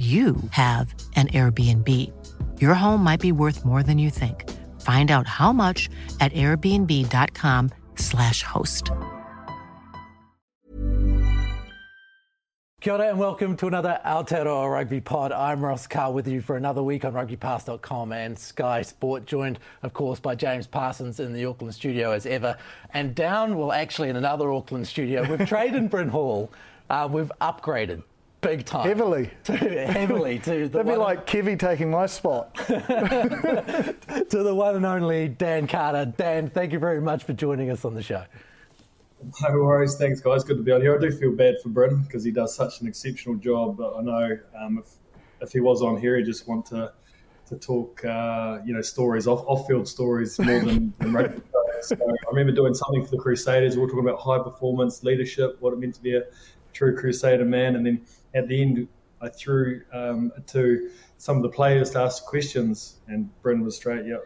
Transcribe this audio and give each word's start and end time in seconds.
you 0.00 0.36
have 0.52 0.94
an 1.14 1.28
Airbnb. 1.28 1.86
Your 2.58 2.72
home 2.72 3.04
might 3.04 3.20
be 3.20 3.32
worth 3.32 3.66
more 3.66 3.82
than 3.82 3.98
you 3.98 4.08
think. 4.08 4.48
Find 4.80 5.10
out 5.10 5.26
how 5.26 5.52
much 5.52 5.90
at 6.20 6.32
airbnb.com/slash 6.32 8.42
host. 8.42 8.90
Kia 12.80 12.94
ora 12.94 13.10
and 13.10 13.18
welcome 13.18 13.58
to 13.58 13.66
another 13.66 14.00
Aotearoa 14.06 14.72
Rugby 14.72 15.02
Pod. 15.02 15.32
I'm 15.32 15.62
Ross 15.62 15.86
Karl 15.86 16.14
with 16.14 16.26
you 16.26 16.40
for 16.40 16.56
another 16.56 16.82
week 16.82 17.04
on 17.04 17.12
rugbypass.com 17.12 18.12
and 18.12 18.38
Sky 18.38 18.80
Sport, 18.80 19.26
joined, 19.26 19.58
of 19.82 19.92
course, 19.92 20.18
by 20.18 20.34
James 20.34 20.66
Parsons 20.66 21.20
in 21.20 21.34
the 21.34 21.44
Auckland 21.44 21.74
studio 21.74 22.12
as 22.12 22.24
ever. 22.24 22.56
And 22.94 23.14
down, 23.14 23.58
well, 23.58 23.70
actually, 23.70 24.08
in 24.08 24.16
another 24.16 24.50
Auckland 24.50 24.86
studio, 24.86 25.28
we've 25.28 25.46
traded 25.46 25.90
Bryn 25.90 26.08
Hall. 26.08 26.50
Uh, 26.88 27.06
we've 27.12 27.30
upgraded 27.42 28.02
big 28.40 28.64
time. 28.64 28.86
Heavily. 28.86 29.30
To, 29.44 29.56
heavily 29.92 30.38
to 30.40 30.68
the 30.68 30.68
That'd 30.68 30.86
be 30.86 30.96
like 30.96 31.26
Kevy 31.26 31.58
taking 31.58 31.90
my 31.90 32.06
spot. 32.06 32.54
to 32.54 33.96
the 34.30 34.54
one 34.54 34.76
and 34.76 34.86
only 34.86 35.28
Dan 35.28 35.66
Carter. 35.66 36.12
Dan, 36.16 36.50
thank 36.50 36.72
you 36.72 36.78
very 36.78 37.00
much 37.00 37.24
for 37.24 37.32
joining 37.32 37.70
us 37.70 37.84
on 37.84 37.94
the 37.94 38.02
show. 38.02 38.24
No 39.42 39.50
worries, 39.50 39.96
thanks 39.96 40.20
guys. 40.20 40.44
Good 40.44 40.56
to 40.56 40.62
be 40.62 40.72
on 40.72 40.80
here. 40.80 40.96
I 40.96 41.00
do 41.00 41.10
feel 41.10 41.32
bad 41.32 41.56
for 41.62 41.68
Bryn 41.68 42.02
because 42.02 42.24
he 42.24 42.30
does 42.30 42.54
such 42.54 42.80
an 42.80 42.86
exceptional 42.86 43.36
job. 43.36 43.76
But 43.76 43.96
I 43.96 44.02
know 44.02 44.38
um, 44.58 44.78
if 44.78 44.92
if 45.42 45.52
he 45.52 45.60
was 45.60 45.82
on 45.82 45.98
here, 45.98 46.16
he'd 46.16 46.24
just 46.24 46.48
want 46.48 46.66
to 46.66 46.92
to 47.50 47.56
talk, 47.56 48.04
uh, 48.04 48.60
you 48.64 48.72
know, 48.72 48.80
stories 48.80 49.26
off 49.26 49.44
off 49.46 49.66
field 49.66 49.86
stories 49.86 50.38
more 50.38 50.60
than, 50.60 50.94
than 50.98 51.12
rugby. 51.12 51.42
So 51.82 51.96
I 51.96 52.30
remember 52.30 52.52
doing 52.52 52.74
something 52.74 53.02
for 53.06 53.12
the 53.12 53.16
Crusaders. 53.16 53.74
We 53.74 53.80
were 53.80 53.88
talking 53.88 54.06
about 54.06 54.20
high 54.20 54.38
performance 54.38 55.02
leadership, 55.02 55.56
what 55.60 55.72
it 55.72 55.78
meant 55.78 55.94
to 55.94 56.02
be 56.02 56.14
a 56.14 56.24
true 56.74 56.94
Crusader 56.94 57.46
man, 57.46 57.74
and 57.74 57.86
then 57.86 58.04
at 58.34 58.48
the 58.48 58.62
end, 58.62 58.88
I 59.20 59.28
threw 59.28 59.82
um, 59.92 60.32
to 60.48 60.90
some 61.18 61.36
of 61.36 61.42
the 61.42 61.48
players 61.50 61.90
to 61.90 62.00
ask 62.00 62.24
questions, 62.24 62.96
and 63.08 63.28
Bryn 63.42 63.62
was 63.62 63.76
straight, 63.76 64.06
yep. 64.06 64.24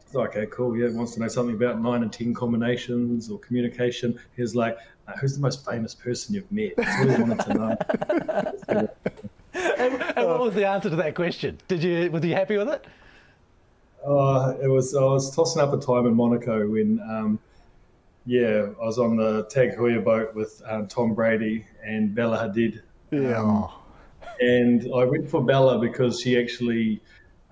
It's 0.00 0.14
like, 0.14 0.36
okay, 0.36 0.46
cool. 0.46 0.76
Yeah, 0.76 0.88
wants 0.90 1.14
to 1.14 1.20
know 1.20 1.28
something 1.28 1.56
about 1.56 1.80
nine 1.80 2.02
and 2.02 2.12
ten 2.12 2.32
combinations 2.32 3.28
or 3.28 3.38
communication. 3.40 4.18
He's 4.36 4.54
like, 4.54 4.78
uh, 5.08 5.12
who's 5.20 5.34
the 5.34 5.40
most 5.40 5.64
famous 5.68 5.94
person 5.94 6.34
you've 6.34 6.50
met? 6.52 6.76
That's 6.76 7.00
all 7.00 7.08
he 7.08 7.22
wanted 7.22 7.40
to 7.40 7.54
know. 7.54 8.88
And, 9.78 10.02
and 10.16 10.26
what 10.26 10.40
was 10.40 10.54
the 10.54 10.66
answer 10.66 10.90
to 10.90 10.96
that 10.96 11.14
question? 11.14 11.58
Did 11.66 11.82
you 11.82 12.10
was 12.10 12.24
you 12.24 12.34
happy 12.34 12.56
with 12.56 12.68
it? 12.68 12.84
Uh, 14.06 14.54
it 14.62 14.68
was 14.68 14.94
I 14.94 15.02
was 15.02 15.34
tossing 15.34 15.60
up 15.60 15.72
a 15.72 15.78
time 15.78 16.06
in 16.06 16.14
Monaco 16.14 16.68
when, 16.68 17.00
um, 17.00 17.40
yeah, 18.26 18.66
I 18.80 18.84
was 18.84 18.98
on 18.98 19.16
the 19.16 19.44
Tag 19.46 19.76
Heuer 19.76 20.04
boat 20.04 20.34
with 20.34 20.62
um, 20.66 20.86
Tom 20.86 21.14
Brady 21.14 21.66
and 21.84 22.14
Bella 22.14 22.38
Hadid, 22.38 22.80
Yeah. 23.10 23.40
Um, 23.40 23.68
and 24.40 24.82
I 24.94 25.04
went 25.04 25.28
for 25.28 25.42
Bella 25.42 25.78
because 25.78 26.20
she 26.20 26.38
actually 26.38 27.00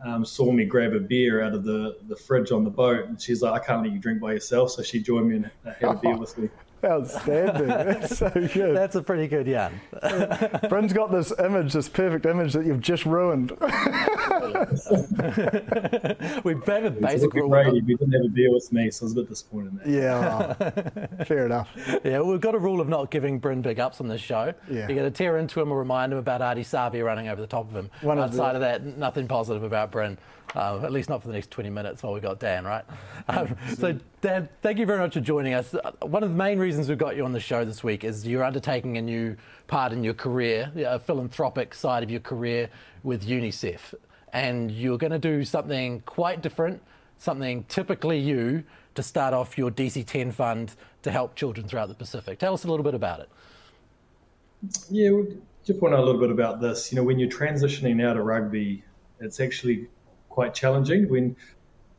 um, 0.05 0.25
saw 0.25 0.53
me 0.53 0.65
grab 0.65 0.93
a 0.93 1.01
beer 1.01 1.43
out 1.43 1.55
of 1.55 1.65
the, 1.65 1.99
the 2.09 2.17
fridge 2.17 2.53
on 2.53 2.65
the 2.65 2.71
boat, 2.71 3.07
and 3.07 3.21
she's 3.21 3.43
like, 3.43 3.63
"I 3.63 3.65
can't 3.65 3.83
let 3.83 3.93
you 3.93 3.99
drink 3.99 4.21
by 4.21 4.33
yourself," 4.33 4.71
so 4.73 4.83
she 4.83 5.01
joined 5.01 5.29
me 5.29 5.37
and 5.37 5.51
had 5.81 5.91
a 5.91 5.95
beer 5.95 6.17
with 6.17 6.37
me. 6.37 6.49
Outstanding. 6.85 7.67
That's 7.69 8.19
so 8.19 8.31
good. 8.31 8.77
That's 8.77 8.95
a 8.97 9.03
pretty 9.03 9.27
good 9.29 9.47
yarn. 9.47 9.81
Bryn's 10.69 10.93
got 10.93 11.11
this 11.11 11.33
image, 11.39 11.73
this 11.73 11.89
perfect 11.89 12.27
image 12.27 12.53
that 12.53 12.67
you've 12.67 12.81
just 12.81 13.07
ruined. 13.07 13.51
we 16.45 16.53
have 16.67 16.85
a 16.85 16.91
basic 16.91 17.33
rule. 17.35 17.49
Brady, 17.49 17.81
but 17.81 17.99
didn't 17.99 18.13
have 18.13 18.25
a 18.25 18.29
beer 18.29 18.53
with 18.53 18.73
me, 18.73 18.91
so 18.91 19.05
I 19.05 19.07
was 19.07 19.13
a 19.13 19.17
bit 19.17 19.29
disappointed 19.29 19.73
in 19.85 19.93
that. 19.93 21.09
yeah. 21.19 21.25
Fair 21.25 21.47
enough. 21.47 21.69
Yeah, 22.05 22.21
we've 22.21 22.41
got 22.41 22.55
a 22.55 22.59
rule 22.59 22.81
of 22.81 22.89
not 22.89 23.11
giving 23.11 23.39
Bryn 23.39 23.63
big 23.63 23.81
ups 23.81 24.01
on 24.01 24.09
this 24.09 24.21
show. 24.21 24.53
Yeah. 24.71 24.89
You 24.89 24.95
got 24.95 25.03
to 25.03 25.11
tear 25.11 25.39
into 25.39 25.61
him 25.61 25.73
or 25.73 25.79
remind 25.79 26.13
him 26.13 26.19
about 26.19 26.41
Ardie 26.41 26.61
Savea 26.61 27.05
running 27.05 27.29
over 27.29 27.41
the 27.41 27.47
top 27.47 27.69
of 27.69 27.75
him. 27.77 27.91
One 28.03 28.19
of 28.19 28.25
Outside 28.25 28.53
the- 28.53 28.57
of 28.57 28.61
that, 28.61 28.85
nothing 28.99 29.29
positive 29.29 29.63
about 29.63 29.91
Bryn. 29.91 30.19
Uh, 30.55 30.79
at 30.85 30.93
least 30.93 31.09
not 31.09 31.21
for 31.21 31.27
the 31.29 31.35
next 31.35 31.51
20 31.51 31.69
minutes 31.71 32.03
while 32.03 32.13
we've 32.13 32.23
got 32.23 32.39
Dan, 32.39 32.65
right? 32.65 32.85
Um, 33.29 33.57
so, 33.77 33.99
Dan, 34.21 34.49
thank 34.63 34.79
you 34.79 34.87
very 34.87 35.01
much 35.01 35.15
for 35.15 35.21
joining 35.21 35.53
us. 35.55 35.75
Uh, 35.75 35.91
One 36.03 36.23
of 36.23 36.29
the 36.29 36.37
main 36.37 36.61
reasons 36.61 36.74
we've 36.79 36.99
got 36.99 37.17
you 37.17 37.25
on 37.25 37.33
the 37.33 37.41
show 37.41 37.65
this 37.65 37.83
week 37.83 38.05
is 38.05 38.27
you're 38.27 38.45
undertaking 38.45 38.97
a 38.97 39.03
new 39.03 39.37
part 39.67 39.93
in 39.93 40.05
your 40.05 40.15
career, 40.15 40.71
a 40.77 40.99
philanthropic 40.99 41.75
side 41.75 42.03
of 42.03 42.11
your 42.11 42.21
career 42.21 42.69
with 43.03 43.27
UNICEF. 43.27 43.95
And 44.33 44.71
you're 44.71 44.99
going 44.99 45.13
to 45.13 45.19
do 45.19 45.45
something 45.45 46.01
quite 46.01 46.43
different, 46.43 46.83
something 47.19 47.65
typically 47.65 48.19
you, 48.19 48.65
to 48.95 49.03
start 49.03 49.35
off 49.35 49.57
your 49.57 49.71
DC 49.71 50.07
10 50.07 50.33
fund 50.33 50.75
to 51.03 51.11
help 51.11 51.35
children 51.35 51.67
throughout 51.67 51.89
the 51.89 51.95
Pacific. 51.95 52.39
Tell 52.39 52.55
us 52.55 52.65
a 52.65 52.69
little 52.69 52.85
bit 52.85 52.95
about 52.95 53.21
it. 53.21 53.29
Yeah, 54.91 55.11
just 55.65 55.81
want 55.81 55.93
to 55.93 55.99
know 55.99 56.05
a 56.05 56.07
little 56.07 56.21
bit 56.21 56.31
about 56.31 56.61
this. 56.61 56.93
You 56.93 56.97
know, 56.97 57.03
when 57.03 57.19
you're 57.19 57.31
transitioning 57.31 58.05
out 58.05 58.17
of 58.17 58.25
rugby, 58.25 58.85
it's 59.21 59.41
actually 59.41 59.89
quite 60.29 60.55
challenging 60.55 61.09
when 61.09 61.37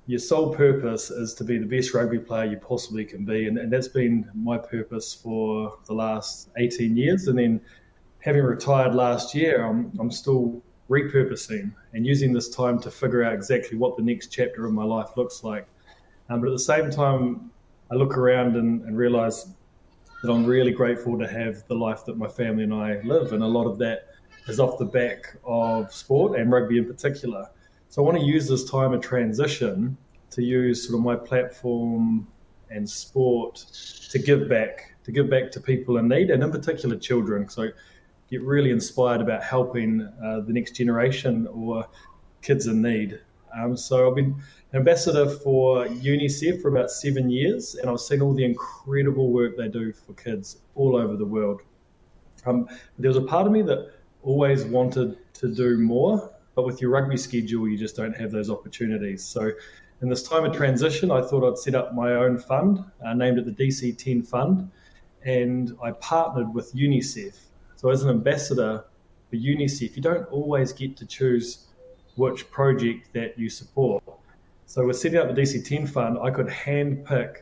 your 0.07 0.19
sole 0.19 0.53
purpose 0.53 1.09
is 1.09 1.33
to 1.35 1.43
be 1.43 1.57
the 1.57 1.65
best 1.65 1.93
rugby 1.93 2.19
player 2.19 2.45
you 2.45 2.57
possibly 2.57 3.05
can 3.05 3.25
be. 3.25 3.47
And, 3.47 3.57
and 3.57 3.71
that's 3.71 3.87
been 3.87 4.29
my 4.35 4.57
purpose 4.57 5.13
for 5.13 5.79
the 5.85 5.93
last 5.93 6.49
18 6.57 6.95
years. 6.95 7.27
And 7.27 7.39
then 7.39 7.61
having 8.19 8.43
retired 8.43 8.93
last 8.93 9.33
year, 9.33 9.65
I'm, 9.65 9.91
I'm 9.99 10.11
still 10.11 10.61
repurposing 10.89 11.73
and 11.93 12.05
using 12.05 12.33
this 12.33 12.49
time 12.49 12.79
to 12.81 12.91
figure 12.91 13.23
out 13.23 13.33
exactly 13.33 13.77
what 13.77 13.97
the 13.97 14.03
next 14.03 14.27
chapter 14.27 14.65
of 14.65 14.73
my 14.73 14.83
life 14.83 15.09
looks 15.17 15.43
like. 15.43 15.67
Um, 16.29 16.41
but 16.41 16.47
at 16.47 16.53
the 16.53 16.59
same 16.59 16.91
time, 16.91 17.49
I 17.91 17.95
look 17.95 18.15
around 18.15 18.55
and, 18.55 18.83
and 18.83 18.97
realize 18.97 19.47
that 20.21 20.31
I'm 20.31 20.45
really 20.45 20.71
grateful 20.71 21.17
to 21.17 21.27
have 21.27 21.67
the 21.67 21.75
life 21.75 22.05
that 22.05 22.17
my 22.17 22.27
family 22.27 22.63
and 22.63 22.73
I 22.73 22.99
live. 23.01 23.33
And 23.33 23.41
a 23.41 23.47
lot 23.47 23.65
of 23.65 23.79
that 23.79 24.09
is 24.47 24.59
off 24.59 24.77
the 24.77 24.85
back 24.85 25.35
of 25.43 25.91
sport 25.93 26.39
and 26.39 26.51
rugby 26.51 26.77
in 26.77 26.85
particular. 26.85 27.49
So 27.89 28.01
I 28.01 28.05
want 28.05 28.17
to 28.19 28.25
use 28.25 28.47
this 28.47 28.69
time 28.69 28.93
of 28.93 29.01
transition 29.01 29.97
to 30.31 30.43
use 30.43 30.85
sort 30.85 30.99
of 30.99 31.05
my 31.05 31.15
platform 31.15 32.27
and 32.69 32.89
sport 32.89 33.55
to 34.09 34.19
give 34.19 34.49
back, 34.49 34.95
to 35.03 35.11
give 35.11 35.29
back 35.29 35.51
to 35.51 35.61
people 35.61 35.97
in 35.97 36.07
need, 36.07 36.29
and 36.29 36.43
in 36.43 36.51
particular 36.51 36.97
children. 36.97 37.47
So 37.47 37.63
I 37.63 37.67
get 38.29 38.41
really 38.41 38.71
inspired 38.71 39.21
about 39.21 39.43
helping 39.43 40.01
uh, 40.23 40.41
the 40.41 40.51
next 40.51 40.71
generation 40.71 41.47
or 41.47 41.87
kids 42.41 42.67
in 42.67 42.81
need. 42.81 43.19
Um, 43.55 43.77
so 43.77 44.09
I've 44.09 44.15
been 44.15 44.35
an 44.73 44.79
ambassador 44.79 45.29
for 45.29 45.85
UNICEF 45.85 46.61
for 46.61 46.67
about 46.67 46.91
seven 46.91 47.29
years, 47.29 47.75
and 47.75 47.89
I've 47.89 48.01
seen 48.01 48.21
all 48.21 48.33
the 48.33 48.43
incredible 48.43 49.31
work 49.31 49.55
they 49.55 49.69
do 49.69 49.93
for 49.93 50.13
kids 50.13 50.57
all 50.75 50.97
over 50.97 51.15
the 51.15 51.25
world. 51.25 51.61
Um, 52.45 52.67
there 52.99 53.09
was 53.09 53.17
a 53.17 53.21
part 53.21 53.47
of 53.47 53.53
me 53.53 53.61
that 53.61 53.93
always 54.23 54.65
wanted 54.65 55.17
to 55.35 55.47
do 55.47 55.77
more, 55.77 56.31
but 56.55 56.65
with 56.65 56.81
your 56.81 56.89
rugby 56.89 57.17
schedule, 57.17 57.67
you 57.67 57.77
just 57.77 57.95
don't 57.95 58.15
have 58.15 58.31
those 58.31 58.49
opportunities. 58.49 59.23
So, 59.23 59.51
in 60.01 60.09
this 60.09 60.23
time 60.23 60.43
of 60.45 60.55
transition, 60.55 61.11
I 61.11 61.21
thought 61.21 61.49
I'd 61.49 61.57
set 61.57 61.75
up 61.75 61.93
my 61.93 62.13
own 62.13 62.37
fund, 62.37 62.83
uh, 63.05 63.13
named 63.13 63.37
it 63.37 63.45
the 63.45 63.51
DC 63.51 63.97
10 63.97 64.23
Fund, 64.23 64.69
and 65.23 65.75
I 65.83 65.91
partnered 65.91 66.53
with 66.53 66.73
UNICEF. 66.73 67.37
So, 67.75 67.89
as 67.89 68.03
an 68.03 68.09
ambassador 68.09 68.85
for 69.29 69.35
UNICEF, 69.35 69.95
you 69.95 70.01
don't 70.01 70.25
always 70.31 70.73
get 70.73 70.95
to 70.97 71.05
choose 71.05 71.67
which 72.15 72.49
project 72.49 73.09
that 73.13 73.37
you 73.37 73.49
support. 73.49 74.03
So, 74.65 74.85
with 74.85 74.97
setting 74.97 75.19
up 75.19 75.33
the 75.33 75.41
DC 75.41 75.65
10 75.65 75.87
Fund, 75.87 76.17
I 76.21 76.31
could 76.31 76.47
handpick 76.47 77.41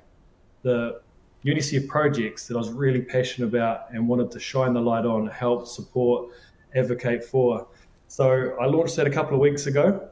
the 0.63 1.01
UNICEF 1.45 1.87
projects 1.87 2.47
that 2.47 2.55
I 2.55 2.57
was 2.57 2.71
really 2.71 3.01
passionate 3.01 3.47
about 3.47 3.91
and 3.91 4.07
wanted 4.07 4.31
to 4.31 4.39
shine 4.39 4.73
the 4.73 4.81
light 4.81 5.05
on, 5.05 5.27
help, 5.27 5.67
support, 5.67 6.29
advocate 6.75 7.23
for. 7.23 7.67
So 8.13 8.55
I 8.61 8.67
launched 8.67 8.95
that 8.97 9.07
a 9.07 9.09
couple 9.09 9.33
of 9.33 9.39
weeks 9.39 9.65
ago, 9.65 10.07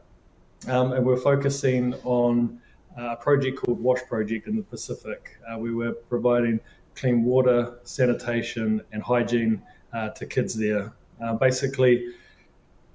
um, 0.68 0.94
and 0.94 1.06
we're 1.06 1.22
focusing 1.22 1.94
on 2.04 2.60
a 2.98 3.16
project 3.16 3.60
called 3.60 3.80
Wash 3.80 4.02
Project 4.10 4.48
in 4.48 4.56
the 4.56 4.64
Pacific. 4.64 5.38
Uh, 5.48 5.60
we 5.60 5.72
were 5.72 5.92
providing 5.92 6.60
clean 6.96 7.24
water, 7.24 7.78
sanitation, 7.84 8.82
and 8.92 9.04
hygiene 9.04 9.62
uh, 9.94 10.10
to 10.10 10.26
kids 10.26 10.56
there. 10.56 10.92
Uh, 11.24 11.36
basically, 11.36 12.08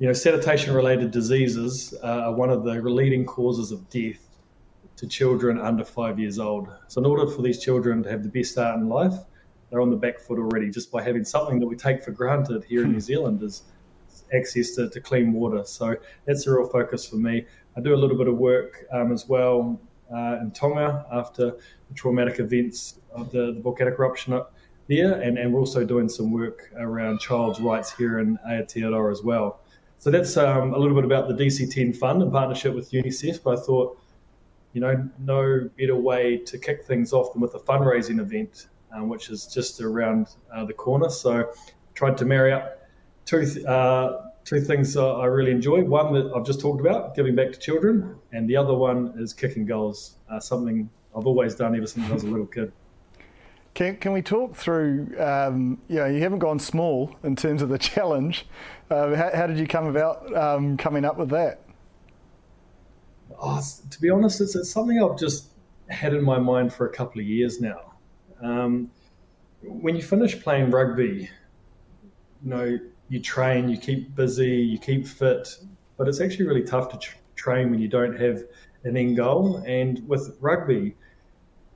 you 0.00 0.08
know, 0.08 0.12
sanitation-related 0.12 1.12
diseases 1.12 1.94
uh, 2.03 2.23
are 2.25 2.35
one 2.35 2.50
of 2.50 2.64
the 2.64 2.75
leading 2.82 3.25
causes 3.25 3.70
of 3.70 3.88
death 3.88 4.41
to 4.97 5.06
children 5.06 5.61
under 5.61 5.85
five 5.85 6.19
years 6.19 6.41
old. 6.41 6.69
So, 6.88 7.00
in 7.00 7.06
order 7.06 7.31
for 7.31 7.43
these 7.43 7.62
children 7.62 8.03
to 8.03 8.11
have 8.11 8.25
the 8.25 8.29
best 8.29 8.50
start 8.50 8.81
in 8.81 8.88
life, 8.88 9.14
they're 9.70 9.81
on 9.81 9.91
the 9.91 9.97
back 9.97 10.19
foot 10.19 10.41
already 10.41 10.69
just 10.69 10.91
by 10.91 11.00
having 11.00 11.25
something 11.25 11.61
that 11.61 11.67
we 11.69 11.76
take 11.76 12.03
for 12.03 12.11
granted 12.11 12.64
here 12.64 12.82
in 12.82 12.91
New 12.91 12.99
Zealand 12.99 13.41
is 13.44 13.62
access 14.34 14.73
to, 14.73 14.88
to, 14.88 15.00
clean 15.00 15.32
water. 15.32 15.64
So 15.64 15.96
that's 16.25 16.46
a 16.46 16.52
real 16.52 16.69
focus 16.69 17.06
for 17.06 17.17
me. 17.17 17.44
I 17.76 17.81
do 17.81 17.94
a 17.94 17.96
little 17.96 18.17
bit 18.17 18.28
of 18.28 18.37
work 18.37 18.87
um, 18.93 19.12
as 19.12 19.28
well 19.28 19.81
uh, 20.12 20.38
in 20.40 20.50
Tonga 20.52 21.06
after 21.12 21.52
the 21.88 21.94
traumatic 21.94 22.38
events 22.40 23.00
of 23.12 23.31
the, 23.31 23.52
the 23.52 23.61
volcanic 23.61 23.99
eruption 23.99 24.32
up 24.32 24.55
there, 24.88 25.20
and, 25.20 25.38
and 25.38 25.52
we're 25.52 25.61
also 25.61 25.84
doing 25.84 26.08
some 26.08 26.32
work 26.32 26.70
around 26.78 27.20
child's 27.20 27.61
rights 27.61 27.93
here 27.93 28.20
in 28.20 28.38
Aotearoa 28.49 29.11
as 29.11 29.23
well. 29.23 29.61
So 29.99 30.11
that's 30.11 30.37
um, 30.37 30.75
a 30.75 30.79
little 30.79 30.94
bit 30.94 31.05
about 31.05 31.29
the 31.29 31.34
DC10 31.34 31.96
Fund 31.96 32.22
in 32.22 32.31
partnership 32.31 32.75
with 32.75 32.90
UNICEF. 32.93 33.43
But 33.43 33.58
I 33.58 33.62
thought, 33.62 33.99
you 34.72 34.81
know, 34.81 35.08
no 35.19 35.69
better 35.79 35.96
way 35.96 36.37
to 36.38 36.58
kick 36.58 36.84
things 36.84 37.12
off 37.12 37.32
than 37.32 37.43
with 37.43 37.55
a 37.55 37.58
fundraising 37.58 38.20
event, 38.20 38.69
um, 38.94 39.08
which 39.08 39.31
is 39.31 39.46
just 39.46 39.81
around 39.81 40.29
uh, 40.55 40.64
the 40.64 40.75
corner. 40.75 41.08
So 41.08 41.52
tried 41.94 42.17
to 42.19 42.25
marry 42.25 42.52
up 42.52 42.75
two 43.26 43.67
uh, 43.67 44.23
two 44.44 44.61
things 44.61 44.96
I 44.96 45.26
really 45.26 45.50
enjoy. 45.50 45.82
One 45.82 46.14
that 46.14 46.32
I've 46.34 46.46
just 46.46 46.61
talked 46.61 46.81
about, 46.81 47.14
giving 47.14 47.34
back 47.34 47.52
to 47.52 47.58
children, 47.58 48.17
and 48.32 48.49
the 48.49 48.56
other 48.56 48.75
one 48.75 49.12
is 49.19 49.34
kicking 49.34 49.67
goals, 49.67 50.17
uh, 50.31 50.40
something 50.40 50.88
I've 51.14 51.26
always 51.26 51.55
done 51.55 51.76
ever 51.76 51.87
since 51.87 52.08
I 52.08 52.14
was 52.14 52.23
a 52.23 52.28
little 52.28 52.46
kid. 52.46 52.73
Can, 53.75 53.96
can 53.96 54.12
we 54.12 54.23
talk 54.23 54.56
through, 54.56 55.14
um, 55.20 55.78
you 55.88 55.96
know, 55.96 56.06
you 56.06 56.23
haven't 56.23 56.38
gone 56.38 56.58
small 56.58 57.14
in 57.25 57.37
terms 57.37 57.61
of 57.61 57.69
the 57.69 57.76
challenge. 57.93 58.46
Uh, 58.88 59.14
how, 59.14 59.31
how, 59.34 59.46
did 59.46 59.58
you 59.58 59.67
come 59.67 59.87
about 59.87 60.34
um, 60.34 60.79
coming 60.79 61.05
up 61.05 61.19
with 61.19 61.29
that? 61.31 61.61
Oh, 63.38 63.62
to 63.90 64.00
be 64.00 64.08
honest, 64.08 64.40
it's, 64.40 64.56
it's, 64.56 64.70
something 64.70 65.02
I've 65.02 65.19
just 65.19 65.49
had 65.88 66.14
in 66.14 66.25
my 66.25 66.38
mind 66.38 66.72
for 66.72 66.87
a 66.87 66.93
couple 66.93 67.20
of 67.20 67.26
years 67.26 67.61
now. 67.61 67.93
Um, 68.40 68.90
when 69.62 69.94
you 69.94 70.02
finish 70.02 70.40
playing 70.40 70.70
rugby, 70.70 71.29
you 72.43 72.49
know, 72.49 72.79
you 73.08 73.20
train, 73.20 73.69
you 73.69 73.79
keep 73.79 74.14
busy, 74.14 74.50
you 74.50 74.79
keep 74.79 75.06
fit, 75.06 75.49
but 75.97 76.08
it's 76.08 76.20
actually 76.20 76.47
really 76.47 76.64
tough 76.64 76.91
to 76.91 76.99
tr- 76.99 77.17
train 77.37 77.70
when 77.70 77.81
you 77.81 77.88
don't 77.88 78.19
have 78.19 78.43
an 78.85 78.97
end 78.97 79.17
goal. 79.17 79.62
And 79.67 80.06
with 80.08 80.37
rugby, 80.41 80.97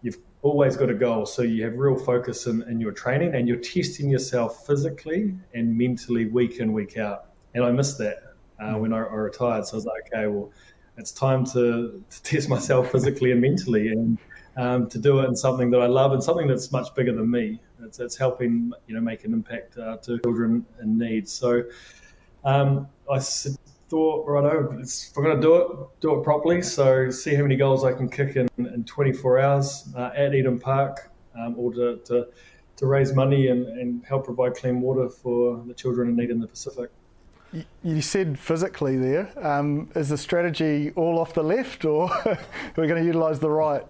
you've 0.03 0.19
always 0.43 0.77
got 0.77 0.91
a 0.91 0.94
goal. 0.94 1.27
So 1.27 1.43
you 1.43 1.65
have 1.65 1.75
real 1.75 1.97
focus 1.97 2.47
in, 2.47 2.62
in 2.62 2.81
your 2.81 2.93
training 2.93 3.35
and 3.35 3.47
you're 3.47 3.59
testing 3.59 4.11
yourself 4.11 4.67
physically 4.67 5.35
and 5.55 5.77
mentally 5.77 6.27
week 6.27 6.59
in, 6.59 6.73
week 6.73 6.97
out. 6.97 7.27
And 7.55 7.65
I 7.65 7.71
missed 7.71 7.99
that 7.99 8.35
uh, 8.61 8.75
mm. 8.75 8.81
when 8.81 8.93
I, 8.93 8.99
I, 8.99 9.15
retired. 9.15 9.67
So 9.67 9.75
I 9.75 9.77
was 9.77 9.87
like, 9.87 10.11
okay, 10.12 10.27
well, 10.27 10.50
it's 10.97 11.12
time 11.12 11.44
to, 11.47 12.03
to 12.09 12.23
test 12.23 12.49
myself 12.49 12.91
physically 12.91 13.32
and 13.32 13.41
mentally 13.41 13.88
and 13.88 14.19
um, 14.56 14.88
to 14.88 14.99
do 14.99 15.20
it 15.20 15.26
in 15.26 15.37
something 15.37 15.70
that 15.70 15.81
I 15.81 15.87
love 15.87 16.12
and 16.12 16.23
something 16.23 16.47
that's 16.47 16.73
much 16.73 16.94
bigger 16.94 17.12
than 17.12 17.31
me. 17.31 17.61
It's, 17.82 17.99
it's 17.99 18.17
helping 18.17 18.73
you 18.87 18.94
know 18.94 19.00
make 19.00 19.25
an 19.25 19.32
impact 19.32 19.79
uh, 19.79 19.97
to 19.99 20.19
children 20.20 20.67
in 20.82 20.99
need. 20.99 21.29
So 21.29 21.62
um, 22.44 22.88
I 23.11 23.20
thought, 23.91 24.26
right, 24.26 24.44
oh, 24.44 24.79
if 24.81 25.17
we're 25.17 25.25
going 25.25 25.37
to 25.37 25.43
do 25.43 25.55
it, 25.56 26.00
do 26.00 26.19
it 26.19 26.25
properly. 26.25 26.62
So 26.62 27.11
see 27.11 27.35
how 27.35 27.43
many 27.43 27.56
goals 27.56 27.85
I 27.85 27.93
can 27.93 28.08
kick 28.08 28.37
in, 28.37 28.49
in 28.58 28.85
24 28.85 29.41
hours 29.41 29.88
uh, 29.97 30.11
at 30.14 30.35
Eden 30.35 30.58
Park, 30.58 31.11
um, 31.38 31.55
or 31.58 31.73
to, 31.75 31.96
to, 32.05 32.29
to 32.76 32.87
raise 32.87 33.12
money 33.12 33.49
and, 33.49 33.67
and 33.67 34.05
help 34.05 34.25
provide 34.25 34.55
clean 34.55 34.81
water 34.81 35.08
for 35.08 35.62
the 35.67 35.75
children 35.75 36.08
in 36.08 36.17
need 36.17 36.31
in 36.31 36.41
the 36.41 36.46
Pacific. 36.46 36.91
You 37.82 38.00
said 38.00 38.38
physically 38.38 38.96
there. 38.96 39.32
Um, 39.44 39.91
is 39.96 40.08
the 40.08 40.19
strategy 40.19 40.93
all 40.94 41.19
off 41.19 41.35
the 41.35 41.43
left, 41.43 41.85
or 41.85 42.08
are 42.26 42.38
we 42.76 42.87
going 42.87 43.00
to 43.00 43.05
utilise 43.05 43.41
the 43.41 43.50
right? 43.50 43.85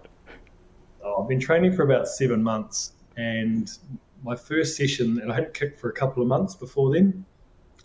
Oh, 1.03 1.21
I've 1.21 1.29
been 1.29 1.39
training 1.39 1.73
for 1.73 1.83
about 1.83 2.07
seven 2.07 2.41
months, 2.43 2.93
and 3.17 3.69
my 4.23 4.35
first 4.35 4.75
session, 4.77 5.19
and 5.19 5.31
I 5.31 5.35
hadn't 5.35 5.53
kicked 5.53 5.79
for 5.79 5.89
a 5.89 5.93
couple 5.93 6.21
of 6.21 6.27
months 6.27 6.55
before 6.55 6.93
then. 6.93 7.25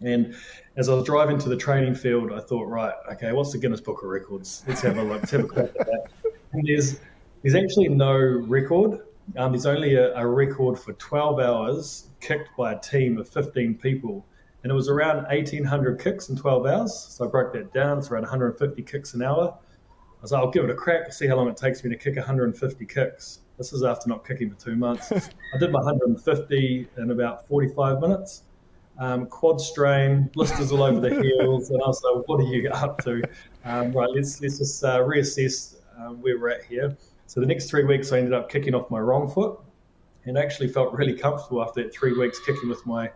And 0.02 0.34
as 0.76 0.88
I 0.88 0.94
was 0.94 1.04
driving 1.04 1.38
to 1.38 1.48
the 1.48 1.56
training 1.56 1.94
field, 1.94 2.32
I 2.32 2.40
thought, 2.40 2.64
right, 2.64 2.92
okay, 3.12 3.32
what's 3.32 3.52
the 3.52 3.58
Guinness 3.58 3.80
Book 3.80 4.02
of 4.02 4.08
Records? 4.10 4.62
Let's 4.66 4.82
have 4.82 4.98
a 4.98 5.02
look. 5.02 5.20
Let's 5.20 5.30
have 5.30 5.50
a 5.50 5.62
at 5.62 5.74
that. 5.74 6.06
And 6.52 6.66
there's 6.66 7.00
there's 7.42 7.54
actually 7.54 7.88
no 7.88 8.16
record. 8.16 9.00
Um, 9.36 9.52
there's 9.52 9.66
only 9.66 9.94
a, 9.94 10.14
a, 10.16 10.26
record 10.26 10.78
for 10.78 10.92
12 10.94 11.40
hours 11.40 12.08
kicked 12.20 12.50
by 12.56 12.72
a 12.72 12.78
team 12.80 13.18
of 13.18 13.28
15 13.28 13.74
people, 13.76 14.24
and 14.62 14.70
it 14.70 14.74
was 14.74 14.88
around 14.88 15.24
1,800 15.24 16.00
kicks 16.00 16.28
in 16.28 16.36
12 16.36 16.66
hours. 16.66 16.94
So 16.94 17.26
I 17.26 17.28
broke 17.28 17.52
that 17.54 17.72
down. 17.72 17.98
It's 17.98 18.10
around 18.10 18.22
150 18.22 18.82
kicks 18.82 19.14
an 19.14 19.22
hour. 19.22 19.56
Was 20.26 20.32
like, 20.32 20.42
I'll 20.42 20.50
give 20.50 20.64
it 20.64 20.70
a 20.70 20.74
crack, 20.74 21.12
see 21.12 21.28
how 21.28 21.36
long 21.36 21.46
it 21.46 21.56
takes 21.56 21.84
me 21.84 21.90
to 21.90 21.96
kick 21.96 22.16
150 22.16 22.84
kicks. 22.86 23.42
This 23.58 23.72
is 23.72 23.84
after 23.84 24.08
not 24.08 24.26
kicking 24.26 24.50
for 24.50 24.58
two 24.58 24.74
months. 24.74 25.12
I 25.54 25.58
did 25.60 25.70
my 25.70 25.78
150 25.78 26.88
in 26.96 27.10
about 27.12 27.46
45 27.46 28.00
minutes. 28.00 28.42
Um, 28.98 29.26
quad 29.26 29.60
strain, 29.60 30.28
blisters 30.32 30.72
all 30.72 30.82
over 30.82 30.98
the 30.98 31.10
heels, 31.22 31.70
and 31.70 31.80
I 31.80 31.86
was 31.86 32.02
like, 32.02 32.26
"What 32.26 32.40
are 32.40 32.42
you 32.42 32.68
up 32.70 33.00
to?" 33.04 33.22
Um, 33.64 33.92
right, 33.92 34.08
let's 34.12 34.40
let's 34.40 34.58
just 34.58 34.82
uh, 34.82 34.98
reassess 34.98 35.76
um, 35.96 36.20
where 36.20 36.40
we're 36.40 36.48
at 36.48 36.64
here. 36.64 36.96
So 37.28 37.38
the 37.38 37.46
next 37.46 37.70
three 37.70 37.84
weeks, 37.84 38.10
I 38.10 38.18
ended 38.18 38.32
up 38.32 38.50
kicking 38.50 38.74
off 38.74 38.90
my 38.90 38.98
wrong 38.98 39.30
foot, 39.30 39.60
and 40.24 40.36
actually 40.36 40.66
felt 40.66 40.92
really 40.92 41.14
comfortable 41.14 41.62
after 41.62 41.84
that 41.84 41.94
three 41.94 42.18
weeks 42.18 42.40
kicking 42.40 42.68
with 42.68 42.84
my 42.84 43.12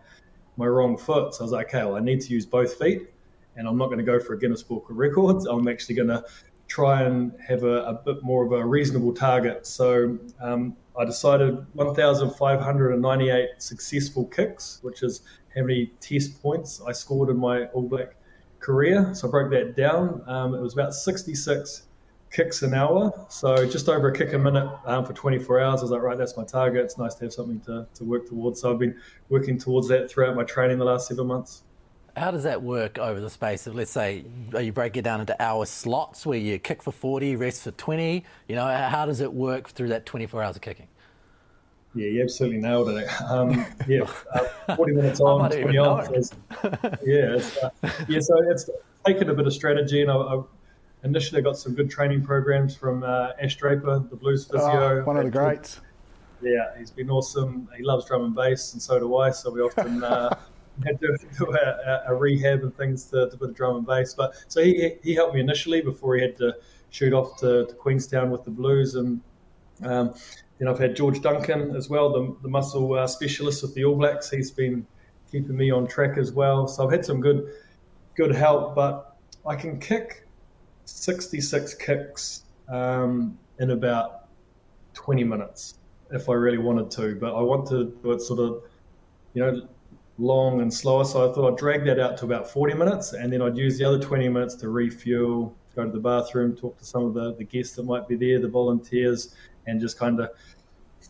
my 0.57 0.67
wrong 0.67 0.97
foot. 0.97 1.35
So 1.35 1.41
I 1.41 1.43
was 1.43 1.51
like, 1.51 1.75
"Okay, 1.75 1.85
well, 1.85 1.97
I 1.97 2.01
need 2.01 2.21
to 2.21 2.33
use 2.33 2.47
both 2.47 2.79
feet." 2.79 3.09
and 3.57 3.67
I'm 3.69 3.77
not 3.77 3.87
going 3.87 3.99
to 3.99 4.05
go 4.05 4.21
for 4.21 4.35
a 4.35 4.39
Guinness 4.39 4.63
Book 4.63 4.89
of 4.91 4.97
Records. 4.97 5.45
I'm 5.47 5.67
actually 5.69 5.97
going 5.97 6.09
to 6.09 6.25
try 6.71 7.03
and 7.03 7.33
have 7.47 7.65
a, 7.65 7.83
a 7.83 7.93
bit 7.93 8.23
more 8.23 8.47
of 8.47 8.53
a 8.53 8.65
reasonable 8.65 9.13
target. 9.13 9.67
So 9.67 10.17
um, 10.41 10.77
I 10.99 11.05
decided 11.05 11.67
1,598 11.75 13.49
successful 13.59 14.27
kicks, 14.27 14.79
which 14.83 15.03
is 15.03 15.23
how 15.55 15.63
many 15.63 15.87
test 16.01 16.41
points 16.41 16.81
I 16.87 16.93
scored 16.93 17.29
in 17.29 17.39
my 17.39 17.65
All 17.67 17.83
Black 17.83 18.15
career. 18.61 19.13
So 19.15 19.27
I 19.27 19.31
broke 19.33 19.51
that 19.51 19.77
down. 19.77 20.23
Um, 20.29 20.55
it 20.55 20.61
was 20.61 20.73
about 20.73 20.95
66 20.95 21.89
kicks 22.31 22.63
an 22.63 22.73
hour, 22.75 23.27
so 23.29 23.69
just 23.69 23.89
over 23.89 24.07
a 24.07 24.17
kick 24.17 24.33
a 24.35 24.39
minute 24.39 24.71
um, 24.85 25.05
for 25.05 25.13
24 25.13 25.61
hours. 25.61 25.81
I 25.81 25.83
was 25.83 25.91
like, 25.91 26.03
right, 26.03 26.17
that's 26.17 26.37
my 26.37 26.45
target. 26.45 26.85
It's 26.85 26.97
nice 26.97 27.15
to 27.17 27.25
have 27.25 27.33
something 27.33 27.59
to, 27.63 27.89
to 27.95 28.05
work 28.05 28.29
towards. 28.29 28.61
So 28.61 28.73
I've 28.73 28.79
been 28.79 28.97
working 29.29 29.59
towards 29.59 29.89
that 29.89 30.09
throughout 30.09 30.37
my 30.37 30.45
training 30.45 30.79
the 30.79 30.85
last 30.85 31.09
seven 31.09 31.27
months. 31.27 31.65
How 32.21 32.31
does 32.31 32.43
that 32.43 32.63
work 32.63 32.99
over 32.99 33.19
the 33.19 33.31
space 33.31 33.67
of, 33.67 33.75
let's 33.75 33.91
say, 33.91 34.27
you 34.61 34.73
break 34.73 34.99
it 34.99 35.01
down 35.01 35.21
into 35.21 35.35
hour 35.43 35.65
slots 35.65 36.27
where 36.27 36.39
you 36.39 36.59
kick 36.59 36.83
for 36.83 36.93
40, 36.93 37.35
rest 37.37 37.63
for 37.63 37.71
20? 37.71 38.23
You 38.47 38.55
know, 38.55 38.67
how 38.67 39.07
does 39.07 39.23
it 39.23 39.33
work 39.33 39.71
through 39.71 39.89
that 39.89 40.05
24 40.05 40.43
hours 40.43 40.57
of 40.57 40.61
kicking? 40.61 40.87
Yeah, 41.95 42.09
you 42.09 42.23
absolutely 42.23 42.59
nailed 42.59 42.91
it. 42.91 43.09
Um, 43.23 43.65
yeah, 43.89 44.03
uh, 44.69 44.77
40 44.77 44.93
minutes 44.93 45.21
on, 45.21 45.51
20 45.51 45.79
off. 45.79 46.11
yeah, 46.13 47.37
it's, 47.37 47.57
uh, 47.57 47.71
yeah, 48.07 48.21
so 48.21 48.51
it's 48.51 48.69
taken 49.07 49.31
a 49.31 49.35
bit 49.35 49.47
of 49.47 49.55
strategy, 49.55 50.03
and 50.03 50.11
I, 50.11 50.17
I 50.17 50.43
initially 51.05 51.41
got 51.41 51.57
some 51.57 51.75
good 51.75 51.91
training 51.91 52.23
programs 52.23 52.77
from 52.77 53.03
uh, 53.03 53.31
Ash 53.41 53.57
Draper, 53.57 53.99
the 54.11 54.17
blues 54.17 54.47
oh, 54.53 54.59
physio. 54.59 55.01
Oh, 55.01 55.05
one 55.05 55.17
of 55.17 55.25
the 55.25 55.31
greats. 55.31 55.81
Yeah, 56.43 56.77
he's 56.79 56.91
been 56.91 57.09
awesome. 57.09 57.67
He 57.75 57.83
loves 57.83 58.05
drum 58.05 58.25
and 58.25 58.35
bass, 58.35 58.75
and 58.75 58.83
so 58.83 58.99
do 58.99 59.17
I. 59.17 59.31
So 59.31 59.51
we 59.51 59.63
often 59.63 60.05
uh, 60.05 60.37
had 60.85 61.01
to 61.01 61.17
do 61.39 61.53
a, 61.53 62.03
a, 62.09 62.15
rehab 62.15 62.63
and 62.63 62.77
things 62.77 63.05
to, 63.07 63.29
to 63.31 63.37
put 63.37 63.55
drum 63.55 63.77
and 63.77 63.87
bass. 63.87 64.15
But 64.15 64.35
so 64.49 64.63
he 64.63 64.97
he 65.03 65.15
helped 65.15 65.35
me 65.35 65.41
initially 65.41 65.81
before 65.81 66.17
he 66.17 66.23
had 66.23 66.37
to 66.39 66.57
shoot 66.91 67.13
off 67.13 67.39
to, 67.41 67.67
to 67.67 67.75
Queenstown 67.75 68.31
with 68.31 68.45
the 68.45 68.51
Blues, 68.51 68.95
and 68.95 69.21
um, 69.83 70.15
then 70.59 70.69
I've 70.69 70.79
had 70.79 70.95
George 70.95 71.23
Duncan 71.23 71.75
as 71.75 71.89
well, 71.89 72.13
the, 72.13 72.37
the 72.43 72.49
muscle 72.49 72.93
uh, 72.95 73.07
specialist 73.07 73.63
with 73.63 73.75
the 73.75 73.85
All 73.85 73.97
Blacks. 73.97 74.31
He's 74.31 74.51
been 74.51 74.87
keeping 75.31 75.57
me 75.57 75.71
on 75.71 75.87
track 75.87 76.19
as 76.19 76.33
well. 76.33 76.67
So 76.69 76.85
I've 76.85 76.93
had 76.93 77.05
some 77.05 77.21
good 77.21 77.53
good 78.15 78.35
help, 78.35 78.75
but 78.75 79.17
I 79.47 79.57
can 79.57 79.79
kick 79.79 80.27
66 80.85 81.75
kicks 81.75 82.43
um, 82.69 83.39
in 83.59 83.71
about 83.71 84.29
20 84.95 85.25
minutes 85.25 85.75
if 86.11 86.29
I 86.29 86.35
really 86.35 86.59
wanted 86.59 86.91
to. 86.93 87.15
But 87.15 87.35
I 87.35 87.41
want 87.41 87.69
to 87.69 87.97
do 88.03 88.13
it 88.13 88.21
sort 88.21 88.41
of, 88.41 88.63
you 89.35 89.43
know, 89.43 89.69
long 90.21 90.61
and 90.61 90.73
slower. 90.73 91.05
So 91.05 91.29
I 91.29 91.35
thought 91.35 91.53
I'd 91.53 91.59
drag 91.59 91.85
that 91.87 91.99
out 91.99 92.17
to 92.19 92.27
about 92.27 92.49
40 92.49 92.75
minutes 92.75 93.15
and 93.15 93.33
then 93.33 93.43
I'd 93.43 93.57
use 93.57 93.79
the 93.79 93.85
other 93.85 93.99
20 93.99 94.29
minutes 94.29 94.55
to 94.57 94.69
refuel, 94.69 95.57
go 95.75 95.85
to 95.85 95.91
the 95.91 95.99
bathroom, 95.99 96.55
talk 96.55 96.79
to 96.79 96.85
some 96.85 97.05
of 97.05 97.15
the, 97.15 97.35
the 97.35 97.45
guests 97.45 97.75
that 97.77 97.85
might 97.85 98.07
be 98.07 98.17
there, 98.17 98.39
the 98.39 98.49
volunteers, 98.49 99.35
and 99.67 99.81
just 99.81 99.99
kind 99.99 100.21
of 100.21 100.31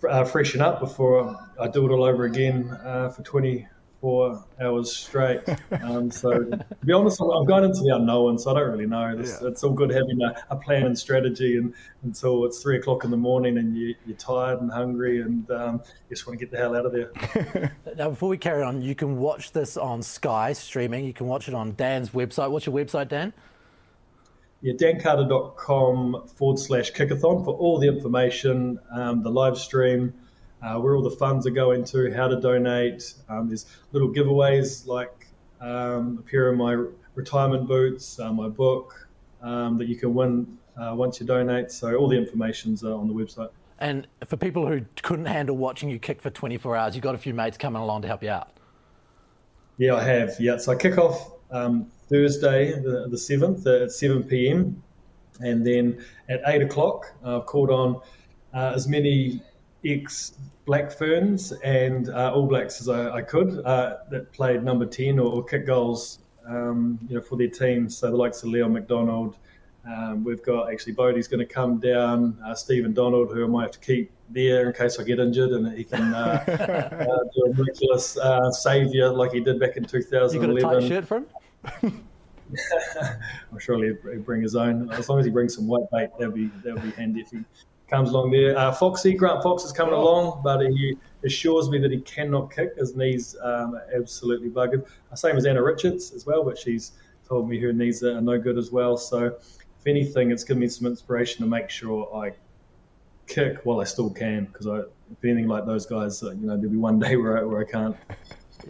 uh, 0.09 0.25
freshen 0.25 0.61
up 0.61 0.81
before 0.81 1.37
I 1.61 1.69
do 1.69 1.87
it 1.87 1.93
all 1.93 2.05
over 2.05 2.25
again 2.25 2.71
uh, 2.85 3.09
for 3.09 3.23
20, 3.23 3.67
four 4.01 4.43
hours 4.61 4.95
straight. 4.95 5.41
Um, 5.83 6.11
so 6.11 6.31
to 6.31 6.67
be 6.85 6.93
honest, 6.93 7.21
I'm 7.21 7.47
going 7.47 7.65
into 7.65 7.81
the 7.81 7.95
unknown, 7.95 8.39
so 8.39 8.51
I 8.51 8.55
don't 8.55 8.71
really 8.71 8.87
know. 8.87 9.17
It's, 9.19 9.41
yeah. 9.41 9.49
it's 9.49 9.65
all 9.65 9.73
good 9.73 9.91
having 9.91 10.21
a, 10.21 10.35
a, 10.51 10.57
plan 10.57 10.85
and 10.85 10.99
strategy, 10.99 11.57
and 11.57 11.73
until 12.03 12.45
it's 12.45 12.61
three 12.61 12.77
o'clock 12.77 13.05
in 13.05 13.11
the 13.11 13.17
morning 13.17 13.59
and 13.59 13.77
you, 13.77 13.95
are 14.09 14.13
tired 14.15 14.61
and 14.61 14.71
hungry, 14.71 15.23
and 15.23 15.49
um, 15.51 15.81
you 16.09 16.17
just 16.17 16.27
want 16.27 16.39
to 16.39 16.45
get 16.45 16.53
the 16.53 16.59
hell 16.59 16.77
out 16.77 16.87
of 16.87 16.93
there. 16.93 17.77
now, 17.97 18.11
before 18.11 18.29
we 18.29 18.37
carry 18.37 18.63
on, 18.63 18.83
you 18.83 18.95
can 18.95 19.17
watch 19.19 19.53
this 19.53 19.77
on 19.77 20.03
Sky 20.03 20.53
streaming. 20.53 21.05
You 21.05 21.15
can 21.15 21.27
watch 21.27 21.49
it 21.49 21.55
on 21.55 21.75
Dan's 21.75 22.11
website. 22.11 22.51
What's 22.51 22.67
your 22.67 22.75
website, 22.75 23.09
Dan? 23.09 23.33
Yeah, 24.61 24.75
dancarter.com 24.75 26.29
forward 26.37 26.59
slash 26.59 26.93
kickathon 26.93 27.45
for 27.45 27.55
all 27.55 27.79
the 27.79 27.89
information, 27.89 28.79
um, 28.93 29.23
the 29.23 29.31
live 29.31 29.57
stream 29.57 30.13
uh, 30.63 30.79
where 30.79 30.95
all 30.95 31.03
the 31.03 31.11
funds 31.11 31.47
are 31.47 31.51
going 31.51 31.85
to, 31.85 32.13
how 32.15 32.29
to 32.29 32.41
donate. 32.41 33.15
Um, 33.29 33.49
there's 33.49 33.67
little 33.93 34.09
giveaways 34.09 34.87
like 34.87 35.29
um, 35.61 36.19
a 36.19 36.23
pair 36.23 36.49
of 36.49 36.57
my 36.57 36.85
retirement 37.15 37.67
boots, 37.67 38.19
uh, 38.19 38.33
my 38.33 38.49
book 38.49 39.09
um, 39.43 39.79
that 39.79 39.89
you 39.89 39.97
can 39.97 40.15
win 40.15 40.59
uh, 40.81 40.95
once 40.95 41.21
you 41.21 41.27
donate. 41.27 41.71
So 41.71 41.95
all 41.95 42.09
the 42.09 42.17
information's 42.17 42.85
uh, 42.85 42.97
on 42.97 43.09
the 43.09 43.15
website. 43.15 43.51
And 43.79 44.07
for 44.27 44.37
people 44.37 44.67
who 44.67 44.85
couldn't 45.03 45.27
handle 45.27 45.57
watching 45.57 45.89
you 45.89 45.99
kick 45.99 46.21
for 46.21 46.31
24 46.31 46.77
hours, 46.77 46.95
you've 46.95 47.03
got 47.03 47.15
a 47.15 47.19
few 47.19 47.33
mates 47.33 47.57
coming 47.57 47.81
along 47.81 48.03
to 48.03 48.09
help 48.09 48.23
you 48.23 48.31
out. 48.31 48.51
Yeah, 49.79 49.95
I 49.95 50.05
have. 50.05 50.39
Yeah, 50.39 50.59
so 50.59 50.73
I 50.73 50.75
kick 50.75 50.99
off 50.99 51.33
um, 51.51 51.91
Thursday, 52.11 52.73
the, 52.73 53.09
the 53.09 53.17
7th 53.17 53.85
at 53.85 53.91
7 53.91 54.25
p.m. 54.25 54.83
And 55.41 55.67
then 55.67 56.05
at 56.29 56.43
8 56.47 56.63
o'clock, 56.63 57.15
I've 57.25 57.47
called 57.47 57.71
on 57.71 58.01
uh, 58.53 58.73
as 58.75 58.87
many 58.87 59.43
ex 59.85 60.35
Black 60.67 60.93
Ferns 60.93 61.53
and 61.65 62.09
uh, 62.11 62.33
All 62.33 62.47
Blacks 62.47 62.81
as 62.81 62.89
I, 62.89 63.17
I 63.17 63.23
could 63.23 63.63
uh, 63.65 63.99
that 64.11 64.33
played 64.33 64.63
number 64.63 64.87
10 64.87 65.19
or, 65.19 65.33
or 65.33 65.45
kick 65.45 65.67
goals 65.67 66.21
um, 66.47 66.99
you 67.09 67.17
know, 67.17 67.21
for 67.21 67.37
their 67.37 67.49
teams. 67.49 67.97
So 67.97 68.11
the 68.11 68.17
likes 68.17 68.43
of 68.43 68.51
Leon 68.51 68.73
MacDonald. 68.73 69.37
um, 69.87 70.25
we've 70.25 70.43
got 70.43 70.71
actually 70.71 70.93
Bodie's 70.93 71.29
going 71.29 71.47
to 71.47 71.53
come 71.53 71.79
down, 71.79 72.39
uh, 72.45 72.55
Stephen 72.55 72.93
Donald, 72.93 73.33
who 73.33 73.45
I 73.45 73.49
might 73.49 73.63
have 73.63 73.71
to 73.73 73.81
keep 73.81 74.11
there 74.29 74.69
in 74.69 74.73
case 74.73 74.99
I 74.99 75.03
get 75.05 75.19
injured, 75.19 75.51
and 75.51 75.77
he 75.77 75.85
can 75.85 76.15
uh, 76.15 76.45
uh, 76.47 77.25
do 77.35 77.51
a 77.51 77.55
miraculous 77.55 78.17
uh, 78.19 78.51
saviour 78.51 79.11
like 79.11 79.33
he 79.33 79.41
did 79.41 79.59
back 79.59 79.77
in 79.77 79.85
2011. 79.85 80.57
You 80.57 80.63
got 80.63 80.77
a 80.77 80.81
tight 80.81 80.89
shirt 80.89 81.05
for 81.07 81.17
him? 81.17 82.05
I'm 83.53 83.59
sure 83.59 83.83
he'll 83.83 84.21
bring 84.23 84.43
his 84.43 84.57
own. 84.57 84.91
As 84.93 85.09
long 85.09 85.19
as 85.19 85.25
he 85.25 85.31
brings 85.31 85.55
some 85.55 85.67
white 85.67 85.85
bait, 85.93 86.11
that'll 86.19 86.35
be 86.35 86.51
that'll 86.65 86.81
be 86.81 86.91
handy 86.91 87.21
if 87.21 87.31
he 87.31 87.39
comes 87.91 88.11
along 88.11 88.31
there. 88.31 88.57
Uh, 88.57 88.73
Foxy 88.73 89.13
Grant 89.15 89.43
Fox 89.43 89.65
is 89.65 89.73
coming 89.73 89.95
along, 89.95 90.41
but 90.43 90.61
he 90.61 90.97
assures 91.25 91.69
me 91.69 91.79
that 91.79 91.91
he 91.91 92.01
cannot 92.01 92.55
kick. 92.55 92.77
His 92.77 92.97
knees 92.97 93.37
um, 93.43 93.75
are 93.75 93.85
absolutely 93.95 94.49
buggered. 94.49 94.87
Uh, 95.11 95.17
same 95.17 95.37
as 95.37 95.45
Anna 95.45 95.63
Richards 95.63 96.13
as 96.13 96.25
well, 96.25 96.45
but 96.45 96.57
she's 96.57 96.93
told 97.29 97.49
me 97.49 97.59
her 97.61 97.73
knees 97.73 98.03
are 98.03 98.21
no 98.21 98.39
good 98.39 98.57
as 98.57 98.71
well. 98.71 98.97
So, 98.97 99.27
if 99.27 99.87
anything, 99.87 100.31
it's 100.31 100.45
given 100.45 100.61
me 100.61 100.69
some 100.69 100.87
inspiration 100.87 101.45
to 101.45 101.51
make 101.51 101.69
sure 101.69 102.09
I 102.15 102.33
kick 103.27 103.59
while 103.65 103.81
I 103.81 103.85
still 103.85 104.11
can, 104.11 104.45
because 104.45 104.67
I, 104.67 104.79
if 104.79 105.25
anything 105.25 105.49
like 105.49 105.67
those 105.67 105.87
guys, 105.87 106.23
uh, 106.23 106.31
you 106.31 106.47
know, 106.47 106.57
there'll 106.57 106.71
be 106.71 106.77
one 106.77 106.99
day 106.99 107.17
where 107.17 107.39
I, 107.39 107.43
where 107.43 107.61
I 107.61 107.71
can't. 107.71 107.97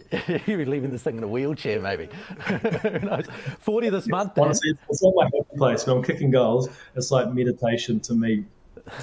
You'll 0.47 0.57
be 0.57 0.65
leaving 0.65 0.89
this 0.89 1.03
thing 1.03 1.17
in 1.17 1.23
a 1.23 1.27
wheelchair, 1.27 1.81
maybe. 1.81 2.07
40 3.59 3.89
this 3.89 4.07
month. 4.07 4.37
Honestly, 4.37 4.73
it's 4.89 5.03
not 5.03 5.13
my 5.15 5.25
happy 5.25 5.57
place. 5.57 5.85
When 5.85 5.97
I'm 5.97 6.03
kicking 6.03 6.31
goals, 6.31 6.69
it's 6.95 7.11
like 7.11 7.31
meditation 7.33 7.99
to 8.01 8.13
me. 8.13 8.45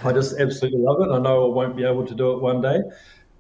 I 0.05 0.13
just 0.13 0.39
absolutely 0.39 0.81
love 0.81 1.01
it. 1.01 1.11
I 1.11 1.19
know 1.19 1.51
I 1.51 1.55
won't 1.55 1.77
be 1.77 1.85
able 1.85 2.07
to 2.07 2.15
do 2.15 2.33
it 2.33 2.41
one 2.41 2.61
day, 2.61 2.81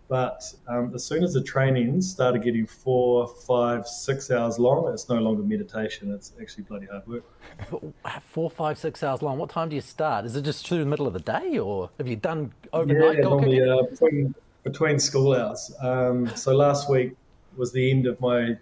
but 0.09 0.43
um, 0.67 0.93
as 0.95 1.05
soon 1.05 1.23
as 1.23 1.35
the 1.35 1.43
trainings 1.43 2.11
started 2.11 2.43
getting 2.43 2.67
four, 2.67 3.29
five, 3.47 3.87
six 3.87 4.31
hours 4.31 4.59
long, 4.59 4.91
it's 4.93 5.09
no 5.09 5.17
longer 5.17 5.43
meditation. 5.43 6.13
It's 6.13 6.33
actually 6.41 6.65
bloody 6.65 6.87
hard 6.87 7.07
work. 7.07 7.25
Four, 8.23 8.51
five, 8.51 8.79
six 8.79 9.03
hours 9.03 9.21
long. 9.21 9.39
What 9.39 9.51
time 9.51 9.69
do 9.69 9.75
you 9.75 9.83
start? 9.83 10.25
Is 10.25 10.37
it 10.37 10.43
just 10.43 10.67
through 10.67 10.79
the 10.79 10.87
middle 10.87 11.07
of 11.07 11.13
the 11.13 11.21
day, 11.21 11.59
or 11.59 11.91
have 11.99 12.09
you 12.09 12.17
done 12.17 12.53
overnight 12.73 13.17
yeah, 13.17 13.23
normally, 13.23 13.61
uh, 13.61 13.83
between, 13.83 14.35
between 14.63 14.99
school 14.99 15.35
hours. 15.35 15.75
Um, 15.81 16.29
so 16.35 16.55
last 16.55 16.89
week 16.91 17.17
was 17.57 17.73
the 17.73 17.91
end 17.91 18.07
of 18.07 18.21
my 18.21 18.57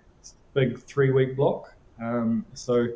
big 0.54 0.78
three-week 0.80 1.36
block. 1.36 1.74
Um, 2.02 2.44
so 2.54 2.88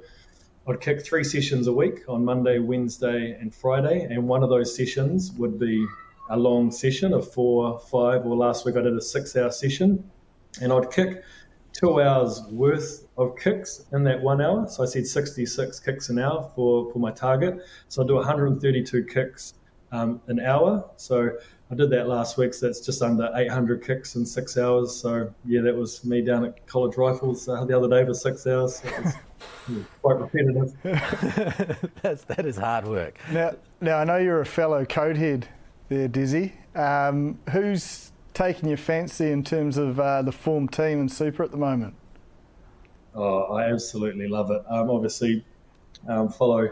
I'd 0.69 0.81
kick 0.81 1.03
three 1.03 1.25
sessions 1.25 1.67
a 1.67 1.73
week 1.73 2.01
on 2.07 2.25
Monday, 2.25 2.59
Wednesday, 2.59 3.37
and 3.41 3.55
Friday, 3.55 4.03
and 4.03 4.29
one 4.29 4.43
of 4.43 4.51
those 4.51 4.77
sessions 4.77 5.33
would 5.33 5.59
be 5.59 5.87
a 6.29 6.37
long 6.37 6.71
session 6.71 7.13
of 7.13 7.33
four, 7.33 7.79
five, 7.79 8.27
or 8.27 8.37
last 8.37 8.67
week 8.67 8.77
I 8.77 8.83
did 8.83 8.95
a 8.95 9.01
six-hour 9.01 9.51
session, 9.51 10.09
and 10.61 10.73
I'd 10.73 10.91
kick 10.91 11.25
two 11.73 12.03
hours 12.03 12.43
worth 12.51 13.09
of 13.17 13.37
kicks 13.37 13.87
in 13.93 14.05
that 14.05 14.21
one 14.21 14.41
hour. 14.41 14.69
So 14.69 14.83
I 14.83 14.87
said 14.87 15.07
66 15.07 15.81
kicks 15.81 16.09
an 16.11 16.19
hour 16.19 16.51
for, 16.55 16.93
for 16.93 16.99
my 16.99 17.11
target. 17.11 17.59
So 17.89 18.05
I 18.05 18.07
do 18.07 18.17
132 18.17 19.05
kicks 19.05 19.55
um, 19.93 20.21
an 20.27 20.41
hour. 20.41 20.89
So 20.97 21.31
I 21.71 21.75
did 21.75 21.91
that 21.91 22.09
last 22.09 22.37
week. 22.37 22.55
So 22.55 22.67
that's 22.67 22.81
just 22.81 23.03
under 23.03 23.31
800 23.35 23.85
kicks 23.85 24.15
in 24.17 24.27
six 24.27 24.59
hours. 24.59 24.95
So 24.95 25.33
yeah, 25.45 25.63
that 25.63 25.75
was 25.75 26.05
me 26.05 26.23
down 26.23 26.45
at 26.45 26.67
College 26.67 26.97
Rifles 26.97 27.49
uh, 27.49 27.65
the 27.65 27.77
other 27.77 27.89
day 27.89 28.05
for 28.05 28.15
six 28.15 28.47
hours. 28.47 28.83
So 28.83 28.89
quite 30.03 30.19
repetitive. 30.19 30.75
That's, 32.03 32.25
that 32.25 32.47
is 32.47 32.57
hard 32.57 32.87
work. 32.87 33.19
Now, 33.33 33.53
now 33.81 33.99
I 33.99 34.05
know 34.05 34.17
you're 34.17 34.41
a 34.41 34.47
fellow 34.47 34.85
code 34.85 35.17
head 35.17 35.49
there, 35.89 36.09
Dizzy. 36.09 36.55
Um, 36.75 37.39
who's 37.51 38.13
taking 38.35 38.69
your 38.69 38.79
fancy 38.79 39.31
in 39.31 39.45
terms 39.45 39.77
of 39.77 39.99
uh, 39.99 40.23
the 40.23 40.33
form 40.33 40.69
team 40.69 41.01
and 41.01 41.11
Super 41.11 41.43
at 41.43 41.51
the 41.51 41.57
moment? 41.57 41.95
Oh, 43.15 43.55
I 43.55 43.71
absolutely 43.71 44.29
love 44.29 44.51
it. 44.51 44.63
Um, 44.69 44.91
obviously, 44.91 45.45
um, 46.09 46.29
follow 46.29 46.71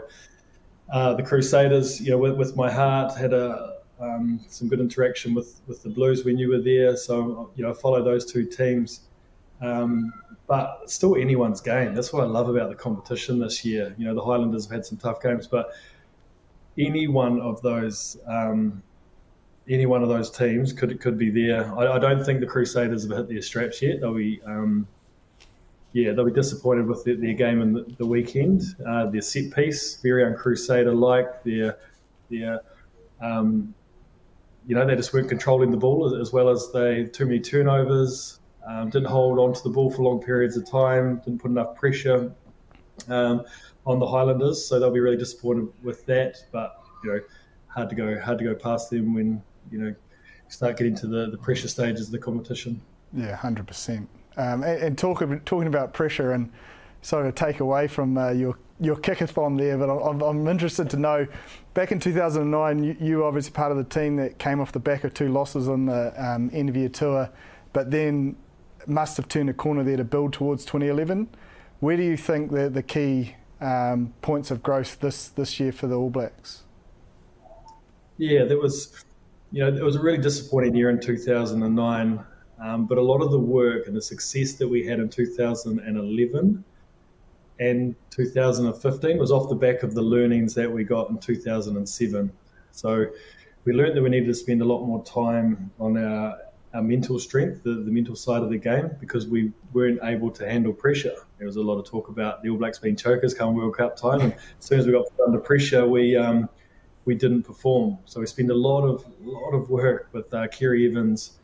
uh, 0.91 1.13
the 1.15 1.23
Crusaders. 1.23 1.99
You 1.99 2.11
know, 2.11 2.17
with, 2.17 2.35
with 2.37 2.55
my 2.55 2.71
heart, 2.71 3.15
had 3.17 3.33
a 3.33 3.79
um, 3.99 4.39
some 4.47 4.69
good 4.69 4.79
interaction 4.79 5.33
with 5.33 5.61
with 5.67 5.83
the 5.83 5.89
Blues 5.89 6.23
when 6.23 6.37
you 6.37 6.49
were 6.49 6.61
there. 6.61 6.95
So 6.95 7.51
you 7.55 7.63
know, 7.63 7.73
follow 7.73 8.03
those 8.03 8.31
two 8.31 8.45
teams. 8.45 9.01
Um, 9.61 10.13
but 10.49 10.89
still 10.89 11.15
anyone's 11.15 11.61
game. 11.61 11.93
That's 11.93 12.11
what 12.11 12.23
I 12.23 12.25
love 12.25 12.49
about 12.49 12.69
the 12.69 12.75
competition 12.75 13.37
this 13.37 13.63
year. 13.63 13.93
You 13.99 14.05
know, 14.05 14.15
the 14.15 14.23
Highlanders 14.23 14.65
have 14.65 14.71
had 14.71 14.85
some 14.85 14.97
tough 14.97 15.21
games, 15.21 15.45
but 15.45 15.73
any 16.75 17.07
one 17.07 17.39
of 17.39 17.61
those, 17.61 18.17
um, 18.25 18.81
any 19.69 19.85
one 19.85 20.01
of 20.01 20.09
those 20.09 20.31
teams 20.31 20.73
could 20.73 20.99
could 20.99 21.19
be 21.19 21.29
there. 21.29 21.71
I, 21.77 21.93
I, 21.93 21.99
don't 21.99 22.25
think 22.25 22.39
the 22.39 22.47
Crusaders 22.47 23.07
have 23.07 23.15
hit 23.15 23.29
their 23.29 23.43
straps 23.43 23.79
yet. 23.79 24.01
They'll 24.01 24.15
be, 24.15 24.41
um, 24.43 24.87
yeah, 25.93 26.13
they'll 26.13 26.25
be 26.25 26.31
disappointed 26.31 26.87
with 26.87 27.03
their, 27.03 27.15
their 27.15 27.33
game 27.33 27.61
in 27.61 27.73
the, 27.73 27.85
the 27.99 28.07
weekend. 28.07 28.63
Uh, 28.87 29.05
their 29.05 29.21
set 29.21 29.53
piece, 29.53 30.01
very 30.01 30.23
uncrusader 30.23 30.99
like. 30.99 31.43
Their 31.43 31.77
their 32.31 32.61
um, 33.21 33.75
you 34.65 34.73
know, 34.73 34.83
they 34.83 34.95
just 34.95 35.13
weren't 35.13 35.29
controlling 35.29 35.69
the 35.69 35.77
ball 35.77 36.07
as, 36.07 36.19
as 36.19 36.33
well 36.33 36.49
as 36.49 36.71
they 36.71 37.03
too 37.03 37.27
many 37.27 37.39
turnovers. 37.39 38.38
Um, 38.69 38.89
didn't 38.91 39.07
hold 39.07 39.39
on 39.39 39.51
to 39.51 39.63
the 39.63 39.69
ball 39.69 39.89
for 39.89 40.03
long 40.03 40.21
periods 40.21 40.55
of 40.55 40.69
time. 40.69 41.17
Didn't 41.25 41.41
put 41.41 41.49
enough 41.49 41.75
pressure 41.75 42.31
um, 43.07 43.43
on 43.85 43.97
the 43.97 44.05
Highlanders, 44.05 44.63
so 44.63 44.79
they'll 44.79 44.91
be 44.91 44.99
really 44.99 45.17
disappointed 45.17 45.69
with 45.81 46.05
that. 46.05 46.37
But 46.51 46.79
you 47.03 47.13
know, 47.13 47.19
hard 47.67 47.89
to 47.89 47.95
go 47.95 48.19
hard 48.19 48.37
to 48.37 48.43
go 48.43 48.53
past 48.53 48.91
them 48.91 49.15
when 49.15 49.41
you 49.71 49.79
know 49.79 49.95
start 50.49 50.77
getting 50.77 50.95
to 50.97 51.07
the, 51.07 51.31
the 51.31 51.37
pressure 51.37 51.67
stages 51.67 52.07
of 52.07 52.11
the 52.11 52.19
competition. 52.19 52.79
Yeah, 53.11 53.35
hundred 53.35 53.61
um, 53.61 53.65
percent. 53.65 54.09
And, 54.37 54.97
talk, 54.97 55.23
talking 55.45 55.67
about 55.67 55.93
pressure, 55.93 56.33
and 56.33 56.51
sort 57.01 57.25
of 57.25 57.33
take 57.33 57.61
away 57.61 57.87
from 57.87 58.19
uh, 58.19 58.29
your 58.29 58.59
your 58.79 58.97
kickathon 58.97 59.57
there, 59.57 59.77
but 59.77 59.89
I'm, 59.89 60.21
I'm, 60.21 60.47
interested 60.47 60.89
to 60.91 60.97
know. 60.97 61.27
Back 61.73 61.91
in 61.91 61.99
2009, 61.99 62.97
you, 63.01 63.17
were 63.17 63.25
obviously 63.25 63.51
part 63.51 63.71
of 63.71 63.77
the 63.77 63.83
team 63.83 64.15
that 64.17 64.37
came 64.37 64.61
off 64.61 64.71
the 64.71 64.79
back 64.79 65.03
of 65.03 65.13
two 65.13 65.27
losses 65.27 65.67
on 65.67 65.87
the 65.87 66.13
um, 66.17 66.49
of 66.53 66.77
year 66.77 66.87
tour, 66.87 67.29
but 67.73 67.91
then 67.91 68.37
must 68.89 69.17
have 69.17 69.27
turned 69.27 69.49
a 69.49 69.53
corner 69.53 69.83
there 69.83 69.97
to 69.97 70.03
build 70.03 70.33
towards 70.33 70.65
2011. 70.65 71.29
Where 71.79 71.95
do 71.95 72.03
you 72.03 72.17
think 72.17 72.51
the, 72.51 72.69
the 72.69 72.83
key 72.83 73.35
um, 73.61 74.13
points 74.21 74.51
of 74.51 74.61
growth 74.63 74.99
this, 74.99 75.29
this 75.29 75.59
year 75.59 75.71
for 75.71 75.87
the 75.87 75.95
All 75.95 76.09
Blacks? 76.09 76.63
Yeah, 78.17 78.43
there 78.43 78.59
was, 78.59 79.05
you 79.51 79.63
know, 79.63 79.73
it 79.73 79.83
was 79.83 79.95
a 79.95 80.01
really 80.01 80.17
disappointing 80.17 80.75
year 80.75 80.89
in 80.89 80.99
2009, 80.99 82.19
um, 82.61 82.85
but 82.85 82.97
a 82.97 83.01
lot 83.01 83.21
of 83.21 83.31
the 83.31 83.39
work 83.39 83.87
and 83.87 83.95
the 83.95 84.01
success 84.01 84.53
that 84.53 84.67
we 84.67 84.85
had 84.85 84.99
in 84.99 85.09
2011 85.09 86.63
and 87.59 87.95
2015 88.11 89.17
was 89.17 89.31
off 89.31 89.49
the 89.49 89.55
back 89.55 89.83
of 89.83 89.93
the 89.93 90.01
learnings 90.01 90.53
that 90.55 90.71
we 90.71 90.83
got 90.83 91.09
in 91.09 91.17
2007. 91.17 92.31
So 92.71 93.05
we 93.65 93.73
learned 93.73 93.95
that 93.97 94.01
we 94.01 94.09
needed 94.09 94.27
to 94.27 94.33
spend 94.33 94.61
a 94.61 94.65
lot 94.65 94.85
more 94.85 95.03
time 95.03 95.71
on 95.79 95.97
our 95.97 96.37
our 96.73 96.81
mental 96.81 97.17
strength, 97.19 97.63
the, 97.63 97.71
the 97.71 97.91
mental 97.91 98.15
side 98.15 98.43
of 98.43 98.49
the 98.49 98.57
game, 98.57 98.91
because 98.99 99.27
we 99.27 99.51
weren't 99.73 99.99
able 100.03 100.29
to 100.31 100.47
handle 100.47 100.73
pressure. 100.73 101.15
There 101.37 101.47
was 101.47 101.55
a 101.55 101.61
lot 101.61 101.79
of 101.79 101.85
talk 101.85 102.09
about 102.09 102.43
the 102.43 102.49
All 102.49 102.57
Blacks 102.57 102.77
being 102.77 102.95
chokers 102.95 103.33
come 103.33 103.55
World 103.55 103.75
Cup 103.77 103.97
time, 103.97 104.21
and 104.21 104.33
as 104.33 104.65
soon 104.65 104.79
as 104.79 104.85
we 104.85 104.91
got 104.91 105.07
under 105.25 105.39
pressure, 105.39 105.87
we 105.87 106.15
um, 106.15 106.47
we 107.05 107.15
didn't 107.15 107.43
perform. 107.43 107.97
So 108.05 108.19
we 108.19 108.27
spent 108.27 108.51
a 108.51 108.55
lot 108.55 108.83
of 108.83 109.05
lot 109.21 109.51
of 109.51 109.69
work 109.69 110.09
with 110.11 110.31
uh, 110.33 110.47
Ceri 110.47 110.89
Evans, 110.89 111.39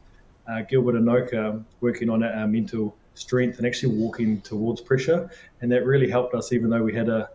uh, 0.48 0.62
Gilbert 0.62 0.96
Enoka, 0.96 1.63
working 1.82 2.10
on 2.10 2.24
our 2.24 2.48
mental 2.48 2.96
strength 3.15 3.58
and 3.58 3.65
actually 3.65 3.98
walking 3.98 4.41
towards 4.41 4.82
pressure, 4.82 5.29
and 5.62 5.72
that 5.72 5.86
really 5.86 6.10
helped 6.10 6.36
us. 6.36 6.53
Even 6.53 6.70
though 6.70 6.84
we 6.84 6.94
had 6.94 7.10
a, 7.10 7.29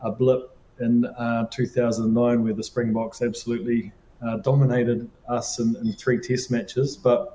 a 0.00 0.10
blip 0.10 0.56
in 0.80 1.04
uh, 1.04 1.46
2009 1.50 2.42
where 2.42 2.52
the 2.52 2.64
Springboks 2.64 3.22
absolutely 3.22 3.92
uh, 4.26 4.38
dominated 4.38 5.10
us 5.28 5.58
in, 5.58 5.76
in, 5.76 5.92
three 5.92 6.18
test 6.18 6.50
matches, 6.50 6.96
but 6.96 7.33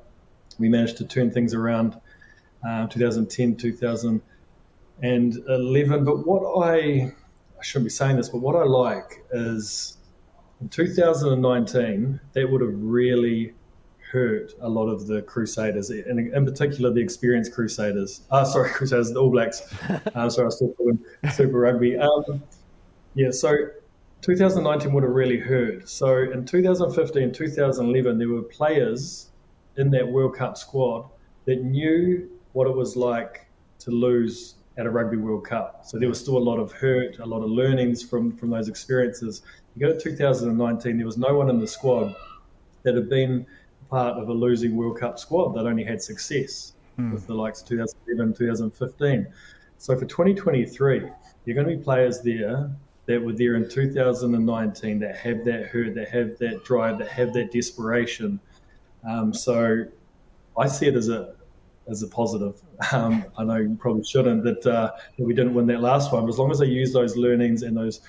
we 0.59 0.69
managed 0.69 0.97
to 0.97 1.05
turn 1.05 1.31
things 1.31 1.53
around 1.53 1.99
uh, 2.67 2.87
2010, 2.87 3.55
2011. 3.55 6.05
But 6.05 6.27
what 6.27 6.67
I, 6.67 6.77
I 6.77 7.63
shouldn't 7.63 7.85
be 7.85 7.89
saying 7.89 8.17
this, 8.17 8.29
but 8.29 8.39
what 8.39 8.55
I 8.55 8.63
like 8.63 9.25
is 9.31 9.97
in 10.61 10.69
2019, 10.69 12.19
that 12.33 12.51
would 12.51 12.61
have 12.61 12.75
really 12.75 13.53
hurt 14.11 14.53
a 14.61 14.67
lot 14.67 14.87
of 14.87 15.07
the 15.07 15.21
Crusaders, 15.21 15.91
and 15.91 16.33
in 16.33 16.45
particular 16.45 16.91
the 16.91 17.01
experienced 17.01 17.53
Crusaders. 17.53 18.21
Ah, 18.31 18.43
sorry, 18.43 18.69
Crusaders, 18.71 19.11
the 19.11 19.19
All 19.19 19.29
Blacks. 19.29 19.61
uh, 20.15 20.29
sorry, 20.29 20.43
I 20.43 20.45
was 20.45 20.55
still 20.55 20.73
Super 21.31 21.59
Rugby. 21.59 21.97
Um, 21.97 22.43
yeah, 23.13 23.31
so 23.31 23.55
2019 24.21 24.91
would 24.93 25.03
have 25.03 25.11
really 25.11 25.37
hurt. 25.37 25.87
So 25.87 26.17
in 26.17 26.45
2015, 26.45 27.31
2011, 27.31 28.17
there 28.17 28.27
were 28.27 28.41
players 28.41 29.28
in 29.77 29.89
that 29.91 30.07
World 30.07 30.35
Cup 30.35 30.57
squad 30.57 31.09
that 31.45 31.63
knew 31.63 32.29
what 32.53 32.67
it 32.67 32.75
was 32.75 32.95
like 32.95 33.47
to 33.79 33.91
lose 33.91 34.55
at 34.77 34.85
a 34.85 34.89
Rugby 34.89 35.17
World 35.17 35.45
Cup. 35.45 35.81
So 35.85 35.99
there 35.99 36.07
was 36.07 36.19
still 36.19 36.37
a 36.37 36.39
lot 36.39 36.57
of 36.57 36.71
hurt, 36.71 37.19
a 37.19 37.25
lot 37.25 37.43
of 37.43 37.49
learnings 37.49 38.01
from 38.01 38.31
from 38.31 38.49
those 38.49 38.69
experiences. 38.69 39.41
You 39.75 39.87
go 39.87 39.93
to 39.93 39.99
2019, 39.99 40.97
there 40.97 41.05
was 41.05 41.17
no 41.17 41.33
one 41.35 41.49
in 41.49 41.59
the 41.59 41.67
squad 41.67 42.15
that 42.83 42.95
had 42.95 43.09
been 43.09 43.45
part 43.89 44.17
of 44.17 44.29
a 44.29 44.33
losing 44.33 44.75
World 44.75 44.99
Cup 44.99 45.19
squad 45.19 45.53
that 45.55 45.65
only 45.65 45.83
had 45.83 46.01
success 46.01 46.73
hmm. 46.95 47.11
with 47.11 47.27
the 47.27 47.33
likes 47.33 47.61
of 47.61 47.67
2011, 47.67 48.33
2015. 48.35 49.27
So 49.77 49.95
for 49.97 50.05
2023, 50.05 51.09
you're 51.45 51.55
going 51.55 51.67
to 51.67 51.75
be 51.75 51.83
players 51.83 52.21
there 52.21 52.69
that 53.05 53.21
were 53.21 53.33
there 53.33 53.55
in 53.55 53.67
2019 53.67 54.99
that 54.99 55.17
have 55.17 55.43
that 55.45 55.65
hurt, 55.67 55.95
that 55.95 56.09
have 56.09 56.37
that 56.37 56.63
drive, 56.63 56.99
that 56.99 57.07
have 57.07 57.33
that 57.33 57.51
desperation. 57.51 58.39
Um, 59.07 59.33
so 59.33 59.85
I 60.57 60.67
see 60.67 60.87
it 60.87 60.95
as 60.95 61.09
a 61.09 61.35
as 61.89 62.03
a 62.03 62.07
positive. 62.07 62.61
Um, 62.93 63.25
I 63.37 63.43
know 63.43 63.57
you 63.57 63.75
probably 63.79 64.03
shouldn't 64.03 64.43
that, 64.43 64.65
uh, 64.65 64.91
that 65.17 65.23
we 65.25 65.33
didn't 65.33 65.53
win 65.53 65.65
that 65.67 65.81
last 65.81 66.13
one, 66.13 66.23
but 66.23 66.29
as 66.29 66.39
long 66.39 66.49
as 66.49 66.59
they 66.59 66.67
use 66.67 66.93
those 66.93 67.17
learnings 67.17 67.63
and 67.63 67.75
those 67.75 68.01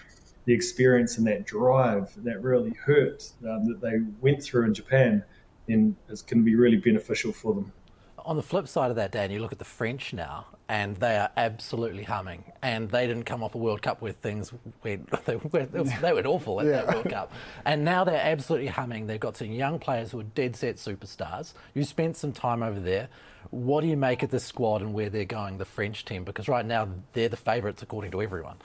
the 0.45 0.55
experience 0.55 1.19
and 1.19 1.27
that 1.27 1.45
drive 1.45 2.13
that 2.25 2.43
really 2.43 2.73
hurt 2.73 3.31
um, 3.49 3.65
that 3.67 3.81
they 3.81 3.99
went 4.21 4.43
through 4.43 4.67
in 4.67 4.75
Japan, 4.75 5.25
then 5.67 5.97
it's 6.09 6.23
going 6.23 6.39
to 6.39 6.45
be 6.45 6.55
really 6.55 6.77
beneficial 6.77 7.33
for 7.33 7.55
them. 7.55 7.73
On 8.25 8.37
the 8.37 8.43
flip 8.43 8.69
side 8.69 8.91
of 8.91 8.97
that, 8.97 9.13
Dan, 9.13 9.31
you 9.31 9.41
look 9.41 9.53
at 9.53 9.59
the 9.59 9.65
French 9.65 10.13
now, 10.13 10.47
and 10.71 10.95
they 10.99 11.17
are 11.17 11.31
absolutely 11.37 12.05
humming. 12.05 12.45
And 12.63 12.89
they 12.89 13.09
didn't 13.09 13.25
come 13.25 13.43
off 13.43 13.57
a 13.57 13.59
World 13.59 13.83
Cup 13.83 14.01
where 14.01 14.13
things 14.13 14.53
went, 14.85 15.11
they, 15.27 15.35
were, 15.35 15.67
they 15.67 16.13
were 16.13 16.23
awful 16.25 16.61
at 16.61 16.67
yeah. 16.67 16.83
that 16.83 16.95
World 16.95 17.11
Cup. 17.11 17.33
And 17.65 17.85
now 17.85 18.05
they're 18.05 18.23
absolutely 18.23 18.69
humming. 18.69 19.09
They've 19.09 19.19
got 19.19 19.37
some 19.37 19.51
young 19.51 19.81
players 19.81 20.13
who 20.13 20.21
are 20.21 20.23
dead 20.23 20.55
set 20.55 20.77
superstars. 20.77 21.55
You 21.75 21.83
spent 21.83 22.17
some 22.17 22.31
time 22.31 22.63
over 22.63 22.79
there. 22.79 23.09
What 23.51 23.81
do 23.81 23.89
you 23.89 23.97
make 23.97 24.23
of 24.23 24.31
this 24.31 24.45
squad 24.45 24.81
and 24.81 24.95
where 24.95 25.11
they're 25.11 25.25
going, 25.25 25.59
the 25.59 25.65
French 25.65 26.05
team? 26.05 26.23
Because 26.23 26.47
right 26.47 26.65
now 26.65 26.89
they're 27.15 27.29
the 27.29 27.37
favourites 27.37 27.83
according 27.83 28.13
to 28.13 28.23
everyone. 28.23 28.59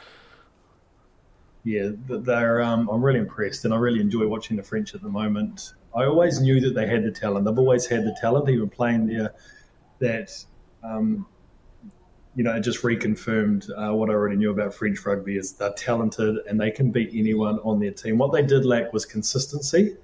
Yeah, 1.63 1.89
they're. 2.07 2.61
Um, 2.61 2.87
I'm 2.87 3.03
really 3.03 3.17
impressed, 3.17 3.65
and 3.65 3.73
I 3.73 3.77
really 3.77 3.99
enjoy 3.99 4.27
watching 4.27 4.57
the 4.57 4.61
French 4.61 4.93
at 4.93 5.01
the 5.01 5.09
moment. 5.09 5.73
I 5.95 6.05
always 6.05 6.39
knew 6.39 6.61
that 6.61 6.75
they 6.75 6.85
had 6.85 7.03
the 7.03 7.09
talent. 7.09 7.45
They've 7.45 7.57
always 7.57 7.87
had 7.87 8.03
the 8.03 8.15
talent. 8.21 8.47
Even 8.49 8.69
playing 8.69 9.07
there, 9.07 9.33
that 9.97 10.29
um, 10.83 11.25
you 12.35 12.43
know, 12.43 12.53
it 12.53 12.61
just 12.61 12.83
reconfirmed 12.83 13.69
uh, 13.77 13.95
what 13.95 14.09
I 14.09 14.13
already 14.13 14.35
knew 14.35 14.51
about 14.51 14.73
French 14.73 15.05
rugby 15.05 15.37
is 15.37 15.53
they're 15.53 15.71
talented 15.73 16.37
and 16.47 16.59
they 16.59 16.69
can 16.69 16.91
beat 16.91 17.11
anyone 17.13 17.59
on 17.59 17.79
their 17.79 17.91
team. 17.91 18.17
What 18.17 18.33
they 18.33 18.41
did 18.41 18.65
lack 18.65 18.91
was 18.91 19.05
consistency, 19.05 19.95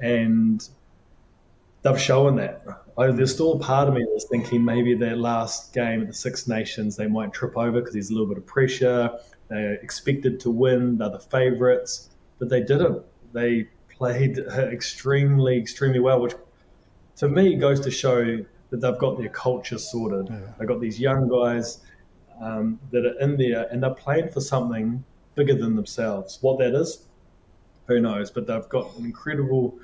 and 0.00 0.68
they've 1.82 2.00
shown 2.00 2.36
that. 2.36 2.64
I, 2.98 3.12
there's 3.12 3.32
still 3.32 3.52
a 3.52 3.58
part 3.58 3.88
of 3.88 3.94
me 3.94 4.04
that's 4.12 4.26
thinking 4.26 4.64
maybe 4.64 4.94
their 4.94 5.16
last 5.16 5.72
game 5.72 6.02
at 6.02 6.08
the 6.08 6.14
Six 6.14 6.48
Nations 6.48 6.96
they 6.96 7.06
might 7.06 7.32
trip 7.32 7.56
over 7.56 7.80
because 7.80 7.92
there's 7.94 8.10
a 8.10 8.12
little 8.12 8.26
bit 8.26 8.38
of 8.38 8.46
pressure. 8.46 9.10
They're 9.48 9.74
expected 9.74 10.40
to 10.40 10.50
win. 10.50 10.98
They're 10.98 11.10
the 11.10 11.20
favourites, 11.20 12.10
but 12.38 12.48
they 12.48 12.62
didn't. 12.62 13.02
They 13.32 13.68
played 13.96 14.38
extremely, 14.48 15.56
extremely 15.56 16.00
well, 16.00 16.20
which 16.20 16.34
to 17.16 17.28
me 17.28 17.54
goes 17.54 17.78
to 17.80 17.92
show 17.92 18.44
that 18.70 18.80
they've 18.80 18.98
got 18.98 19.18
their 19.18 19.28
culture 19.28 19.78
sorted. 19.78 20.28
Yeah. 20.28 20.40
They've 20.58 20.68
got 20.68 20.80
these 20.80 20.98
young 20.98 21.28
guys 21.28 21.80
um, 22.40 22.78
that 22.90 23.04
are 23.04 23.18
in 23.20 23.36
there 23.36 23.68
and 23.70 23.82
they're 23.82 23.94
playing 23.94 24.30
for 24.30 24.40
something 24.40 25.04
bigger 25.34 25.54
than 25.54 25.76
themselves. 25.76 26.38
What 26.40 26.58
that 26.58 26.74
is, 26.74 27.06
who 27.86 28.00
knows? 28.00 28.30
But 28.30 28.46
they've 28.46 28.68
got 28.68 28.96
an 28.96 29.04
incredible 29.04 29.78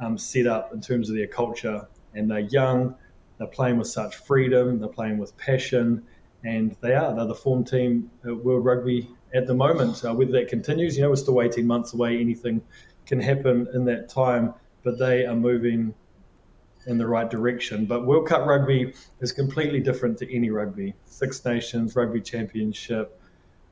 um, 0.00 0.16
setup 0.16 0.72
in 0.72 0.80
terms 0.80 1.10
of 1.10 1.16
their 1.16 1.26
culture 1.26 1.86
and 2.14 2.30
they're 2.30 2.40
young. 2.40 2.94
They're 3.38 3.46
playing 3.46 3.78
with 3.78 3.88
such 3.88 4.16
freedom. 4.16 4.80
They're 4.80 4.88
playing 4.88 5.18
with 5.18 5.36
passion, 5.36 6.04
and 6.44 6.76
they 6.80 6.94
are. 6.94 7.14
They're 7.14 7.26
the 7.26 7.34
form 7.34 7.64
team 7.64 8.10
at 8.24 8.36
World 8.36 8.64
Rugby 8.64 9.08
at 9.34 9.46
the 9.46 9.54
moment. 9.54 10.04
Uh, 10.04 10.14
whether 10.14 10.32
that 10.32 10.48
continues, 10.48 10.96
you 10.96 11.02
know, 11.02 11.10
we're 11.10 11.16
still 11.16 11.40
18 11.40 11.66
months 11.66 11.94
away. 11.94 12.20
Anything 12.20 12.60
can 13.06 13.20
happen 13.20 13.68
in 13.74 13.84
that 13.84 14.08
time, 14.08 14.54
but 14.82 14.98
they 14.98 15.24
are 15.24 15.36
moving 15.36 15.94
in 16.88 16.98
the 16.98 17.06
right 17.06 17.30
direction. 17.30 17.84
But 17.84 18.06
World 18.06 18.26
Cup 18.26 18.46
rugby 18.46 18.94
is 19.20 19.30
completely 19.30 19.78
different 19.78 20.18
to 20.18 20.34
any 20.34 20.50
rugby. 20.50 20.94
Six 21.04 21.44
Nations, 21.44 21.94
Rugby 21.94 22.20
Championship, 22.20 23.20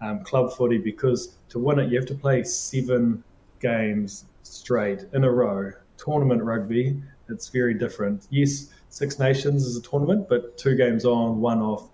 um, 0.00 0.22
club 0.22 0.52
footy, 0.52 0.78
because 0.78 1.36
to 1.48 1.58
win 1.58 1.78
it, 1.80 1.90
you 1.90 1.96
have 1.96 2.06
to 2.06 2.14
play 2.14 2.44
seven 2.44 3.24
games 3.60 4.26
straight 4.42 5.06
in 5.14 5.24
a 5.24 5.30
row. 5.30 5.72
Tournament 5.96 6.42
rugby, 6.42 7.02
it's 7.28 7.48
very 7.48 7.74
different. 7.74 8.26
Yes, 8.30 8.68
Six 8.90 9.18
Nations 9.18 9.64
is 9.64 9.76
a 9.76 9.82
tournament, 9.82 10.28
but 10.28 10.56
two 10.58 10.76
games 10.76 11.04
on, 11.04 11.40
one 11.40 11.60
off. 11.60 11.88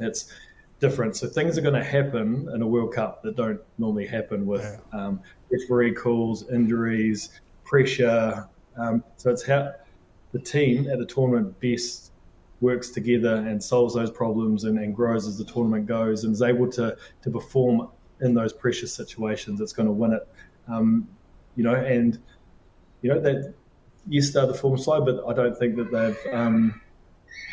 It's 0.00 0.32
different. 0.78 1.16
So 1.16 1.26
things 1.26 1.58
are 1.58 1.62
going 1.62 1.74
to 1.74 1.84
happen 1.84 2.48
in 2.54 2.62
a 2.62 2.66
World 2.66 2.94
Cup 2.94 3.22
that 3.22 3.36
don't 3.36 3.60
normally 3.78 4.06
happen 4.06 4.46
with 4.46 4.62
yeah. 4.62 4.98
um, 4.98 5.20
referee 5.50 5.94
calls, 5.94 6.48
injuries, 6.50 7.40
pressure. 7.64 8.48
Um, 8.76 9.02
so 9.16 9.30
it's 9.30 9.44
how 9.44 9.72
the 10.34 10.40
team 10.40 10.90
at 10.90 10.98
the 10.98 11.06
tournament 11.06 11.58
best 11.60 12.10
works 12.60 12.90
together 12.90 13.36
and 13.36 13.62
solves 13.62 13.94
those 13.94 14.10
problems 14.10 14.64
and, 14.64 14.78
and 14.78 14.94
grows 14.94 15.28
as 15.28 15.38
the 15.38 15.44
tournament 15.44 15.86
goes 15.86 16.24
and 16.24 16.32
is 16.32 16.42
able 16.42 16.68
to 16.72 16.96
to 17.22 17.30
perform 17.30 17.88
in 18.20 18.34
those 18.34 18.52
pressure 18.52 18.88
situations. 18.88 19.60
It's 19.60 19.72
going 19.72 19.86
to 19.86 19.92
win 19.92 20.12
it, 20.12 20.28
um, 20.68 21.08
you 21.54 21.62
know. 21.62 21.74
And 21.74 22.18
you 23.00 23.14
know 23.14 23.20
that 23.20 23.54
yes, 24.08 24.32
they're 24.32 24.46
the 24.46 24.54
form 24.54 24.76
side, 24.76 25.04
but 25.04 25.24
I 25.26 25.32
don't 25.32 25.56
think 25.56 25.76
that 25.76 25.92
they've 25.92 26.34
um, 26.34 26.80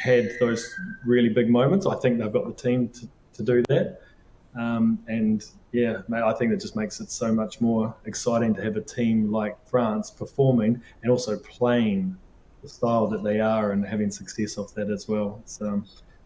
had 0.04 0.32
those 0.40 0.68
really 1.06 1.30
big 1.30 1.52
moments. 1.52 1.86
I 1.86 1.96
think 1.98 2.18
they've 2.18 2.34
got 2.34 2.48
the 2.48 2.70
team 2.70 2.90
to, 2.90 3.08
to 3.34 3.44
do 3.44 3.64
that. 3.70 4.02
Um, 4.60 5.00
and 5.08 5.46
yeah, 5.72 6.02
mate, 6.08 6.24
I 6.24 6.34
think 6.34 6.50
that 6.50 6.60
just 6.60 6.76
makes 6.76 7.00
it 7.00 7.12
so 7.12 7.32
much 7.32 7.62
more 7.62 7.96
exciting 8.06 8.56
to 8.56 8.64
have 8.64 8.76
a 8.76 8.82
team 8.82 9.32
like 9.32 9.56
France 9.70 10.10
performing 10.10 10.82
and 11.04 11.12
also 11.12 11.38
playing 11.38 12.18
the 12.62 12.70
style 12.70 13.08
that 13.08 13.24
they 13.24 13.40
are 13.40 13.72
and 13.72 13.86
having 13.86 14.12
success 14.12 14.58
off 14.58 14.74
that 14.76 14.90
as 14.90 15.08
well. 15.08 15.40
It's 15.44 15.62
um, 15.62 15.86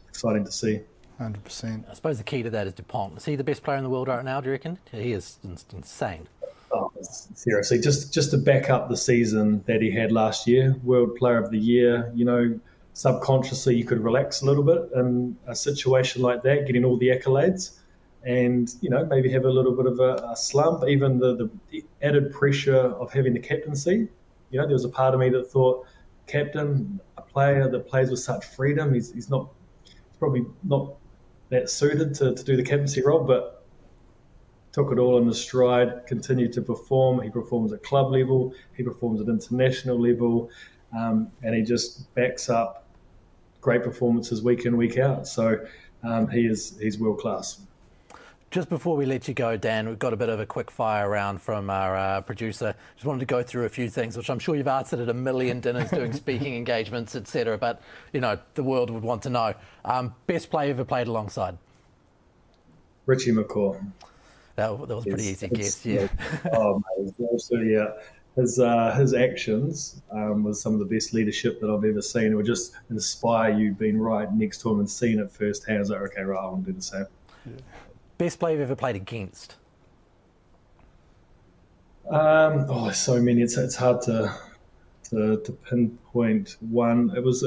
exciting 0.10 0.46
to 0.46 0.52
see. 0.52 0.82
Hundred 1.18 1.44
percent. 1.44 1.86
I 1.90 1.94
suppose 1.94 2.18
the 2.18 2.26
key 2.26 2.44
to 2.44 2.50
that 2.50 2.68
is 2.68 2.74
Dupont. 2.74 3.18
Is 3.18 3.26
he 3.26 3.36
the 3.36 3.44
best 3.44 3.64
player 3.64 3.78
in 3.78 3.84
the 3.84 3.90
world 3.90 4.10
right 4.10 4.24
now? 4.24 4.42
Do 4.42 4.48
you 4.48 4.52
reckon? 4.52 4.78
He 4.92 5.14
is 5.14 5.40
insane. 5.44 6.28
Oh, 6.72 6.92
seriously, 7.02 7.80
just 7.80 8.14
just 8.14 8.32
to 8.32 8.38
back 8.38 8.70
up 8.70 8.90
the 8.90 8.98
season 8.98 9.64
that 9.66 9.82
he 9.82 9.92
had 9.92 10.12
last 10.12 10.46
year, 10.46 10.76
World 10.84 11.16
Player 11.16 11.38
of 11.38 11.52
the 11.52 11.58
Year. 11.58 12.12
You 12.14 12.26
know, 12.26 12.60
subconsciously 12.92 13.76
you 13.76 13.86
could 13.86 14.04
relax 14.04 14.42
a 14.42 14.46
little 14.46 14.64
bit 14.64 14.90
in 14.96 15.38
a 15.48 15.56
situation 15.56 16.22
like 16.22 16.44
that, 16.44 16.66
getting 16.66 16.84
all 16.84 16.98
the 16.98 17.10
accolades, 17.10 17.78
and 18.24 18.74
you 18.82 18.90
know 18.90 19.06
maybe 19.06 19.32
have 19.32 19.46
a 19.46 19.50
little 19.50 19.72
bit 19.72 19.86
of 19.86 20.00
a, 20.00 20.16
a 20.32 20.36
slump. 20.36 20.84
Even 20.86 21.20
the, 21.20 21.50
the 21.72 21.86
added 22.02 22.34
pressure 22.34 22.76
of 22.76 23.14
having 23.14 23.34
the 23.34 23.40
captaincy. 23.40 24.10
You 24.50 24.60
know, 24.60 24.66
there 24.66 24.74
was 24.74 24.86
a 24.86 24.90
part 24.90 25.14
of 25.14 25.20
me 25.20 25.30
that 25.30 25.50
thought, 25.50 25.86
captain, 26.28 27.00
a 27.18 27.22
player 27.22 27.70
that 27.70 27.88
plays 27.88 28.10
with 28.10 28.20
such 28.20 28.46
freedom, 28.46 28.94
he's, 28.94 29.12
he's 29.14 29.30
not 29.30 29.50
he's 29.84 30.18
probably 30.20 30.46
not 30.64 30.96
that 31.50 31.70
suited 31.70 32.14
to, 32.16 32.34
to 32.34 32.44
do 32.44 32.56
the 32.56 32.64
captaincy 32.64 33.02
role, 33.04 33.24
but 33.24 33.66
took 34.72 34.92
it 34.92 35.00
all 35.00 35.18
in 35.18 35.28
the 35.28 35.34
stride, 35.34 36.06
continued 36.06 36.52
to 36.52 36.62
perform. 36.62 37.22
He 37.22 37.30
performs 37.30 37.72
at 37.72 37.82
club 37.84 38.12
level, 38.12 38.54
he 38.76 38.84
performs 38.84 39.22
at 39.22 39.28
international 39.28 40.00
level, 40.00 40.50
um, 40.96 41.32
and 41.44 41.56
he 41.56 41.62
just 41.62 42.14
backs 42.14 42.50
up 42.50 42.88
great 43.62 43.84
performances 43.84 44.44
week 44.44 44.66
in, 44.66 44.76
week 44.76 44.98
out. 44.98 45.28
So 45.28 45.66
um, 46.04 46.28
he 46.28 46.46
is 46.46 46.78
he's 46.80 47.00
world 47.00 47.20
class. 47.20 47.62
Just 48.56 48.70
before 48.70 48.96
we 48.96 49.06
let 49.06 49.28
you 49.28 49.34
go, 49.34 49.58
Dan, 49.58 49.86
we've 49.86 50.00
got 50.00 50.14
a 50.14 50.16
bit 50.16 50.30
of 50.30 50.40
a 50.40 50.46
quick 50.46 50.72
fire 50.72 51.10
round 51.10 51.42
from 51.42 51.70
our 51.70 51.98
uh, 51.98 52.22
producer. 52.22 52.74
Just 52.96 53.06
wanted 53.06 53.20
to 53.20 53.26
go 53.26 53.44
through 53.44 53.66
a 53.66 53.70
few 53.70 53.90
things, 53.90 54.16
which 54.16 54.30
I'm 54.30 54.40
sure 54.40 54.56
you've 54.56 54.66
answered 54.70 55.02
at 55.02 55.10
a 55.10 55.14
million 55.14 55.60
dinners, 55.60 55.90
doing 55.90 56.14
speaking 56.14 56.56
engagements, 56.56 57.18
etc. 57.18 57.58
But 57.58 57.82
you 58.14 58.22
know, 58.22 58.40
the 58.54 58.64
world 58.64 58.92
would 58.92 59.04
want 59.04 59.24
to 59.24 59.30
know. 59.30 59.56
Um, 59.84 60.16
best 60.26 60.50
player 60.50 60.70
ever 60.70 60.86
played 60.86 61.08
alongside? 61.08 61.58
Richie 63.06 63.34
McCaw. 63.34 63.78
That, 64.56 64.88
that 64.88 64.96
was 64.96 65.06
a 65.06 65.10
pretty 65.10 65.26
easy 65.26 65.50
guess, 65.50 65.86
yeah. 65.86 66.08
oh, 66.54 66.82
mate, 66.98 67.14
yeah. 67.52 67.88
His, 68.38 68.58
uh, 68.58 68.96
his 68.98 69.14
actions 69.14 70.02
um, 70.12 70.46
was 70.46 70.62
some 70.62 70.72
of 70.72 70.80
the 70.80 70.86
best 70.86 71.14
leadership 71.14 71.60
that 71.60 71.70
I've 71.70 71.84
ever 71.84 72.02
seen. 72.02 72.32
It 72.32 72.36
would 72.36 72.46
just 72.46 72.72
inspire 72.90 73.52
you 73.52 73.74
being 73.74 74.00
right 74.00 74.32
next 74.34 74.62
to 74.62 74.72
him 74.72 74.80
and 74.80 74.90
seeing 74.90 75.20
it 75.20 75.30
firsthand. 75.30 75.76
I 75.76 75.80
was 75.82 75.90
like, 75.90 76.02
okay, 76.04 76.22
right, 76.22 76.42
I 76.42 76.46
want 76.46 76.66
to 76.66 76.72
do 76.72 76.78
the 76.78 76.82
same. 76.82 77.06
Best 78.18 78.40
player 78.40 78.54
you've 78.54 78.64
ever 78.64 78.76
played 78.76 78.96
against? 78.96 79.56
Um, 82.10 82.66
oh, 82.70 82.92
so 82.92 83.20
many. 83.20 83.42
It's, 83.42 83.58
it's 83.58 83.76
hard 83.76 84.02
to 84.04 84.34
to, 85.10 85.38
to 85.42 85.52
pinpoint 85.52 86.58
one. 86.62 87.12
It 87.16 87.24
was 87.24 87.46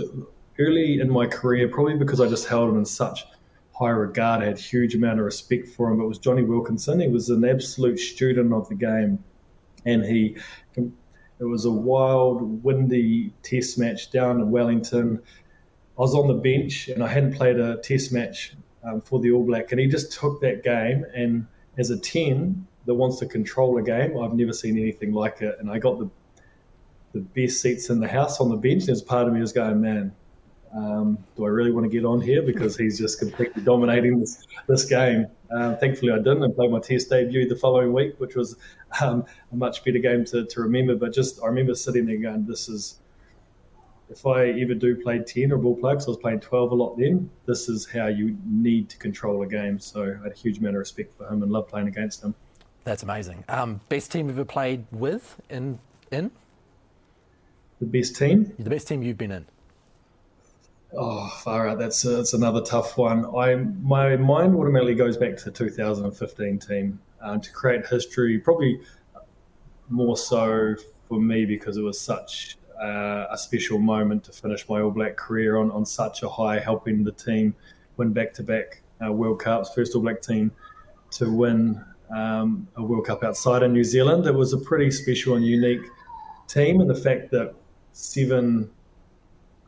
early 0.58 1.00
in 1.00 1.10
my 1.10 1.26
career, 1.26 1.68
probably 1.68 1.96
because 1.96 2.20
I 2.20 2.28
just 2.28 2.46
held 2.46 2.70
him 2.70 2.78
in 2.78 2.84
such 2.84 3.24
high 3.72 3.90
regard. 3.90 4.42
I 4.42 4.46
had 4.46 4.58
huge 4.58 4.94
amount 4.94 5.20
of 5.20 5.24
respect 5.24 5.68
for 5.68 5.90
him. 5.90 6.00
It 6.00 6.06
was 6.06 6.18
Jonny 6.18 6.42
Wilkinson. 6.42 7.00
He 7.00 7.08
was 7.08 7.30
an 7.30 7.44
absolute 7.44 7.98
student 7.98 8.52
of 8.52 8.68
the 8.68 8.74
game, 8.74 9.22
and 9.84 10.04
he. 10.04 10.36
It 11.40 11.44
was 11.44 11.66
a 11.66 11.70
wild, 11.70 12.64
windy 12.64 13.32
test 13.44 13.78
match 13.78 14.10
down 14.10 14.40
in 14.40 14.50
Wellington. 14.50 15.22
I 15.96 16.00
was 16.00 16.12
on 16.12 16.26
the 16.26 16.34
bench 16.34 16.88
and 16.88 17.02
I 17.02 17.06
hadn't 17.06 17.34
played 17.34 17.60
a 17.60 17.76
test 17.76 18.12
match 18.12 18.54
um, 18.88 19.00
for 19.02 19.20
the 19.20 19.30
All 19.30 19.44
Black, 19.44 19.72
and 19.72 19.80
he 19.80 19.86
just 19.86 20.12
took 20.12 20.40
that 20.40 20.62
game 20.62 21.04
and 21.14 21.46
as 21.78 21.90
a 21.90 21.98
ten 21.98 22.66
that 22.86 22.94
wants 22.94 23.18
to 23.18 23.26
control 23.26 23.78
a 23.78 23.82
game, 23.82 24.18
I've 24.18 24.34
never 24.34 24.52
seen 24.52 24.78
anything 24.78 25.12
like 25.12 25.40
it. 25.40 25.56
And 25.60 25.70
I 25.70 25.78
got 25.78 25.98
the 25.98 26.10
the 27.14 27.20
best 27.20 27.62
seats 27.62 27.88
in 27.88 28.00
the 28.00 28.08
house 28.08 28.38
on 28.38 28.50
the 28.50 28.56
bench. 28.56 28.84
There's 28.84 29.00
part 29.00 29.26
of 29.26 29.32
me 29.32 29.40
was 29.40 29.52
going, 29.52 29.80
man, 29.80 30.12
um, 30.74 31.16
do 31.36 31.46
I 31.46 31.48
really 31.48 31.72
want 31.72 31.84
to 31.84 31.90
get 31.90 32.04
on 32.04 32.20
here 32.20 32.42
because 32.42 32.76
he's 32.76 32.98
just 32.98 33.18
completely 33.18 33.62
dominating 33.62 34.20
this 34.20 34.46
this 34.68 34.84
game? 34.84 35.26
Uh, 35.50 35.76
thankfully, 35.76 36.12
I 36.12 36.18
didn't 36.18 36.42
and 36.42 36.54
played 36.54 36.70
my 36.70 36.80
Test 36.80 37.08
debut 37.08 37.48
the 37.48 37.56
following 37.56 37.92
week, 37.92 38.14
which 38.18 38.34
was 38.34 38.56
um, 39.00 39.24
a 39.52 39.56
much 39.56 39.84
better 39.84 39.98
game 39.98 40.24
to, 40.26 40.44
to 40.44 40.60
remember. 40.60 40.94
But 40.94 41.14
just 41.14 41.42
I 41.42 41.46
remember 41.46 41.74
sitting 41.74 42.06
there 42.06 42.18
going, 42.18 42.46
"This 42.46 42.68
is." 42.68 42.98
If 44.10 44.26
I 44.26 44.48
ever 44.48 44.74
do 44.74 44.96
play 44.96 45.18
ten 45.18 45.52
or 45.52 45.58
ball 45.58 45.76
play, 45.76 45.92
because 45.92 46.06
I 46.06 46.10
was 46.10 46.18
playing 46.18 46.40
twelve 46.40 46.72
a 46.72 46.74
lot 46.74 46.96
then, 46.96 47.30
this 47.46 47.68
is 47.68 47.86
how 47.86 48.06
you 48.06 48.36
need 48.46 48.88
to 48.90 48.96
control 48.96 49.42
a 49.42 49.46
game. 49.46 49.78
So 49.78 50.02
I 50.02 50.22
had 50.22 50.32
a 50.32 50.34
huge 50.34 50.58
amount 50.58 50.76
of 50.76 50.80
respect 50.80 51.16
for 51.18 51.26
him 51.26 51.42
and 51.42 51.52
love 51.52 51.68
playing 51.68 51.88
against 51.88 52.22
him. 52.22 52.34
That's 52.84 53.02
amazing. 53.02 53.44
Um, 53.48 53.80
best 53.88 54.10
team 54.10 54.28
you've 54.28 54.38
ever 54.38 54.46
played 54.46 54.86
with 54.90 55.36
in 55.50 55.78
in 56.10 56.30
the 57.80 57.86
best 57.86 58.16
team? 58.16 58.52
The 58.58 58.70
best 58.70 58.88
team 58.88 59.02
you've 59.02 59.18
been 59.18 59.30
in. 59.30 59.46
Oh, 60.96 61.28
far 61.44 61.68
out. 61.68 61.78
That's, 61.78 62.02
that's 62.02 62.32
another 62.32 62.62
tough 62.62 62.96
one. 62.96 63.26
I 63.36 63.54
my 63.54 64.16
mind 64.16 64.56
automatically 64.56 64.94
goes 64.94 65.16
back 65.16 65.36
to 65.36 65.44
the 65.44 65.50
2015 65.50 66.58
team 66.58 66.98
uh, 67.22 67.38
to 67.38 67.52
create 67.52 67.86
history. 67.86 68.38
Probably 68.38 68.80
more 69.88 70.16
so 70.16 70.74
for 71.08 71.20
me 71.20 71.44
because 71.44 71.76
it 71.76 71.82
was 71.82 72.00
such 72.00 72.56
uh, 72.80 73.26
a 73.30 73.38
special 73.38 73.78
moment 73.78 74.24
to 74.24 74.32
finish 74.32 74.68
my 74.68 74.80
All 74.80 74.90
Black 74.90 75.16
career 75.16 75.58
on, 75.58 75.70
on 75.70 75.84
such 75.84 76.22
a 76.22 76.28
high, 76.28 76.58
helping 76.58 77.04
the 77.04 77.12
team 77.12 77.54
win 77.96 78.12
back 78.12 78.32
to 78.34 78.42
back 78.42 78.82
World 79.00 79.40
Cups, 79.40 79.72
first 79.74 79.94
All 79.94 80.02
Black 80.02 80.20
team 80.22 80.50
to 81.10 81.30
win 81.30 81.84
um, 82.14 82.68
a 82.76 82.82
World 82.82 83.06
Cup 83.06 83.24
outside 83.24 83.62
of 83.62 83.70
New 83.70 83.84
Zealand. 83.84 84.26
It 84.26 84.34
was 84.34 84.52
a 84.52 84.58
pretty 84.58 84.90
special 84.90 85.34
and 85.34 85.44
unique 85.44 85.82
team, 86.46 86.80
and 86.80 86.88
the 86.88 86.94
fact 86.94 87.30
that 87.30 87.54
seven 87.92 88.70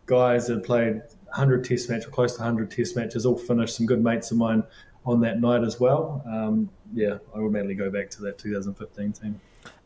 guys 0.07 0.47
that 0.49 0.65
played 0.65 1.03
100 1.27 1.65
test 1.65 1.89
matches, 1.89 2.07
or 2.07 2.11
close 2.11 2.35
to 2.35 2.41
100 2.41 2.71
test 2.71 2.97
matches, 2.97 3.27
all 3.27 3.39
finished. 3.39 3.77
Some 3.77 3.87
good 3.87 4.03
mates 4.03 4.31
of 4.31 4.39
mine 4.39 4.65
on 5.07 5.21
that 5.21 5.41
night 5.41 5.63
as 5.63 5.81
well. 5.81 6.23
Um, 6.27 6.71
yeah, 6.93 7.19
I 7.35 7.39
would 7.39 7.47
automatically 7.47 7.75
go 7.75 7.91
back 7.91 8.11
to 8.11 8.23
that 8.23 8.39
2015 8.39 9.13
team. 9.13 9.41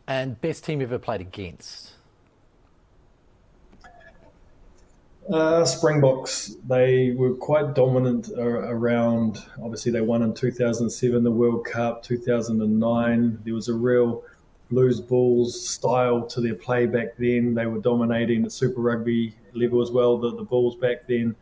And 0.07 0.41
best 0.41 0.65
team 0.65 0.81
you 0.81 0.87
ever 0.87 0.99
played 0.99 1.21
against? 1.21 1.93
Uh, 5.31 5.65
Springboks, 5.65 6.57
they 6.69 7.13
were 7.13 7.35
quite 7.35 7.75
dominant 7.75 8.31
around. 8.37 9.43
Obviously, 9.63 9.91
they 9.91 10.03
won 10.03 10.23
in 10.23 10.35
2007 10.35 11.25
the 11.25 11.31
World 11.31 11.65
Cup, 11.65 12.03
2009. 12.03 13.39
There 13.43 13.55
was 13.55 13.69
a 13.69 13.75
real 13.75 14.23
Blues 14.71 15.01
balls 15.01 15.69
style 15.69 16.27
to 16.27 16.41
their 16.41 16.55
play 16.55 16.87
back 16.87 17.17
then. 17.17 17.55
They 17.55 17.67
were 17.67 17.79
dominating 17.79 18.45
at 18.45 18.53
Super 18.53 18.81
Rugby 18.81 19.35
level 19.55 19.81
as 19.83 19.91
well, 19.91 20.19
the, 20.19 20.35
the 20.37 20.43
Bulls 20.43 20.77
back 20.77 21.07
then. 21.07 21.37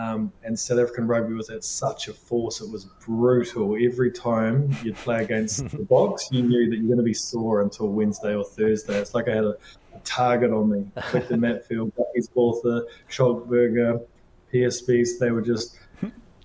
Um, 0.00 0.32
and 0.42 0.58
South 0.58 0.78
African 0.78 1.06
rugby 1.06 1.34
was 1.34 1.50
at 1.50 1.64
such 1.64 2.08
a 2.08 2.14
force, 2.14 2.60
it 2.60 2.70
was 2.70 2.86
brutal. 3.04 3.76
Every 3.78 4.10
time 4.10 4.74
you'd 4.82 4.96
play 4.96 5.22
against 5.22 5.68
the 5.70 5.78
Boks, 5.78 6.30
you 6.30 6.42
knew 6.42 6.70
that 6.70 6.76
you're 6.76 6.86
going 6.86 6.96
to 6.96 7.02
be 7.02 7.14
sore 7.14 7.60
until 7.60 7.88
Wednesday 7.88 8.34
or 8.34 8.44
Thursday. 8.44 8.98
It's 8.98 9.14
like 9.14 9.28
I 9.28 9.34
had 9.34 9.44
a, 9.44 9.56
a 9.94 9.98
target 10.04 10.50
on 10.50 10.70
me. 10.70 10.86
Clifton 10.96 11.40
Matfield, 11.40 11.92
Bakkies 11.92 12.28
Botha, 12.34 12.86
Schalkberger, 13.10 14.02
Pierre 14.50 14.70
Spies, 14.70 15.18
they 15.18 15.30
were 15.30 15.42
just, 15.42 15.78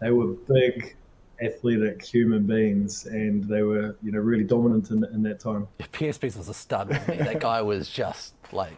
they 0.02 0.12
were 0.12 0.28
big, 0.28 0.96
athletic 1.42 2.04
human 2.04 2.46
beings, 2.46 3.06
and 3.06 3.44
they 3.46 3.62
were 3.62 3.96
you 4.02 4.12
know 4.12 4.20
really 4.20 4.44
dominant 4.44 4.90
in, 4.92 5.04
in 5.14 5.24
that 5.24 5.40
time. 5.40 5.68
Yeah, 5.80 5.86
Pierre 5.92 6.14
Spies 6.14 6.36
was 6.38 6.50
a 6.50 6.54
stud. 6.54 6.90
that 6.90 7.40
guy 7.40 7.62
was 7.62 7.90
just 7.90 8.34
like 8.52 8.78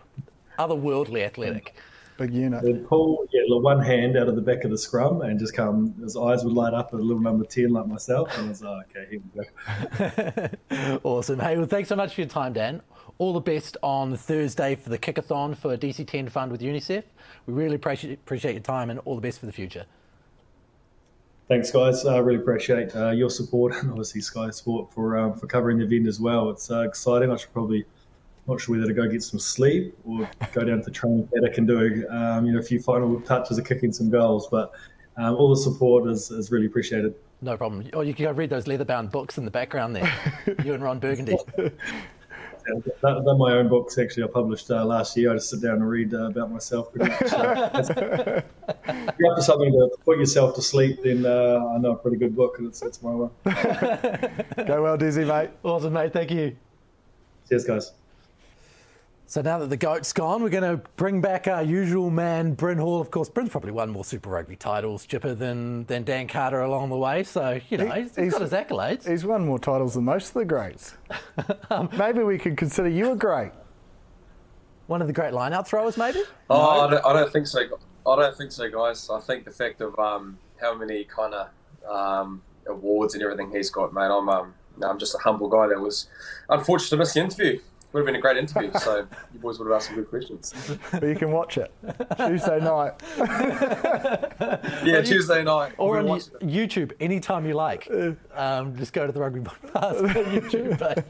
otherworldly 0.57 1.23
athletic. 1.23 1.75
Big 2.19 2.33
unit. 2.33 2.61
They'd 2.61 2.85
pull 2.85 3.25
yeah, 3.31 3.43
one 3.47 3.79
hand 3.79 4.17
out 4.17 4.27
of 4.27 4.35
the 4.35 4.41
back 4.41 4.65
of 4.65 4.71
the 4.71 4.77
scrum 4.77 5.21
and 5.21 5.39
just 5.39 5.53
come. 5.53 5.95
His 6.01 6.17
eyes 6.17 6.43
would 6.43 6.51
light 6.51 6.73
up 6.73 6.89
at 6.93 6.99
a 6.99 7.01
little 7.01 7.21
number 7.21 7.45
ten 7.45 7.71
like 7.71 7.87
myself, 7.87 8.37
and 8.37 8.47
I 8.47 8.49
was 8.49 8.61
like, 8.61 8.87
okay, 8.93 9.07
here 9.09 9.21
we 9.33 10.49
go. 10.81 10.99
awesome. 11.03 11.39
Hey, 11.39 11.57
well, 11.57 11.65
thanks 11.65 11.87
so 11.87 11.95
much 11.95 12.13
for 12.13 12.19
your 12.19 12.29
time, 12.29 12.51
Dan. 12.51 12.81
All 13.19 13.31
the 13.31 13.39
best 13.39 13.77
on 13.81 14.17
Thursday 14.17 14.75
for 14.75 14.89
the 14.89 14.97
kickathon 14.97 15.55
for 15.55 15.77
DC10 15.77 16.29
Fund 16.29 16.51
with 16.51 16.59
UNICEF. 16.59 17.03
We 17.45 17.53
really 17.53 17.75
appreciate, 17.75 18.15
appreciate 18.15 18.51
your 18.51 18.63
time 18.63 18.89
and 18.89 18.99
all 19.05 19.15
the 19.15 19.21
best 19.21 19.39
for 19.39 19.45
the 19.45 19.53
future. 19.53 19.85
Thanks, 21.47 21.71
guys. 21.71 22.05
I 22.05 22.17
uh, 22.17 22.21
really 22.21 22.41
appreciate 22.41 22.93
uh, 22.97 23.11
your 23.11 23.29
support 23.29 23.75
and 23.75 23.89
obviously 23.91 24.19
Sky 24.19 24.49
Sport 24.49 24.93
for 24.93 25.17
um, 25.17 25.33
for 25.35 25.47
covering 25.47 25.77
the 25.77 25.85
event 25.85 26.05
as 26.05 26.19
well. 26.19 26.49
It's 26.49 26.69
uh, 26.69 26.81
exciting. 26.81 27.31
I 27.31 27.37
should 27.37 27.53
probably 27.53 27.85
not 28.49 28.59
sure 28.59 28.75
whether 28.75 28.87
to 28.87 28.93
go 28.93 29.07
get 29.07 29.23
some 29.23 29.39
sleep 29.39 29.95
or 30.05 30.29
go 30.51 30.63
down 30.63 30.79
to 30.79 30.85
the 30.85 30.91
training 30.91 31.29
paddock 31.33 31.57
and 31.57 31.67
do 31.67 32.05
um, 32.09 32.45
you 32.45 32.51
know 32.51 32.59
a 32.59 32.63
few 32.63 32.81
final 32.81 33.21
touches 33.21 33.57
of 33.57 33.65
kicking 33.65 33.91
some 33.93 34.09
goals. 34.09 34.47
But 34.49 34.71
um, 35.17 35.35
all 35.35 35.49
the 35.49 35.61
support 35.61 36.07
is, 36.09 36.31
is 36.31 36.51
really 36.51 36.65
appreciated. 36.65 37.15
No 37.41 37.55
problem. 37.55 37.87
Or 37.93 37.99
oh, 37.99 38.01
you 38.01 38.13
can 38.13 38.25
go 38.25 38.31
read 38.31 38.49
those 38.49 38.67
leather 38.67 38.85
bound 38.85 39.11
books 39.11 39.37
in 39.37 39.45
the 39.45 39.51
background 39.51 39.95
there. 39.95 40.11
you 40.65 40.73
and 40.73 40.83
Ron 40.83 40.99
Burgundy. 40.99 41.37
That, 43.01 43.23
they're 43.25 43.35
my 43.35 43.53
own 43.53 43.67
books, 43.67 43.97
actually. 43.97 44.23
I 44.23 44.27
published 44.27 44.69
uh, 44.69 44.85
last 44.85 45.17
year. 45.17 45.31
I 45.31 45.35
just 45.35 45.49
sit 45.49 45.61
down 45.61 45.75
and 45.75 45.89
read 45.89 46.13
uh, 46.13 46.27
about 46.27 46.51
myself 46.51 46.93
pretty 46.93 47.09
much. 47.09 47.21
If 48.87 49.15
you're 49.17 49.31
up 49.31 49.37
to 49.37 49.41
something 49.41 49.71
to 49.71 49.89
put 50.05 50.19
yourself 50.19 50.53
to 50.55 50.61
sleep, 50.61 51.01
then 51.03 51.25
uh, 51.25 51.73
I 51.75 51.79
know 51.79 51.91
a 51.91 51.95
pretty 51.95 52.17
good 52.17 52.35
book, 52.35 52.59
and 52.59 52.67
it's, 52.67 52.83
it's 52.83 53.01
my 53.01 53.11
one. 53.11 53.31
Go 54.67 54.83
well, 54.83 54.97
Dizzy, 54.97 55.25
mate. 55.25 55.49
Awesome, 55.63 55.93
mate. 55.93 56.13
Thank 56.13 56.29
you. 56.29 56.55
Cheers, 57.49 57.65
guys. 57.65 57.91
So 59.29 59.43
now 59.43 59.59
that 59.59 59.67
the 59.67 59.77
goat's 59.77 60.11
gone, 60.11 60.41
we're 60.41 60.49
going 60.49 60.63
to 60.63 60.77
bring 60.95 61.21
back 61.21 61.47
our 61.47 61.61
usual 61.61 62.09
man, 62.09 62.55
Bryn 62.55 62.79
Hall. 62.79 62.99
Of 62.99 63.11
course, 63.11 63.29
Bryn's 63.29 63.51
probably 63.51 63.69
won 63.69 63.91
more 63.91 64.03
Super 64.03 64.31
Rugby 64.31 64.55
titles, 64.55 65.05
Chipper, 65.05 65.35
than, 65.35 65.85
than 65.85 66.03
Dan 66.03 66.27
Carter 66.27 66.61
along 66.61 66.89
the 66.89 66.97
way. 66.97 67.23
So, 67.23 67.61
you 67.69 67.77
know, 67.77 67.91
he, 67.91 68.01
he's, 68.01 68.15
he's 68.15 68.31
got 68.31 68.41
his 68.41 68.53
accolades. 68.53 69.07
He's 69.07 69.23
won 69.23 69.45
more 69.45 69.59
titles 69.59 69.93
than 69.93 70.05
most 70.05 70.29
of 70.29 70.33
the 70.33 70.45
greats. 70.45 70.95
um, 71.69 71.89
maybe 71.95 72.23
we 72.23 72.39
could 72.39 72.57
consider 72.57 72.89
you 72.89 73.11
a 73.11 73.15
great. 73.15 73.51
One 74.87 74.99
of 74.99 75.05
the 75.05 75.13
great 75.13 75.33
line-out 75.33 75.67
throwers, 75.67 75.95
maybe? 75.95 76.23
Oh, 76.49 76.57
no. 76.57 76.87
I, 76.87 76.89
don't, 76.89 77.05
I, 77.05 77.13
don't, 77.13 77.31
think 77.31 77.45
so. 77.45 77.59
I 78.07 78.15
don't 78.15 78.35
think 78.35 78.51
so, 78.51 78.67
guys. 78.67 79.11
I 79.11 79.19
think 79.19 79.45
the 79.45 79.51
fact 79.51 79.79
of 79.81 79.97
um, 79.99 80.39
how 80.59 80.73
many 80.73 81.03
kind 81.03 81.35
of 81.35 81.49
um, 81.87 82.41
awards 82.67 83.13
and 83.13 83.21
everything 83.21 83.51
he's 83.51 83.69
got, 83.69 83.93
mate, 83.93 84.09
I'm, 84.09 84.27
um, 84.27 84.55
I'm 84.81 84.97
just 84.97 85.13
a 85.13 85.19
humble 85.19 85.49
guy 85.49 85.67
that 85.67 85.79
was 85.79 86.07
unfortunate 86.49 86.89
to 86.89 86.97
miss 86.97 87.13
the 87.13 87.19
interview 87.19 87.59
would 87.91 88.01
have 88.01 88.05
been 88.05 88.15
a 88.15 88.19
great 88.19 88.37
interview. 88.37 88.71
so 88.79 89.07
you 89.33 89.39
boys 89.39 89.57
would 89.59 89.67
have 89.67 89.75
asked 89.75 89.87
some 89.87 89.95
good 89.95 90.09
questions. 90.09 90.53
But 90.91 91.03
you 91.03 91.15
can 91.15 91.31
watch 91.31 91.57
it 91.57 91.73
Tuesday 92.17 92.59
night. 92.59 92.93
yeah, 94.85 95.01
Tuesday 95.01 95.43
night. 95.43 95.73
Or 95.77 95.97
on 95.99 96.05
YouTube 96.05 96.91
anytime 96.99 97.45
you 97.45 97.53
like. 97.55 97.89
Um, 98.35 98.75
just 98.77 98.93
go 98.93 99.07
to 99.07 99.11
the 99.11 99.19
Rugby 99.19 99.39
Podcast 99.41 100.07
YouTube 100.25 100.95
page. 100.95 101.03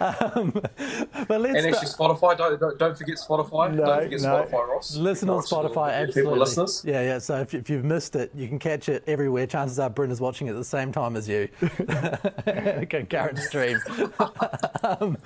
Um, 0.00 0.52
but 0.52 1.40
let's 1.40 1.56
and 1.56 1.74
actually, 1.74 1.88
Spotify. 1.88 2.36
Don't, 2.36 2.60
don't, 2.60 2.78
don't 2.78 2.96
forget 2.96 3.16
Spotify. 3.16 3.74
No, 3.74 3.86
don't 3.86 4.02
forget 4.04 4.20
no. 4.20 4.28
Spotify, 4.28 4.68
Ross. 4.68 4.96
Listen 4.96 5.30
on 5.30 5.42
Spotify. 5.42 5.92
Absolutely. 5.92 6.38
listeners. 6.38 6.84
Yeah, 6.86 7.02
yeah. 7.02 7.18
So 7.18 7.40
if, 7.40 7.54
if, 7.54 7.70
you've 7.70 7.84
missed 7.84 8.16
it, 8.16 8.30
you 8.34 8.48
can 8.48 8.58
catch 8.58 8.88
it 8.88 9.04
everywhere. 9.06 9.46
Chances 9.46 9.78
are 9.78 9.90
Bryn 9.90 10.10
watching 10.18 10.48
it 10.48 10.50
at 10.50 10.56
the 10.56 10.64
same 10.64 10.92
time 10.92 11.16
as 11.16 11.28
you. 11.28 11.48
Concurrent 12.88 13.38
stream. 13.38 13.78
um, 14.82 15.16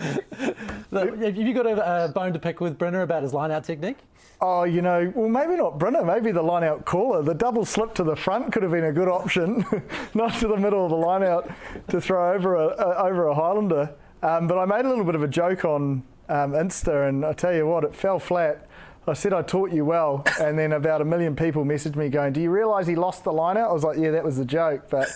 have 0.93 1.37
you 1.37 1.55
got 1.55 1.67
a, 1.67 2.05
a, 2.05 2.09
bone 2.09 2.33
to 2.33 2.39
pick 2.39 2.61
with 2.61 2.79
Brenner 2.79 3.03
about 3.03 3.23
his 3.23 3.33
line-out 3.33 3.65
technique? 3.65 3.99
Oh, 4.41 4.65
you 4.65 4.83
know, 4.83 5.13
well, 5.15 5.29
maybe 5.29 5.57
not 5.57 5.79
Brenner, 5.79 6.05
maybe 6.05 6.33
the 6.33 6.43
line 6.43 6.65
out 6.65 6.85
caller. 6.85 7.23
The 7.23 7.35
double 7.35 7.65
slip 7.65 7.95
to 7.95 8.05
the 8.05 8.17
front 8.17 8.53
could 8.53 8.63
have 8.63 8.73
been 8.73 8.85
a 8.85 8.93
good 8.93 9.09
option, 9.09 9.65
not 10.15 10.35
to 10.41 10.49
the 10.49 10.57
middle 10.57 10.85
of 10.85 10.91
the 10.91 10.97
line 10.97 11.23
out 11.23 11.51
to 11.89 12.01
throw 12.01 12.35
over 12.35 12.57
a, 12.57 12.67
a 12.67 13.05
over 13.07 13.29
a 13.29 13.35
Highlander. 13.35 13.95
Um, 14.25 14.47
but 14.47 14.57
I 14.57 14.65
made 14.65 14.87
a 14.87 14.89
little 14.89 15.05
bit 15.05 15.15
of 15.15 15.23
a 15.23 15.29
joke 15.29 15.67
on 15.67 16.03
um, 16.31 16.53
Insta, 16.53 17.11
and 17.11 17.27
I 17.27 17.35
tell 17.35 17.55
you 17.55 17.67
what, 17.67 17.85
it 17.85 17.95
fell 17.95 18.19
flat. 18.19 18.67
I 19.07 19.13
said 19.13 19.35
I 19.35 19.43
taught 19.43 19.71
you 19.71 19.85
well, 19.85 20.25
and 20.41 20.59
then 20.59 20.73
about 20.73 21.03
a 21.03 21.05
million 21.05 21.37
people 21.37 21.63
messaged 21.63 21.95
me 21.95 22.09
going, 22.09 22.33
"Do 22.33 22.41
you 22.41 22.51
realise 22.51 22.87
he 22.87 22.95
lost 22.95 23.25
the 23.25 23.33
line 23.33 23.59
out?" 23.59 23.69
I 23.69 23.73
was 23.75 23.85
like, 23.85 23.99
"Yeah, 23.99 24.13
that 24.13 24.25
was 24.25 24.39
a 24.39 24.45
joke, 24.45 24.89
but." 24.91 25.09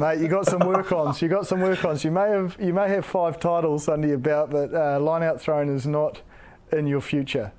Mate, 0.00 0.20
you 0.20 0.28
got 0.28 0.46
some 0.46 0.60
work 0.60 0.92
ons. 0.92 1.20
You 1.20 1.28
got 1.28 1.48
some 1.48 1.58
work 1.58 1.84
ons. 1.84 2.04
You 2.04 2.12
may 2.12 2.28
have 2.28 2.56
you 2.60 2.72
may 2.72 2.88
have 2.88 3.04
five 3.04 3.40
titles 3.40 3.88
under 3.88 4.06
your 4.06 4.18
belt, 4.18 4.50
but 4.50 4.72
uh, 4.72 5.00
line 5.00 5.24
out 5.24 5.40
throwing 5.40 5.74
is 5.74 5.88
not 5.88 6.20
in 6.70 6.86
your 6.86 7.00
future. 7.00 7.50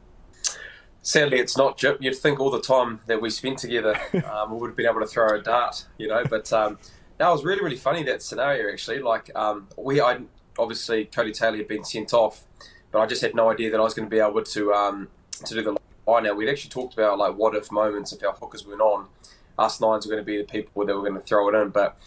Sadly, 1.02 1.40
it's 1.40 1.58
not, 1.58 1.78
Jip. 1.78 1.98
You'd 2.00 2.16
think 2.16 2.40
all 2.40 2.50
the 2.50 2.62
time 2.62 3.02
that 3.08 3.22
we 3.22 3.30
spent 3.30 3.58
together, 3.58 4.00
um, 4.32 4.52
we 4.52 4.58
would 4.58 4.68
have 4.68 4.78
been 4.78 4.86
able 4.86 5.02
to 5.02 5.08
throw 5.08 5.38
a 5.38 5.42
dart, 5.42 5.86
you 5.98 6.08
know. 6.08 6.24
But 6.30 6.54
um, 6.54 6.78
that 7.18 7.28
was 7.28 7.44
really, 7.44 7.62
really 7.62 7.76
funny 7.76 8.04
that 8.04 8.22
scenario. 8.22 8.72
Actually, 8.72 9.00
like 9.00 9.36
um, 9.36 9.68
we, 9.76 10.00
I 10.00 10.20
obviously 10.58 11.06
Codie 11.06 11.34
Taylor 11.34 11.58
had 11.58 11.68
been 11.68 11.84
sent 11.84 12.14
off, 12.14 12.44
but 12.92 13.00
I 13.00 13.06
just 13.06 13.22
had 13.22 13.36
no 13.36 13.50
idea 13.50 13.72
that 13.72 13.80
I 13.80 13.84
was 13.84 13.94
going 13.94 14.08
to 14.08 14.10
be 14.10 14.20
able 14.20 14.44
to 14.44 14.74
um, 14.74 15.08
to 15.46 15.54
do 15.54 15.62
the 15.62 15.78
line. 16.08 16.24
Now 16.24 16.34
we'd 16.34 16.50
actually 16.50 16.72
talked 16.72 16.94
about 16.94 17.18
like 17.18 17.36
what 17.36 17.56
if 17.56 17.72
moments 17.72 18.14
if 18.14 18.24
our 18.24 18.34
hookers 18.34 18.66
went 18.66 18.82
on, 18.82 19.08
us 19.58 19.80
nines 19.80 20.06
were 20.06 20.12
going 20.12 20.24
to 20.24 20.26
be 20.26 20.38
the 20.38 20.44
people 20.44 20.86
that 20.86 20.96
were 20.96 21.02
going 21.02 21.16
to 21.16 21.22
throw 21.22 21.50
it 21.50 21.62
in, 21.62 21.70
but. 21.70 21.98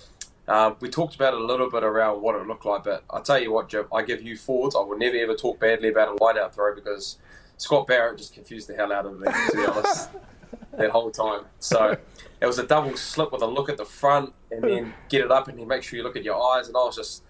Uh, 0.49 0.75
we 0.81 0.89
talked 0.91 1.15
about 1.15 1.33
it 1.33 1.41
a 1.41 1.45
little 1.45 1.71
bit 1.71 1.85
around 1.85 2.21
what 2.21 2.35
it 2.35 2.45
looked 2.49 2.65
like, 2.65 2.83
but 2.83 3.05
I 3.09 3.21
tell 3.21 3.41
you 3.41 3.53
what, 3.53 3.69
Jim, 3.69 3.87
I 3.95 4.03
give 4.03 4.23
you 4.23 4.37
forwards. 4.37 4.75
I 4.75 4.81
will 4.81 4.99
never 4.99 5.17
ever 5.17 5.37
talk 5.37 5.61
badly 5.61 5.89
about 5.89 6.09
a 6.09 6.23
line 6.23 6.37
out 6.37 6.53
throw 6.53 6.75
because 6.75 7.17
Scott 7.63 7.87
Barrett 7.87 8.19
just 8.19 8.35
confused 8.35 8.69
the 8.69 8.75
hell 8.75 8.93
out 8.93 9.07
of 9.07 9.21
me, 9.21 9.29
to 9.29 9.57
be 9.57 9.65
honest, 9.65 10.11
that 10.77 10.91
whole 10.91 11.13
time. 11.13 11.43
So 11.61 11.97
it 12.41 12.47
was 12.47 12.59
a 12.59 12.67
double 12.67 12.97
slip 12.97 13.31
with 13.31 13.43
a 13.43 13.47
look 13.47 13.69
at 13.69 13.77
the 13.77 13.85
front 13.85 14.33
and 14.51 14.65
then 14.65 14.95
get 15.09 15.21
it 15.21 15.31
up 15.31 15.47
and 15.47 15.57
then 15.57 15.69
make 15.69 15.85
sure 15.85 15.97
you 15.97 16.03
look 16.03 16.17
at 16.17 16.25
your 16.25 16.43
eyes. 16.43 16.67
And 16.67 16.77
I 16.77 16.81
was 16.81 16.97
just, 16.97 17.23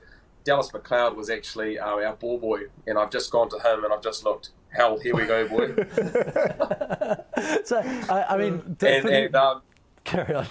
Dallas 0.44 0.70
McLeod 0.70 1.16
was 1.16 1.30
actually 1.30 1.78
uh, 1.78 1.86
our 1.86 2.14
ball 2.14 2.38
boy, 2.38 2.62
and 2.86 2.98
I've 2.98 3.10
just 3.10 3.30
gone 3.30 3.48
to 3.50 3.56
him 3.56 3.84
and 3.84 3.92
I've 3.92 4.02
just 4.02 4.24
looked, 4.24 4.50
hell, 4.70 4.98
here 4.98 5.14
we 5.14 5.24
go, 5.26 5.48
boy. 5.48 5.74
so, 7.64 7.80
I, 8.10 8.26
I 8.30 8.36
mean, 8.36 8.76
and, 8.80 9.06
and 9.06 9.36
um, 9.36 9.62
carry 10.04 10.34
on. 10.34 10.46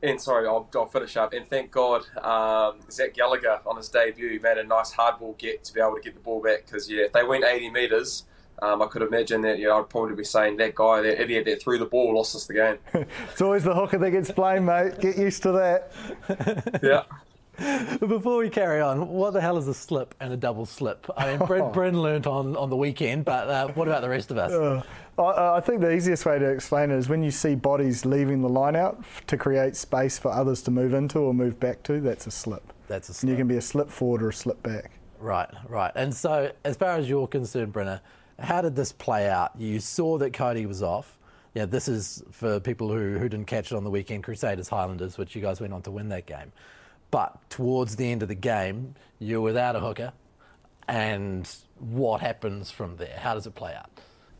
And 0.00 0.20
sorry, 0.20 0.46
I'll, 0.46 0.68
I'll 0.76 0.86
finish 0.86 1.16
up. 1.16 1.32
And 1.32 1.48
thank 1.48 1.72
God, 1.72 2.02
um, 2.18 2.80
Zach 2.90 3.14
Gallagher 3.14 3.60
on 3.66 3.76
his 3.76 3.88
debut 3.88 4.38
made 4.40 4.58
a 4.58 4.64
nice 4.64 4.92
hardball 4.92 5.36
get 5.38 5.64
to 5.64 5.74
be 5.74 5.80
able 5.80 5.96
to 5.96 6.00
get 6.00 6.14
the 6.14 6.20
ball 6.20 6.40
back. 6.40 6.66
Because 6.66 6.88
yeah, 6.88 7.04
if 7.04 7.12
they 7.12 7.24
went 7.24 7.44
80 7.44 7.70
metres, 7.70 8.24
um, 8.62 8.80
I 8.80 8.86
could 8.86 9.02
imagine 9.02 9.42
that. 9.42 9.58
You 9.58 9.68
know, 9.68 9.80
I'd 9.80 9.88
probably 9.88 10.14
be 10.14 10.24
saying 10.24 10.56
that 10.58 10.76
guy, 10.76 11.02
that 11.02 11.20
idiot 11.20 11.46
that 11.46 11.60
threw 11.60 11.78
the 11.78 11.86
ball, 11.86 12.14
lost 12.14 12.36
us 12.36 12.46
the 12.46 12.54
game. 12.54 12.78
it's 13.30 13.42
always 13.42 13.64
the 13.64 13.74
hooker 13.74 13.98
that 13.98 14.10
gets 14.12 14.30
blamed, 14.30 14.66
mate. 14.66 15.00
Get 15.00 15.18
used 15.18 15.42
to 15.42 15.52
that. 15.52 16.80
yeah. 16.82 17.02
But 17.58 18.00
before 18.08 18.38
we 18.38 18.50
carry 18.50 18.80
on, 18.80 19.08
what 19.08 19.32
the 19.32 19.40
hell 19.40 19.58
is 19.58 19.68
a 19.68 19.74
slip 19.74 20.14
and 20.20 20.32
a 20.32 20.36
double 20.36 20.64
slip? 20.64 21.06
I 21.16 21.36
mean, 21.36 21.46
Bryn, 21.46 21.70
Bryn 21.72 22.00
learnt 22.00 22.26
on, 22.26 22.56
on 22.56 22.70
the 22.70 22.76
weekend, 22.76 23.24
but 23.24 23.48
uh, 23.48 23.68
what 23.68 23.88
about 23.88 24.02
the 24.02 24.08
rest 24.08 24.30
of 24.30 24.38
us? 24.38 24.52
Uh, 24.52 24.82
I 25.18 25.60
think 25.60 25.80
the 25.80 25.92
easiest 25.92 26.24
way 26.24 26.38
to 26.38 26.48
explain 26.48 26.90
it 26.90 26.96
is 26.96 27.08
when 27.08 27.22
you 27.22 27.32
see 27.32 27.56
bodies 27.56 28.04
leaving 28.04 28.40
the 28.40 28.48
line 28.48 28.76
out 28.76 29.02
to 29.26 29.36
create 29.36 29.74
space 29.74 30.18
for 30.18 30.30
others 30.30 30.62
to 30.62 30.70
move 30.70 30.94
into 30.94 31.18
or 31.18 31.34
move 31.34 31.58
back 31.58 31.82
to, 31.84 32.00
that's 32.00 32.26
a 32.28 32.30
slip. 32.30 32.72
That's 32.86 33.08
a 33.08 33.14
slip. 33.14 33.22
And 33.22 33.30
you 33.30 33.36
can 33.36 33.48
be 33.48 33.56
a 33.56 33.62
slip 33.62 33.90
forward 33.90 34.22
or 34.22 34.28
a 34.28 34.32
slip 34.32 34.62
back. 34.62 34.92
Right, 35.18 35.48
right. 35.68 35.90
And 35.96 36.14
so, 36.14 36.52
as 36.64 36.76
far 36.76 36.96
as 36.96 37.08
you're 37.08 37.26
concerned, 37.26 37.72
Brenner, 37.72 38.00
how 38.38 38.60
did 38.60 38.76
this 38.76 38.92
play 38.92 39.28
out? 39.28 39.50
You 39.58 39.80
saw 39.80 40.18
that 40.18 40.32
Codie 40.32 40.66
was 40.66 40.82
off. 40.82 41.18
Yeah, 41.54 41.66
this 41.66 41.88
is 41.88 42.22
for 42.30 42.60
people 42.60 42.88
who, 42.88 43.18
who 43.18 43.28
didn't 43.28 43.46
catch 43.46 43.72
it 43.72 43.74
on 43.74 43.82
the 43.82 43.90
weekend 43.90 44.22
Crusaders 44.22 44.68
Highlanders, 44.68 45.18
which 45.18 45.34
you 45.34 45.42
guys 45.42 45.60
went 45.60 45.72
on 45.72 45.82
to 45.82 45.90
win 45.90 46.08
that 46.10 46.26
game. 46.26 46.52
But 47.10 47.50
towards 47.50 47.96
the 47.96 48.10
end 48.10 48.22
of 48.22 48.28
the 48.28 48.34
game, 48.34 48.94
you're 49.18 49.40
without 49.40 49.76
a 49.76 49.80
hooker. 49.80 50.12
And 50.86 51.48
what 51.78 52.20
happens 52.20 52.70
from 52.70 52.96
there? 52.96 53.18
How 53.18 53.34
does 53.34 53.46
it 53.46 53.54
play 53.54 53.74
out? 53.74 53.90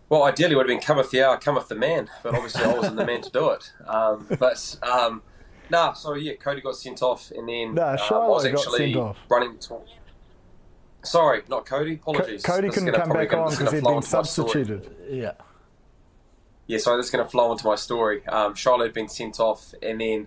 Well, 0.08 0.22
ideally, 0.22 0.52
it 0.52 0.56
would 0.56 0.68
have 0.68 0.74
been 0.74 0.84
cometh 0.84 1.10
the 1.10 1.22
hour, 1.22 1.36
cometh 1.36 1.68
the 1.68 1.74
man, 1.74 2.08
but 2.22 2.34
obviously 2.34 2.64
I 2.64 2.72
wasn't 2.72 2.96
the 2.96 3.04
man 3.04 3.20
to 3.20 3.30
do 3.30 3.50
it. 3.50 3.72
Um, 3.86 4.26
but 4.38 4.76
um, 4.82 5.22
nah, 5.68 5.92
so 5.92 6.14
yeah, 6.14 6.32
Codie 6.34 6.62
got 6.62 6.76
sent 6.76 7.02
off, 7.02 7.30
and 7.30 7.46
then 7.46 7.74
nah, 7.74 7.92
um, 7.92 7.98
I 8.10 8.28
was 8.28 8.46
actually 8.46 8.94
running. 9.28 9.58
To... 9.58 9.80
Sorry, 11.02 11.42
not 11.48 11.66
Codie. 11.66 11.96
Apologies. 11.96 12.42
Co- 12.42 12.52
Codie 12.54 12.72
couldn't 12.72 12.94
come 12.94 13.10
back 13.10 13.32
on 13.34 13.50
because 13.50 13.70
he'd 13.70 13.84
been 13.84 14.02
substituted. 14.02 14.90
Yeah. 15.10 15.32
Yeah, 16.66 16.78
so 16.78 16.96
that's 16.96 17.10
going 17.10 17.24
to 17.24 17.30
flow 17.30 17.50
into 17.52 17.66
my 17.66 17.76
story. 17.76 18.26
Um, 18.26 18.54
Charlotte 18.54 18.86
had 18.86 18.94
been 18.94 19.08
sent 19.08 19.40
off, 19.40 19.74
and 19.82 20.00
then 20.00 20.26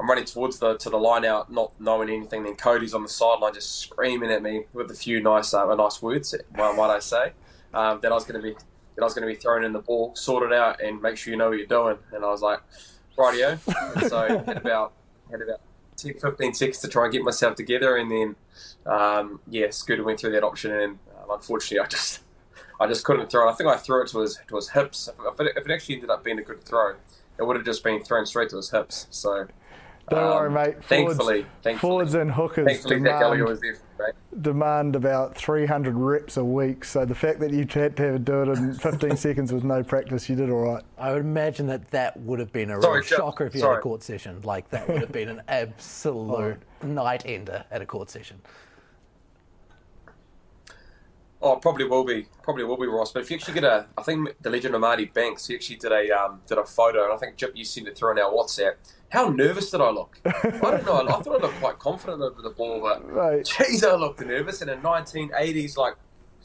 I'm 0.00 0.08
running 0.08 0.24
towards 0.24 0.58
the 0.58 0.78
to 0.78 0.88
the 0.88 0.96
line 0.96 1.26
out, 1.26 1.52
not 1.52 1.78
knowing 1.78 2.08
anything. 2.08 2.42
Then 2.42 2.56
Codie's 2.56 2.94
on 2.94 3.02
the 3.02 3.08
sideline, 3.08 3.52
just 3.52 3.80
screaming 3.80 4.30
at 4.30 4.42
me 4.42 4.64
with 4.72 4.90
a 4.90 4.94
few 4.94 5.22
nice, 5.22 5.52
uh, 5.52 5.74
nice 5.74 6.00
words. 6.00 6.34
Might 6.56 6.78
I 6.78 6.98
say 7.00 7.32
um, 7.74 8.00
that 8.00 8.10
I 8.10 8.14
was 8.14 8.24
going 8.24 8.40
to 8.40 8.42
be 8.42 8.54
that 8.54 9.02
I 9.02 9.04
was 9.04 9.12
going 9.12 9.28
to 9.28 9.32
be 9.32 9.38
throwing 9.38 9.62
in 9.62 9.74
the 9.74 9.80
ball, 9.80 10.16
sort 10.16 10.50
it 10.50 10.56
out, 10.56 10.80
and 10.80 11.02
make 11.02 11.18
sure 11.18 11.32
you 11.32 11.36
know 11.36 11.50
what 11.50 11.58
you're 11.58 11.66
doing. 11.66 11.98
And 12.12 12.24
I 12.24 12.28
was 12.28 12.40
like, 12.40 12.60
rightio. 13.16 13.58
and 13.96 14.10
so 14.10 14.38
had 14.46 14.56
about 14.56 14.94
had 15.30 15.42
about 15.42 15.60
10, 15.98 16.14
15 16.14 16.54
seconds 16.54 16.78
to 16.78 16.88
try 16.88 17.04
and 17.04 17.12
get 17.12 17.22
myself 17.22 17.54
together, 17.54 17.96
and 17.96 18.10
then 18.10 18.36
um, 18.86 19.40
yeah, 19.48 19.68
Scooter 19.68 20.02
went 20.02 20.18
through 20.18 20.32
that 20.32 20.44
option, 20.44 20.72
and 20.72 20.98
um, 21.22 21.30
unfortunately, 21.30 21.84
I 21.84 21.88
just 21.88 22.20
I 22.80 22.86
just 22.86 23.04
couldn't 23.04 23.30
throw. 23.30 23.46
It. 23.46 23.52
I 23.52 23.54
think 23.54 23.68
I 23.68 23.76
threw 23.76 24.02
it 24.02 24.08
to 24.08 24.20
his 24.20 24.40
to 24.48 24.56
his 24.56 24.70
hips. 24.70 25.08
If 25.08 25.40
it, 25.40 25.52
if 25.56 25.66
it 25.66 25.70
actually 25.70 25.96
ended 25.96 26.08
up 26.08 26.24
being 26.24 26.38
a 26.38 26.42
good 26.42 26.62
throw, 26.62 26.94
it 27.38 27.46
would 27.46 27.56
have 27.56 27.66
just 27.66 27.84
been 27.84 28.02
thrown 28.02 28.24
straight 28.24 28.48
to 28.48 28.56
his 28.56 28.70
hips. 28.70 29.06
So 29.10 29.46
don't 30.10 30.24
um, 30.24 30.30
worry, 30.30 30.50
mate. 30.50 30.84
Forwards, 30.84 30.86
thankfully, 30.86 31.46
thankfully, 31.62 31.76
forwards 31.78 32.14
and 32.14 32.30
hookers 32.32 32.66
thankfully 32.66 32.96
demand, 32.96 33.44
was 33.44 33.60
there 33.60 33.76
for 33.96 34.14
demand 34.40 34.96
about 34.96 35.36
300 35.36 35.94
reps 35.94 36.36
a 36.36 36.44
week. 36.44 36.84
So 36.84 37.04
the 37.04 37.14
fact 37.14 37.40
that 37.40 37.52
you 37.52 37.66
had 37.70 37.96
to 37.96 38.18
do 38.18 38.42
it 38.42 38.48
in 38.48 38.74
15 38.78 39.16
seconds 39.16 39.52
with 39.52 39.64
no 39.64 39.82
practice, 39.82 40.28
you 40.28 40.36
did 40.36 40.50
all 40.50 40.62
right. 40.62 40.84
I 40.98 41.12
would 41.12 41.22
imagine 41.22 41.66
that 41.68 41.90
that 41.90 42.18
would 42.20 42.38
have 42.40 42.52
been 42.52 42.70
a 42.70 42.80
Sorry, 42.80 43.00
real 43.00 43.02
shocker 43.02 43.46
if 43.46 43.54
you 43.54 43.60
Sorry. 43.60 43.74
had 43.74 43.78
a 43.78 43.82
court 43.82 44.02
session. 44.02 44.40
Like 44.42 44.68
that 44.70 44.88
would 44.88 45.00
have 45.00 45.12
been 45.12 45.28
an 45.28 45.42
absolute 45.48 46.58
oh. 46.82 46.86
night 46.86 47.22
ender 47.24 47.64
at 47.70 47.82
a 47.82 47.86
court 47.86 48.10
session. 48.10 48.40
Oh, 51.42 51.56
probably 51.56 51.86
will 51.86 52.04
be, 52.04 52.26
probably 52.42 52.64
will 52.64 52.76
be 52.76 52.86
Ross. 52.86 53.12
But 53.12 53.22
if 53.22 53.30
you 53.30 53.36
actually 53.36 53.54
get 53.54 53.64
a, 53.64 53.86
I 53.96 54.02
think 54.02 54.36
the 54.42 54.50
legend 54.50 54.74
of 54.74 54.82
Marty 54.82 55.06
Banks, 55.06 55.46
he 55.46 55.54
actually 55.54 55.76
did 55.76 55.90
a 55.90 56.10
um, 56.10 56.42
did 56.46 56.58
a 56.58 56.64
photo, 56.64 57.04
and 57.04 57.12
I 57.14 57.16
think 57.16 57.36
Jip, 57.36 57.52
you 57.54 57.64
sent 57.64 57.88
it 57.88 57.96
through 57.96 58.10
on 58.10 58.18
our 58.18 58.30
WhatsApp 58.30 58.74
how 59.10 59.28
nervous 59.28 59.70
did 59.70 59.80
I 59.80 59.90
look? 59.90 60.18
I 60.24 60.30
don't 60.50 60.86
know. 60.86 61.08
I 61.08 61.20
thought 61.20 61.40
I 61.40 61.42
looked 61.42 61.60
quite 61.60 61.78
confident 61.78 62.22
over 62.22 62.40
the 62.40 62.50
ball, 62.50 62.80
but 62.80 63.12
right. 63.12 63.44
geez, 63.68 63.84
I 63.84 63.94
looked 63.96 64.20
nervous. 64.20 64.62
In 64.62 64.68
a 64.68 64.76
1980s 64.76 65.76
like 65.76 65.96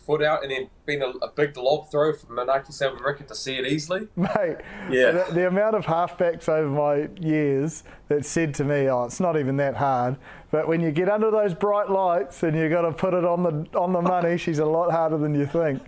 foot 0.05 0.23
out 0.23 0.43
and 0.43 0.51
then 0.51 0.69
being 0.85 1.01
a, 1.01 1.09
a 1.23 1.27
big 1.29 1.57
lob 1.57 1.89
throw 1.89 2.13
from 2.13 2.35
Manaki 2.35 2.71
Seven 2.71 3.01
Rickett 3.01 3.27
to 3.29 3.35
see 3.35 3.55
it 3.55 3.65
easily. 3.65 4.07
Mate, 4.15 4.57
yeah. 4.89 5.11
The, 5.11 5.27
the, 5.33 5.47
amount 5.47 5.75
of 5.75 5.85
halfbacks 5.85 6.47
over 6.49 6.69
my 6.69 7.09
years 7.19 7.83
that 8.07 8.25
said 8.25 8.53
to 8.55 8.63
me, 8.63 8.89
"Oh, 8.89 9.05
it's 9.05 9.19
not 9.19 9.37
even 9.37 9.57
that 9.57 9.75
hard," 9.75 10.17
but 10.51 10.67
when 10.67 10.81
you 10.81 10.91
get 10.91 11.09
under 11.09 11.31
those 11.31 11.53
bright 11.53 11.89
lights 11.89 12.43
and 12.43 12.55
you've 12.55 12.71
got 12.71 12.81
to 12.81 12.91
put 12.91 13.13
it 13.13 13.25
on 13.25 13.43
the 13.43 13.79
on 13.79 13.93
the 13.93 14.01
money, 14.01 14.37
she's 14.45 14.59
a 14.59 14.65
lot 14.65 14.91
harder 14.91 15.17
than 15.17 15.35
you 15.35 15.45
think. 15.45 15.81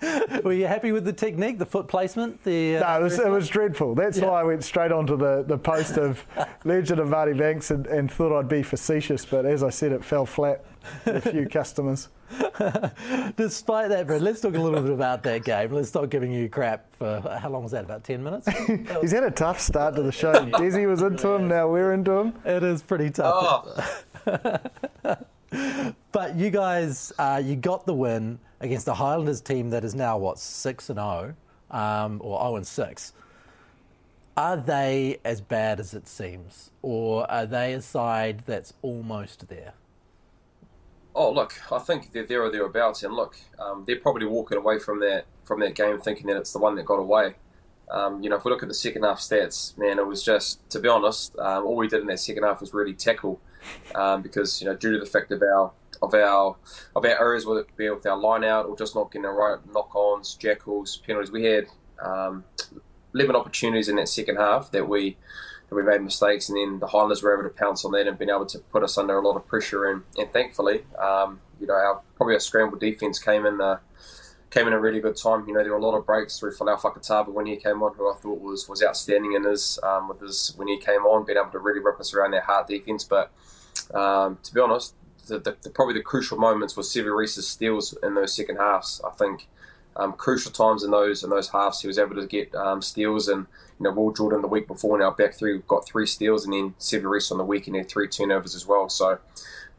Were 0.44 0.52
you 0.52 0.66
happy 0.66 0.92
with 0.92 1.04
the 1.04 1.12
technique, 1.12 1.58
the 1.58 1.66
foot 1.66 1.88
placement? 1.88 2.44
The 2.44 2.76
uh, 2.76 2.80
no, 2.80 3.00
it 3.00 3.02
was, 3.02 3.18
it 3.18 3.30
was 3.30 3.48
dreadful. 3.48 3.94
That's 3.94 4.18
yeah. 4.18 4.26
why 4.26 4.40
I 4.40 4.44
went 4.44 4.62
straight 4.62 4.92
onto 4.92 5.16
the, 5.16 5.44
the 5.46 5.58
post 5.58 5.96
of 5.96 6.24
Legend 6.64 7.00
of 7.00 7.08
Marty 7.08 7.32
Banks 7.32 7.70
and, 7.70 7.86
and 7.88 8.10
thought 8.10 8.38
I'd 8.38 8.48
be 8.48 8.62
facetious, 8.62 9.24
but 9.24 9.44
as 9.44 9.62
I 9.62 9.70
said, 9.70 9.92
it 9.92 10.04
fell 10.04 10.26
flat 10.26 10.64
with 11.04 11.26
a 11.26 11.30
few 11.30 11.48
customers. 11.48 12.08
Despite 13.68 13.90
that, 13.90 14.06
Brett, 14.06 14.22
let's 14.22 14.40
talk 14.40 14.54
a 14.54 14.58
little 14.58 14.80
bit 14.80 14.92
about 14.92 15.22
that 15.24 15.44
game. 15.44 15.72
Let's 15.72 15.90
stop 15.90 16.08
giving 16.08 16.32
you 16.32 16.48
crap 16.48 16.90
for 16.96 17.20
how 17.38 17.50
long 17.50 17.64
was 17.64 17.72
that? 17.72 17.84
About 17.84 18.02
ten 18.02 18.24
minutes. 18.24 18.48
He's 19.02 19.10
had 19.10 19.24
a 19.24 19.30
tough 19.30 19.60
start 19.60 19.94
to 19.96 20.02
the 20.02 20.10
show. 20.10 20.32
Desi 20.32 20.88
was 20.88 21.02
into 21.02 21.28
him. 21.28 21.48
Now 21.48 21.68
we're 21.68 21.92
into 21.92 22.12
him. 22.12 22.34
It 22.46 22.62
is 22.62 22.80
pretty 22.80 23.10
tough. 23.10 23.92
Oh. 24.26 25.16
but 26.12 26.34
you 26.34 26.48
guys, 26.48 27.12
uh, 27.18 27.42
you 27.44 27.56
got 27.56 27.84
the 27.84 27.92
win 27.92 28.38
against 28.60 28.86
the 28.86 28.94
Highlanders 28.94 29.42
team 29.42 29.68
that 29.68 29.84
is 29.84 29.94
now 29.94 30.16
what 30.16 30.38
six 30.38 30.88
and 30.88 30.96
zero, 30.96 31.36
oh, 31.70 31.78
um, 31.78 32.22
or 32.24 32.40
0 32.40 32.56
and 32.56 32.66
6. 32.66 33.12
Are 34.34 34.56
they 34.56 35.18
as 35.26 35.42
bad 35.42 35.78
as 35.78 35.92
it 35.92 36.08
seems, 36.08 36.70
or 36.80 37.30
are 37.30 37.44
they 37.44 37.74
a 37.74 37.82
side 37.82 38.44
that's 38.46 38.72
almost 38.80 39.46
there? 39.48 39.74
Oh, 41.20 41.32
look, 41.32 41.60
I 41.72 41.80
think 41.80 42.12
they're 42.12 42.24
there 42.24 42.44
or 42.44 42.48
thereabouts, 42.48 43.02
and 43.02 43.12
look, 43.12 43.36
um, 43.58 43.82
they're 43.84 43.98
probably 43.98 44.24
walking 44.24 44.56
away 44.56 44.78
from 44.78 45.00
that 45.00 45.26
from 45.42 45.58
that 45.58 45.74
game 45.74 45.98
thinking 45.98 46.28
that 46.28 46.36
it's 46.36 46.52
the 46.52 46.60
one 46.60 46.76
that 46.76 46.84
got 46.84 47.00
away. 47.00 47.34
Um, 47.90 48.22
you 48.22 48.30
know, 48.30 48.36
if 48.36 48.44
we 48.44 48.52
look 48.52 48.62
at 48.62 48.68
the 48.68 48.74
second 48.74 49.02
half 49.02 49.18
stats, 49.18 49.76
man, 49.76 49.98
it 49.98 50.06
was 50.06 50.22
just 50.22 50.60
to 50.70 50.78
be 50.78 50.88
honest, 50.88 51.36
um, 51.40 51.66
all 51.66 51.74
we 51.74 51.88
did 51.88 52.02
in 52.02 52.06
that 52.06 52.20
second 52.20 52.44
half 52.44 52.60
was 52.60 52.72
really 52.72 52.94
tackle, 52.94 53.40
um, 53.96 54.22
because 54.22 54.62
you 54.62 54.68
know 54.68 54.76
due 54.76 54.92
to 54.92 55.00
the 55.00 55.10
fact 55.10 55.32
of 55.32 55.42
our 55.42 55.72
of 56.00 56.14
our 56.14 56.54
of 56.94 57.04
our 57.04 57.10
errors, 57.10 57.44
whether 57.44 57.62
it 57.62 57.76
be 57.76 57.90
with 57.90 58.06
our 58.06 58.16
line 58.16 58.44
out 58.44 58.66
or 58.66 58.76
just 58.76 58.94
not 58.94 59.10
getting 59.10 59.22
the 59.22 59.30
right 59.30 59.58
knock 59.74 59.96
ons, 59.96 60.36
jackals, 60.36 60.98
penalties, 60.98 61.32
we 61.32 61.42
had 61.46 61.66
um, 62.00 62.44
eleven 63.12 63.34
opportunities 63.34 63.88
in 63.88 63.96
that 63.96 64.08
second 64.08 64.36
half 64.36 64.70
that 64.70 64.88
we 64.88 65.16
we 65.76 65.82
made 65.82 66.00
mistakes, 66.02 66.48
and 66.48 66.58
then 66.58 66.78
the 66.78 66.86
Highlanders 66.86 67.22
were 67.22 67.32
able 67.32 67.48
to 67.48 67.54
pounce 67.54 67.84
on 67.84 67.92
that 67.92 68.06
and 68.06 68.18
been 68.18 68.30
able 68.30 68.46
to 68.46 68.58
put 68.58 68.82
us 68.82 68.96
under 68.96 69.18
a 69.18 69.26
lot 69.26 69.36
of 69.36 69.46
pressure. 69.46 69.90
And, 69.90 70.02
and 70.16 70.30
thankfully, 70.30 70.84
um, 70.98 71.40
you 71.60 71.66
know, 71.66 71.74
our 71.74 72.00
probably 72.16 72.34
our 72.34 72.40
scramble 72.40 72.78
defense 72.78 73.18
came 73.18 73.44
in 73.44 73.58
the 73.58 73.80
came 74.50 74.66
in 74.66 74.72
a 74.72 74.80
really 74.80 75.00
good 75.00 75.16
time. 75.16 75.46
You 75.46 75.54
know, 75.54 75.62
there 75.62 75.72
were 75.72 75.78
a 75.78 75.84
lot 75.84 75.96
of 75.96 76.06
breaks 76.06 76.38
through 76.38 76.54
Folau 76.54 76.78
Fakatava 76.78 77.28
when 77.28 77.46
he 77.46 77.56
came 77.56 77.82
on, 77.82 77.94
who 77.94 78.10
I 78.10 78.16
thought 78.16 78.40
was 78.40 78.68
was 78.68 78.82
outstanding 78.82 79.34
in 79.34 79.44
his 79.44 79.78
um, 79.82 80.08
with 80.08 80.20
his 80.20 80.54
when 80.56 80.68
he 80.68 80.78
came 80.78 81.02
on, 81.02 81.26
being 81.26 81.38
able 81.38 81.50
to 81.50 81.58
really 81.58 81.80
rip 81.80 82.00
us 82.00 82.14
around 82.14 82.30
their 82.30 82.42
hard 82.42 82.66
defense. 82.66 83.04
But 83.04 83.30
um, 83.94 84.38
to 84.42 84.54
be 84.54 84.60
honest, 84.60 84.94
the, 85.26 85.38
the, 85.38 85.56
the, 85.62 85.70
probably 85.70 85.94
the 85.94 86.02
crucial 86.02 86.38
moments 86.38 86.76
were 86.76 86.82
Sevu 86.82 87.14
Reece's 87.14 87.46
steals 87.46 87.96
in 88.02 88.14
those 88.14 88.34
second 88.34 88.56
halves. 88.56 89.00
I 89.06 89.10
think 89.10 89.48
um, 89.98 90.12
crucial 90.12 90.52
times 90.52 90.84
in 90.84 90.90
those 90.90 91.24
in 91.24 91.30
those 91.30 91.50
halves. 91.50 91.80
He 91.80 91.88
was 91.88 91.98
able 91.98 92.14
to 92.16 92.26
get 92.26 92.54
um, 92.54 92.80
steals, 92.80 93.28
and 93.28 93.46
you 93.78 93.84
know 93.84 93.92
Will 93.92 94.12
Jordan 94.12 94.42
the 94.42 94.48
week 94.48 94.66
before 94.66 94.98
now 94.98 95.10
back 95.10 95.34
three 95.34 95.60
got 95.66 95.86
three 95.86 96.06
steals, 96.06 96.44
and 96.44 96.54
then 96.54 96.74
Sevu 96.78 97.10
Reece 97.10 97.30
on 97.30 97.38
the 97.38 97.44
weekend 97.44 97.76
had 97.76 97.88
three 97.88 98.08
turnovers 98.08 98.54
as 98.54 98.66
well. 98.66 98.88
So 98.88 99.18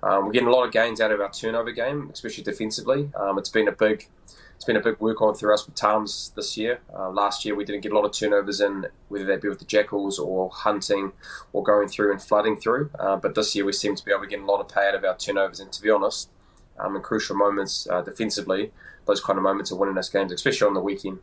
um, 0.04 0.26
we're 0.26 0.32
getting 0.32 0.48
a 0.48 0.52
lot 0.52 0.66
of 0.66 0.72
gains 0.72 1.02
out 1.02 1.12
of 1.12 1.22
our 1.22 1.32
turnover 1.32 1.72
game, 1.72 2.10
especially 2.14 2.44
defensively. 2.44 3.10
Um, 3.16 3.38
it's 3.38 3.50
been 3.50 3.68
a 3.68 3.74
big 3.74 4.08
it's 4.56 4.66
been 4.66 4.76
a 4.76 4.82
big 4.82 5.00
work 5.00 5.22
on 5.22 5.36
through 5.36 5.54
us 5.54 5.66
with 5.66 5.76
Tams 5.76 6.34
this 6.36 6.58
year. 6.58 6.82
Uh, 6.94 7.10
last 7.12 7.46
year 7.46 7.56
we 7.56 7.64
didn't 7.64 7.80
get 7.80 7.94
a 7.94 7.96
lot 7.96 8.04
of 8.04 8.12
turnovers 8.12 8.60
in, 8.60 8.88
whether 9.08 9.24
that 9.24 9.42
be 9.42 9.48
with 9.48 9.60
the 9.60 9.66
Jackals 9.66 10.20
or 10.20 10.50
hunting 10.50 11.14
or 11.54 11.64
going 11.64 11.88
through 11.88 12.12
and 12.12 12.22
flooding 12.22 12.58
through. 12.58 12.90
Uh, 13.00 13.16
but 13.16 13.36
this 13.36 13.56
year 13.56 13.64
we 13.64 13.72
seem 13.72 13.96
to 13.96 14.04
be 14.04 14.12
able 14.12 14.24
to 14.24 14.28
get 14.28 14.42
a 14.42 14.46
lot 14.46 14.60
of 14.60 14.68
pay 14.68 14.90
out 14.90 14.96
of 14.96 15.06
our 15.06 15.16
turnovers. 15.16 15.62
And 15.62 15.72
to 15.72 15.82
be 15.82 15.90
honest, 15.90 16.30
um, 16.78 16.98
in 16.98 17.02
crucial 17.02 17.38
moments 17.38 17.88
uh, 17.90 18.02
defensively, 18.02 18.74
those 19.06 19.22
kind 19.22 19.38
of 19.38 19.44
moments 19.44 19.72
are 19.72 19.76
winning 19.76 19.98
us 19.98 20.10
games, 20.10 20.32
especially 20.32 20.68
on 20.68 20.74
the 20.74 20.82
weekend. 20.82 21.20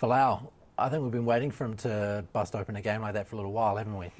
Folau, 0.00 0.50
I 0.78 0.88
think 0.88 1.02
we've 1.02 1.12
been 1.12 1.26
waiting 1.26 1.50
for 1.50 1.64
him 1.64 1.76
to 1.78 2.24
bust 2.32 2.54
open 2.54 2.76
a 2.76 2.82
game 2.82 3.02
like 3.02 3.14
that 3.14 3.28
for 3.28 3.36
a 3.36 3.38
little 3.38 3.52
while, 3.52 3.76
haven't 3.76 3.96
we? 3.98 4.10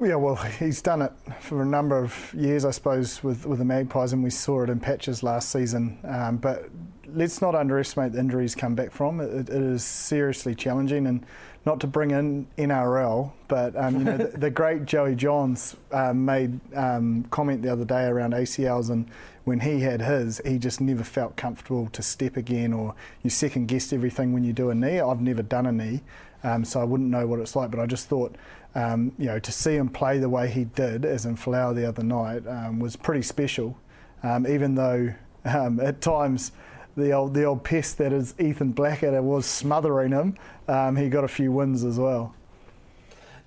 Yeah, 0.00 0.14
well, 0.14 0.36
he's 0.36 0.80
done 0.80 1.02
it 1.02 1.12
for 1.40 1.60
a 1.62 1.66
number 1.66 1.98
of 1.98 2.32
years, 2.32 2.64
I 2.64 2.70
suppose, 2.70 3.22
with, 3.24 3.44
with 3.46 3.58
the 3.58 3.64
Magpies, 3.64 4.12
and 4.12 4.22
we 4.22 4.30
saw 4.30 4.62
it 4.62 4.70
in 4.70 4.78
patches 4.78 5.22
last 5.24 5.50
season. 5.50 5.98
Um, 6.04 6.36
but 6.36 6.68
let's 7.08 7.42
not 7.42 7.56
underestimate 7.56 8.12
the 8.12 8.20
injuries 8.20 8.54
come 8.54 8.76
back 8.76 8.92
from. 8.92 9.20
It, 9.20 9.48
it 9.48 9.50
is 9.50 9.82
seriously 9.82 10.54
challenging, 10.54 11.08
and 11.08 11.26
not 11.66 11.80
to 11.80 11.88
bring 11.88 12.12
in 12.12 12.46
NRL, 12.56 13.32
but 13.48 13.74
um, 13.76 13.98
you 13.98 14.04
know 14.04 14.16
the, 14.16 14.24
the, 14.38 14.50
great 14.50 14.84
Joey 14.84 15.16
Johns 15.16 15.76
uh, 15.90 16.12
made 16.14 16.60
um, 16.76 17.24
comment 17.24 17.62
the 17.62 17.72
other 17.72 17.84
day 17.84 18.04
around 18.04 18.34
ACLs, 18.34 18.90
and 18.90 19.10
when 19.48 19.60
he 19.60 19.80
had 19.80 20.02
his, 20.02 20.40
he 20.44 20.58
just 20.58 20.80
never 20.80 21.02
felt 21.02 21.36
comfortable 21.36 21.88
to 21.88 22.02
step 22.02 22.36
again, 22.36 22.72
or 22.72 22.94
you 23.22 23.30
second 23.30 23.66
guessed 23.66 23.92
everything 23.92 24.32
when 24.32 24.44
you 24.44 24.52
do 24.52 24.70
a 24.70 24.74
knee. 24.74 25.00
I've 25.00 25.20
never 25.20 25.42
done 25.42 25.66
a 25.66 25.72
knee, 25.72 26.02
um, 26.44 26.64
so 26.64 26.80
I 26.80 26.84
wouldn't 26.84 27.10
know 27.10 27.26
what 27.26 27.40
it's 27.40 27.56
like, 27.56 27.70
but 27.70 27.80
I 27.80 27.86
just 27.86 28.08
thought. 28.08 28.36
Um, 28.74 29.12
you 29.18 29.24
know, 29.24 29.38
to 29.38 29.50
see 29.50 29.74
him 29.74 29.88
play 29.88 30.18
the 30.18 30.28
way 30.28 30.48
he 30.48 30.64
did, 30.64 31.04
as 31.04 31.24
in 31.24 31.36
Folau 31.36 31.74
the 31.74 31.88
other 31.88 32.04
night, 32.04 32.46
um, 32.46 32.78
was 32.78 32.94
pretty 32.94 33.22
special. 33.22 33.76
even 34.24 34.74
though 34.74 35.14
at 35.44 36.00
times 36.00 36.52
the 36.96 37.12
old 37.12 37.32
the 37.34 37.44
old 37.44 37.64
pest 37.64 37.98
that 37.98 38.12
is 38.12 38.34
Ethan 38.38 38.72
Blackadder 38.72 39.22
was 39.22 39.46
smothering 39.46 40.12
him. 40.12 40.36
Um, 40.68 40.96
he 40.96 41.08
got 41.08 41.24
a 41.24 41.28
few 41.28 41.50
wins 41.50 41.84
as 41.84 41.98
well. 41.98 42.34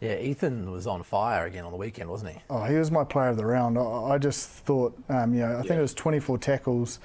Yeah, 0.02 0.18
Ethan 0.18 0.72
was 0.72 0.88
on 0.88 1.04
fire 1.04 1.46
again 1.46 1.64
on 1.64 1.72
the 1.72 1.78
weekend, 1.78 2.10
wasn't 2.10 2.34
he? 2.34 2.40
Oh, 2.50 2.64
he 2.64 2.74
was 2.74 2.90
my 2.90 3.04
player 3.04 3.30
of 3.30 3.38
the 3.38 3.46
round. 3.46 3.78
I, 3.78 3.84
I 3.84 4.18
just 4.18 4.50
thought, 4.50 4.98
um, 5.10 5.36
you 5.36 5.42
know, 5.42 5.48
I 5.48 5.52
yeah. 5.52 5.62
think 5.62 5.74
it 5.74 5.82
was 5.82 5.94
24 5.94 6.40
tackles. 6.40 7.00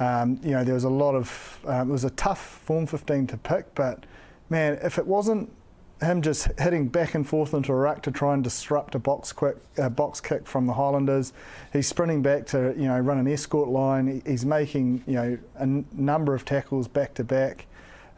Um, 0.00 0.40
you 0.42 0.50
know, 0.50 0.64
there 0.64 0.74
was 0.74 0.84
a 0.84 0.90
lot 0.90 1.14
of. 1.14 1.60
Um, 1.64 1.90
it 1.90 1.92
was 1.92 2.04
a 2.04 2.10
tough 2.10 2.40
form 2.40 2.86
15 2.86 3.28
to 3.28 3.36
pick, 3.36 3.72
but 3.76 4.04
man, 4.48 4.78
if 4.82 4.98
it 4.98 5.06
wasn't 5.06 5.50
him 6.02 6.22
just 6.22 6.48
hitting 6.58 6.88
back 6.88 7.14
and 7.14 7.28
forth 7.28 7.52
into 7.52 7.72
a 7.72 7.76
ruck 7.76 8.02
to 8.02 8.10
try 8.10 8.32
and 8.34 8.42
disrupt 8.42 8.94
a 8.94 8.98
box 8.98 9.32
quick 9.32 9.56
box 9.94 10.20
kick 10.20 10.46
from 10.46 10.66
the 10.66 10.72
Highlanders. 10.72 11.32
He's 11.72 11.86
sprinting 11.86 12.22
back 12.22 12.46
to 12.46 12.74
you 12.76 12.88
know 12.88 12.98
run 12.98 13.18
an 13.18 13.28
escort 13.28 13.68
line. 13.68 14.22
He's 14.26 14.46
making 14.46 15.04
you 15.06 15.14
know 15.14 15.38
a 15.56 15.62
n- 15.62 15.84
number 15.92 16.34
of 16.34 16.44
tackles 16.44 16.88
back 16.88 17.14
to 17.14 17.24
back. 17.24 17.66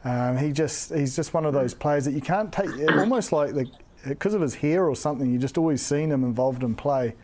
Um, 0.05 0.37
he 0.37 0.53
just 0.53 0.95
he's 0.95 1.17
just 1.17 1.35
one 1.35 1.45
of 1.45 1.55
those 1.55 1.75
players 1.75 2.05
that 2.05 2.13
you 2.13 2.21
can't 2.21 2.53
take. 2.53 2.71
Almost 2.97 3.33
like 3.33 3.55
the 3.55 3.69
because 4.07 4.35
of 4.35 4.41
his 4.41 4.57
hair 4.57 4.87
or 4.87 4.97
something. 4.97 5.33
You 5.33 5.39
just 5.39 5.59
always 5.59 5.83
seen 5.83 6.11
him 6.11 6.25
involved 6.25 6.63
in 6.63 6.75
play. 6.75 7.15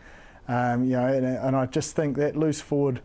Um, 0.47 0.83
you 0.85 0.91
know, 0.91 1.05
and, 1.05 1.25
and 1.25 1.55
I 1.55 1.67
just 1.67 1.95
think 1.95 2.17
that 2.17 2.35
loose 2.35 2.59
forward 2.59 3.01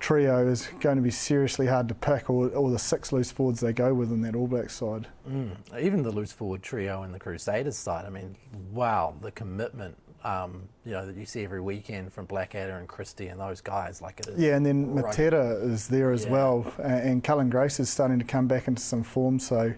trio 0.00 0.46
is 0.46 0.68
going 0.80 0.96
to 0.96 1.02
be 1.02 1.10
seriously 1.10 1.66
hard 1.66 1.88
to 1.88 1.94
pick, 1.94 2.30
or, 2.30 2.48
or 2.48 2.70
the 2.70 2.78
six 2.78 3.12
loose 3.12 3.30
forwards 3.30 3.60
they 3.60 3.72
go 3.72 3.94
with 3.94 4.10
in 4.10 4.22
that 4.22 4.34
All 4.34 4.46
Blacks 4.46 4.74
side. 4.74 5.08
Mm. 5.28 5.56
Even 5.80 6.02
the 6.02 6.10
loose 6.10 6.32
forward 6.32 6.62
trio 6.62 7.02
in 7.02 7.12
the 7.12 7.18
Crusaders 7.18 7.76
side, 7.76 8.04
I 8.04 8.10
mean, 8.10 8.36
wow, 8.72 9.14
the 9.20 9.30
commitment. 9.30 9.96
Um, 10.24 10.68
you 10.84 10.92
know 10.92 11.06
that 11.06 11.14
you 11.14 11.24
see 11.24 11.44
every 11.44 11.60
weekend 11.60 12.12
from 12.12 12.26
Blackadder 12.26 12.76
and 12.76 12.88
Christie 12.88 13.28
and 13.28 13.38
those 13.38 13.60
guys, 13.60 14.02
like 14.02 14.18
it 14.18 14.26
is. 14.26 14.38
Yeah, 14.38 14.56
and 14.56 14.66
then 14.66 14.92
right. 14.94 15.04
Matera 15.04 15.62
is 15.62 15.86
there 15.86 16.10
as 16.10 16.24
yeah. 16.24 16.32
well, 16.32 16.74
and 16.82 17.22
Cullen 17.22 17.48
Grace 17.48 17.78
is 17.78 17.88
starting 17.88 18.18
to 18.18 18.24
come 18.24 18.48
back 18.48 18.66
into 18.66 18.82
some 18.82 19.04
form. 19.04 19.38
So 19.38 19.72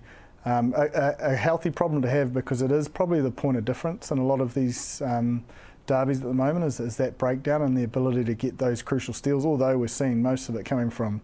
um, 0.45 0.75
a, 0.77 1.17
a, 1.19 1.37
healthy 1.37 1.71
problem 1.71 2.01
to 2.01 2.09
have 2.09 2.33
because 2.33 2.63
it 2.63 2.73
is 2.73 2.89
probably 2.89 3.21
the 3.21 3.31
point 3.31 3.59
of 3.59 3.65
difference 3.65 4.11
in 4.11 4.19
a 4.19 4.25
lot 4.25 4.41
of 4.41 4.55
these 4.55 5.03
um, 5.03 5.45
derbies 5.87 6.19
at 6.19 6.29
the 6.29 6.35
moment 6.35 6.65
is, 6.65 6.81
is 6.81 6.97
that 6.97 7.19
breakdown 7.19 7.63
and 7.63 7.77
the 7.77 7.85
ability 7.85 8.25
to 8.25 8.35
get 8.35 8.57
those 8.57 8.81
crucial 8.81 9.13
steals, 9.13 9.45
although 9.45 9.77
we're 9.77 9.89
seeing 9.89 10.23
most 10.23 10.49
of 10.49 10.57
it 10.57 10.65
coming 10.65 10.89
from 10.89 11.21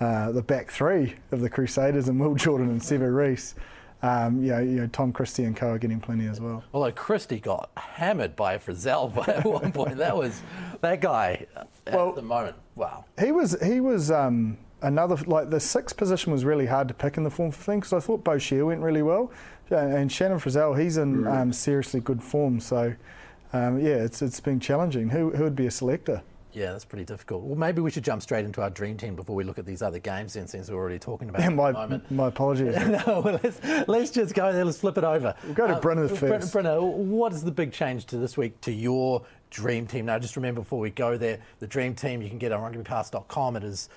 uh, 0.00 0.32
the 0.32 0.42
back 0.42 0.70
three 0.70 1.14
of 1.32 1.40
the 1.40 1.48
Crusaders 1.48 2.08
and 2.08 2.18
Will 2.18 2.34
Jordan 2.34 2.68
and 2.68 2.80
Sevu 2.80 3.14
Reece. 3.14 3.54
Um, 4.02 4.42
you, 4.42 4.50
know, 4.50 4.58
you 4.58 4.76
know, 4.76 4.86
Tom 4.88 5.12
Christie 5.12 5.44
and 5.44 5.56
co 5.56 5.70
are 5.70 5.78
getting 5.78 6.00
plenty 6.00 6.26
as 6.26 6.40
well. 6.40 6.62
Although 6.74 6.92
Christie 6.92 7.40
got 7.40 7.70
hammered 7.76 8.36
by 8.36 8.58
Frizell 8.58 9.26
at 9.28 9.44
one 9.44 9.72
point. 9.72 9.96
That 9.96 10.16
was 10.16 10.42
that 10.80 11.00
guy 11.00 11.46
at 11.56 11.94
well, 11.94 12.12
the 12.12 12.22
moment. 12.22 12.56
Wow. 12.74 13.06
He 13.18 13.32
was 13.32 13.56
he 13.64 13.80
was 13.80 14.10
um, 14.10 14.58
another 14.82 15.16
like 15.26 15.50
the 15.50 15.60
sixth 15.60 15.96
position 15.96 16.32
was 16.32 16.44
really 16.44 16.66
hard 16.66 16.88
to 16.88 16.94
pick 16.94 17.16
in 17.16 17.24
the 17.24 17.30
form 17.30 17.50
15 17.50 17.80
because 17.80 17.92
I 17.92 18.00
thought 18.00 18.24
Boshier 18.24 18.66
went 18.66 18.80
really 18.80 19.02
well, 19.02 19.30
and 19.70 20.10
Shannon 20.10 20.38
Frizell 20.38 20.80
he's 20.80 20.96
in 20.96 21.24
mm. 21.24 21.32
um, 21.34 21.52
seriously 21.52 22.00
good 22.00 22.22
form. 22.22 22.60
So 22.60 22.94
um, 23.52 23.78
yeah, 23.78 23.96
it's 23.96 24.22
it's 24.22 24.40
been 24.40 24.60
challenging. 24.60 25.10
Who 25.10 25.30
who 25.30 25.44
would 25.44 25.56
be 25.56 25.66
a 25.66 25.70
selector? 25.70 26.22
Yeah, 26.56 26.72
that's 26.72 26.86
pretty 26.86 27.04
difficult. 27.04 27.42
Well, 27.42 27.54
maybe 27.54 27.82
we 27.82 27.90
should 27.90 28.02
jump 28.02 28.22
straight 28.22 28.46
into 28.46 28.62
our 28.62 28.70
dream 28.70 28.96
team 28.96 29.14
before 29.14 29.36
we 29.36 29.44
look 29.44 29.58
at 29.58 29.66
these 29.66 29.82
other 29.82 29.98
games, 29.98 30.32
then, 30.32 30.46
since 30.46 30.70
we're 30.70 30.78
already 30.78 30.98
talking 30.98 31.28
about 31.28 31.42
yeah, 31.42 31.48
my, 31.50 31.70
moment. 31.70 32.10
My 32.10 32.28
apologies. 32.28 32.74
no, 33.06 33.20
well, 33.22 33.38
let's, 33.42 33.60
let's 33.86 34.10
just 34.10 34.34
go 34.34 34.50
there. 34.54 34.64
Let's 34.64 34.78
flip 34.78 34.96
it 34.96 35.04
over. 35.04 35.34
We'll 35.44 35.52
go 35.52 35.66
to 35.66 35.74
um, 35.74 35.80
Brenner 35.82 36.08
first. 36.08 36.54
Brenner, 36.54 36.80
what 36.80 37.34
is 37.34 37.44
the 37.44 37.50
big 37.50 37.72
change 37.72 38.06
to 38.06 38.16
this 38.16 38.38
week 38.38 38.58
to 38.62 38.72
your 38.72 39.26
dream 39.50 39.86
team? 39.86 40.06
Now, 40.06 40.18
just 40.18 40.34
remember 40.34 40.62
before 40.62 40.80
we 40.80 40.88
go 40.88 41.18
there, 41.18 41.40
the 41.58 41.66
dream 41.66 41.94
team 41.94 42.22
you 42.22 42.30
can 42.30 42.38
get 42.38 42.52
on 42.52 42.72
rugbypass.com. 42.72 43.56
It 43.56 43.64
is 43.64 43.90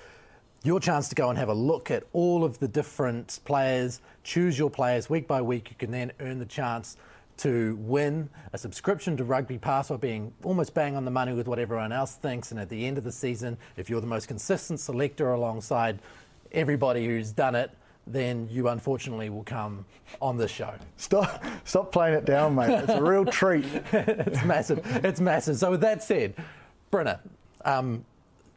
your 0.62 0.80
chance 0.80 1.08
to 1.08 1.14
go 1.14 1.30
and 1.30 1.38
have 1.38 1.48
a 1.48 1.54
look 1.54 1.90
at 1.90 2.04
all 2.12 2.44
of 2.44 2.58
the 2.58 2.68
different 2.68 3.40
players, 3.44 4.00
choose 4.22 4.58
your 4.58 4.70
players 4.70 5.08
week 5.08 5.26
by 5.26 5.40
week. 5.40 5.70
You 5.70 5.76
can 5.76 5.90
then 5.90 6.12
earn 6.20 6.38
the 6.38 6.46
chance 6.46 6.96
to 7.38 7.76
win 7.80 8.28
a 8.52 8.58
subscription 8.58 9.16
to 9.16 9.24
Rugby 9.24 9.56
Pass 9.56 9.88
by 9.88 9.96
being 9.96 10.32
almost 10.44 10.74
bang 10.74 10.96
on 10.96 11.06
the 11.06 11.10
money 11.10 11.32
with 11.32 11.48
what 11.48 11.58
everyone 11.58 11.92
else 11.92 12.14
thinks. 12.16 12.50
And 12.50 12.60
at 12.60 12.68
the 12.68 12.86
end 12.86 12.98
of 12.98 13.04
the 13.04 13.12
season, 13.12 13.56
if 13.78 13.88
you're 13.88 14.02
the 14.02 14.06
most 14.06 14.28
consistent 14.28 14.78
selector 14.78 15.32
alongside 15.32 16.00
everybody 16.52 17.06
who's 17.06 17.32
done 17.32 17.54
it, 17.54 17.70
then 18.06 18.46
you 18.50 18.68
unfortunately 18.68 19.30
will 19.30 19.44
come 19.44 19.86
on 20.20 20.36
this 20.36 20.50
show. 20.50 20.74
Stop, 20.98 21.42
stop 21.64 21.92
playing 21.92 22.14
it 22.14 22.26
down, 22.26 22.54
mate. 22.54 22.70
It's 22.70 22.92
a 22.92 23.02
real 23.02 23.24
treat. 23.24 23.64
it's 23.92 24.44
massive. 24.44 24.84
It's 25.02 25.20
massive. 25.20 25.56
So 25.56 25.70
with 25.70 25.80
that 25.80 26.02
said, 26.02 26.34
Brenner, 26.90 27.20
um, 27.64 28.04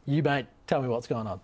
you 0.04 0.22
mate, 0.22 0.46
tell 0.66 0.82
me 0.82 0.88
what's 0.88 1.06
going 1.06 1.26
on. 1.26 1.40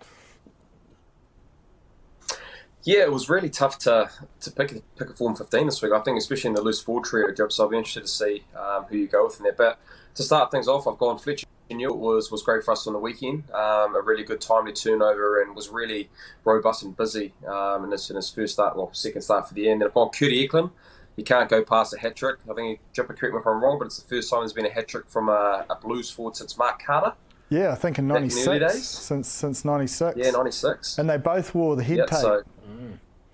Yeah, 2.85 3.03
it 3.03 3.13
was 3.13 3.29
really 3.29 3.51
tough 3.51 3.79
to 3.81 4.11
to 4.41 4.51
pick 4.51 4.73
a, 4.73 4.81
pick 4.97 5.11
a 5.11 5.15
form 5.15 5.37
15 5.37 5.67
this 5.67 5.83
week. 5.83 5.93
I 5.93 6.01
think, 6.01 6.19
especially 6.19 6.49
in 6.49 6.55
the 6.55 6.63
loose 6.63 6.81
forward 6.81 7.05
trio 7.05 7.33
job. 7.33 7.53
So 7.53 7.65
I'll 7.65 7.71
be 7.71 7.77
interested 7.77 8.03
to 8.03 8.09
see 8.09 8.45
um, 8.59 8.85
who 8.85 8.97
you 8.97 9.07
go 9.07 9.25
with 9.25 9.39
in 9.39 9.45
there. 9.45 9.53
But 9.53 9.79
to 10.15 10.23
start 10.23 10.51
things 10.51 10.69
off, 10.69 10.87
I've 10.87 10.99
gone 10.99 11.19
Fletcher 11.19 11.47
Newell 11.71 11.99
was 11.99 12.31
was 12.31 12.43
great 12.43 12.65
for 12.65 12.73
us 12.73 12.87
on 12.87 12.93
the 12.93 12.99
weekend. 12.99 13.51
Um, 13.51 13.95
a 13.95 14.01
really 14.01 14.25
good 14.25 14.41
timely 14.41 14.73
turnover 14.73 15.43
and 15.43 15.55
was 15.55 15.69
really 15.69 16.11
robust 16.45 16.83
and 16.83 16.97
busy 16.97 17.35
um, 17.47 17.85
in, 17.85 17.91
his, 17.91 18.09
in 18.11 18.17
his 18.17 18.31
first 18.31 18.55
start, 18.55 18.77
well, 18.77 18.91
second 18.93 19.23
start 19.23 19.49
for 19.49 19.55
the 19.55 19.69
end. 19.69 19.83
And 19.83 19.91
upon 19.91 20.11
Kurt 20.11 20.33
Eklund, 20.33 20.71
he 21.17 21.23
can't 21.23 21.49
go 21.49 21.63
past 21.63 21.95
a 21.95 21.99
hat 21.99 22.17
trick. 22.17 22.39
I 22.51 22.55
think, 22.55 22.81
Jipper, 22.93 23.15
correct 23.15 23.35
me 23.35 23.41
if 23.41 23.47
I'm 23.47 23.63
wrong, 23.63 23.79
but 23.79 23.87
it's 23.87 24.03
the 24.03 24.09
first 24.09 24.31
time 24.31 24.41
there's 24.41 24.53
been 24.53 24.67
a 24.67 24.71
hat 24.71 24.89
trick 24.89 25.09
from 25.09 25.29
a, 25.29 25.65
a 25.69 25.77
Blues 25.77 26.11
forward 26.11 26.37
since 26.37 26.57
Mark 26.57 26.83
Carter. 26.83 27.15
Yeah, 27.51 27.73
I 27.73 27.75
think 27.75 27.99
in 27.99 28.07
'96 28.07 28.81
since 28.81 29.29
since 29.29 29.65
'96. 29.65 30.17
Yeah, 30.17 30.31
'96. 30.31 30.99
And 30.99 31.11
they 31.11 31.17
both 31.17 31.53
wore 31.53 31.75
the 31.75 31.83
head 31.83 32.07
tape. 32.07 32.19
So. 32.21 32.43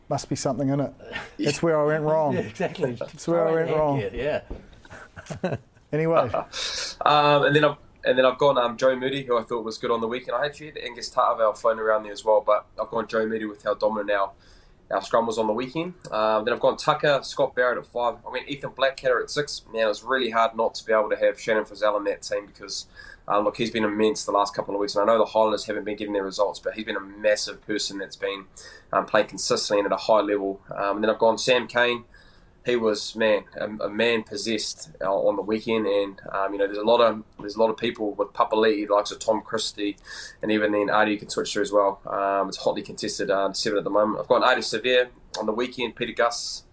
Must 0.08 0.28
be 0.28 0.36
something 0.36 0.68
in 0.68 0.80
it. 0.80 0.92
That's 1.38 1.62
where 1.62 1.80
I 1.80 1.84
went 1.84 2.04
wrong. 2.04 2.34
yeah, 2.34 2.40
exactly. 2.40 2.92
That's 2.92 3.26
where 3.26 3.46
I 3.46 3.52
went 3.52 3.70
wrong. 3.70 4.02
Yeah. 4.12 4.42
anyway. 5.92 6.30
um, 7.04 7.44
and 7.44 7.56
then 7.56 7.64
I've 7.64 7.76
and 8.04 8.16
then 8.16 8.24
I've 8.24 8.38
gone 8.38 8.56
um, 8.56 8.76
Joe 8.76 8.94
Moody, 8.94 9.24
who 9.24 9.36
I 9.36 9.42
thought 9.42 9.64
was 9.64 9.78
good 9.78 9.90
on 9.90 10.00
the 10.00 10.06
weekend. 10.06 10.36
I 10.36 10.46
actually 10.46 10.66
had 10.66 10.78
Angus 10.78 11.10
Ta'avao 11.10 11.58
floating 11.58 11.80
around 11.80 12.04
there 12.04 12.12
as 12.12 12.24
well, 12.24 12.40
but 12.40 12.64
I've 12.80 12.88
gone 12.88 13.08
Joe 13.08 13.26
Moody 13.26 13.46
with 13.46 13.64
how 13.64 13.74
dominant 13.74 14.12
our, 14.12 14.30
our 14.92 15.02
scrum 15.02 15.26
was 15.26 15.38
on 15.38 15.48
the 15.48 15.52
weekend. 15.52 15.94
Um, 16.12 16.44
then 16.44 16.54
I've 16.54 16.60
gone 16.60 16.76
Tucker, 16.76 17.18
Scott 17.24 17.56
Barrett 17.56 17.78
at 17.78 17.86
five. 17.86 18.18
I 18.24 18.32
mean, 18.32 18.44
Ethan 18.46 18.70
Blackadder 18.76 19.20
at 19.20 19.28
six. 19.28 19.62
Man, 19.72 19.82
it 19.82 19.88
was 19.88 20.04
really 20.04 20.30
hard 20.30 20.54
not 20.54 20.76
to 20.76 20.86
be 20.86 20.92
able 20.92 21.10
to 21.10 21.16
have 21.16 21.40
Shannon 21.40 21.64
Frizell 21.64 21.98
in 21.98 22.04
that 22.04 22.22
team 22.22 22.46
because 22.46 22.86
um, 23.28 23.44
look, 23.44 23.56
he's 23.56 23.70
been 23.70 23.84
immense 23.84 24.24
the 24.24 24.32
last 24.32 24.54
couple 24.54 24.74
of 24.74 24.80
weeks, 24.80 24.94
and 24.94 25.02
I 25.02 25.12
know 25.12 25.18
the 25.18 25.24
Highlanders 25.24 25.64
haven't 25.66 25.84
been 25.84 25.96
getting 25.96 26.12
their 26.14 26.24
results, 26.24 26.60
but 26.60 26.74
he's 26.74 26.84
been 26.84 26.96
a 26.96 27.00
massive 27.00 27.60
person 27.66 27.98
that's 27.98 28.16
been 28.16 28.44
um, 28.92 29.06
playing 29.06 29.26
consistently 29.26 29.80
and 29.80 29.92
at 29.92 29.92
a 29.92 30.02
high 30.02 30.20
level. 30.20 30.60
Um, 30.74 30.96
and 30.96 31.04
then 31.04 31.10
I've 31.10 31.18
gone 31.18 31.38
Sam 31.38 31.66
Cane. 31.66 32.04
he 32.66 32.76
was 32.76 33.14
man 33.14 33.44
a, 33.56 33.66
a 33.84 33.88
man 33.88 34.24
possessed 34.24 34.90
uh, 35.00 35.12
on 35.12 35.36
the 35.36 35.42
weekend, 35.42 35.86
and 35.86 36.20
um, 36.32 36.52
you 36.52 36.58
know 36.58 36.66
there's 36.66 36.78
a 36.78 36.84
lot 36.84 37.00
of 37.00 37.22
there's 37.38 37.54
a 37.54 37.60
lot 37.60 37.70
of 37.70 37.76
people 37.76 38.12
with 38.12 38.32
Papali'i, 38.32 38.88
likes 38.88 39.12
of 39.12 39.20
Tom 39.20 39.40
Christie, 39.40 39.96
and 40.42 40.50
even 40.50 40.72
then 40.72 40.88
Ardie 40.88 41.18
can 41.18 41.28
switch 41.28 41.52
through 41.52 41.62
as 41.62 41.72
well. 41.72 42.00
Um, 42.06 42.48
it's 42.48 42.58
hotly 42.58 42.82
contested 42.82 43.30
uh, 43.30 43.52
seven 43.52 43.78
at 43.78 43.84
the 43.84 43.90
moment. 43.90 44.20
I've 44.20 44.28
got 44.28 44.42
Ardie 44.42 44.58
Savea 44.58 45.08
on 45.38 45.46
the 45.46 45.52
weekend. 45.52 45.94
Peter 45.96 46.12
Gus, 46.12 46.64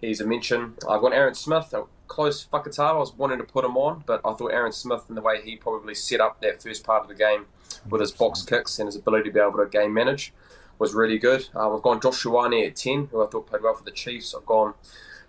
he's 0.00 0.20
a 0.20 0.26
mention. 0.26 0.74
I've 0.88 1.00
got 1.00 1.12
Aaron 1.12 1.34
Smith, 1.34 1.72
a 1.72 1.84
close 2.06 2.46
Fakatava. 2.46 2.90
I 2.90 2.98
was 2.98 3.14
wanting 3.14 3.38
to 3.38 3.44
put 3.44 3.64
him 3.64 3.76
on, 3.76 4.04
but 4.06 4.20
I 4.24 4.32
thought 4.34 4.52
Aaron 4.52 4.72
Smith 4.72 5.04
and 5.08 5.16
the 5.16 5.22
way 5.22 5.40
he 5.42 5.56
probably 5.56 5.94
set 5.94 6.20
up 6.20 6.40
that 6.40 6.62
first 6.62 6.84
part 6.84 7.02
of 7.02 7.08
the 7.08 7.14
game 7.14 7.46
with 7.88 8.00
his 8.00 8.12
box 8.12 8.42
kicks 8.42 8.78
and 8.78 8.86
his 8.86 8.96
ability 8.96 9.30
to 9.30 9.34
be 9.34 9.40
able 9.40 9.58
to 9.58 9.66
game 9.66 9.92
manage 9.92 10.32
was 10.78 10.94
really 10.94 11.18
good. 11.18 11.48
Um, 11.54 11.74
I've 11.74 11.82
gone 11.82 12.00
Josh 12.00 12.24
Ioane 12.24 12.66
at 12.66 12.76
10, 12.76 13.08
who 13.10 13.24
I 13.24 13.26
thought 13.28 13.46
played 13.46 13.62
well 13.62 13.74
for 13.74 13.84
the 13.84 13.90
Chiefs. 13.90 14.34
I've 14.34 14.46
gone 14.46 14.74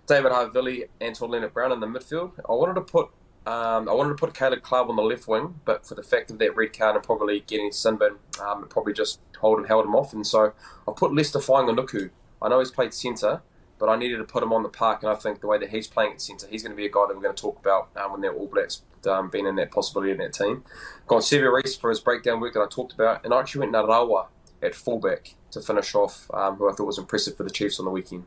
David 0.06 0.32
Havili 0.32 0.88
and 1.00 1.20
Leonard 1.20 1.54
Brown 1.54 1.72
in 1.72 1.80
the 1.80 1.86
midfield. 1.86 2.32
I 2.48 2.52
wanted 2.52 2.74
to 2.74 2.80
put 2.80 3.10
um, 3.46 3.88
I 3.88 3.92
wanted 3.92 4.10
to 4.10 4.14
put 4.16 4.34
Caleb 4.34 4.62
Clarke 4.62 4.88
on 4.88 4.96
the 4.96 5.02
left 5.02 5.28
wing, 5.28 5.60
but 5.64 5.86
for 5.86 5.94
the 5.94 6.02
fact 6.02 6.32
of 6.32 6.38
that 6.40 6.56
red 6.56 6.76
card 6.76 6.96
and 6.96 7.04
probably 7.04 7.40
getting 7.46 7.70
Sinbin, 7.70 8.16
um, 8.40 8.64
it 8.64 8.70
probably 8.70 8.92
just 8.92 9.20
hold, 9.38 9.58
and 9.58 9.68
held 9.68 9.84
him 9.84 9.94
off. 9.94 10.12
And 10.12 10.26
so 10.26 10.52
I 10.88 10.92
put 10.96 11.14
Leicester 11.14 11.38
Fainga'anuku. 11.38 12.10
I 12.42 12.48
know 12.48 12.58
he's 12.58 12.72
played 12.72 12.92
centre, 12.92 13.42
but 13.78 13.88
I 13.88 13.96
needed 13.96 14.18
to 14.18 14.24
put 14.24 14.42
him 14.42 14.52
on 14.52 14.62
the 14.62 14.68
park, 14.68 15.02
and 15.02 15.10
I 15.10 15.14
think 15.14 15.40
the 15.40 15.46
way 15.46 15.58
that 15.58 15.70
he's 15.70 15.86
playing 15.86 16.12
at 16.12 16.20
centre, 16.20 16.46
he's 16.48 16.62
going 16.62 16.72
to 16.72 16.76
be 16.76 16.86
a 16.86 16.90
guy 16.90 17.04
that 17.06 17.16
we're 17.16 17.22
going 17.22 17.34
to 17.34 17.40
talk 17.40 17.58
about 17.58 17.88
um, 17.96 18.12
when 18.12 18.20
they're 18.20 18.34
All 18.34 18.46
Blacks 18.46 18.82
um, 19.06 19.28
being 19.30 19.46
in 19.46 19.56
that 19.56 19.70
possibility 19.70 20.12
in 20.12 20.18
that 20.18 20.32
team. 20.32 20.64
Got 21.06 21.22
Sevu 21.22 21.52
Reece 21.52 21.76
for 21.76 21.90
his 21.90 22.00
breakdown 22.00 22.40
work 22.40 22.54
that 22.54 22.60
I 22.60 22.66
talked 22.68 22.92
about, 22.92 23.24
and 23.24 23.32
I 23.34 23.40
actually 23.40 23.60
went 23.60 23.72
Narawa 23.72 24.26
at 24.62 24.74
fullback 24.74 25.34
to 25.50 25.60
finish 25.60 25.94
off, 25.94 26.30
um, 26.32 26.56
who 26.56 26.70
I 26.70 26.74
thought 26.74 26.86
was 26.86 26.98
impressive 26.98 27.36
for 27.36 27.42
the 27.42 27.50
Chiefs 27.50 27.78
on 27.78 27.84
the 27.84 27.90
weekend. 27.90 28.24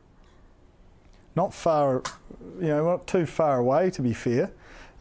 Not 1.36 1.54
far, 1.54 2.02
you 2.60 2.68
know, 2.68 2.84
not 2.84 3.06
too 3.06 3.26
far 3.26 3.58
away 3.58 3.90
to 3.90 4.02
be 4.02 4.12
fair. 4.12 4.52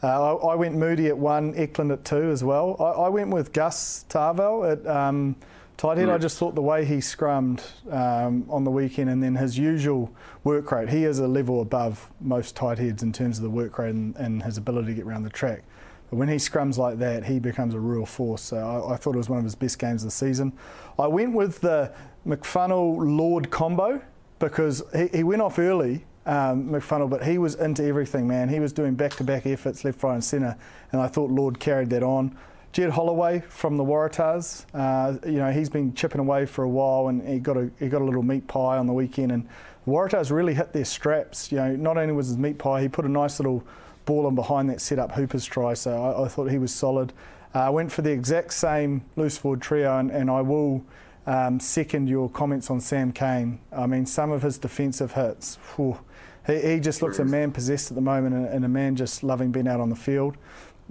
Uh, 0.02 0.36
I, 0.36 0.52
I, 0.52 0.56
went 0.56 0.76
Moody 0.76 1.08
at 1.08 1.18
one, 1.18 1.54
Eklund 1.58 1.91
at 1.91 2.06
two 2.06 2.32
as 2.32 2.41
well. 2.41 2.78
I, 2.80 3.06
I 3.06 3.10
went 3.10 3.32
with 3.32 3.52
Gus 3.52 4.06
Ta'avao 4.08 4.72
at 4.72 4.88
um, 4.88 5.36
tight 5.80 5.97
head. 5.97 6.09
Mm. 6.09 6.13
I 6.13 6.17
just 6.17 6.38
thought 6.38 6.55
the 6.55 6.61
way 6.61 6.84
he 6.84 6.97
scrummed 6.97 7.61
um, 7.91 8.45
on 8.49 8.65
the 8.65 8.69
weekend 8.69 9.09
and 9.09 9.23
then 9.23 9.36
his 9.36 9.57
usual 9.57 10.13
work 10.43 10.71
rate, 10.71 10.89
he 10.89 11.05
is 11.05 11.19
a 11.19 11.27
level 11.27 11.61
above 11.61 12.11
most 12.19 12.55
tight 12.55 12.77
heads 12.77 13.01
in 13.01 13.13
terms 13.13 13.38
of 13.38 13.43
the 13.43 13.49
work 13.49 13.80
rate 13.80 13.95
and, 13.95 14.15
and 14.17 14.43
his 14.43 14.57
ability 14.57 14.88
to 14.88 14.93
get 14.93 15.05
around 15.05 15.23
the 15.23 15.30
track. 15.30 15.63
But 16.09 16.17
when 16.17 16.27
he 16.27 16.36
scrums 16.36 16.77
like 16.77 16.99
that, 16.99 17.25
he 17.25 17.39
becomes 17.39 17.73
a 17.73 17.80
real 17.80 18.05
force. 18.05 18.41
So 18.41 18.57
I, 18.57 18.93
I, 18.93 18.97
thought 18.97 19.15
it 19.15 19.19
was 19.19 19.30
one 19.30 19.39
of 19.39 19.45
his 19.45 19.55
best 19.55 19.80
games 19.80 20.03
of 20.03 20.07
the 20.07 20.15
season. 20.15 20.51
I 20.97 21.07
went 21.07 21.34
with 21.34 21.61
the 21.61 21.93
McFunnel 22.27 22.97
Lord 23.17 23.49
combo 23.49 24.01
because 24.39 24.84
he, 24.93 25.07
he 25.19 25.23
went 25.23 25.41
off 25.41 25.59
early, 25.59 26.05
um, 26.25 26.69
McFunnel, 26.69 27.09
but 27.09 27.23
he 27.23 27.38
was 27.38 27.55
into 27.55 27.86
everything, 27.86 28.27
man. 28.27 28.49
He 28.49 28.59
was 28.59 28.73
doing 28.73 28.95
back 28.95 29.13
to 29.13 29.23
back 29.23 29.45
efforts, 29.45 29.86
left, 29.86 30.03
right, 30.03 30.15
and 30.15 30.23
centre, 30.23 30.57
and 30.91 30.99
I 30.99 31.07
thought 31.07 31.30
Lord 31.30 31.59
carried 31.59 31.89
that 31.91 32.03
on. 32.03 32.36
Jed 32.72 32.91
Holloway 32.91 33.41
from 33.49 33.78
the 33.78 33.84
Waratahs, 33.84 34.65
uh, 34.74 35.17
you 35.26 35.38
know, 35.38 35.51
he's 35.51 35.70
been 35.70 35.93
chipping 35.95 36.22
away 36.22 36.45
for 36.45 36.63
a 36.63 36.70
while 36.70 37.07
and 37.07 37.28
he 37.28 37.39
got 37.39 37.57
a, 37.57 37.72
he 37.80 37.89
got 37.89 38.01
a 38.01 38.05
little 38.05 38.22
meat 38.22 38.47
pie 38.47 38.78
on 38.78 38.86
the 38.86 38.93
weekend. 38.93 39.32
And 39.32 39.47
the 39.86 39.91
Waratahs 39.91 40.32
really 40.32 40.53
hit 40.53 40.72
their 40.72 40.86
straps. 40.86 41.51
You 41.51 41.57
know, 41.57 41.76
not 41.76 41.97
only 41.97 42.13
was 42.13 42.28
his 42.28 42.38
meat 42.38 42.59
pie, 42.59 42.82
he 42.82 42.88
put 42.88 43.05
a 43.05 43.09
nice 43.09 43.39
little 43.39 43.63
ball 44.05 44.28
in 44.28 44.36
behind 44.36 44.70
that 44.70 44.82
set 44.82 44.99
up 44.99 45.11
Hooper's 45.11 45.45
try, 45.45 45.74
so 45.74 46.01
I, 46.01 46.26
I 46.26 46.28
thought 46.28 46.49
he 46.49 46.57
was 46.57 46.74
solid. 46.74 47.13
Uh, 47.53 47.59
I 47.59 47.67
uh, 47.67 47.72
went 47.72 47.91
for 47.91 48.01
the 48.01 48.11
exact 48.11 48.53
same 48.53 49.03
loose 49.15 49.38
forward 49.38 49.61
trio, 49.61 49.97
and, 49.97 50.11
and 50.11 50.30
I 50.30 50.41
will 50.41 50.84
um, 51.28 51.59
second 51.59 52.07
your 52.07 52.30
comments 52.30 52.70
on 52.70 52.82
Sam 52.82 53.11
Cane. 53.11 53.59
I 53.72 53.86
mean, 53.86 54.05
some 54.05 54.32
of 54.32 54.41
his 54.41 54.57
defensive 54.57 55.13
hits, 55.13 55.57
whew, 55.76 55.99
he, 56.47 56.59
he, 56.59 56.80
just 56.80 57.03
looks 57.03 57.20
a 57.20 57.26
man 57.26 57.51
possessed 57.51 57.91
at 57.91 57.95
the 57.95 58.01
moment 58.01 58.36
and, 58.36 58.45
and, 58.47 58.65
a 58.65 58.67
man 58.67 58.95
just 58.95 59.24
loving 59.24 59.51
being 59.51 59.67
out 59.67 59.80
on 59.80 59.89
the 59.89 59.95
field. 59.95 60.38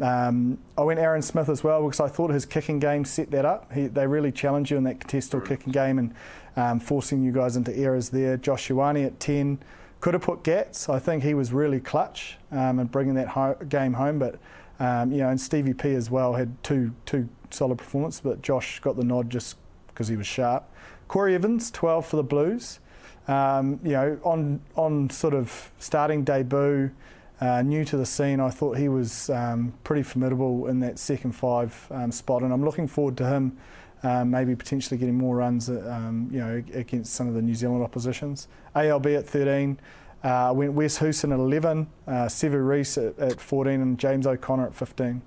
Um, 0.00 0.58
I 0.76 0.82
went 0.82 1.00
Aaron 1.00 1.22
Smith 1.22 1.48
as 1.48 1.64
well 1.64 1.82
because 1.84 2.00
I 2.00 2.08
thought 2.08 2.30
his 2.30 2.46
kicking 2.46 2.78
game 2.78 3.04
set 3.04 3.30
that 3.32 3.44
up. 3.44 3.72
He, 3.72 3.86
they 3.86 4.06
really 4.06 4.30
challenge 4.30 4.70
you 4.70 4.76
in 4.76 4.84
that 4.84 5.00
contested 5.00 5.44
kicking 5.44 5.72
game 5.72 5.98
and 5.98 6.14
um, 6.56 6.80
forcing 6.80 7.22
you 7.22 7.32
guys 7.32 7.56
into 7.56 7.76
errors 7.76 8.10
there. 8.10 8.36
Josh 8.36 8.70
at 8.70 9.20
10. 9.20 9.58
Could 10.00 10.14
have 10.14 10.22
put 10.22 10.44
Gats. 10.44 10.88
I 10.88 11.00
think 11.00 11.24
he 11.24 11.34
was 11.34 11.52
really 11.52 11.80
clutch 11.80 12.36
um, 12.52 12.78
and 12.78 12.90
bringing 12.90 13.14
that 13.14 13.28
ho- 13.28 13.56
game 13.68 13.94
home. 13.94 14.20
But 14.20 14.38
um, 14.78 15.10
you 15.10 15.18
know, 15.18 15.28
and 15.28 15.40
Stevie 15.40 15.74
P 15.74 15.92
as 15.94 16.08
well 16.08 16.34
had 16.34 16.62
two 16.62 16.94
two 17.04 17.28
solid 17.50 17.78
performances. 17.78 18.20
But 18.20 18.40
Josh 18.40 18.78
got 18.78 18.96
the 18.96 19.02
nod 19.02 19.28
just 19.28 19.56
because 19.88 20.06
he 20.06 20.16
was 20.16 20.26
sharp. 20.26 20.64
Corey 21.08 21.34
Evans, 21.34 21.70
12 21.72 22.06
for 22.06 22.16
the 22.16 22.22
Blues. 22.22 22.78
Um, 23.26 23.80
you 23.82 23.92
know, 23.92 24.20
on 24.22 24.60
on 24.76 25.10
sort 25.10 25.34
of 25.34 25.72
starting 25.78 26.22
debut, 26.22 26.92
uh, 27.40 27.62
new 27.62 27.84
to 27.84 27.96
the 27.96 28.06
scene, 28.06 28.40
I 28.40 28.50
thought 28.50 28.76
he 28.76 28.88
was 28.88 29.30
um, 29.30 29.72
pretty 29.84 30.02
formidable 30.02 30.66
in 30.66 30.80
that 30.80 30.98
second 30.98 31.32
five 31.32 31.86
um, 31.90 32.10
spot, 32.10 32.42
and 32.42 32.52
I'm 32.52 32.64
looking 32.64 32.88
forward 32.88 33.16
to 33.18 33.26
him 33.26 33.56
um, 34.02 34.30
maybe 34.30 34.54
potentially 34.54 34.98
getting 34.98 35.16
more 35.16 35.36
runs, 35.36 35.68
um, 35.68 36.28
you 36.30 36.38
know, 36.40 36.62
against 36.72 37.14
some 37.14 37.28
of 37.28 37.34
the 37.34 37.42
New 37.42 37.54
Zealand 37.54 37.82
oppositions. 37.82 38.48
ALB 38.74 39.06
at 39.06 39.26
13. 39.26 39.78
Uh, 40.22 40.52
went 40.54 40.72
Wes 40.72 40.98
Goosen 40.98 41.32
at 41.32 41.38
11, 41.38 41.86
uh, 42.08 42.10
Sevu 42.26 42.66
Reece 42.66 42.98
at, 42.98 43.16
at 43.20 43.40
14, 43.40 43.80
and 43.80 43.98
James 43.98 44.26
O'Connor 44.26 44.66
at 44.66 44.74
15. 44.74 45.22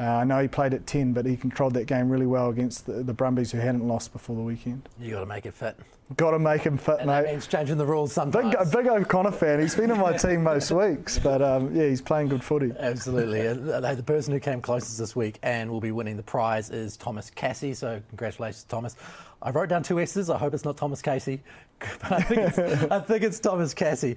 Uh, 0.00 0.04
I 0.04 0.24
know 0.24 0.40
he 0.40 0.48
played 0.48 0.72
at 0.72 0.86
10, 0.86 1.12
but 1.12 1.26
he 1.26 1.36
controlled 1.36 1.74
that 1.74 1.86
game 1.86 2.08
really 2.08 2.26
well 2.26 2.48
against 2.48 2.86
the, 2.86 3.02
the 3.02 3.12
Brumbies 3.12 3.52
who 3.52 3.58
hadn't 3.58 3.86
lost 3.86 4.14
before 4.14 4.34
the 4.34 4.42
weekend. 4.42 4.88
you 4.98 5.10
got 5.10 5.20
to 5.20 5.26
make 5.26 5.44
it 5.44 5.52
fit. 5.52 5.76
Got 6.16 6.30
to 6.32 6.38
make 6.38 6.62
him 6.62 6.76
fit, 6.78 6.96
and 6.98 7.06
mate. 7.06 7.22
That 7.22 7.32
means 7.32 7.46
changing 7.46 7.76
the 7.76 7.86
rules 7.86 8.12
sometimes. 8.12 8.56
Big, 8.56 8.72
big 8.72 8.86
O'Connor 8.88 9.30
fan. 9.30 9.60
He's 9.60 9.76
been 9.76 9.90
in 9.92 9.98
my 9.98 10.12
team 10.16 10.42
most 10.42 10.72
weeks, 10.72 11.18
but 11.20 11.40
um, 11.40 11.76
yeah, 11.76 11.86
he's 11.86 12.00
playing 12.00 12.28
good 12.28 12.42
footy. 12.42 12.72
Absolutely. 12.76 13.46
Uh, 13.46 13.94
the 13.94 14.02
person 14.02 14.32
who 14.32 14.40
came 14.40 14.60
closest 14.60 14.98
this 14.98 15.14
week 15.14 15.38
and 15.42 15.70
will 15.70 15.80
be 15.80 15.92
winning 15.92 16.16
the 16.16 16.22
prize 16.22 16.70
is 16.70 16.96
Thomas 16.96 17.30
Cassie. 17.30 17.74
So 17.74 18.02
congratulations, 18.08 18.64
Thomas. 18.64 18.96
I 19.42 19.50
wrote 19.50 19.68
down 19.68 19.84
two 19.84 20.00
S's. 20.00 20.30
I 20.30 20.38
hope 20.38 20.52
it's 20.52 20.64
not 20.64 20.76
Thomas 20.76 21.00
Casey, 21.00 21.42
but 21.78 22.10
I 22.10 22.20
think 22.22 22.40
it's, 22.40 22.58
I 22.90 23.00
think 23.00 23.22
it's 23.22 23.38
Thomas 23.38 23.72
Cassie. 23.72 24.16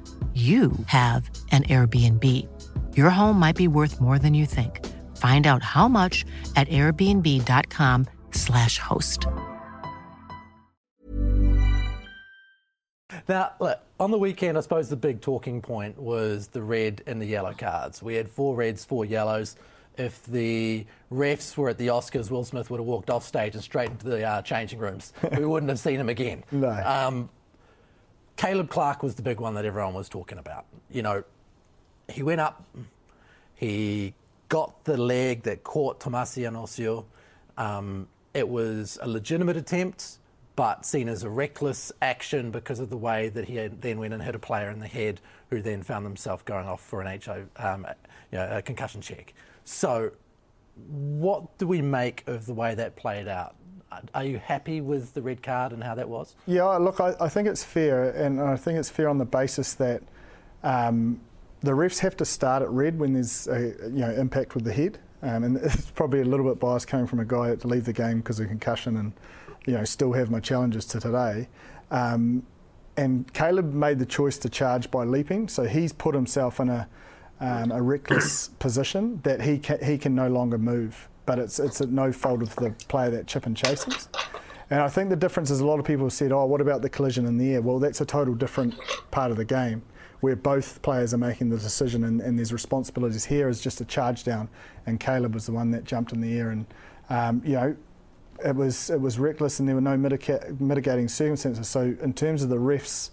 you 0.33 0.71
have 0.85 1.29
an 1.51 1.63
Airbnb. 1.63 2.47
Your 2.95 3.09
home 3.09 3.37
might 3.37 3.57
be 3.57 3.67
worth 3.67 3.99
more 3.99 4.17
than 4.17 4.33
you 4.33 4.45
think. 4.45 4.87
Find 5.17 5.45
out 5.45 5.61
how 5.61 5.89
much 5.89 6.23
at 6.55 6.69
airbnb.com/slash 6.69 8.77
host. 8.77 9.27
Now, 13.27 13.51
look, 13.59 13.79
on 13.99 14.11
the 14.11 14.17
weekend, 14.17 14.57
I 14.57 14.61
suppose 14.61 14.89
the 14.89 14.95
big 14.95 15.21
talking 15.21 15.61
point 15.61 15.99
was 15.99 16.47
the 16.47 16.61
red 16.61 17.03
and 17.05 17.21
the 17.21 17.25
yellow 17.25 17.53
cards. 17.53 18.01
We 18.01 18.15
had 18.15 18.29
four 18.29 18.55
reds, 18.55 18.85
four 18.85 19.05
yellows. 19.05 19.55
If 19.97 20.23
the 20.23 20.85
refs 21.11 21.57
were 21.57 21.69
at 21.69 21.77
the 21.77 21.87
Oscars, 21.87 22.31
Will 22.31 22.45
Smith 22.45 22.69
would 22.69 22.79
have 22.79 22.87
walked 22.87 23.09
off 23.09 23.25
stage 23.25 23.55
and 23.55 23.63
straight 23.63 23.89
into 23.89 24.07
the 24.07 24.23
uh, 24.23 24.41
changing 24.41 24.79
rooms. 24.79 25.11
we 25.37 25.45
wouldn't 25.45 25.69
have 25.69 25.79
seen 25.79 25.99
him 25.99 26.09
again. 26.09 26.43
No. 26.51 26.69
Um, 26.69 27.29
Caleb 28.35 28.69
Clarke 28.69 29.03
was 29.03 29.15
the 29.15 29.21
big 29.21 29.39
one 29.39 29.53
that 29.55 29.65
everyone 29.65 29.93
was 29.93 30.09
talking 30.09 30.37
about. 30.37 30.65
You 30.89 31.03
know, 31.03 31.23
he 32.09 32.23
went 32.23 32.41
up, 32.41 32.63
he 33.55 34.13
got 34.49 34.83
the 34.83 34.97
leg 34.97 35.43
that 35.43 35.63
caught 35.63 35.99
Tomasi 35.99 36.49
Alosio. 36.49 37.05
Um, 37.57 38.07
it 38.33 38.47
was 38.47 38.97
a 39.01 39.07
legitimate 39.07 39.57
attempt, 39.57 40.17
but 40.55 40.85
seen 40.85 41.07
as 41.07 41.23
a 41.23 41.29
reckless 41.29 41.91
action 42.01 42.51
because 42.51 42.79
of 42.79 42.89
the 42.89 42.97
way 42.97 43.29
that 43.29 43.45
he 43.45 43.67
then 43.67 43.99
went 43.99 44.13
and 44.13 44.21
hit 44.21 44.35
a 44.35 44.39
player 44.39 44.69
in 44.69 44.79
the 44.79 44.87
head, 44.87 45.21
who 45.49 45.61
then 45.61 45.83
found 45.83 46.05
themselves 46.05 46.43
going 46.43 46.67
off 46.67 46.81
for 46.81 47.01
an 47.01 47.21
HO, 47.21 47.45
um, 47.57 47.85
you 48.31 48.37
know, 48.37 48.57
a 48.57 48.61
concussion 48.61 49.01
check. 49.01 49.33
So, 49.63 50.11
what 50.87 51.57
do 51.57 51.67
we 51.67 51.81
make 51.81 52.27
of 52.27 52.45
the 52.45 52.53
way 52.53 52.75
that 52.75 52.95
played 52.95 53.27
out? 53.27 53.55
Are 54.13 54.23
you 54.23 54.37
happy 54.37 54.79
with 54.79 55.13
the 55.13 55.21
red 55.21 55.43
card 55.43 55.73
and 55.73 55.83
how 55.83 55.95
that 55.95 56.07
was? 56.07 56.35
Yeah, 56.47 56.63
look, 56.77 57.01
I, 57.01 57.13
I 57.19 57.27
think 57.27 57.47
it's 57.47 57.63
fair, 57.63 58.11
and 58.11 58.39
I 58.39 58.55
think 58.55 58.79
it's 58.79 58.89
fair 58.89 59.09
on 59.09 59.17
the 59.17 59.25
basis 59.25 59.73
that 59.75 60.01
um, 60.63 61.19
the 61.61 61.71
refs 61.71 61.99
have 61.99 62.15
to 62.17 62.25
start 62.25 62.63
at 62.63 62.69
red 62.69 62.97
when 62.97 63.13
there's 63.13 63.47
a 63.47 63.73
you 63.83 63.99
know 63.99 64.11
impact 64.11 64.55
with 64.55 64.63
the 64.63 64.73
head, 64.73 64.99
um, 65.21 65.43
and 65.43 65.57
it's 65.63 65.91
probably 65.91 66.21
a 66.21 66.25
little 66.25 66.45
bit 66.45 66.59
biased 66.59 66.87
coming 66.87 67.07
from 67.07 67.19
a 67.19 67.25
guy 67.25 67.49
that 67.49 67.61
to 67.61 67.67
leave 67.67 67.85
the 67.85 67.93
game 67.93 68.17
because 68.17 68.39
of 68.39 68.47
concussion 68.47 68.97
and 68.97 69.13
you 69.65 69.73
know 69.73 69.83
still 69.83 70.13
have 70.13 70.29
my 70.31 70.39
challenges 70.39 70.85
to 70.85 70.99
today. 70.99 71.47
Um, 71.91 72.43
and 72.97 73.31
Caleb 73.33 73.73
made 73.73 73.99
the 73.99 74.05
choice 74.05 74.37
to 74.39 74.49
charge 74.49 74.91
by 74.91 75.03
leaping, 75.03 75.47
so 75.47 75.63
he's 75.63 75.93
put 75.93 76.13
himself 76.13 76.59
in 76.59 76.69
a, 76.69 76.87
um, 77.39 77.71
a 77.71 77.81
reckless 77.81 78.49
position 78.59 79.21
that 79.23 79.41
he 79.41 79.61
he 79.83 79.97
can 79.97 80.15
no 80.15 80.27
longer 80.27 80.57
move. 80.57 81.09
But 81.25 81.39
it's 81.39 81.59
it's 81.59 81.81
at 81.81 81.89
no 81.89 82.11
fault 82.11 82.41
of 82.41 82.55
the 82.55 82.71
player 82.87 83.09
that 83.11 83.27
chip 83.27 83.45
and 83.45 83.55
chases. 83.55 84.09
And 84.69 84.79
I 84.79 84.87
think 84.87 85.09
the 85.09 85.17
difference 85.17 85.51
is 85.51 85.59
a 85.59 85.65
lot 85.65 85.79
of 85.79 85.85
people 85.85 86.05
have 86.05 86.13
said, 86.13 86.31
oh, 86.31 86.45
what 86.45 86.61
about 86.61 86.81
the 86.81 86.89
collision 86.89 87.25
in 87.25 87.37
the 87.37 87.55
air? 87.55 87.61
Well, 87.61 87.77
that's 87.77 87.99
a 87.99 88.05
total 88.05 88.33
different 88.33 88.73
part 89.11 89.29
of 89.29 89.35
the 89.35 89.43
game 89.43 89.83
where 90.21 90.35
both 90.35 90.81
players 90.81 91.13
are 91.13 91.17
making 91.17 91.49
the 91.49 91.57
decision 91.57 92.03
and, 92.05 92.21
and 92.21 92.37
there's 92.37 92.53
responsibilities. 92.53 93.25
Here 93.25 93.49
is 93.49 93.59
just 93.59 93.81
a 93.81 93.85
charge 93.85 94.23
down, 94.23 94.47
and 94.85 94.99
Caleb 94.99 95.33
was 95.33 95.45
the 95.45 95.51
one 95.51 95.71
that 95.71 95.83
jumped 95.83 96.13
in 96.13 96.21
the 96.21 96.37
air. 96.37 96.51
And, 96.51 96.65
um, 97.09 97.41
you 97.43 97.53
know, 97.53 97.75
it 98.43 98.55
was 98.55 98.89
it 98.89 98.99
was 98.99 99.19
reckless 99.19 99.59
and 99.59 99.67
there 99.67 99.75
were 99.75 99.81
no 99.81 99.97
mitica- 99.97 100.59
mitigating 100.59 101.07
circumstances. 101.07 101.67
So 101.67 101.95
in 102.01 102.13
terms 102.13 102.43
of 102.43 102.49
the 102.49 102.57
refs, 102.57 103.11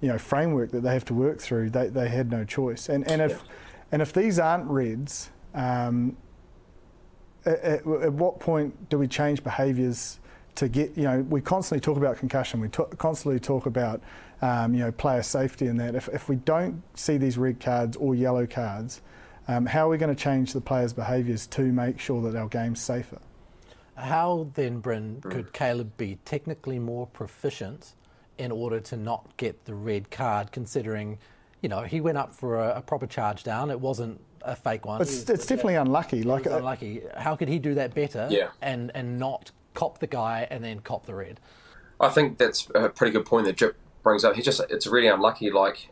you 0.00 0.08
know, 0.08 0.18
framework 0.18 0.70
that 0.70 0.82
they 0.82 0.92
have 0.92 1.04
to 1.06 1.14
work 1.14 1.40
through, 1.40 1.70
they, 1.70 1.88
they 1.88 2.08
had 2.08 2.30
no 2.30 2.44
choice. 2.44 2.88
And 2.88 3.10
and 3.10 3.20
if 3.20 3.42
and 3.92 4.00
if 4.00 4.12
these 4.12 4.38
aren't 4.38 4.66
reds, 4.66 5.30
um, 5.54 6.16
at, 7.46 7.86
at, 7.86 8.12
what 8.12 8.40
point 8.40 8.88
do 8.88 8.98
we 8.98 9.08
change 9.08 9.42
behaviours 9.42 10.18
to 10.56 10.68
get? 10.68 10.96
You 10.96 11.04
know, 11.04 11.20
we 11.22 11.40
constantly 11.40 11.80
talk 11.80 11.96
about 11.96 12.18
concussion. 12.18 12.60
We 12.60 12.68
t- 12.68 12.84
constantly 12.98 13.40
talk 13.40 13.66
about 13.66 14.00
um, 14.42 14.74
you 14.74 14.80
know 14.80 14.92
player 14.92 15.22
safety 15.22 15.66
and 15.66 15.78
that. 15.80 15.94
If 15.94 16.08
if 16.08 16.28
we 16.28 16.36
don't 16.36 16.82
see 16.94 17.16
these 17.16 17.38
red 17.38 17.60
cards 17.60 17.96
or 17.96 18.14
yellow 18.14 18.46
cards. 18.46 19.00
Um, 19.48 19.66
how 19.66 19.86
are 19.86 19.90
we 19.90 19.98
going 19.98 20.14
to 20.14 20.22
change 20.22 20.52
the 20.52 20.60
players' 20.60 20.92
behaviours 20.92 21.48
to 21.48 21.62
make 21.62 21.98
sure 21.98 22.22
that 22.22 22.38
our 22.38 22.46
game's 22.46 22.80
safer? 22.80 23.18
How 23.96 24.48
then, 24.54 24.78
Bryn, 24.78 25.20
could 25.22 25.52
Caleb 25.52 25.96
be 25.96 26.18
technically 26.24 26.78
more 26.78 27.08
proficient 27.08 27.94
in 28.38 28.50
order 28.50 28.80
to 28.80 28.96
not 28.96 29.36
get 29.36 29.64
the 29.64 29.74
red 29.74 30.10
card, 30.10 30.52
considering, 30.52 31.18
you 31.62 31.68
know, 31.68 31.82
he 31.82 32.00
went 32.00 32.16
up 32.16 32.32
for 32.32 32.58
a, 32.58 32.76
a 32.76 32.80
proper 32.80 33.06
charge 33.06 33.42
down. 33.42 33.70
It 33.70 33.80
wasn't 33.80 34.20
a 34.42 34.56
fake 34.56 34.84
one. 34.84 35.00
It's, 35.00 35.28
it's 35.28 35.46
definitely 35.46 35.76
unlucky. 35.76 36.22
Like 36.22 36.46
uh, 36.46 36.56
unlucky. 36.56 37.02
How 37.16 37.36
could 37.36 37.48
he 37.48 37.58
do 37.58 37.74
that 37.74 37.94
better? 37.94 38.28
Yeah. 38.30 38.48
And 38.60 38.90
and 38.94 39.18
not 39.18 39.50
cop 39.74 39.98
the 39.98 40.06
guy 40.06 40.46
and 40.50 40.64
then 40.64 40.80
cop 40.80 41.06
the 41.06 41.14
red. 41.14 41.40
I 42.00 42.08
think 42.08 42.38
that's 42.38 42.68
a 42.74 42.88
pretty 42.88 43.12
good 43.12 43.26
point 43.26 43.46
that 43.46 43.56
Jip 43.56 43.76
brings 44.02 44.24
up. 44.24 44.34
He 44.34 44.42
just 44.42 44.60
it's 44.70 44.86
really 44.86 45.08
unlucky. 45.08 45.50
Like 45.50 45.90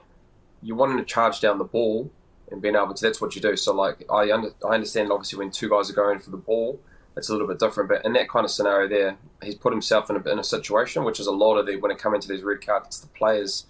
you 0.63 0.75
wanting 0.75 0.99
to 0.99 1.05
charge 1.05 1.41
down 1.41 1.59
the 1.59 1.65
ball 1.65 2.11
and 2.51 2.63
being 2.63 2.75
able 2.77 2.95
to 2.95 3.03
that's 3.03 3.21
what 3.21 3.35
you 3.35 3.43
do. 3.43 3.57
So 3.57 3.75
like 3.75 4.05
I 4.11 4.33
under, 4.33 4.51
I 4.65 4.75
understand 4.75 5.13
obviously 5.13 5.39
when 5.39 5.51
two 5.51 5.69
guys 5.69 5.91
are 5.91 5.95
going 5.95 6.19
for 6.19 6.31
the 6.31 6.37
ball 6.37 6.81
it's 7.19 7.29
a 7.29 7.33
little 7.33 7.47
bit 7.47 7.59
different. 7.59 7.91
But 7.91 8.05
in 8.05 8.13
that 8.15 8.29
kind 8.29 8.45
of 8.45 8.51
scenario 8.51 8.89
there, 8.89 9.19
he's 9.43 9.57
put 9.57 9.73
himself 9.73 10.09
in 10.09 10.17
a, 10.17 10.31
in 10.31 10.39
a 10.39 10.45
situation 10.45 11.05
which 11.05 11.21
is 11.21 11.27
a 11.27 11.33
lot 11.33 11.57
of 11.57 11.67
the 11.67 11.77
when 11.77 11.91
it 11.91 11.99
comes 11.99 12.15
into 12.15 12.29
these 12.29 12.43
red 12.43 12.65
cards, 12.65 12.87
it's 12.87 13.01
the 13.01 13.09
players' 13.09 13.67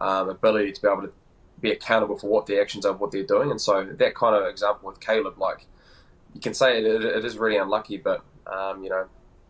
um, 0.00 0.28
ability 0.28 0.72
to 0.72 0.82
be 0.82 0.88
able 0.88 1.02
to 1.02 1.12
be 1.60 1.70
accountable 1.70 2.18
for 2.18 2.28
what 2.28 2.46
the 2.46 2.60
actions 2.60 2.86
are, 2.86 2.92
what 2.92 3.10
they're 3.10 3.22
doing. 3.22 3.50
And 3.50 3.60
so 3.60 3.84
that 3.84 4.14
kind 4.14 4.34
of 4.34 4.48
example 4.48 4.88
with 4.88 5.00
Caleb, 5.00 5.38
like 5.38 5.66
you 6.34 6.40
can 6.40 6.54
say 6.54 6.78
it, 6.78 6.86
it, 6.86 7.04
it 7.04 7.24
is 7.24 7.38
really 7.38 7.56
unlucky, 7.56 7.96
but 7.96 8.24
um, 8.46 8.82
you 8.82 8.90
know, 8.90 9.06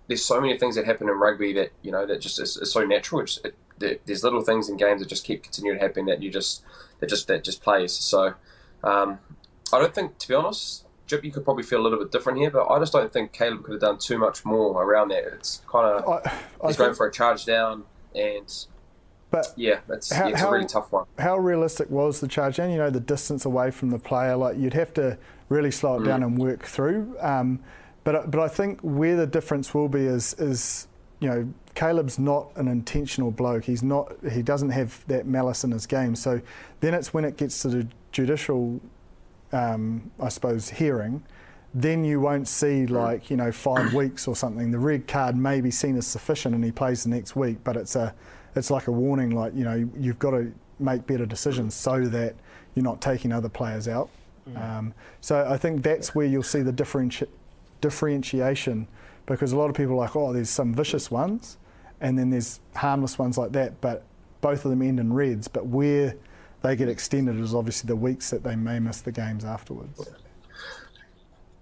there's 0.08 0.24
so 0.24 0.40
many 0.40 0.58
things 0.58 0.74
that 0.74 0.86
happen 0.86 1.08
in 1.08 1.14
rugby 1.14 1.52
that 1.52 1.70
you 1.82 1.92
know 1.92 2.04
that 2.04 2.20
just 2.20 2.40
is, 2.40 2.56
is 2.56 2.72
so 2.72 2.84
natural. 2.84 3.22
It's, 3.22 3.38
it, 3.44 3.54
there's 4.06 4.22
little 4.22 4.42
things 4.42 4.68
in 4.68 4.76
games 4.76 5.00
that 5.00 5.08
just 5.08 5.24
keep 5.24 5.42
continuing 5.42 5.78
to 5.78 5.82
happen 5.82 6.04
that 6.06 6.22
you 6.22 6.30
just 6.30 6.62
that 6.98 7.08
just 7.08 7.28
that 7.28 7.44
just 7.44 7.62
plays. 7.62 7.92
So 7.92 8.34
um, 8.84 9.20
I 9.72 9.78
don't 9.78 9.94
think, 9.94 10.18
to 10.18 10.28
be 10.28 10.34
honest, 10.34 10.84
Jip, 11.06 11.24
you 11.24 11.32
could 11.32 11.44
probably 11.44 11.62
feel 11.62 11.80
a 11.80 11.82
little 11.82 11.98
bit 11.98 12.12
different 12.12 12.38
here, 12.38 12.50
but 12.50 12.66
I 12.66 12.78
just 12.78 12.92
don't 12.92 13.12
think 13.12 13.32
Caleb 13.32 13.64
could 13.64 13.72
have 13.72 13.80
done 13.80 13.98
too 13.98 14.18
much 14.18 14.44
more 14.44 14.82
around 14.82 15.08
that. 15.08 15.24
It's 15.34 15.62
kind 15.70 15.86
of 15.86 16.26
he's 16.66 16.76
going 16.76 16.94
for 16.94 17.06
a 17.06 17.12
charge 17.12 17.44
down, 17.46 17.84
and 18.14 18.52
but 19.30 19.52
yeah, 19.56 19.80
that's 19.86 20.12
how, 20.12 20.26
yeah, 20.26 20.32
it's 20.32 20.40
how, 20.40 20.48
a 20.48 20.52
really 20.52 20.66
tough 20.66 20.92
one. 20.92 21.06
How 21.18 21.36
realistic 21.38 21.90
was 21.90 22.20
the 22.20 22.28
charge 22.28 22.56
down? 22.56 22.70
You 22.70 22.78
know, 22.78 22.90
the 22.90 23.00
distance 23.00 23.44
away 23.44 23.70
from 23.70 23.90
the 23.90 23.98
player, 23.98 24.36
like 24.36 24.56
you'd 24.58 24.74
have 24.74 24.92
to 24.94 25.18
really 25.48 25.70
slow 25.70 25.96
it 25.96 26.00
mm. 26.00 26.06
down 26.06 26.22
and 26.22 26.38
work 26.38 26.64
through. 26.64 27.16
Um, 27.20 27.60
but 28.04 28.30
but 28.30 28.40
I 28.40 28.48
think 28.48 28.80
where 28.80 29.16
the 29.16 29.26
difference 29.26 29.74
will 29.74 29.88
be 29.88 30.00
is 30.00 30.34
is 30.34 30.88
you 31.20 31.28
know 31.28 31.52
Caleb's 31.74 32.18
not 32.18 32.50
an 32.56 32.68
intentional 32.68 33.30
bloke. 33.30 33.64
He's 33.64 33.82
not. 33.82 34.12
He 34.30 34.42
doesn't 34.42 34.70
have 34.70 35.04
that 35.06 35.26
malice 35.26 35.64
in 35.64 35.70
his 35.70 35.86
game. 35.86 36.16
So 36.16 36.40
then 36.80 36.94
it's 36.94 37.14
when 37.14 37.24
it 37.24 37.36
gets 37.36 37.62
to 37.62 37.68
the 37.68 37.86
judicial 38.12 38.80
um, 39.52 40.10
I 40.20 40.28
suppose, 40.28 40.68
hearing, 40.68 41.22
then 41.72 42.04
you 42.04 42.20
won't 42.20 42.48
see 42.48 42.86
like 42.86 43.30
you 43.30 43.36
know 43.36 43.52
five 43.52 43.94
weeks 43.94 44.26
or 44.26 44.36
something. 44.36 44.70
The 44.70 44.78
red 44.78 45.06
card 45.06 45.36
may 45.36 45.60
be 45.60 45.70
seen 45.70 45.96
as 45.96 46.06
sufficient, 46.06 46.54
and 46.54 46.64
he 46.64 46.72
plays 46.72 47.04
the 47.04 47.10
next 47.10 47.36
week. 47.36 47.58
But 47.62 47.76
it's 47.76 47.96
a, 47.96 48.14
it's 48.56 48.70
like 48.70 48.86
a 48.86 48.92
warning. 48.92 49.30
Like 49.30 49.54
you 49.54 49.64
know, 49.64 49.88
you've 49.98 50.18
got 50.18 50.32
to 50.32 50.52
make 50.78 51.06
better 51.06 51.26
decisions 51.26 51.74
so 51.74 52.06
that 52.06 52.34
you're 52.74 52.84
not 52.84 53.00
taking 53.00 53.32
other 53.32 53.48
players 53.48 53.88
out. 53.88 54.08
Mm. 54.48 54.78
Um, 54.78 54.94
so 55.20 55.46
I 55.48 55.56
think 55.56 55.82
that's 55.82 56.14
where 56.14 56.26
you'll 56.26 56.42
see 56.42 56.62
the 56.62 56.72
differenti- 56.72 57.28
differentiation, 57.80 58.88
because 59.26 59.52
a 59.52 59.56
lot 59.56 59.68
of 59.70 59.76
people 59.76 59.94
are 59.94 59.98
like, 59.98 60.16
oh, 60.16 60.32
there's 60.32 60.50
some 60.50 60.74
vicious 60.74 61.10
ones, 61.10 61.58
and 62.00 62.18
then 62.18 62.30
there's 62.30 62.60
harmless 62.74 63.18
ones 63.18 63.36
like 63.36 63.52
that. 63.52 63.80
But 63.80 64.04
both 64.40 64.64
of 64.64 64.70
them 64.70 64.82
end 64.82 64.98
in 64.98 65.12
reds. 65.12 65.48
But 65.48 65.66
where 65.66 66.16
they 66.62 66.76
get 66.76 66.88
extended 66.88 67.38
is 67.38 67.54
obviously 67.54 67.88
the 67.88 67.96
weeks 67.96 68.30
that 68.30 68.42
they 68.42 68.56
may 68.56 68.78
miss 68.78 69.00
the 69.00 69.12
games 69.12 69.44
afterwards. 69.44 70.08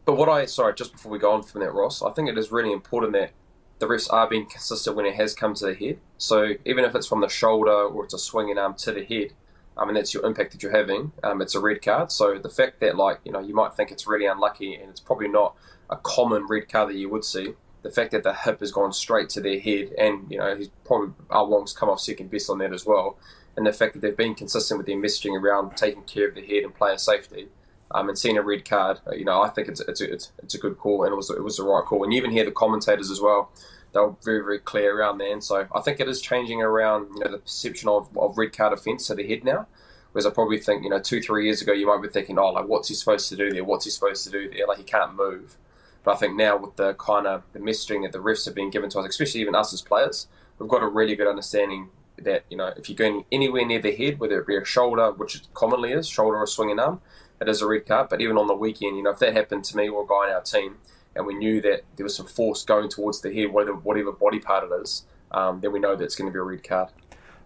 But 0.05 0.17
what 0.17 0.29
I 0.29 0.47
sorry, 0.47 0.75
just 0.75 0.93
before 0.93 1.13
we 1.13 1.19
go 1.19 1.33
on 1.33 1.43
from 1.43 1.61
that, 1.61 1.73
Ross, 1.73 2.03
I 2.03 2.11
think 2.11 2.29
it 2.29 2.39
is 2.39 2.51
really 2.51 2.73
important 2.73 3.13
that 3.13 3.33
the 3.79 3.87
refs 3.87 4.13
are 4.13 4.29
being 4.29 4.47
consistent 4.47 4.97
when 4.97 5.07
it 5.07 5.15
has 5.15 5.35
come 5.35 5.55
to 5.55 5.67
the 5.67 5.75
head. 5.75 5.99
So 6.17 6.55
even 6.65 6.85
if 6.85 6.95
it's 6.95 7.07
from 7.07 7.21
the 7.21 7.29
shoulder 7.29 7.71
or 7.71 8.05
it's 8.05 8.15
a 8.15 8.19
swinging 8.19 8.59
arm 8.59 8.75
to 8.75 8.93
the 8.93 9.05
head, 9.05 9.33
I 9.77 9.85
mean 9.85 9.95
that's 9.95 10.13
your 10.13 10.27
impact 10.27 10.53
that 10.53 10.63
you're 10.63 10.77
having. 10.77 11.13
Um, 11.23 11.41
it's 11.41 11.55
a 11.55 11.61
red 11.61 11.83
card. 11.83 12.11
So 12.11 12.39
the 12.39 12.49
fact 12.49 12.81
that 12.81 12.97
like 12.97 13.21
you 13.25 13.33
know 13.33 13.41
you 13.41 13.55
might 13.55 13.75
think 13.75 13.91
it's 13.91 14.07
really 14.07 14.27
unlucky 14.27 14.75
and 14.75 14.91
it's 14.91 15.01
probably 15.01 15.29
not 15.29 15.55
a 15.91 15.97
common 15.97 16.47
red 16.47 16.69
card 16.69 16.91
that 16.91 16.97
you 16.97 17.09
would 17.09 17.25
see. 17.25 17.55
The 17.83 17.91
fact 17.91 18.11
that 18.11 18.25
the 18.25 18.35
hip 18.35 18.59
has 18.59 18.73
gone 18.73 18.93
straight 18.93 19.29
to 19.31 19.41
their 19.41 19.61
head, 19.61 19.93
and 19.97 20.31
you 20.31 20.39
know 20.39 20.57
he's 20.57 20.69
probably 20.85 21.15
our 21.31 21.47
Wong's 21.47 21.73
come 21.73 21.89
off 21.89 22.01
second 22.01 22.31
best 22.31 22.51
on 22.51 22.59
that 22.59 22.73
as 22.73 22.85
well 22.85 23.17
and 23.59 23.67
the 23.67 23.73
fact 23.73 23.93
that 23.95 24.01
they've 24.01 24.17
been 24.17 24.37
consistent 24.37 24.79
with 24.79 24.87
their 24.87 24.97
messaging 24.97 25.39
around 25.39 25.77
taking 25.77 26.05
care 26.05 26.29
of 26.29 26.37
the 26.37 26.47
head 26.47 26.63
and 26.63 26.73
player 26.73 26.97
safety, 26.97 27.49
um, 27.91 28.09
and 28.09 28.19
seeing 28.19 28.37
a 28.37 28.43
red 28.43 28.69
card, 28.69 29.01
uh, 29.07 29.15
you 29.15 29.25
know, 29.25 29.43
I 29.43 29.49
think 29.49 29.69
it's 29.69 29.81
it's 29.81 30.01
a, 30.01 30.13
it's, 30.13 30.33
it's 30.43 30.55
a 30.55 30.59
good 30.59 30.79
call, 30.79 31.05
and 31.05 31.13
it 31.13 31.17
was 31.17 31.31
it 31.31 31.43
was 31.43 31.57
the 31.57 31.65
right 31.65 31.85
call. 31.85 32.05
And 32.05 32.13
you 32.13 32.19
even 32.19 32.31
hear 32.31 32.45
the 32.45 32.51
commentators 32.51 33.11
as 33.11 33.21
well; 33.21 33.51
they 33.93 34.01
were 34.01 34.15
very 34.23 34.41
very 34.41 34.59
clear 34.59 34.99
around 34.99 35.19
there. 35.19 35.33
And 35.33 35.43
so 35.43 35.67
I 35.75 35.81
think 35.81 36.01
it 36.01 36.09
is 36.09 36.21
changing 36.21 36.61
around, 36.61 37.09
you 37.15 37.25
know, 37.25 37.31
the 37.31 37.39
perception 37.39 37.89
of, 37.89 38.17
of 38.17 38.37
red 38.37 38.57
card 38.57 38.73
offence 38.73 39.07
to 39.07 39.15
the 39.15 39.27
head 39.27 39.45
now. 39.45 39.67
Whereas 40.13 40.27
I 40.27 40.31
probably 40.31 40.59
think, 40.59 40.85
you 40.85 40.91
know, 40.91 41.01
two 41.01 41.21
three 41.21 41.45
years 41.45 41.63
ago, 41.63 41.73
you 41.73 41.87
might 41.87 42.03
be 42.03 42.09
thinking, 42.09 42.39
oh, 42.39 42.51
like 42.51 42.67
what's 42.67 42.89
he 42.89 42.95
supposed 42.95 43.29
to 43.31 43.37
do 43.37 43.51
there? 43.51 43.65
What's 43.65 43.85
he 43.85 43.91
supposed 43.91 44.25
to 44.25 44.31
do 44.31 44.51
there? 44.51 44.67
Like 44.67 44.79
he 44.79 44.85
can't 44.85 45.15
move. 45.15 45.57
But 46.05 46.17
I 46.17 46.17
think 46.17 46.37
now 46.37 46.57
with 46.57 46.77
the 46.77 46.95
kind 46.95 47.27
of 47.27 47.43
the 47.53 47.59
messaging 47.59 48.03
that 48.03 48.13
the 48.13 48.19
refs 48.19 48.45
have 48.47 48.55
been 48.55 48.71
given 48.71 48.91
to 48.91 48.99
us, 48.99 49.07
especially 49.07 49.41
even 49.41 49.55
us 49.55 49.73
as 49.73 49.83
players, 49.83 50.27
we've 50.59 50.69
got 50.69 50.83
a 50.83 50.89
really 50.89 51.17
good 51.17 51.29
understanding 51.29 51.91
that 52.17 52.45
you 52.51 52.57
know 52.57 52.73
if 52.77 52.89
you're 52.89 52.97
going 52.97 53.25
anywhere 53.31 53.65
near 53.65 53.81
the 53.81 53.95
head, 53.95 54.19
whether 54.19 54.41
it 54.41 54.47
be 54.47 54.57
a 54.57 54.65
shoulder, 54.65 55.13
which 55.13 55.37
it 55.37 55.43
commonly 55.55 55.93
is 55.93 56.09
shoulder 56.09 56.37
or 56.37 56.47
swinging 56.47 56.79
arm, 56.79 57.01
it 57.41 57.49
is 57.49 57.63
a 57.63 57.67
red 57.67 57.87
card. 57.87 58.09
But 58.09 58.21
even 58.21 58.37
on 58.37 58.47
the 58.47 58.55
weekend, 58.55 58.97
you 58.97 59.03
know 59.03 59.11
if 59.11 59.19
that 59.19 59.35
happened 59.35 59.65
to 59.65 59.77
me 59.77 59.89
or 59.89 60.05
a 60.05 60.07
guy 60.07 60.29
in 60.29 60.35
our 60.35 60.43
team, 60.43 60.77
and 61.15 61.27
we 61.27 61.35
knew 61.35 61.61
that 61.63 61.83
there 61.97 62.05
was 62.05 62.17
some 62.17 62.27
force 62.27 62.65
going 62.65 62.89
towards 62.89 63.21
the 63.21 63.33
head, 63.33 63.53
whatever 63.53 63.75
whatever 63.75 64.13
body 64.13 64.39
part 64.39 64.65
it 64.65 64.75
is, 64.83 65.05
um, 65.33 65.61
then 65.61 65.73
we 65.73 65.81
know 65.81 65.97
that 65.97 66.05
it's 66.05 66.17
going 66.17 66.31
to 66.31 66.33
be 66.33 66.39
a 66.39 66.43
red 66.43 66.63
card. 66.63 66.91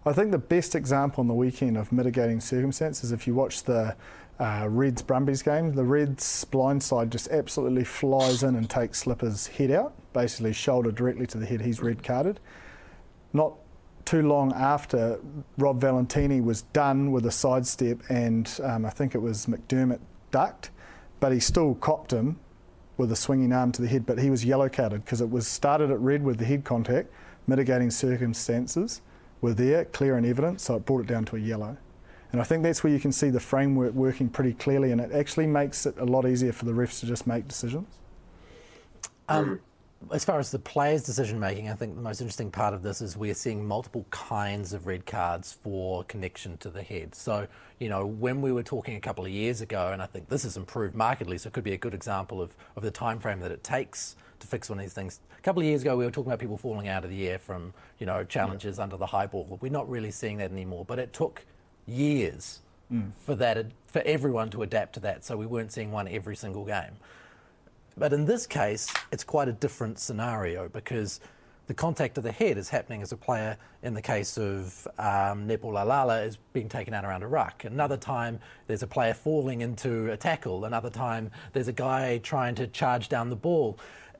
I 0.05 0.11
think 0.11 0.31
the 0.31 0.37
best 0.37 0.75
example 0.75 1.21
on 1.21 1.27
the 1.27 1.33
weekend 1.33 1.77
of 1.77 1.91
mitigating 1.91 2.41
circumstances, 2.41 3.13
if 3.13 3.25
you 3.25 3.33
watch 3.33 3.63
the 3.63 3.95
uh, 4.37 4.67
Reds 4.69 5.01
Brumbies 5.01 5.41
game, 5.41 5.73
the 5.73 5.85
Reds 5.85 6.45
blindside 6.51 7.09
just 7.09 7.29
absolutely 7.29 7.85
flies 7.85 8.43
in 8.43 8.55
and 8.55 8.69
takes 8.69 8.99
Slipper's 8.99 9.47
head 9.47 9.71
out, 9.71 9.93
basically 10.11 10.51
shoulder 10.51 10.91
directly 10.91 11.25
to 11.27 11.37
the 11.37 11.45
head. 11.45 11.61
He's 11.61 11.81
red 11.81 12.03
carded. 12.03 12.41
Not 13.31 13.53
too 14.05 14.21
long 14.21 14.53
after 14.53 15.19
Rob 15.57 15.81
Valetini 15.81 16.43
was 16.43 16.63
done 16.73 17.11
with 17.11 17.25
a 17.25 17.31
sidestep 17.31 18.01
and 18.09 18.59
um, 18.63 18.85
I 18.85 18.89
think 18.89 19.15
it 19.15 19.19
was 19.19 19.45
McDermott 19.45 19.99
ducked, 20.31 20.71
but 21.19 21.31
he 21.31 21.39
still 21.39 21.75
copped 21.75 22.11
him 22.11 22.39
with 22.97 23.11
a 23.11 23.15
swinging 23.15 23.51
arm 23.51 23.71
to 23.71 23.81
the 23.81 23.87
head, 23.87 24.05
but 24.05 24.19
he 24.19 24.29
was 24.29 24.45
yellow 24.45 24.69
carded 24.69 25.03
because 25.03 25.21
it 25.21 25.29
was 25.29 25.47
started 25.47 25.89
at 25.89 25.99
red 25.99 26.23
with 26.23 26.37
the 26.37 26.45
head 26.45 26.63
contact, 26.63 27.11
mitigating 27.47 27.89
circumstances 27.89 29.01
were 29.41 29.53
there, 29.53 29.85
clear 29.85 30.17
and 30.17 30.25
evident, 30.25 30.61
so 30.61 30.75
it 30.75 30.85
brought 30.85 31.01
it 31.01 31.07
down 31.07 31.25
to 31.25 31.35
a 31.35 31.39
yellow. 31.39 31.77
And 32.31 32.41
I 32.41 32.43
think 32.43 32.63
that's 32.63 32.83
where 32.83 32.91
you 32.91 32.99
can 32.99 33.11
see 33.11 33.29
the 33.29 33.39
framework 33.39 33.93
working 33.93 34.29
pretty 34.29 34.53
clearly, 34.53 34.91
and 34.91 34.99
it 34.99 35.11
actually 35.11 35.47
makes 35.47 35.85
it 35.85 35.95
a 35.99 36.05
lot 36.05 36.27
easier 36.27 36.51
for 36.51 36.65
the 36.65 36.71
refs 36.71 36.99
to 37.01 37.05
just 37.05 37.27
make 37.27 37.47
decisions. 37.47 37.87
Um, 39.29 39.59
as 40.11 40.25
far 40.25 40.39
as 40.39 40.51
the 40.51 40.59
players' 40.59 41.03
decision 41.03 41.39
making, 41.39 41.69
I 41.69 41.73
think 41.73 41.95
the 41.95 42.01
most 42.01 42.21
interesting 42.21 42.51
part 42.51 42.73
of 42.73 42.83
this 42.83 43.01
is 43.01 43.15
we're 43.15 43.33
seeing 43.33 43.65
multiple 43.65 44.05
kinds 44.09 44.73
of 44.73 44.87
red 44.87 45.05
cards 45.05 45.53
for 45.53 46.03
connection 46.05 46.57
to 46.57 46.69
the 46.69 46.83
head. 46.83 47.15
So, 47.15 47.47
you 47.79 47.89
know, 47.89 48.05
when 48.05 48.41
we 48.41 48.51
were 48.51 48.63
talking 48.63 48.95
a 48.95 48.99
couple 48.99 49.25
of 49.25 49.31
years 49.31 49.61
ago, 49.61 49.91
and 49.91 50.01
I 50.01 50.05
think 50.05 50.29
this 50.29 50.43
has 50.43 50.57
improved 50.57 50.95
markedly, 50.95 51.37
so 51.37 51.47
it 51.47 51.53
could 51.53 51.63
be 51.63 51.73
a 51.73 51.77
good 51.77 51.93
example 51.93 52.41
of, 52.41 52.55
of 52.75 52.83
the 52.83 52.91
time 52.91 53.19
frame 53.19 53.39
that 53.41 53.51
it 53.51 53.63
takes 53.63 54.15
to 54.39 54.47
fix 54.47 54.69
one 54.69 54.79
of 54.79 54.83
these 54.83 54.93
things. 54.93 55.19
A 55.37 55.41
couple 55.41 55.61
of 55.61 55.67
years 55.67 55.81
ago, 55.81 55.95
we 55.95 56.05
were 56.05 56.11
talking 56.11 56.29
about 56.29 56.39
people 56.39 56.57
falling 56.57 56.87
out 56.87 57.03
of 57.03 57.09
the 57.09 57.27
air 57.27 57.39
from, 57.39 57.73
you 57.99 58.05
know, 58.05 58.23
challenges 58.23 58.77
yeah. 58.77 58.83
under 58.83 58.97
the 58.97 59.05
high 59.05 59.27
ball. 59.27 59.57
We're 59.61 59.71
not 59.71 59.89
really 59.89 60.11
seeing 60.11 60.37
that 60.37 60.51
anymore, 60.51 60.85
but 60.85 60.99
it 60.99 61.13
took 61.13 61.45
years 61.85 62.61
mm. 62.91 63.11
for 63.25 63.35
that 63.35 63.67
for 63.87 64.01
everyone 64.05 64.49
to 64.51 64.63
adapt 64.63 64.93
to 64.93 64.99
that. 65.01 65.23
So 65.23 65.37
we 65.37 65.45
weren't 65.45 65.71
seeing 65.71 65.91
one 65.91 66.07
every 66.07 66.35
single 66.35 66.65
game. 66.65 66.97
But 67.97 68.13
in 68.13 68.25
this 68.25 68.47
case, 68.47 68.91
it's 69.11 69.23
quite 69.23 69.47
a 69.47 69.53
different 69.53 69.99
scenario 69.99 70.67
because 70.67 71.19
the 71.67 71.73
contact 71.73 72.17
of 72.17 72.23
the 72.23 72.31
head 72.31 72.57
is 72.57 72.69
happening 72.69 73.01
as 73.01 73.11
a 73.11 73.17
player 73.17 73.57
in 73.83 73.93
the 73.93 74.01
case 74.01 74.37
of 74.37 74.87
um, 74.97 75.47
Nepo 75.47 75.71
Laulala 75.71 76.25
is 76.25 76.37
being 76.51 76.67
taken 76.67 76.93
out 76.93 77.05
around 77.05 77.23
a 77.23 77.27
ruck. 77.27 77.63
Another 77.63 77.95
time 77.95 78.39
there's 78.67 78.83
a 78.83 78.87
player 78.87 79.13
falling 79.13 79.61
into 79.61 80.11
a 80.11 80.17
tackle. 80.17 80.65
Another 80.65 80.89
time 80.89 81.31
there's 81.53 81.69
a 81.69 81.73
guy 81.73 82.17
trying 82.17 82.55
to 82.55 82.67
charge 82.67 83.07
down 83.07 83.29
the 83.29 83.35
ball. 83.35 83.77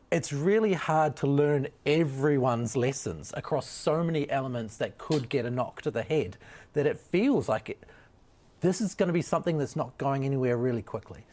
It's 0.09 0.31
really 0.31 0.73
hard 0.73 1.15
to 1.17 1.27
learn 1.27 1.67
everyone's 1.85 2.77
lessons 2.77 3.33
across 3.35 3.67
so 3.67 4.03
many 4.03 4.29
elements 4.29 4.77
that 4.77 4.97
could 4.97 5.27
get 5.27 5.45
a 5.45 5.51
knock 5.51 5.81
to 5.81 5.91
the 5.91 6.03
head 6.03 6.37
that 6.73 6.85
it 6.85 6.97
feels 6.97 7.49
like 7.49 7.69
it, 7.69 7.83
this 8.61 8.79
is 8.79 8.95
going 8.95 9.07
to 9.07 9.13
be 9.13 9.23
something 9.23 9.57
that's 9.57 9.75
not 9.75 9.97
going 9.97 10.23
anywhere 10.23 10.55
really 10.55 10.83
quickly. 10.83 11.25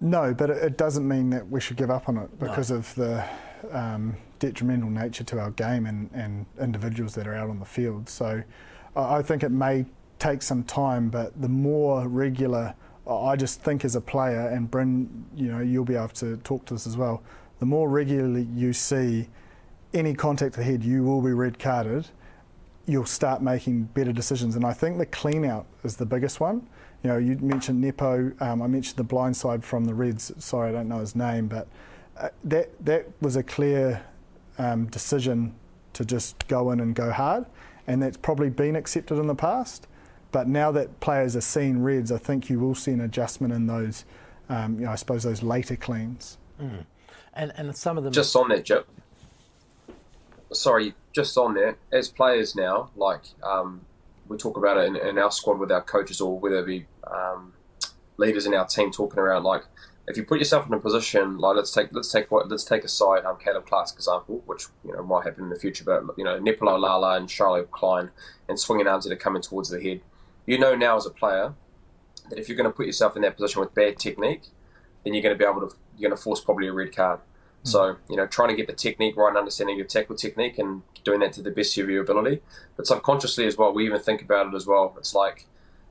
No, 0.00 0.32
but 0.32 0.48
it 0.48 0.78
doesn't 0.78 1.06
mean 1.06 1.30
that 1.30 1.48
we 1.48 1.60
should 1.60 1.76
give 1.76 1.90
up 1.90 2.08
on 2.08 2.16
it 2.16 2.38
because 2.38 2.70
no. 2.70 2.78
of 2.78 2.94
the 2.94 3.24
um, 3.70 4.16
detrimental 4.38 4.88
nature 4.88 5.24
to 5.24 5.38
our 5.38 5.50
game 5.50 5.86
and, 5.86 6.10
and 6.14 6.46
individuals 6.58 7.14
that 7.14 7.26
are 7.26 7.34
out 7.34 7.50
on 7.50 7.58
the 7.58 7.66
field. 7.66 8.08
So 8.08 8.42
I 8.96 9.20
think 9.20 9.42
it 9.42 9.50
may 9.50 9.84
take 10.18 10.40
some 10.40 10.64
time, 10.64 11.10
but 11.10 11.38
the 11.40 11.48
more 11.48 12.08
regular, 12.08 12.74
I 13.06 13.36
just 13.36 13.62
think 13.62 13.84
as 13.84 13.94
a 13.94 14.00
player, 14.00 14.48
and 14.48 14.70
Bryn, 14.70 15.26
you 15.36 15.52
know, 15.52 15.60
you'll 15.60 15.84
be 15.84 15.96
able 15.96 16.08
to 16.08 16.38
talk 16.38 16.64
to 16.66 16.74
this 16.74 16.86
as 16.86 16.96
well. 16.96 17.22
The 17.58 17.66
more 17.66 17.88
regularly 17.88 18.48
you 18.54 18.72
see 18.72 19.28
any 19.92 20.14
contact 20.14 20.54
to 20.54 20.60
the 20.60 20.64
head, 20.64 20.82
you 20.82 21.02
will 21.02 21.20
be 21.20 21.32
red 21.32 21.58
carded. 21.58 22.08
You'll 22.86 23.04
start 23.04 23.42
making 23.42 23.84
better 23.84 24.12
decisions, 24.12 24.56
and 24.56 24.64
I 24.64 24.72
think 24.72 24.96
the 24.96 25.06
clean 25.06 25.44
out 25.44 25.66
is 25.84 25.96
the 25.96 26.06
biggest 26.06 26.40
one 26.40 26.66
you 27.02 27.08
know, 27.08 27.16
you 27.16 27.36
mentioned 27.36 27.80
Nepo. 27.80 28.32
Um, 28.40 28.62
I 28.62 28.66
mentioned 28.66 28.96
the 28.96 29.04
blind 29.04 29.36
side 29.36 29.64
from 29.64 29.84
the 29.84 29.94
Reds. 29.94 30.32
Sorry, 30.38 30.68
I 30.68 30.72
don't 30.72 30.88
know 30.88 30.98
his 30.98 31.16
name, 31.16 31.48
but 31.48 31.66
uh, 32.18 32.28
that 32.44 32.84
that 32.84 33.06
was 33.20 33.36
a 33.36 33.42
clear 33.42 34.02
um, 34.58 34.86
decision 34.86 35.54
to 35.94 36.04
just 36.04 36.46
go 36.48 36.70
in 36.70 36.80
and 36.80 36.94
go 36.94 37.10
hard, 37.10 37.46
and 37.86 38.02
that's 38.02 38.18
probably 38.18 38.50
been 38.50 38.76
accepted 38.76 39.18
in 39.18 39.26
the 39.26 39.34
past. 39.34 39.86
But 40.32 40.46
now 40.46 40.70
that 40.72 41.00
players 41.00 41.34
are 41.34 41.40
seeing 41.40 41.82
Reds, 41.82 42.12
I 42.12 42.18
think 42.18 42.50
you 42.50 42.60
will 42.60 42.74
see 42.74 42.92
an 42.92 43.00
adjustment 43.00 43.52
in 43.52 43.66
those. 43.66 44.04
Um, 44.48 44.78
you 44.78 44.84
know, 44.84 44.92
I 44.92 44.96
suppose 44.96 45.22
those 45.22 45.42
later 45.42 45.76
cleans. 45.76 46.36
Mm. 46.60 46.84
And 47.32 47.52
and 47.56 47.74
some 47.74 47.96
of 47.96 48.04
them 48.04 48.12
just 48.12 48.36
on 48.36 48.48
that, 48.50 48.64
Joe. 48.64 48.84
Sorry, 50.52 50.94
just 51.12 51.38
on 51.38 51.54
that. 51.54 51.76
As 51.92 52.08
players 52.08 52.54
now, 52.54 52.90
like 52.96 53.22
um, 53.42 53.80
we 54.30 54.36
talk 54.36 54.56
about 54.56 54.78
it 54.78 54.86
in, 54.86 54.96
in, 54.96 55.18
our 55.18 55.30
squad 55.30 55.58
with 55.58 55.72
our 55.72 55.82
coaches 55.82 56.20
or 56.20 56.38
whether 56.38 56.60
it 56.60 56.66
be 56.66 56.86
um, 57.10 57.52
leaders 58.16 58.46
in 58.46 58.54
our 58.54 58.64
team 58.64 58.92
talking 58.92 59.18
around 59.18 59.42
like 59.42 59.64
if 60.06 60.16
you 60.16 60.24
put 60.24 60.38
yourself 60.38 60.66
in 60.66 60.72
a 60.72 60.78
position 60.78 61.36
like 61.38 61.56
let's 61.56 61.72
take 61.72 61.88
let's 61.92 62.10
take 62.10 62.30
what 62.30 62.48
let's 62.48 62.64
take 62.64 62.84
aside 62.84 63.24
um, 63.24 63.36
Caleb 63.38 63.66
Clarke's 63.66 63.92
example, 63.92 64.42
which 64.46 64.66
you 64.84 64.92
know 64.92 65.02
might 65.02 65.24
happen 65.24 65.44
in 65.44 65.50
the 65.50 65.58
future, 65.58 65.84
but 65.84 66.02
you 66.16 66.24
know 66.24 66.38
Nepo 66.38 66.64
Laulala 66.64 67.16
and 67.16 67.30
Charlotte 67.30 67.70
Klein 67.70 68.10
and 68.48 68.58
swinging 68.58 68.86
arms 68.86 69.04
that 69.04 69.12
are 69.12 69.16
coming 69.16 69.42
towards 69.42 69.68
the 69.68 69.80
head. 69.80 70.00
You 70.46 70.58
know 70.58 70.74
now 70.74 70.96
as 70.96 71.06
a 71.06 71.10
player 71.10 71.54
that 72.28 72.38
if 72.38 72.48
you're 72.48 72.56
going 72.56 72.70
to 72.70 72.76
put 72.76 72.86
yourself 72.86 73.16
in 73.16 73.22
that 73.22 73.36
position 73.36 73.60
with 73.60 73.74
bad 73.74 73.98
technique, 73.98 74.44
then 75.04 75.12
you're 75.12 75.22
going 75.22 75.36
to 75.36 75.38
be 75.38 75.48
able 75.48 75.60
to 75.60 75.74
you're 75.96 76.08
going 76.08 76.16
to 76.16 76.22
force 76.22 76.40
probably 76.40 76.68
a 76.68 76.72
red 76.72 76.94
card. 76.94 77.20
So, 77.62 77.96
you 78.08 78.16
know, 78.16 78.26
trying 78.26 78.48
to 78.48 78.54
get 78.54 78.66
the 78.66 78.72
technique 78.72 79.16
right 79.16 79.28
and 79.28 79.36
understanding 79.36 79.76
your 79.76 79.86
tackle 79.86 80.16
technique 80.16 80.58
and 80.58 80.82
doing 81.04 81.20
that 81.20 81.34
to 81.34 81.42
the 81.42 81.50
best 81.50 81.76
of 81.78 81.90
your 81.90 82.02
ability. 82.02 82.40
But 82.76 82.86
subconsciously 82.86 83.46
as 83.46 83.56
well, 83.56 83.72
we 83.72 83.84
even 83.84 84.00
think 84.00 84.22
about 84.22 84.46
it 84.46 84.54
as 84.54 84.66
well. 84.66 84.94
It's 84.98 85.14
like 85.14 85.46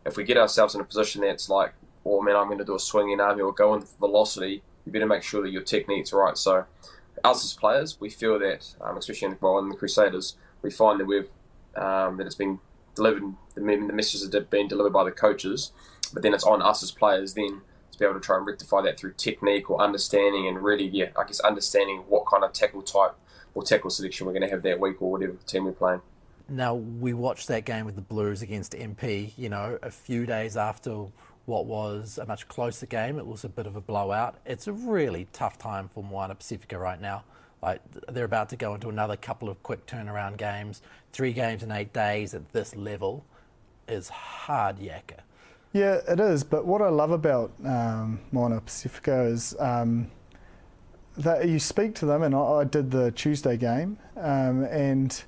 if 0.06 0.18
we 0.18 0.24
get 0.24 0.38
ourselves 0.38 0.74
in 0.74 0.82
a 0.82 0.84
position 0.84 1.22
that's 1.22 1.50
like, 1.50 1.74
oh 2.06 2.22
man, 2.22 2.36
I'm 2.36 2.48
going 2.48 2.58
to 2.58 2.66
do 2.66 2.76
a 2.76 2.80
swinging 2.80 3.20
arm 3.20 3.40
or 3.40 3.52
go 3.52 3.76
in 3.76 3.84
velocity, 4.00 4.64
you 4.86 4.92
better 4.92 5.06
make 5.06 5.24
sure 5.24 5.44
that 5.44 5.52
your 5.52 5.62
technique's 5.62 6.12
right. 6.12 6.38
So, 6.38 6.66
us 7.24 7.44
as 7.44 7.54
players, 7.54 8.00
we 8.00 8.10
feel 8.10 8.40
that, 8.40 8.74
um, 8.82 8.98
especially 8.98 9.28
in 9.28 9.32
the, 9.32 9.38
well, 9.42 9.60
in 9.60 9.70
the 9.70 9.76
Crusaders, 9.76 10.38
we 10.62 10.72
find 10.72 11.00
that 11.00 11.06
we've 11.06 11.30
um, 11.76 12.18
that 12.18 12.26
it's 12.26 12.36
been 12.36 12.60
delivered, 12.96 13.24
the, 13.56 13.62
the 13.62 13.94
messages 13.94 14.34
have 14.34 14.50
been 14.50 14.68
delivered 14.68 14.94
by 14.94 15.04
the 15.04 15.12
coaches, 15.12 15.72
but 16.14 16.24
then 16.24 16.34
it's 16.34 16.44
on 16.44 16.62
us 16.62 16.82
as 16.82 16.92
players 16.92 17.36
then 17.36 17.62
be 18.00 18.06
able 18.06 18.20
to 18.20 18.26
try 18.26 18.38
and 18.38 18.46
rectify 18.46 18.82
that 18.82 19.00
through 19.00 19.14
technique 19.14 19.70
or 19.70 19.82
understanding 19.82 20.48
and 20.48 20.64
really, 20.64 20.88
yeah, 20.88 21.10
I 21.18 21.26
guess 21.26 21.40
understanding 21.42 22.04
what 22.08 22.26
kind 22.26 22.44
of 22.44 22.54
tackle 22.54 22.82
type 22.82 23.16
or 23.54 23.64
tackle 23.64 23.90
selection 23.90 24.26
we're 24.26 24.34
going 24.34 24.44
to 24.44 24.50
have 24.50 24.64
that 24.64 24.80
week 24.80 25.02
or 25.02 25.12
whatever 25.12 25.36
team 25.46 25.66
we're 25.66 25.72
playing. 25.72 26.02
Now, 26.48 26.74
we 26.74 27.14
watched 27.14 27.48
that 27.50 27.66
game 27.66 27.86
with 27.86 27.96
the 27.96 28.02
Blues 28.02 28.42
against 28.42 28.72
MP, 28.72 29.34
you 29.38 29.50
know, 29.50 29.78
a 29.84 29.92
few 29.92 30.26
days 30.26 30.58
after 30.58 31.06
what 31.46 31.66
was 31.66 32.18
a 32.18 32.26
much 32.26 32.48
closer 32.48 32.86
game. 32.86 33.20
It 33.20 33.28
was 33.28 33.44
a 33.44 33.50
bit 33.50 33.68
of 33.68 33.76
a 33.76 33.82
blowout. 33.82 34.38
It's 34.46 34.68
a 34.68 34.74
really 34.74 35.28
tough 35.34 35.58
time 35.58 35.90
for 35.90 36.04
Moana 36.04 36.36
Pacifica 36.36 36.78
right 36.78 37.00
now. 37.00 37.24
Like 37.62 37.82
they're 38.08 38.26
about 38.26 38.50
to 38.50 38.56
go 38.56 38.74
into 38.74 38.90
another 38.90 39.18
couple 39.18 39.50
of 39.50 39.62
quick 39.64 39.86
turnaround 39.86 40.38
games. 40.38 40.82
Three 41.12 41.34
games 41.34 41.62
in 41.62 41.72
eight 41.72 41.92
days 41.92 42.34
at 42.34 42.52
this 42.54 42.76
level 42.76 43.26
is 43.88 44.10
hard 44.10 44.78
yakka. 44.78 45.22
Yeah, 45.72 46.00
it 46.08 46.20
is. 46.20 46.44
But 46.44 46.66
what 46.66 46.82
I 46.82 46.90
love 46.90 47.12
about 47.12 47.52
um, 47.64 48.20
Moana 48.32 48.60
Pacifica 48.62 49.24
is 49.24 49.56
um, 49.60 50.10
that 51.18 51.48
you 51.48 51.60
speak 51.60 51.94
to 51.96 52.06
them, 52.06 52.24
and 52.24 52.34
I, 52.34 52.40
I 52.40 52.64
did 52.64 52.90
the 52.92 53.12
Tuesday 53.12 53.56
game, 53.56 53.98
um, 54.18 54.64
and 54.66 55.24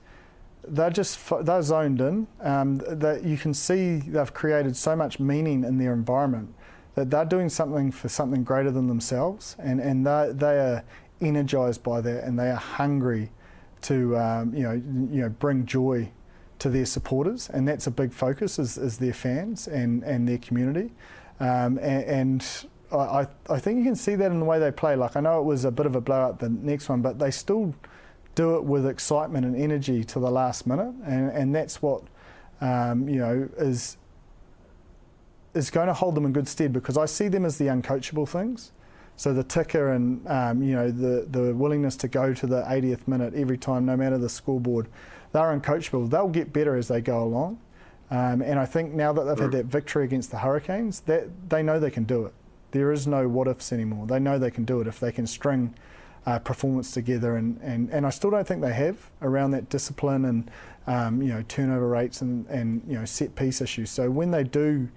they're 0.67 0.89
just 0.89 1.19
they're 1.41 1.61
zoned 1.61 2.01
in. 2.01 2.27
Um, 2.39 2.77
that 2.87 3.23
you 3.23 3.37
can 3.37 3.53
see 3.53 3.97
they've 3.97 4.33
created 4.33 4.75
so 4.75 4.95
much 4.95 5.19
meaning 5.19 5.63
in 5.63 5.77
their 5.77 5.93
environment 5.93 6.53
that 6.95 7.09
they're 7.09 7.25
doing 7.25 7.49
something 7.49 7.91
for 7.91 8.09
something 8.09 8.43
greater 8.43 8.71
than 8.71 8.87
themselves, 8.87 9.55
and 9.59 9.79
and 9.79 10.05
they 10.05 10.31
they 10.33 10.57
are 10.57 10.83
energized 11.21 11.83
by 11.83 12.01
that, 12.01 12.23
and 12.23 12.39
they 12.39 12.49
are 12.49 12.55
hungry 12.55 13.31
to 13.81 14.17
um, 14.17 14.53
you 14.55 14.63
know 14.63 14.73
you 14.73 15.21
know 15.21 15.29
bring 15.29 15.65
joy 15.65 16.11
to 16.61 16.69
their 16.69 16.85
supporters, 16.85 17.49
and 17.49 17.67
that's 17.67 17.87
a 17.87 17.91
big 17.91 18.13
focus 18.13 18.59
is, 18.59 18.77
is 18.77 18.99
their 18.99 19.13
fans 19.13 19.67
and, 19.67 20.03
and 20.03 20.27
their 20.27 20.37
community. 20.37 20.91
Um, 21.39 21.79
and, 21.79 22.03
and 22.05 22.47
I, 22.91 23.25
I 23.49 23.57
think 23.57 23.79
you 23.79 23.83
can 23.83 23.95
see 23.95 24.13
that 24.13 24.31
in 24.31 24.37
the 24.37 24.45
way 24.45 24.59
they 24.59 24.69
play. 24.69 24.95
Like 24.95 25.15
I 25.15 25.21
know 25.21 25.39
it 25.39 25.43
was 25.43 25.65
a 25.65 25.71
bit 25.71 25.87
of 25.87 25.95
a 25.95 26.01
blowout 26.01 26.37
the 26.39 26.49
next 26.49 26.87
one, 26.87 27.01
but 27.01 27.17
they 27.17 27.31
still 27.31 27.73
do 28.35 28.57
it 28.57 28.63
with 28.63 28.85
excitement 28.85 29.43
and 29.43 29.55
energy 29.55 30.03
to 30.03 30.19
the 30.19 30.29
last 30.29 30.67
minute, 30.67 30.93
and, 31.03 31.31
and 31.31 31.55
that's 31.55 31.81
what 31.81 32.03
um, 32.61 33.09
you 33.09 33.17
know 33.17 33.49
is 33.57 33.97
is 35.55 35.71
going 35.71 35.87
to 35.87 35.93
hold 35.93 36.13
them 36.13 36.25
in 36.25 36.31
good 36.31 36.47
stead 36.47 36.71
because 36.71 36.95
I 36.95 37.07
see 37.07 37.27
them 37.27 37.43
as 37.43 37.57
the 37.57 37.65
uncoachable 37.65 38.29
things. 38.29 38.71
So 39.17 39.33
the 39.33 39.43
ticker 39.43 39.93
and 39.93 40.25
um, 40.27 40.61
you 40.61 40.75
know 40.75 40.91
the 40.91 41.25
the 41.27 41.55
willingness 41.55 41.95
to 41.97 42.07
go 42.07 42.35
to 42.35 42.45
the 42.45 42.61
80th 42.61 43.07
minute 43.07 43.33
every 43.33 43.57
time, 43.57 43.83
no 43.87 43.97
matter 43.97 44.19
the 44.19 44.29
scoreboard 44.29 44.87
they're 45.31 45.57
uncoachable. 45.57 46.09
They'll 46.09 46.27
get 46.27 46.51
better 46.51 46.75
as 46.75 46.87
they 46.87 47.01
go 47.01 47.23
along. 47.23 47.59
Um, 48.09 48.41
and 48.41 48.59
I 48.59 48.65
think 48.65 48.93
now 48.93 49.13
that 49.13 49.23
they've 49.23 49.39
had 49.39 49.51
that 49.53 49.65
victory 49.65 50.03
against 50.03 50.31
the 50.31 50.39
Hurricanes, 50.39 51.01
that 51.01 51.49
they 51.49 51.63
know 51.63 51.79
they 51.79 51.91
can 51.91 52.03
do 52.03 52.25
it. 52.25 52.33
There 52.71 52.91
is 52.91 53.07
no 53.07 53.27
what 53.27 53.47
ifs 53.47 53.71
anymore. 53.71 54.05
They 54.05 54.19
know 54.19 54.37
they 54.37 54.51
can 54.51 54.65
do 54.65 54.81
it 54.81 54.87
if 54.87 54.99
they 54.99 55.13
can 55.13 55.25
string 55.25 55.73
uh, 56.25 56.39
performance 56.39 56.91
together. 56.91 57.37
And, 57.37 57.59
and, 57.61 57.89
and 57.89 58.05
I 58.05 58.09
still 58.09 58.29
don't 58.29 58.45
think 58.45 58.61
they 58.61 58.73
have 58.73 59.09
around 59.21 59.51
that 59.51 59.69
discipline 59.69 60.25
and 60.25 60.51
um, 60.87 61.21
you 61.21 61.29
know 61.29 61.43
turnover 61.47 61.87
rates 61.87 62.21
and, 62.21 62.45
and 62.47 62.81
you 62.87 62.97
know 62.97 63.05
set 63.05 63.35
piece 63.35 63.61
issues. 63.61 63.89
So 63.89 64.09
when 64.09 64.31
they 64.31 64.43
do, 64.43 64.89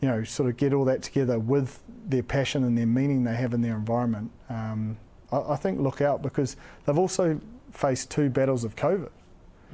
you 0.00 0.08
know, 0.08 0.22
sort 0.24 0.48
of 0.48 0.56
get 0.56 0.72
all 0.72 0.84
that 0.84 1.02
together 1.02 1.38
with 1.38 1.80
their 2.06 2.22
passion 2.22 2.64
and 2.64 2.76
their 2.78 2.86
meaning 2.86 3.24
they 3.24 3.34
have 3.34 3.54
in 3.54 3.62
their 3.62 3.74
environment, 3.74 4.30
um, 4.48 4.98
I, 5.32 5.38
I 5.52 5.56
think 5.56 5.80
look 5.80 6.00
out 6.00 6.22
because 6.22 6.56
they've 6.84 6.98
also 6.98 7.40
faced 7.72 8.10
two 8.10 8.28
battles 8.30 8.62
of 8.62 8.76
COVID 8.76 9.10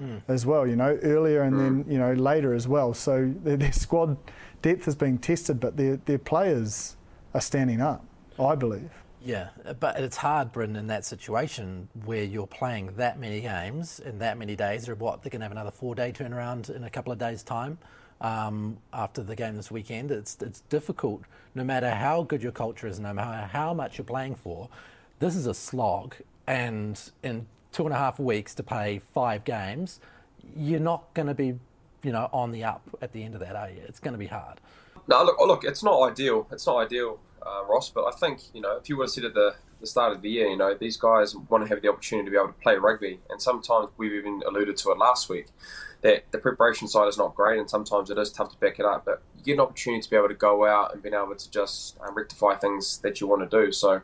mm. 0.00 0.22
as 0.28 0.46
well, 0.46 0.66
you 0.66 0.76
know, 0.76 0.98
earlier 1.02 1.42
and 1.42 1.54
mm. 1.54 1.58
then, 1.58 1.92
you 1.92 1.98
know, 1.98 2.12
later 2.12 2.54
as 2.54 2.68
well. 2.68 2.94
So 2.94 3.32
their, 3.42 3.56
their, 3.56 3.72
squad 3.72 4.16
depth 4.62 4.88
is 4.88 4.94
being 4.94 5.18
tested, 5.18 5.60
but 5.60 5.76
their, 5.76 5.96
their 5.96 6.18
players 6.18 6.96
are 7.34 7.40
standing 7.40 7.80
up, 7.80 8.04
I 8.38 8.54
believe. 8.54 8.90
Yeah, 9.20 9.48
but 9.80 9.98
it's 9.98 10.16
hard, 10.16 10.52
Bryn, 10.52 10.76
in 10.76 10.86
that 10.86 11.04
situation 11.04 11.88
where 12.04 12.22
you're 12.22 12.46
playing 12.46 12.94
that 12.96 13.18
many 13.18 13.40
games 13.40 13.98
in 13.98 14.18
that 14.20 14.38
many 14.38 14.54
days, 14.54 14.88
or 14.88 14.94
what, 14.94 15.22
they're 15.22 15.30
going 15.30 15.40
to 15.40 15.44
have 15.44 15.52
another 15.52 15.72
four 15.72 15.94
day 15.94 16.12
turnaround 16.12 16.74
in 16.74 16.84
a 16.84 16.90
couple 16.90 17.12
of 17.12 17.18
days' 17.18 17.42
time. 17.42 17.78
Um, 18.20 18.78
after 18.92 19.22
the 19.22 19.36
game 19.36 19.54
this 19.54 19.70
weekend. 19.70 20.10
It's 20.10 20.38
it's 20.40 20.62
difficult, 20.62 21.22
no 21.54 21.62
matter 21.62 21.88
how 21.88 22.24
good 22.24 22.42
your 22.42 22.50
culture 22.50 22.88
is, 22.88 22.98
no 22.98 23.14
matter 23.14 23.46
how 23.46 23.72
much 23.72 23.96
you're 23.96 24.04
playing 24.04 24.34
for. 24.34 24.68
This 25.20 25.36
is 25.36 25.46
a 25.46 25.54
slog 25.54 26.16
and 26.48 27.00
in 27.22 27.46
two 27.72 27.84
and 27.84 27.94
a 27.94 27.98
half 27.98 28.18
weeks 28.18 28.54
to 28.54 28.62
play 28.62 29.00
five 29.12 29.44
games, 29.44 30.00
you're 30.56 30.80
not 30.80 31.12
going 31.14 31.28
to 31.28 31.34
be, 31.34 31.58
you 32.02 32.12
know, 32.12 32.28
on 32.32 32.50
the 32.50 32.64
up 32.64 32.82
at 33.02 33.12
the 33.12 33.22
end 33.24 33.34
of 33.34 33.40
that, 33.40 33.56
are 33.56 33.70
you? 33.70 33.82
It's 33.86 34.00
going 34.00 34.12
to 34.12 34.18
be 34.18 34.26
hard. 34.26 34.60
No, 35.08 35.24
look, 35.24 35.38
look, 35.40 35.64
it's 35.64 35.82
not 35.82 36.02
ideal. 36.02 36.46
It's 36.52 36.66
not 36.66 36.78
ideal, 36.78 37.18
uh, 37.44 37.64
Ross. 37.68 37.88
But 37.90 38.04
I 38.04 38.10
think 38.12 38.40
you 38.52 38.60
know, 38.60 38.76
if 38.76 38.88
you 38.88 38.96
would 38.98 39.04
have 39.04 39.10
said 39.10 39.24
at 39.24 39.34
the, 39.34 39.54
the 39.80 39.86
start 39.86 40.12
of 40.12 40.22
the 40.22 40.28
year, 40.28 40.48
you 40.48 40.56
know, 40.56 40.74
these 40.74 40.96
guys 40.96 41.34
want 41.34 41.64
to 41.64 41.68
have 41.68 41.82
the 41.82 41.88
opportunity 41.88 42.26
to 42.26 42.30
be 42.30 42.36
able 42.36 42.48
to 42.48 42.60
play 42.60 42.76
rugby, 42.76 43.20
and 43.30 43.40
sometimes 43.40 43.88
we've 43.96 44.12
even 44.12 44.42
alluded 44.46 44.76
to 44.78 44.90
it 44.90 44.98
last 44.98 45.28
week 45.28 45.46
that 46.02 46.30
the 46.30 46.38
preparation 46.38 46.86
side 46.86 47.08
is 47.08 47.18
not 47.18 47.34
great, 47.34 47.58
and 47.58 47.68
sometimes 47.68 48.10
it 48.10 48.18
is 48.18 48.30
tough 48.30 48.52
to 48.52 48.58
back 48.58 48.78
it 48.78 48.84
up. 48.84 49.04
But 49.04 49.22
you 49.36 49.42
get 49.44 49.54
an 49.54 49.60
opportunity 49.60 50.02
to 50.02 50.10
be 50.10 50.16
able 50.16 50.28
to 50.28 50.34
go 50.34 50.66
out 50.66 50.92
and 50.92 51.02
be 51.02 51.08
able 51.08 51.34
to 51.34 51.50
just 51.50 51.96
um, 52.00 52.14
rectify 52.14 52.54
things 52.54 52.98
that 52.98 53.20
you 53.20 53.26
want 53.26 53.48
to 53.50 53.64
do. 53.64 53.72
So 53.72 54.02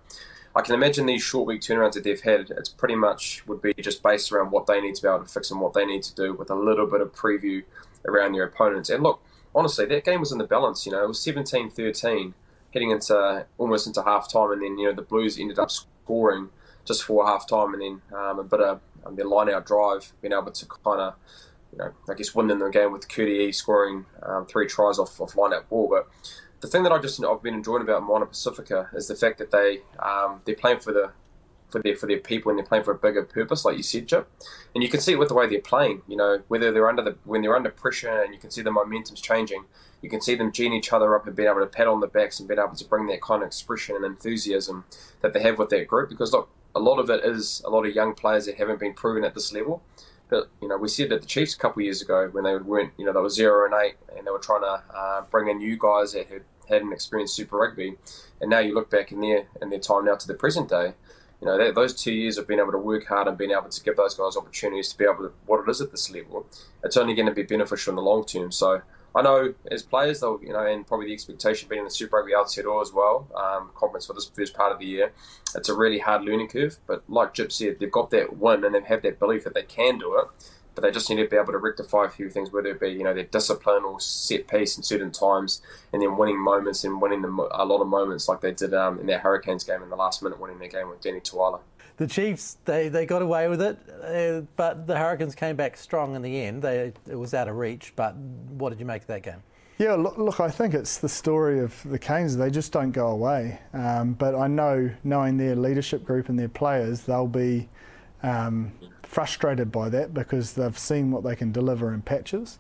I 0.57 0.63
can 0.63 0.75
imagine 0.75 1.07
these 1.07 1.23
short 1.23 1.47
week 1.47 1.63
turnarounds 1.63 1.95
that 1.95 2.05
they've 2.05 2.21
had. 2.21 2.51
It's 2.51 2.69
pretty 2.69 2.95
much 2.95 3.45
would 3.47 3.61
be 3.61 3.75
just 3.75 4.03
based 4.03 4.31
around 4.31 4.53
what 4.53 4.67
they 4.67 4.81
need 4.81 4.95
to 4.95 5.03
be 5.03 5.09
able 5.09 5.25
to 5.25 5.27
fix 5.27 5.51
and 5.51 5.61
what 5.61 5.73
they 5.73 5.85
need 5.85 6.03
to 6.05 6.15
do, 6.15 6.33
with 6.33 6.51
a 6.51 6.55
little 6.55 6.87
bit 6.87 7.01
of 7.01 7.13
preview 7.13 7.65
around 8.07 8.33
their 8.33 8.45
opponents. 8.45 8.89
And 8.89 9.03
look, 9.03 9.21
honestly, 9.55 9.87
that 9.87 10.05
game 10.05 10.21
was 10.21 10.31
in 10.31 10.39
the 10.39 10.45
balance. 10.45 10.87
You 10.87 10.93
know, 10.93 11.03
it 11.03 11.09
was 11.09 11.19
17-13 11.19 12.35
heading 12.73 12.91
into 12.91 13.47
almost 13.59 13.87
into 13.87 14.03
half 14.03 14.31
time, 14.31 14.53
and 14.53 14.63
then 14.63 14.79
you 14.79 14.87
know 14.87 14.95
the 14.95 15.03
Blues 15.03 15.39
ended 15.39 15.59
up 15.59 15.71
scoring 15.71 16.51
just 16.85 17.05
for 17.05 17.27
half 17.27 17.49
time, 17.49 17.75
and 17.75 17.83
then 17.83 18.03
um, 18.17 18.39
a 18.39 18.45
bit 18.45 18.61
of 18.61 18.81
um, 19.05 19.17
their 19.17 19.27
line 19.27 19.51
out 19.51 19.67
drive, 19.67 20.13
being 20.21 20.33
able 20.33 20.51
to 20.51 20.67
kind 20.67 21.01
of 21.01 21.15
you 21.73 21.79
know, 21.79 21.93
I 22.09 22.15
guess 22.15 22.35
winning 22.35 22.59
the 22.59 22.69
game 22.69 22.93
with 22.93 23.09
Kurti 23.09 23.53
scoring 23.55 24.07
um, 24.23 24.47
three 24.47 24.67
tries 24.67 24.99
off, 24.99 25.21
off 25.21 25.37
line 25.37 25.53
out 25.53 25.69
ball. 25.69 25.89
But 25.89 26.09
the 26.65 26.71
thing 26.71 26.83
that 26.83 26.93
I 26.93 26.99
just 26.99 27.23
I've 27.23 27.43
been 27.43 27.53
enjoying 27.53 27.83
about 27.83 28.03
Moana 28.03 28.25
Pacifica 28.25 28.89
is 28.95 29.07
the 29.07 29.15
fact 29.15 29.37
that 29.37 29.51
they 29.51 29.83
um, 29.99 30.41
they're 30.47 30.55
playing 30.55 30.79
for 30.79 30.93
the 30.93 31.13
for 31.69 31.83
their 31.83 31.95
for 31.95 32.07
their 32.07 32.19
people 32.19 32.49
and 32.49 32.59
they're 32.59 32.65
playing 32.65 32.85
for 32.85 32.93
a 32.93 32.99
bigger 32.99 33.23
purpose, 33.23 33.67
like 33.67 33.77
you 33.77 33.83
said, 33.83 34.09
Chip. 34.09 34.31
And 34.75 34.83
you 34.83 34.89
can 34.89 35.01
see 35.01 35.13
it 35.13 35.19
with 35.19 35.29
the 35.29 35.35
way 35.35 35.47
they're 35.47 35.61
playing. 35.61 36.01
You 36.09 36.17
know, 36.17 36.43
whether 36.49 36.73
they're 36.73 36.89
under 36.89 37.03
the 37.03 37.19
when 37.25 37.43
they're 37.43 37.55
under 37.55 37.69
pressure 37.69 38.23
and 38.23 38.33
you 38.33 38.41
can 38.41 38.51
see 38.51 38.63
the 38.63 38.71
momentum's 38.71 39.21
changing. 39.21 39.65
You 40.01 40.09
can 40.09 40.23
see 40.23 40.35
them 40.37 40.53
geeing 40.53 40.73
each 40.73 40.91
other 40.91 41.15
up 41.15 41.27
and 41.27 41.37
being 41.37 41.51
able 41.51 41.61
to 41.61 41.67
pat 41.67 41.87
on 41.87 42.01
the 42.01 42.07
backs 42.07 42.39
and 42.39 42.49
being 42.49 42.61
able 42.61 42.77
to 42.77 42.85
bring 42.87 43.07
that 43.09 43.21
kind 43.21 43.43
of 43.43 43.47
expression 43.49 43.95
and 43.97 44.05
enthusiasm 44.05 44.85
that 45.21 45.35
they 45.35 45.43
have 45.43 45.59
with 45.59 45.69
that 45.69 45.87
group. 45.87 46.09
Because 46.09 46.33
look, 46.33 46.49
a 46.75 46.81
lot 46.81 46.99
of 46.99 47.11
it 47.11 47.23
is 47.25 47.61
a 47.67 47.69
lot 47.69 47.85
of 47.85 47.95
young 47.95 48.15
players 48.15 48.47
that 48.47 48.57
haven't 48.57 48.81
been 48.81 48.95
proven 48.95 49.23
at 49.23 49.35
this 49.35 49.53
level. 49.53 49.83
But 50.31 50.49
you 50.63 50.69
know, 50.69 50.79
we 50.79 50.89
said 50.89 51.11
that 51.11 51.21
the 51.21 51.27
Chiefs 51.27 51.55
a 51.55 51.59
couple 51.59 51.81
of 51.81 51.85
years 51.85 52.01
ago 52.01 52.29
when 52.33 52.45
they 52.45 52.57
weren't, 52.57 52.93
you 52.97 53.05
know, 53.05 53.13
they 53.13 53.21
were 53.21 53.31
zero 53.31 53.67
and 53.67 53.75
eight, 53.75 53.97
and 54.17 54.27
they 54.27 54.31
were 54.31 54.39
trying 54.39 54.63
to 54.63 54.83
uh, 54.95 55.23
bring 55.31 55.49
in 55.49 55.59
new 55.59 55.77
guys 55.77 56.13
that 56.13 56.29
had 56.29 56.43
hadn't 56.69 56.93
experienced 56.93 57.35
Super 57.35 57.59
Rugby, 57.59 57.97
and 58.41 58.51
now 58.51 58.61
you 58.61 58.75
look 58.75 58.91
back 58.91 59.13
in 59.13 59.21
their 59.21 59.47
in 59.61 59.71
their 59.71 59.79
time 59.79 60.05
now 60.05 60.17
to 60.17 60.27
the 60.27 60.35
present 60.35 60.69
day. 60.69 60.95
You 61.41 61.49
know, 61.49 61.73
those 61.73 61.95
two 61.95 62.13
years 62.13 62.39
of 62.39 62.49
being 62.49 62.61
able 62.61 62.73
to 62.73 62.79
work 62.79 63.07
hard 63.07 63.29
and 63.29 63.37
being 63.37 63.51
able 63.51 63.69
to 63.69 63.83
give 63.83 63.97
those 63.97 64.15
guys 64.15 64.37
opportunities 64.37 64.89
to 64.91 64.99
be 64.99 65.05
able 65.05 65.25
to 65.25 65.33
what 65.45 65.61
it 65.61 65.71
is 65.71 65.81
at 65.81 65.91
this 65.91 66.11
level, 66.11 66.47
it's 66.83 66.97
only 66.97 67.15
going 67.15 67.27
to 67.27 67.35
be 67.35 67.43
beneficial 67.43 67.91
in 67.91 67.97
the 67.97 68.03
long 68.03 68.25
term. 68.25 68.51
So 68.51 68.81
I 69.15 69.23
know 69.23 69.55
as 69.71 69.83
players, 69.83 70.21
they'll 70.21 70.41
you 70.43 70.53
know, 70.53 70.67
and 70.67 70.87
probably 70.87 71.07
the 71.07 71.13
expectation 71.13 71.69
being 71.69 71.81
in 71.81 71.85
the 71.85 71.91
Super 71.91 72.17
Rugby 72.17 72.33
Aotearoa 72.33 72.83
as 72.83 72.93
well, 72.93 73.29
um, 73.37 73.71
conference 73.75 74.07
for 74.07 74.13
this 74.13 74.27
first 74.27 74.55
part 74.55 74.73
of 74.73 74.79
the 74.79 74.87
year, 74.87 75.13
it's 75.55 75.69
a 75.69 75.75
really 75.75 75.99
hard 75.99 76.25
learning 76.25 76.49
curve. 76.49 76.79
But 76.87 77.05
like 77.09 77.37
said, 77.37 77.77
they've 77.79 77.91
got 77.91 78.11
that 78.11 78.39
win 78.39 78.65
and 78.65 78.75
they 78.75 78.81
have 78.81 79.03
that 79.03 79.19
belief 79.19 79.45
that 79.45 79.55
they 79.55 79.63
can 79.63 79.99
do 79.99 80.19
it. 80.19 80.27
But 80.75 80.83
they 80.83 80.91
just 80.91 81.09
need 81.09 81.17
to 81.17 81.29
be 81.29 81.37
able 81.37 81.53
to 81.53 81.59
rectify 81.59 82.07
a 82.07 82.09
few 82.09 82.29
things, 82.29 82.51
whether 82.51 82.69
it 82.69 82.81
be 82.81 82.89
you 82.89 83.05
know 83.05 83.15
their 83.15 83.25
discipline 83.25 83.85
or 83.85 84.01
set 84.01 84.49
piece 84.49 84.77
in 84.77 84.83
certain 84.83 85.13
times, 85.13 85.63
and 85.93 86.03
then 86.03 86.17
winning 86.17 86.43
moments 86.43 86.85
and 86.85 87.01
winning 87.01 87.23
them 87.23 87.39
a 87.39 87.65
lot 87.65 87.81
of 87.81 87.89
moments 87.89 88.29
like 88.29 88.41
they 88.41 88.53
did 88.53 88.75
um, 88.75 88.99
in 88.99 89.07
their 89.07 89.21
Hurricanes 89.21 89.65
game 89.65 89.83
in 89.83 89.91
the 89.91 89.97
last 89.97 90.23
minute, 90.23 90.41
winning 90.41 90.59
their 90.59 90.69
game 90.69 90.89
with 90.89 91.01
Danny 91.01 91.21
Toala 91.21 91.61
the 91.97 92.07
Chiefs 92.07 92.57
they, 92.65 92.89
they 92.89 93.07
got 93.07 93.23
away 93.23 93.49
with 93.49 93.63
it, 93.63 93.79
uh, 94.03 94.45
but 94.57 94.87
the 94.87 94.99
Hurricanes 94.99 95.35
came 95.35 95.57
back 95.57 95.77
strong 95.77 96.17
in 96.17 96.23
the 96.23 96.43
end. 96.43 96.63
They, 96.63 96.93
it 97.09 97.15
was 97.15 97.35
out 97.35 97.49
of 97.49 97.57
reach. 97.57 97.93
But 97.95 98.17
what 98.17 98.71
did 98.71 98.81
you 98.81 98.87
make 98.87 99.03
of 99.03 99.09
that 99.09 99.23
game? 99.23 99.43
Yeah, 99.79 99.95
look, 99.95 100.19
look, 100.19 100.39
I 100.39 100.51
think 100.51 100.73
it's 100.73 100.99
the 100.99 101.09
story 101.09 101.59
of 101.59 101.81
the 101.85 101.99
Canes. 101.99 102.37
They 102.37 102.51
just 102.51 102.73
don't 102.73 102.93
go 102.93 103.09
away. 103.09 103.59
Um, 103.73 104.13
but 104.13 104.35
I 104.35 104.47
know, 104.47 104.91
knowing 105.03 105.37
their 105.37 105.57
leadership 105.57 106.05
group 106.05 106.29
and 106.29 106.39
their 106.39 106.49
players, 106.49 107.03
they'll 107.03 107.27
be 107.27 107.69
um, 108.23 108.73
frustrated 109.15 109.71
by 109.71 109.89
that 109.89 110.13
because 110.13 110.55
they've 110.55 110.77
seen 110.77 111.13
what 111.13 111.23
they 111.23 111.37
can 111.37 111.53
deliver 111.53 111.95
in 111.95 112.03
patches. 112.03 112.59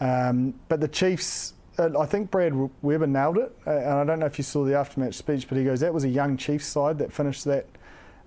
Um, 0.00 0.54
but 0.68 0.80
the 0.80 0.88
Chiefs, 0.88 1.54
uh, 1.78 1.96
I 1.96 2.04
think 2.04 2.32
Brad 2.32 2.52
Weber 2.82 3.06
nailed 3.06 3.38
it. 3.38 3.56
Uh, 3.64 3.70
and 3.70 3.92
I 3.92 4.04
don't 4.04 4.18
know 4.18 4.26
if 4.26 4.36
you 4.36 4.42
saw 4.42 4.64
the 4.64 4.72
aftermatch 4.72 5.14
speech, 5.14 5.48
but 5.48 5.56
he 5.56 5.62
goes, 5.62 5.78
that 5.80 5.94
was 5.94 6.02
a 6.02 6.08
young 6.08 6.36
Chiefs 6.36 6.66
side 6.66 6.98
that 6.98 7.12
finished 7.12 7.44
that 7.44 7.66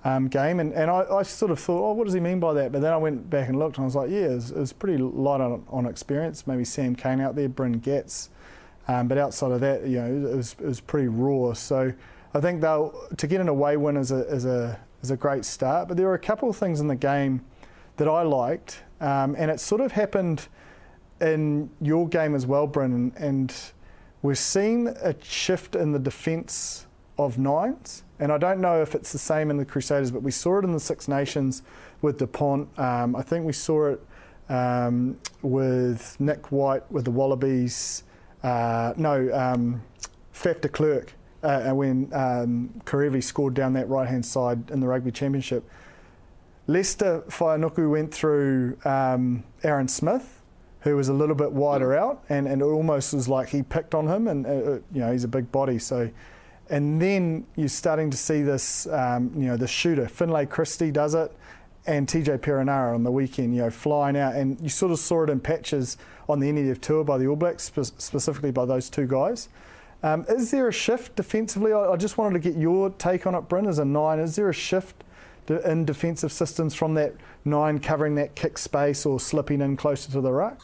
um, 0.05 0.29
game. 0.29 0.61
And, 0.61 0.71
and 0.73 0.89
I, 0.89 1.05
I, 1.11 1.23
sort 1.23 1.51
of 1.51 1.59
thought, 1.59 1.89
oh, 1.89 1.91
what 1.91 2.05
does 2.05 2.13
he 2.13 2.21
mean 2.21 2.39
by 2.39 2.53
that? 2.53 2.71
But 2.71 2.81
then 2.81 2.93
I 2.93 2.97
went 2.97 3.29
back 3.29 3.49
and 3.49 3.59
looked 3.59 3.75
and 3.75 3.83
I 3.83 3.85
was 3.85 3.95
like, 3.95 4.09
yeah, 4.09 4.27
it 4.27 4.35
was, 4.35 4.51
it 4.51 4.59
was 4.59 4.71
pretty 4.71 4.97
light 4.97 5.41
on, 5.41 5.65
on, 5.69 5.87
experience. 5.87 6.47
Maybe 6.47 6.63
Sam 6.63 6.95
Cane 6.95 7.19
out 7.19 7.35
there, 7.35 7.49
Bryn 7.49 7.79
Getz. 7.79 8.29
Um, 8.87 9.09
but 9.09 9.17
outside 9.17 9.51
of 9.51 9.59
that, 9.59 9.85
you 9.85 9.97
know, 9.97 10.29
it 10.29 10.37
was, 10.37 10.55
it 10.57 10.65
was 10.65 10.79
pretty 10.79 11.09
raw. 11.09 11.51
So 11.51 11.91
I 12.33 12.39
think 12.39 12.61
they'll, 12.61 12.95
to 13.17 13.27
get 13.27 13.41
an 13.41 13.49
away 13.49 13.75
win 13.75 13.97
is 13.97 14.11
a, 14.11 14.25
is, 14.33 14.45
a, 14.45 14.79
is 15.01 15.11
a 15.11 15.17
great 15.17 15.43
start. 15.43 15.89
But 15.89 15.97
there 15.97 16.07
were 16.07 16.13
a 16.13 16.19
couple 16.19 16.49
of 16.49 16.55
things 16.55 16.79
in 16.79 16.87
the 16.87 16.95
game 16.95 17.41
that 17.97 18.07
I 18.07 18.21
liked. 18.23 18.83
Um, 18.99 19.35
and 19.37 19.51
it 19.51 19.59
sort 19.59 19.81
of 19.81 19.91
happened 19.91 20.47
in 21.21 21.69
your 21.81 22.07
game 22.07 22.35
as 22.35 22.45
well, 22.45 22.67
Brendan. 22.67 23.13
And 23.17 23.53
we're 24.21 24.35
seeing 24.35 24.87
a 24.87 25.15
shift 25.21 25.75
in 25.75 25.91
the 25.91 25.99
defence 25.99 26.87
of 27.17 27.37
nines. 27.37 28.03
And 28.19 28.31
I 28.31 28.37
don't 28.37 28.59
know 28.59 28.81
if 28.81 28.95
it's 28.95 29.11
the 29.11 29.19
same 29.19 29.49
in 29.49 29.57
the 29.57 29.65
Crusaders, 29.65 30.11
but 30.11 30.23
we 30.23 30.31
saw 30.31 30.59
it 30.59 30.63
in 30.63 30.71
the 30.71 30.79
Six 30.79 31.07
Nations 31.07 31.61
with 32.01 32.17
Dupont. 32.17 32.67
Um, 32.79 33.15
I 33.15 33.21
think 33.21 33.45
we 33.45 33.53
saw 33.53 33.91
it 33.91 34.01
um, 34.49 35.19
with 35.41 36.15
Nick 36.19 36.51
White 36.51 36.89
with 36.91 37.05
the 37.05 37.11
Wallabies. 37.11 38.03
Uh, 38.43 38.93
no, 38.97 39.31
um, 39.33 39.81
Faf 40.33 40.61
de 40.61 40.69
Klerk, 40.69 41.13
uh, 41.43 41.71
when 41.71 42.11
um, 42.13 42.69
Kerevi 42.85 43.23
scored 43.23 43.53
down 43.53 43.73
that 43.73 43.89
right 43.89 44.07
hand 44.07 44.25
side 44.25 44.71
in 44.71 44.79
the 44.79 44.87
Rugby 44.87 45.11
Championship. 45.11 45.67
Leicester 46.67 47.23
Fainga'anuku 47.29 47.89
went 47.89 48.13
through 48.13 48.77
um, 48.85 49.43
Aaron 49.63 49.87
Smith, 49.87 50.41
who 50.81 50.95
was 50.95 51.07
a 51.09 51.13
little 51.13 51.35
bit 51.35 51.51
wider 51.51 51.95
out, 51.95 52.23
and, 52.29 52.47
and 52.47 52.61
it 52.61 52.65
almost 52.65 53.13
was 53.13 53.27
like 53.27 53.49
he 53.49 53.63
picked 53.63 53.95
on 53.95 54.07
him, 54.07 54.27
and 54.27 54.45
uh, 54.45 54.49
you 54.91 54.99
know 54.99 55.11
he's 55.11 55.23
a 55.23 55.29
big 55.29 55.51
body, 55.51 55.79
so 55.79 56.09
and 56.69 57.01
then 57.01 57.45
you're 57.55 57.69
starting 57.69 58.09
to 58.09 58.17
see 58.17 58.41
this, 58.41 58.87
um, 58.87 59.31
you 59.35 59.47
know, 59.47 59.57
the 59.57 59.67
shooter. 59.67 60.07
Finlay 60.07 60.45
Christie 60.45 60.91
does 60.91 61.13
it, 61.13 61.31
and 61.85 62.07
TJ 62.07 62.39
Perenara 62.39 62.93
on 62.93 63.03
the 63.03 63.11
weekend, 63.11 63.55
you 63.55 63.61
know, 63.61 63.69
flying 63.69 64.17
out. 64.17 64.35
And 64.35 64.59
you 64.59 64.69
sort 64.69 64.91
of 64.91 64.99
saw 64.99 65.23
it 65.23 65.29
in 65.29 65.39
patches 65.39 65.97
on 66.27 66.39
the 66.39 66.51
NEF 66.51 66.81
tour 66.81 67.03
by 67.03 67.17
the 67.17 67.27
All 67.27 67.35
Blacks, 67.35 67.63
spe- 67.63 67.97
specifically 67.97 68.51
by 68.51 68.65
those 68.65 68.89
two 68.89 69.07
guys. 69.07 69.47
Um, 70.03 70.25
is 70.27 70.51
there 70.51 70.67
a 70.67 70.73
shift 70.73 71.15
defensively? 71.15 71.71
I, 71.71 71.91
I, 71.91 71.95
just 71.95 72.17
wanted 72.17 72.41
to 72.41 72.51
get 72.51 72.59
your 72.59 72.91
take 72.91 73.25
on 73.25 73.33
it, 73.33 73.47
Bryn, 73.47 73.65
as 73.65 73.79
a 73.79 73.85
nine. 73.85 74.19
Is 74.19 74.35
there 74.35 74.49
a 74.49 74.53
shift 74.53 75.03
in 75.49 75.85
defensive 75.85 76.31
systems 76.31 76.73
from 76.73 76.93
that 76.95 77.15
nine 77.45 77.79
covering 77.79 78.15
that 78.15 78.35
kick 78.35 78.57
space 78.57 79.05
or 79.05 79.19
slipping 79.19 79.61
in 79.61 79.77
closer 79.77 80.11
to 80.11 80.21
the 80.21 80.31
ruck? 80.31 80.59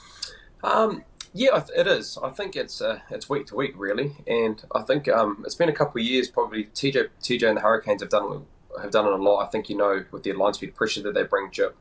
Um, 0.64 1.04
yeah, 1.34 1.64
it 1.76 1.88
is. 1.88 2.18
I 2.22 2.30
think 2.30 2.56
it's 2.56 2.82
uh, 2.82 3.00
it's 3.10 3.28
week 3.28 3.48
to 3.48 3.56
week 3.56 3.74
really, 3.76 4.16
and 4.28 4.64
I 4.74 4.84
think 4.84 5.08
um, 5.08 5.44
it's 5.46 5.56
been 5.56 5.70
a 5.70 5.74
couple 5.74 6.00
of 6.00 6.06
years. 6.06 6.30
Probably 6.30 6.66
TJ 6.66 7.10
TJ 7.22 7.48
and 7.48 7.58
the 7.58 7.62
Hurricanes 7.62 8.02
have 8.02 8.12
done 8.12 8.46
have 8.80 8.92
done 8.92 9.06
it 9.06 9.14
a 9.14 9.18
lot. 9.18 9.46
I 9.46 9.48
think 9.48 9.70
you 9.70 9.78
know 9.78 10.06
with 10.12 10.24
the 10.24 10.34
line 10.34 10.54
speed 10.54 10.76
pressure 10.76 11.02
that 11.02 11.16
they 11.16 11.24
bring, 11.24 11.50
Jip, 11.52 11.76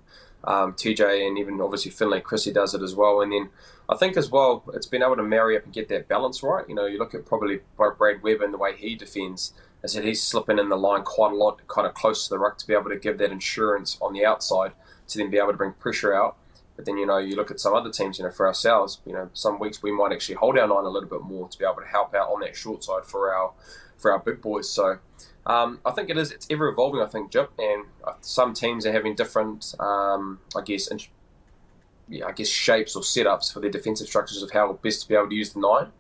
um, 0.45 0.73
TJ, 0.73 1.27
and 1.27 1.39
even 1.39 1.61
obviously 1.61 1.91
Finlay 1.91 2.21
Christie 2.21 2.53
does 2.53 2.75
it 2.75 2.83
as 2.83 2.95
well. 2.95 3.21
And 3.21 3.33
then 3.33 3.51
I 3.89 3.97
think 3.97 4.17
as 4.17 4.31
well, 4.31 4.65
it's 4.73 4.87
been 4.87 5.03
able 5.03 5.17
to 5.17 5.23
marry 5.23 5.57
up 5.57 5.65
and 5.65 5.73
get 5.73 5.89
that 5.89 6.09
balance 6.09 6.43
right. 6.43 6.65
You 6.67 6.75
know, 6.75 6.87
you 6.87 6.99
look 6.99 7.15
at 7.15 7.27
probably 7.27 7.61
Brad 7.77 8.23
Webb 8.23 8.41
and 8.41 8.55
the 8.55 8.59
way 8.59 8.75
he 8.77 8.95
defends. 8.95 9.53
I 9.85 9.89
said 9.89 10.05
he's 10.05 10.23
slipping 10.23 10.59
in 10.59 10.69
the 10.69 10.77
line 10.77 11.03
quite 11.03 11.33
a 11.33 11.37
lot, 11.37 11.67
kind 11.67 11.87
of 11.87 11.95
close 11.95 12.25
to 12.25 12.31
the 12.31 12.39
ruck 12.39 12.57
to 12.59 12.67
be 12.67 12.75
able 12.75 12.91
to 12.91 12.99
give 12.99 13.19
that 13.19 13.33
insurance 13.33 13.99
on 14.01 14.13
the 14.13 14.25
outside 14.25 14.73
to 15.09 15.19
then 15.19 15.31
be 15.31 15.39
able 15.39 15.51
to 15.51 15.57
bring 15.57 15.73
pressure 15.73 16.15
out. 16.15 16.37
But 16.77 16.87
then, 16.87 16.97
you 16.97 17.07
know, 17.07 17.19
you 17.19 17.37
look 17.37 17.51
at 17.51 17.61
some 17.61 17.75
other 17.75 17.91
teams, 17.91 18.19
you 18.19 18.25
know, 18.25 18.31
for 18.31 18.47
ourselves, 18.47 19.01
you 19.05 19.13
know, 19.13 19.29
some 19.35 19.59
weeks 19.59 19.83
we 19.83 19.93
might 19.93 20.13
actually 20.13 20.37
hold 20.37 20.57
our 20.57 20.67
line 20.67 20.85
a 20.85 20.89
little 20.89 21.09
bit 21.09 21.23
more 21.23 21.49
to 21.49 21.59
be 21.59 21.65
able 21.65 21.83
to 21.83 21.87
help 21.87 22.15
out 22.15 22.31
on 22.31 22.41
that 22.41 22.57
short 22.57 22.83
side 22.85 23.05
for 23.05 23.35
our 23.35 23.53
for 23.99 24.11
our 24.11 24.19
big 24.19 24.41
boys. 24.41 24.71
So 24.71 24.99
um, 25.47 25.81
I 25.85 25.91
think 25.91 26.11
it 26.11 26.17
is, 26.17 26.33
it's 26.33 26.47
ever 26.51 26.69
evolving, 26.69 27.01
I 27.01 27.07
think, 27.07 27.31
Jip, 27.31 27.51
and 27.59 27.85
uh, 28.05 28.15
some 28.21 28.55
teams 28.55 28.87
are 28.87 28.93
having 28.93 29.15
different, 29.15 29.75
um, 29.79 30.41
I 30.57 30.63
guess, 30.63 30.89
in, 30.89 31.01
yeah, 32.09 32.27
I 32.27 32.33
guess 32.33 32.49
shapes 32.49 32.97
or 32.97 33.03
setups 33.03 33.53
for 33.53 33.61
their 33.61 33.71
defensive 33.71 34.07
structures 34.07 34.43
of 34.43 34.53
how 34.53 34.73
best 34.73 35.03
to 35.03 35.09
be 35.09 35.15
able 35.15 35.29
to 35.29 35.35
use 35.35 35.53
the 35.53 35.61
nine. 35.61 35.93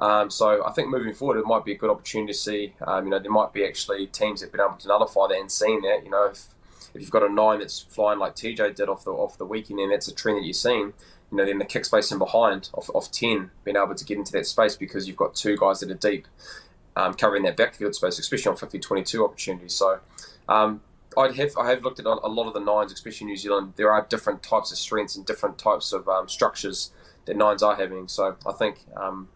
Um, 0.00 0.30
so 0.30 0.64
I 0.66 0.72
think 0.72 0.88
moving 0.88 1.12
forward, 1.12 1.38
it 1.38 1.44
might 1.44 1.64
be 1.64 1.72
a 1.72 1.76
good 1.76 1.90
opportunity 1.90 2.32
to 2.32 2.38
see. 2.38 2.74
Um, 2.86 3.04
you 3.04 3.10
know, 3.10 3.18
there 3.18 3.30
might 3.30 3.52
be 3.52 3.64
actually 3.64 4.06
teams 4.06 4.40
that 4.40 4.46
have 4.46 4.52
been 4.52 4.60
able 4.62 4.76
to 4.76 4.88
nullify 4.88 5.28
that 5.28 5.38
and 5.38 5.52
seen 5.52 5.82
that. 5.82 6.04
You 6.04 6.10
know, 6.10 6.26
if 6.26 6.48
if 6.94 7.00
you've 7.02 7.10
got 7.10 7.22
a 7.22 7.28
nine 7.28 7.60
that's 7.60 7.78
flying 7.78 8.18
like 8.18 8.34
TJ 8.34 8.74
did 8.74 8.88
off 8.88 9.04
the 9.04 9.10
off 9.10 9.36
the 9.36 9.44
weekend, 9.44 9.78
and 9.78 9.92
that's 9.92 10.08
a 10.08 10.14
trend 10.14 10.38
that 10.38 10.44
you're 10.44 10.54
seeing. 10.54 10.94
You 11.30 11.36
know, 11.36 11.44
then 11.44 11.58
the 11.58 11.64
kick 11.64 11.84
space 11.84 12.10
in 12.10 12.18
behind 12.18 12.70
off, 12.74 12.90
off 12.94 13.12
ten, 13.12 13.50
being 13.62 13.76
able 13.76 13.94
to 13.94 14.04
get 14.04 14.18
into 14.18 14.32
that 14.32 14.46
space 14.46 14.74
because 14.74 15.06
you've 15.06 15.18
got 15.18 15.34
two 15.34 15.56
guys 15.56 15.80
that 15.80 15.90
are 15.90 15.94
deep, 15.94 16.26
um, 16.96 17.14
covering 17.14 17.44
that 17.44 17.56
backfield 17.56 17.94
space, 17.94 18.18
especially 18.18 18.50
on 18.50 18.56
50-22 18.56 19.24
opportunities. 19.24 19.74
So, 19.74 20.00
um, 20.48 20.80
I 21.16 21.30
have 21.30 21.56
I 21.56 21.70
have 21.70 21.84
looked 21.84 22.00
at 22.00 22.06
a 22.06 22.10
lot 22.10 22.48
of 22.48 22.54
the 22.54 22.60
nines, 22.60 22.90
especially 22.90 23.26
New 23.26 23.36
Zealand. 23.36 23.74
There 23.76 23.92
are 23.92 24.06
different 24.08 24.42
types 24.42 24.72
of 24.72 24.78
strengths 24.78 25.14
and 25.14 25.26
different 25.26 25.58
types 25.58 25.92
of 25.92 26.08
um, 26.08 26.28
structures 26.28 26.90
that 27.26 27.36
nines 27.36 27.62
are 27.62 27.76
having. 27.76 28.08
So 28.08 28.36
I 28.46 28.52
think 28.52 28.84
um, 28.96 29.28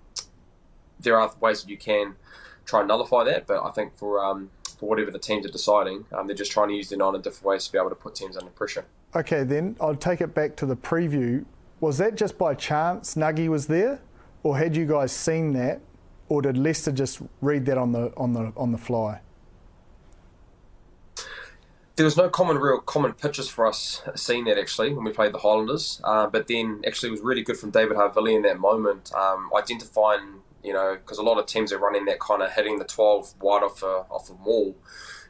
there 1.05 1.19
are 1.19 1.33
ways 1.41 1.63
that 1.63 1.71
you 1.71 1.77
can 1.77 2.17
try 2.65 2.81
and 2.81 2.89
nullify 2.89 3.25
that. 3.25 3.47
But 3.47 3.65
I 3.65 3.71
think 3.71 3.95
for 3.95 4.25
um, 4.25 4.51
for 4.79 4.89
whatever 4.89 5.11
the 5.11 5.19
teams 5.19 5.47
are 5.47 5.51
deciding, 5.51 6.07
um, 6.13 6.27
they're 6.27 6.37
just 6.37 6.53
trying 6.53 6.69
to 6.69 6.75
use 6.75 6.89
their 6.89 6.99
nine 6.99 7.15
in 7.15 7.21
different 7.21 7.45
ways 7.45 7.67
to 7.67 7.73
be 7.73 7.79
able 7.79 7.91
to 7.91 7.95
put 7.95 8.15
teams 8.15 8.37
under 8.37 8.51
pressure. 8.51 8.85
Okay, 9.15 9.45
then 9.45 9.77
I'll 9.81 9.95
take 9.95 10.21
it 10.21 10.35
back 10.35 10.57
to 10.57 10.67
the 10.67 10.77
preview. 10.77 11.45
Was 11.81 11.99
that 11.99 12.17
just 12.17 12.37
by 12.37 12.55
chance 12.55 13.15
Nuggy 13.15 13.49
was 13.49 13.67
there, 13.67 14.01
or 14.43 14.59
had 14.59 14.75
you 14.75 14.87
guys 14.87 15.13
seen 15.13 15.53
that, 15.53 15.81
or 16.29 16.43
did 16.43 16.57
Leicester 16.57 16.91
just 16.91 17.21
read 17.41 17.67
that 17.67 17.79
on 17.79 17.93
the 17.93 18.13
on 18.17 18.33
the 18.33 18.53
on 18.57 18.73
the 18.73 18.79
fly? 18.79 19.21
there 21.97 22.05
was 22.05 22.17
no 22.17 22.29
common 22.29 22.59
real 22.59 22.81
common 22.81 23.13
pitches 23.13 23.49
for 23.49 23.67
us 23.67 24.03
seeing 24.17 24.45
that 24.45 24.59
actually 24.59 24.93
when 24.93 25.05
we 25.05 25.13
played 25.13 25.33
the 25.33 25.39
Highlanders. 25.39 26.01
Uh, 26.03 26.27
but 26.27 26.49
then 26.49 26.83
actually 26.87 27.09
it 27.09 27.13
was 27.13 27.21
really 27.21 27.43
good 27.43 27.57
from 27.57 27.71
David 27.71 27.97
Havili 27.97 28.35
in 28.35 28.43
that 28.43 28.59
moment, 28.59 29.13
um, 29.15 29.51
identifying 29.57 30.43
you 30.65 30.73
know 30.73 30.97
because 30.97 31.19
a 31.19 31.23
lot 31.23 31.39
of 31.39 31.47
teams 31.47 31.73
are 31.73 31.79
running 31.79 32.07
that 32.07 32.19
kind 32.19 32.43
of 32.43 32.53
hitting 32.53 32.79
the 32.79 32.85
12 32.85 33.35
wide 33.41 33.63
off 33.63 33.83
a 33.83 34.05
off 34.11 34.31
a 34.31 34.35
maul. 34.35 34.77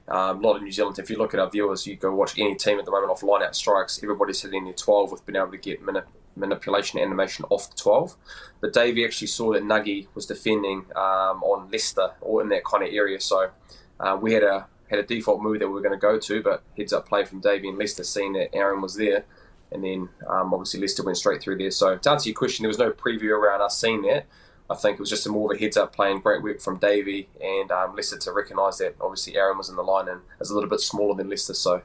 Um, 0.07 0.43
not 0.43 0.57
in 0.57 0.64
New 0.64 0.72
Zealand. 0.72 0.99
If 0.99 1.09
you 1.09 1.16
look 1.16 1.32
at 1.32 1.41
our 1.41 1.49
viewers, 1.49 1.87
you 1.87 1.97
go 1.97 2.14
watch 2.14 2.39
any 2.39 2.55
team 2.55 2.78
at 2.78 2.85
the 2.85 2.91
moment 2.91 3.11
off 3.11 3.22
line 3.22 3.43
out 3.43 3.57
strikes. 3.57 4.03
Everybody's 4.03 4.43
hitting 4.43 4.64
their 4.64 4.74
12 4.74 5.11
with 5.11 5.24
being 5.24 5.37
able 5.37 5.51
to 5.51 5.57
get 5.57 5.82
manip- 5.82 6.05
manipulation 6.37 7.01
animation 7.01 7.47
off 7.49 7.70
the 7.70 7.76
12. 7.76 8.14
But 8.61 8.74
Davey 8.74 9.05
actually 9.05 9.28
saw 9.28 9.55
that 9.55 9.62
Nuggy 9.62 10.09
was 10.14 10.26
defending 10.26 10.85
um, 10.95 11.43
on 11.43 11.70
Leicester 11.70 12.12
or 12.20 12.43
in 12.43 12.49
that 12.49 12.66
kind 12.66 12.85
of 12.85 12.93
area. 12.93 13.18
So 13.18 13.51
uh, 13.99 14.18
we 14.20 14.35
had 14.35 14.43
a 14.43 14.66
had 14.91 14.99
a 14.99 15.03
default 15.03 15.41
move 15.41 15.61
that 15.61 15.68
we 15.68 15.72
were 15.72 15.80
going 15.80 15.99
to 15.99 15.99
go 15.99 16.18
to, 16.18 16.43
but 16.43 16.62
heads 16.76 16.93
up 16.93 17.09
play 17.09 17.24
from 17.24 17.41
Davey 17.41 17.68
and 17.68 17.78
Leicester 17.78 18.05
seeing 18.05 18.35
that 18.35 18.55
Aaron 18.55 18.82
was 18.82 18.97
there. 18.97 19.24
And 19.72 19.82
then 19.82 20.09
um, 20.28 20.53
obviously 20.53 20.80
Leicester 20.80 21.03
went 21.03 21.16
straight 21.16 21.41
through 21.41 21.59
there. 21.59 21.70
So 21.70 21.97
to 21.97 22.11
answer 22.11 22.28
your 22.28 22.37
question, 22.37 22.62
there 22.62 22.68
was 22.68 22.78
no 22.78 22.91
preview 22.91 23.30
around 23.30 23.62
us 23.62 23.80
seeing 23.80 24.03
that. 24.03 24.26
I 24.70 24.74
think 24.74 24.94
it 24.94 25.00
was 25.00 25.10
just 25.10 25.26
a 25.26 25.28
more 25.28 25.52
of 25.52 25.58
a 25.58 25.60
heads 25.60 25.76
up 25.76 25.94
play 25.94 26.10
and 26.10 26.22
great 26.22 26.42
work 26.42 26.60
from 26.60 26.78
Davey 26.78 27.28
and 27.42 27.70
um, 27.70 27.94
Leicester 27.94 28.18
to 28.18 28.32
recognise 28.32 28.78
that 28.78 28.96
obviously 29.00 29.36
Aaron 29.36 29.58
was 29.58 29.68
in 29.68 29.76
the 29.76 29.82
line 29.82 30.08
and 30.08 30.22
is 30.40 30.50
a 30.50 30.54
little 30.54 30.70
bit 30.70 30.80
smaller 30.80 31.14
than 31.14 31.28
Leicester, 31.28 31.54
so 31.54 31.82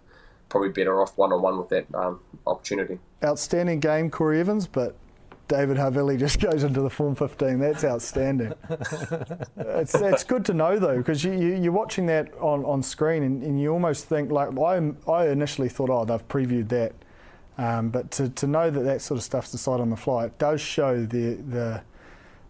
probably 0.47 0.69
better 0.69 1.01
off 1.01 1.17
one 1.17 1.31
on 1.33 1.41
one 1.41 1.57
with 1.57 1.69
that 1.69 1.85
um, 1.93 2.21
opportunity. 2.47 2.99
Outstanding 3.23 3.79
game, 3.79 4.09
Corey 4.09 4.39
Evans, 4.39 4.65
but 4.65 4.95
David 5.49 5.77
Havili 5.77 6.17
just 6.17 6.39
goes 6.49 6.63
into 6.63 6.81
the 6.81 6.89
Form 6.89 7.15
15. 7.15 7.59
That's 7.59 7.83
outstanding. 7.83 8.53
it's, 9.57 9.95
it's 9.95 10.23
good 10.23 10.45
to 10.45 10.53
know, 10.53 10.79
though, 10.79 10.97
because 10.97 11.23
you, 11.23 11.33
you, 11.33 11.69
are 11.69 11.73
watching 11.73 12.05
that 12.05 12.33
on, 12.39 12.63
on 12.63 12.81
screen 12.81 13.23
and, 13.23 13.43
and, 13.43 13.59
you 13.59 13.71
almost 13.73 14.05
think, 14.05 14.31
like, 14.31 14.57
I, 14.57 14.91
I 15.11 15.27
initially 15.27 15.67
thought, 15.67 15.89
oh, 15.89 16.05
they've 16.05 16.27
previewed 16.29 16.69
that. 16.69 16.93
Um, 17.57 17.89
but 17.89 18.09
to, 18.11 18.29
to 18.29 18.47
know 18.47 18.69
that 18.69 18.81
that 18.81 19.01
sort 19.01 19.17
of 19.17 19.23
stuff's 19.23 19.51
decided 19.51 19.81
on 19.81 19.89
the 19.89 19.97
fly, 19.97 20.25
it 20.25 20.37
does 20.37 20.61
show 20.61 21.01
the, 21.01 21.33
the 21.35 21.81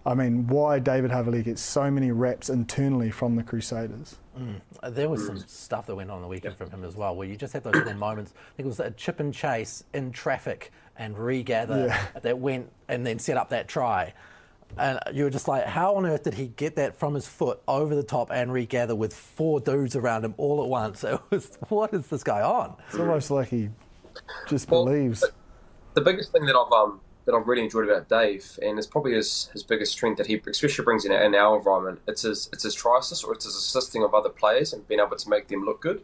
I 0.05 0.13
mean, 0.13 0.47
why 0.47 0.79
David 0.79 1.11
Havili 1.11 1.43
gets 1.43 1.61
so 1.61 1.91
many 1.91 2.11
reps 2.11 2.49
internally 2.49 3.11
from 3.11 3.35
the 3.35 3.43
Crusaders. 3.43 4.15
Mm. 4.37 4.61
There 4.93 5.09
was 5.09 5.25
some 5.25 5.37
stuff 5.39 5.87
that 5.87 5.95
went 5.95 6.09
on 6.09 6.21
the 6.21 6.27
weekend 6.27 6.55
from 6.55 6.71
him 6.71 6.85
as 6.85 6.95
well, 6.95 7.15
where 7.15 7.27
you 7.27 7.35
just 7.35 7.51
had 7.53 7.63
those 7.63 7.75
little 7.75 7.93
moments. 7.95 8.33
I 8.33 8.55
think 8.55 8.65
it 8.65 8.69
was 8.69 8.79
a 8.79 8.91
chip 8.91 9.19
and 9.19 9.33
chase 9.33 9.83
in 9.93 10.11
traffic 10.11 10.71
and 10.97 11.17
regather 11.17 11.87
yeah. 11.87 12.07
that 12.21 12.39
went 12.39 12.71
and 12.87 13.05
then 13.05 13.19
set 13.19 13.37
up 13.37 13.49
that 13.49 13.67
try. 13.67 14.13
And 14.77 14.99
you 15.13 15.23
were 15.23 15.29
just 15.29 15.47
like, 15.47 15.65
how 15.65 15.95
on 15.95 16.05
earth 16.05 16.23
did 16.23 16.35
he 16.35 16.47
get 16.47 16.75
that 16.75 16.97
from 16.97 17.15
his 17.15 17.27
foot 17.27 17.61
over 17.67 17.95
the 17.95 18.03
top 18.03 18.29
and 18.31 18.53
regather 18.53 18.95
with 18.95 19.13
four 19.13 19.59
dudes 19.59 19.95
around 19.95 20.23
him 20.23 20.35
all 20.37 20.63
at 20.63 20.69
once? 20.69 21.03
It 21.09 21.19
was, 21.29 21.57
what 21.69 21.93
is 21.93 22.07
this 22.07 22.23
guy 22.23 22.41
on? 22.41 22.75
It's 22.87 22.97
almost 22.97 23.31
like 23.31 23.49
he 23.49 23.69
just 24.47 24.69
well, 24.69 24.85
believes. 24.85 25.23
The 25.95 26.01
biggest 26.01 26.31
thing 26.31 26.45
that 26.45 26.55
I've 26.55 26.71
um, 26.71 27.01
that 27.29 27.35
I've 27.35 27.47
really 27.47 27.63
enjoyed 27.63 27.87
about 27.87 28.09
Dave, 28.09 28.57
and 28.59 28.79
it's 28.79 28.87
probably 28.87 29.13
his, 29.13 29.51
his 29.53 29.61
biggest 29.61 29.91
strength 29.91 30.17
that 30.17 30.25
he 30.25 30.41
especially 30.47 30.83
brings 30.83 31.05
in, 31.05 31.11
in 31.11 31.35
our 31.35 31.57
environment. 31.57 31.99
It's 32.07 32.23
his 32.23 32.49
it's 32.51 32.63
his 32.63 32.73
try 32.73 32.97
assist 32.97 33.23
or 33.23 33.33
it's 33.33 33.45
his 33.45 33.55
assisting 33.55 34.03
of 34.03 34.15
other 34.15 34.29
players 34.29 34.73
and 34.73 34.87
being 34.87 34.99
able 34.99 35.15
to 35.15 35.29
make 35.29 35.47
them 35.47 35.63
look 35.63 35.79
good. 35.79 36.03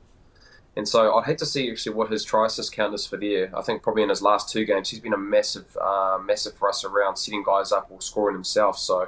And 0.78 0.88
so 0.88 1.16
I'd 1.16 1.26
hate 1.26 1.40
to 1.40 1.46
see 1.46 1.72
actually 1.72 1.96
what 1.96 2.12
his 2.12 2.24
try 2.24 2.46
assist 2.46 2.74
count 2.74 2.94
is 2.94 3.08
for 3.08 3.18
the 3.18 3.26
year. 3.26 3.52
I 3.56 3.64
think 3.64 3.82
probably 3.82 4.04
in 4.04 4.10
his 4.10 4.22
last 4.22 4.50
two 4.50 4.66
games, 4.66 4.90
he's 4.90 5.00
been 5.00 5.14
a 5.14 5.18
massive, 5.18 5.76
uh, 5.82 6.20
massive 6.24 6.54
for 6.58 6.70
us 6.70 6.84
around 6.84 7.16
setting 7.16 7.44
guys 7.44 7.72
up 7.72 7.88
or 7.90 8.02
scoring 8.02 8.36
himself. 8.36 8.78
So 8.78 9.08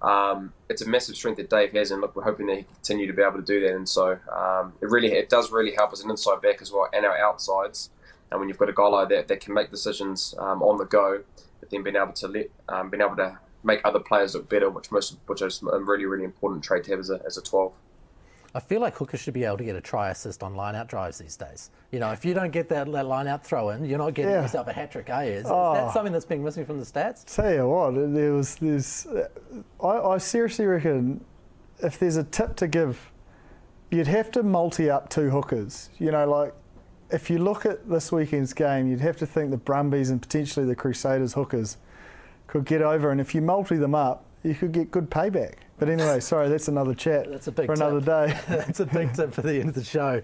um, 0.00 0.54
it's 0.70 0.80
a 0.80 0.88
massive 0.88 1.16
strength 1.16 1.36
that 1.38 1.50
Dave 1.50 1.72
has, 1.72 1.90
and 1.90 2.00
look, 2.00 2.16
we're 2.16 2.22
hoping 2.22 2.46
that 2.46 2.58
he 2.58 2.62
continue 2.62 3.06
to 3.06 3.12
be 3.12 3.22
able 3.22 3.36
to 3.36 3.42
do 3.42 3.60
that. 3.60 3.74
And 3.74 3.88
so 3.88 4.18
um, 4.34 4.72
it 4.80 4.88
really, 4.88 5.08
it 5.08 5.28
does 5.28 5.50
really 5.50 5.74
help 5.74 5.92
as 5.92 6.00
an 6.00 6.10
inside 6.10 6.40
back 6.40 6.62
as 6.62 6.72
well, 6.72 6.88
and 6.94 7.04
our 7.04 7.18
outsides. 7.18 7.90
And 8.30 8.38
when 8.38 8.48
you've 8.48 8.58
got 8.58 8.68
a 8.68 8.72
guy 8.72 8.86
like 8.86 9.08
that 9.08 9.26
that 9.28 9.40
can 9.40 9.54
make 9.54 9.70
decisions 9.70 10.34
um, 10.38 10.62
on 10.62 10.78
the 10.78 10.84
go, 10.84 11.24
then 11.70 11.82
being 11.82 11.96
able 11.96 12.12
to 12.12 12.28
let, 12.28 12.50
um, 12.68 12.90
being 12.90 13.02
able 13.02 13.16
to 13.16 13.38
make 13.62 13.80
other 13.84 14.00
players 14.00 14.34
look 14.34 14.48
better, 14.48 14.70
which 14.70 14.90
most, 14.90 15.16
which 15.26 15.42
is 15.42 15.62
a 15.62 15.78
really, 15.78 16.06
really 16.06 16.24
important 16.24 16.64
trait 16.64 16.84
to 16.84 16.90
have 16.90 17.00
as 17.00 17.10
a, 17.10 17.20
as 17.26 17.36
a 17.36 17.42
twelve. 17.42 17.74
I 18.52 18.58
feel 18.58 18.80
like 18.80 18.96
hookers 18.96 19.20
should 19.20 19.34
be 19.34 19.44
able 19.44 19.58
to 19.58 19.64
get 19.64 19.76
a 19.76 19.80
try 19.80 20.10
assist 20.10 20.42
on 20.42 20.56
line 20.56 20.74
out 20.74 20.88
drives 20.88 21.18
these 21.18 21.36
days. 21.36 21.70
You 21.92 22.00
know, 22.00 22.10
if 22.10 22.24
you 22.24 22.34
don't 22.34 22.50
get 22.50 22.68
that, 22.70 22.90
that 22.90 23.06
line 23.06 23.28
out 23.28 23.46
throw 23.46 23.70
in, 23.70 23.84
you're 23.84 23.98
not 23.98 24.14
getting 24.14 24.32
yeah. 24.32 24.42
yourself 24.42 24.66
a 24.66 24.72
hat 24.72 24.90
trick, 24.90 25.08
are 25.08 25.24
you? 25.24 25.32
Is, 25.32 25.46
oh. 25.48 25.72
is, 25.72 25.78
that 25.78 25.92
something 25.92 26.12
that's 26.12 26.24
being 26.24 26.42
missing 26.42 26.66
from 26.66 26.80
the 26.80 26.84
stats? 26.84 27.24
Tell 27.32 27.52
you 27.52 27.68
what, 27.68 27.94
there 28.12 28.32
was 28.32 28.56
this. 28.56 29.06
I, 29.80 29.86
I 29.86 30.18
seriously 30.18 30.66
reckon 30.66 31.24
if 31.78 31.98
there's 31.98 32.16
a 32.16 32.24
tip 32.24 32.56
to 32.56 32.66
give, 32.66 33.12
you'd 33.90 34.08
have 34.08 34.32
to 34.32 34.42
multi 34.42 34.90
up 34.90 35.08
two 35.10 35.30
hookers. 35.30 35.90
You 35.98 36.10
know, 36.10 36.28
like 36.28 36.52
if 37.12 37.30
you 37.30 37.38
look 37.38 37.66
at 37.66 37.88
this 37.88 38.12
weekend's 38.12 38.52
game, 38.52 38.88
you'd 38.88 39.00
have 39.00 39.16
to 39.18 39.26
think 39.26 39.50
the 39.50 39.56
Brumbies 39.56 40.10
and 40.10 40.20
potentially 40.20 40.66
the 40.66 40.74
Crusaders 40.76 41.34
hookers 41.34 41.76
could 42.46 42.64
get 42.64 42.82
over, 42.82 43.10
and 43.10 43.20
if 43.20 43.34
you 43.34 43.40
multi 43.40 43.76
them 43.76 43.94
up, 43.94 44.24
you 44.42 44.54
could 44.54 44.72
get 44.72 44.90
good 44.90 45.10
payback. 45.10 45.54
But 45.78 45.88
anyway, 45.88 46.20
sorry, 46.20 46.48
that's 46.48 46.68
another 46.68 46.94
chat 46.94 47.30
that's 47.30 47.46
a 47.46 47.52
big 47.52 47.66
for 47.66 47.76
tip. 47.76 47.86
another 47.86 48.00
day. 48.00 48.38
that's 48.48 48.80
a 48.80 48.86
big 48.86 49.12
tip 49.14 49.32
for 49.32 49.42
the 49.42 49.60
end 49.60 49.70
of 49.70 49.74
the 49.74 49.84
show. 49.84 50.20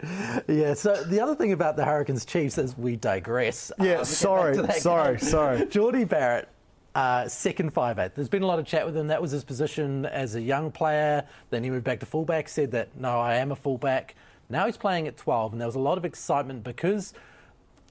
Yeah, 0.48 0.74
so 0.74 1.02
the 1.04 1.20
other 1.20 1.34
thing 1.34 1.52
about 1.52 1.76
the 1.76 1.84
Hurricanes 1.84 2.24
Chiefs 2.24 2.58
is 2.58 2.76
we 2.76 2.96
digress. 2.96 3.72
Yeah, 3.78 4.00
uh, 4.00 4.04
sorry, 4.04 4.56
sorry, 4.78 5.18
sorry. 5.20 5.66
Jordie 5.66 6.04
Barrett, 6.04 6.48
uh, 6.94 7.28
second 7.28 7.72
five 7.72 7.98
eight. 7.98 8.14
There's 8.14 8.28
been 8.28 8.42
a 8.42 8.46
lot 8.46 8.58
of 8.58 8.66
chat 8.66 8.86
with 8.86 8.96
him. 8.96 9.06
That 9.08 9.20
was 9.20 9.30
his 9.30 9.44
position 9.44 10.06
as 10.06 10.34
a 10.34 10.40
young 10.40 10.70
player. 10.70 11.24
Then 11.50 11.62
he 11.64 11.70
moved 11.70 11.84
back 11.84 12.00
to 12.00 12.06
fullback, 12.06 12.48
said 12.48 12.70
that, 12.72 12.96
no, 12.98 13.20
I 13.20 13.36
am 13.36 13.52
a 13.52 13.56
fullback. 13.56 14.14
Now 14.48 14.66
he's 14.66 14.76
playing 14.76 15.08
at 15.08 15.16
12, 15.16 15.52
and 15.52 15.60
there 15.60 15.68
was 15.68 15.74
a 15.74 15.80
lot 15.80 15.98
of 15.98 16.04
excitement 16.04 16.62
because 16.62 17.12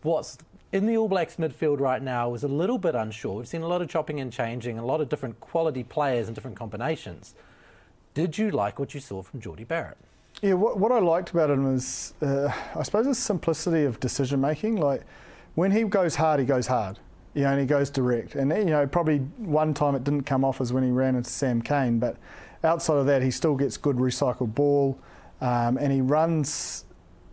what's 0.03 0.37
in 0.71 0.85
the 0.85 0.97
All 0.97 1.07
Blacks 1.07 1.35
midfield 1.35 1.79
right 1.79 2.01
now 2.01 2.33
is 2.33 2.43
a 2.43 2.47
little 2.47 2.77
bit 2.77 2.95
unsure. 2.95 3.35
We've 3.35 3.47
seen 3.47 3.61
a 3.61 3.67
lot 3.67 3.81
of 3.81 3.89
chopping 3.89 4.19
and 4.19 4.31
changing, 4.31 4.77
a 4.77 4.85
lot 4.85 5.01
of 5.01 5.09
different 5.09 5.39
quality 5.39 5.83
players 5.83 6.27
and 6.27 6.35
different 6.35 6.57
combinations. 6.57 7.35
Did 8.13 8.37
you 8.37 8.51
like 8.51 8.79
what 8.79 8.93
you 8.93 8.99
saw 8.99 9.21
from 9.21 9.41
Jordie 9.41 9.65
Barrett? 9.65 9.97
Yeah, 10.41 10.53
what, 10.53 10.77
what 10.77 10.91
I 10.91 10.99
liked 10.99 11.31
about 11.31 11.49
him 11.49 11.75
is, 11.75 12.13
uh, 12.21 12.49
I 12.75 12.83
suppose, 12.83 13.05
the 13.05 13.15
simplicity 13.15 13.83
of 13.83 13.99
decision 13.99 14.41
making. 14.41 14.77
Like, 14.77 15.03
when 15.55 15.71
he 15.71 15.83
goes 15.83 16.15
hard, 16.15 16.39
he 16.39 16.45
goes 16.45 16.67
hard. 16.67 16.99
You 17.33 17.43
know, 17.43 17.51
and 17.51 17.59
he 17.59 17.65
goes 17.65 17.89
direct. 17.89 18.35
And, 18.35 18.49
you 18.51 18.65
know, 18.65 18.87
probably 18.87 19.17
one 19.37 19.73
time 19.73 19.95
it 19.95 20.05
didn't 20.05 20.23
come 20.23 20.45
off 20.45 20.61
as 20.61 20.71
when 20.71 20.83
he 20.83 20.91
ran 20.91 21.15
into 21.15 21.29
Sam 21.29 21.61
Cane, 21.61 21.99
but 21.99 22.15
outside 22.63 22.95
of 22.95 23.05
that, 23.07 23.21
he 23.21 23.31
still 23.31 23.55
gets 23.55 23.75
good 23.75 23.97
recycled 23.97 24.55
ball 24.55 24.97
um, 25.41 25.77
and 25.77 25.91
he 25.91 26.01
runs, 26.01 26.85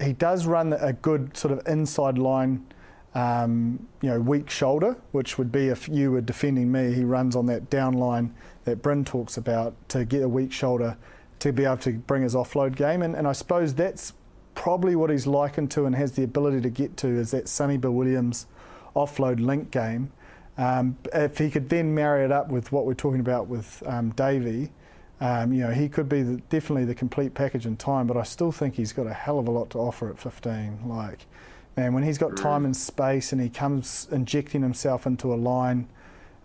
he 0.03 0.13
does 0.13 0.47
run 0.47 0.73
a 0.73 0.93
good 0.93 1.37
sort 1.37 1.53
of 1.53 1.67
inside 1.67 2.19
line 2.19 2.67
um, 3.15 3.87
you 4.01 4.09
know, 4.09 4.21
weak 4.21 4.49
shoulder, 4.49 4.97
which 5.13 5.37
would 5.37 5.53
be 5.53 5.69
if 5.69 5.89
you 5.89 6.11
were 6.11 6.21
defending 6.21 6.73
me. 6.73 6.93
He 6.93 7.05
runs 7.05 7.37
on 7.37 7.47
that 7.47 7.69
down 7.69 7.95
line 7.95 8.35
that 8.65 8.81
Bryn 8.83 9.05
talks 9.05 9.37
about 9.37 9.75
to 9.91 10.05
get 10.05 10.23
a 10.23 10.29
weak 10.29 10.53
shoulder 10.53 10.97
to 11.41 11.53
be 11.53 11.65
able 11.65 11.77
to 11.79 11.93
bring 11.93 12.23
his 12.23 12.35
offload 12.35 12.77
game. 12.77 13.03
And, 13.03 13.15
and 13.15 13.27
I 13.27 13.33
suppose 13.33 13.75
that's 13.75 14.15
probably 14.55 14.97
what 14.97 15.11
he's 15.11 15.27
likened 15.27 15.71
to 15.73 15.87
and 15.87 15.95
has 15.95 16.13
the 16.13 16.23
ability 16.23 16.61
to 16.63 16.71
get 16.71 16.97
to 16.99 17.09
is 17.09 17.33
that 17.33 17.49
Sonny 17.49 17.77
Bill 17.77 17.93
Williams 17.93 18.47
offload 18.95 19.45
link 19.45 19.71
game. 19.71 20.13
Um, 20.57 20.97
if 21.15 21.39
he 21.39 21.51
could 21.51 21.69
then 21.69 21.95
marry 21.95 22.25
it 22.25 22.33
up 22.33 22.49
with 22.49 22.73
what 22.73 22.87
we're 22.87 22.95
talking 22.95 23.21
about 23.21 23.47
with 23.47 23.83
um, 23.87 24.11
Davey, 24.11 24.71
um, 25.23 25.53
you 25.53 25.61
know, 25.61 25.71
he 25.71 25.89
could 25.89 26.09
be 26.09 26.23
the, 26.23 26.37
definitely 26.49 26.85
the 26.85 26.97
complete 26.97 27.33
package 27.33 27.65
in 27.65 27.77
time, 27.77 28.09
but 28.09 28.17
I 28.17 28.25
still 28.25 28.51
think 28.51 28.75
he's 28.75 28.93
got 28.93 29.07
a 29.07 29.13
hell 29.13 29.39
of 29.39 29.47
a 29.47 29.53
lot 29.53 29.71
to 29.71 29.79
offer 29.79 30.11
at 30.11 30.19
15. 30.19 30.81
Like, 30.87 31.27
man, 31.77 31.95
when 31.95 32.03
he's 32.03 32.19
got 32.19 32.37
time 32.37 32.65
and 32.65 32.77
space 32.77 33.31
and 33.31 33.41
he 33.41 33.49
comes 33.49 34.09
injecting 34.11 34.63
himself 34.63 35.07
into 35.07 35.33
a 35.33 35.37
line, 35.37 35.89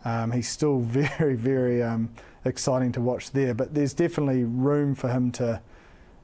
um, 0.06 0.32
he's 0.32 0.48
still 0.48 0.78
very, 0.82 1.34
very 1.34 1.82
um, 1.82 2.10
exciting 2.46 2.92
to 2.92 3.02
watch 3.02 3.32
there. 3.32 3.56
But 3.56 3.74
there's 3.74 3.96
definitely 3.96 4.44
room 4.44 4.94
for 4.94 5.10
him 5.10 5.32
to, 5.32 5.60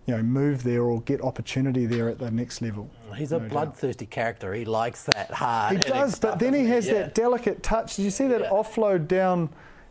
you 0.05 0.15
know, 0.15 0.21
move 0.21 0.61
there 0.61 0.83
or 0.83 1.01
get 1.01 1.21
opportunity 1.21 1.87
there 1.87 2.07
at 2.07 2.19
the 2.19 2.29
next 2.29 2.61
level. 2.61 2.87
He's 3.17 3.31
no 3.31 3.37
a 3.37 3.39
bloodthirsty 3.39 4.05
doubt. 4.05 4.11
character. 4.11 4.53
He 4.53 4.65
likes 4.65 5.05
that 5.05 5.31
hard. 5.31 5.83
He 5.83 5.89
does, 5.89 6.19
but 6.19 6.37
then 6.37 6.53
he 6.53 6.65
has 6.65 6.85
yeah. 6.85 6.93
that 6.93 7.15
delicate 7.15 7.63
touch. 7.63 7.95
Did 7.95 8.03
you 8.03 8.11
see 8.11 8.27
that 8.27 8.41
yeah. 8.41 8.49
offload 8.49 9.07
down? 9.07 9.49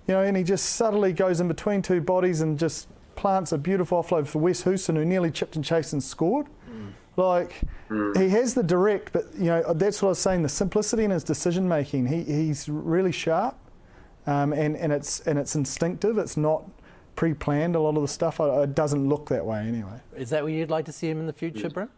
You 0.08 0.14
know, 0.14 0.22
and 0.22 0.36
he 0.36 0.42
just 0.42 0.66
subtly 0.66 1.12
goes 1.12 1.40
in 1.40 1.48
between 1.48 1.82
two 1.82 2.00
bodies 2.00 2.40
and 2.40 2.58
just 2.58 2.88
plants 3.14 3.52
a 3.52 3.58
beautiful 3.58 4.02
offload 4.02 4.26
for 4.26 4.40
Wes 4.40 4.62
Goosen, 4.64 4.96
who 4.96 5.04
nearly 5.04 5.30
chipped 5.30 5.56
and 5.56 5.64
chased 5.64 5.92
and 5.92 6.02
scored. 6.02 6.46
Like 7.16 7.60
mm. 7.90 8.16
he 8.20 8.30
has 8.30 8.54
the 8.54 8.62
direct, 8.62 9.12
but 9.12 9.26
you 9.36 9.46
know 9.46 9.74
that's 9.74 10.00
what 10.00 10.08
I 10.08 10.10
was 10.10 10.18
saying. 10.18 10.42
The 10.42 10.48
simplicity 10.48 11.04
in 11.04 11.10
his 11.10 11.24
decision 11.24 11.68
making. 11.68 12.06
He, 12.06 12.22
he's 12.22 12.68
really 12.68 13.12
sharp, 13.12 13.56
um, 14.26 14.52
and 14.52 14.76
and 14.76 14.92
it's 14.92 15.20
and 15.20 15.38
it's 15.38 15.54
instinctive. 15.54 16.16
It's 16.16 16.38
not 16.38 16.64
pre-planned. 17.14 17.76
A 17.76 17.80
lot 17.80 17.96
of 17.96 18.02
the 18.02 18.08
stuff 18.08 18.40
it 18.40 18.74
doesn't 18.74 19.08
look 19.08 19.28
that 19.28 19.44
way 19.44 19.60
anyway. 19.60 20.00
Is 20.16 20.30
that 20.30 20.42
where 20.42 20.52
you'd 20.52 20.70
like 20.70 20.86
to 20.86 20.92
see 20.92 21.10
him 21.10 21.20
in 21.20 21.26
the 21.26 21.34
future, 21.34 21.68
Brent? 21.68 21.90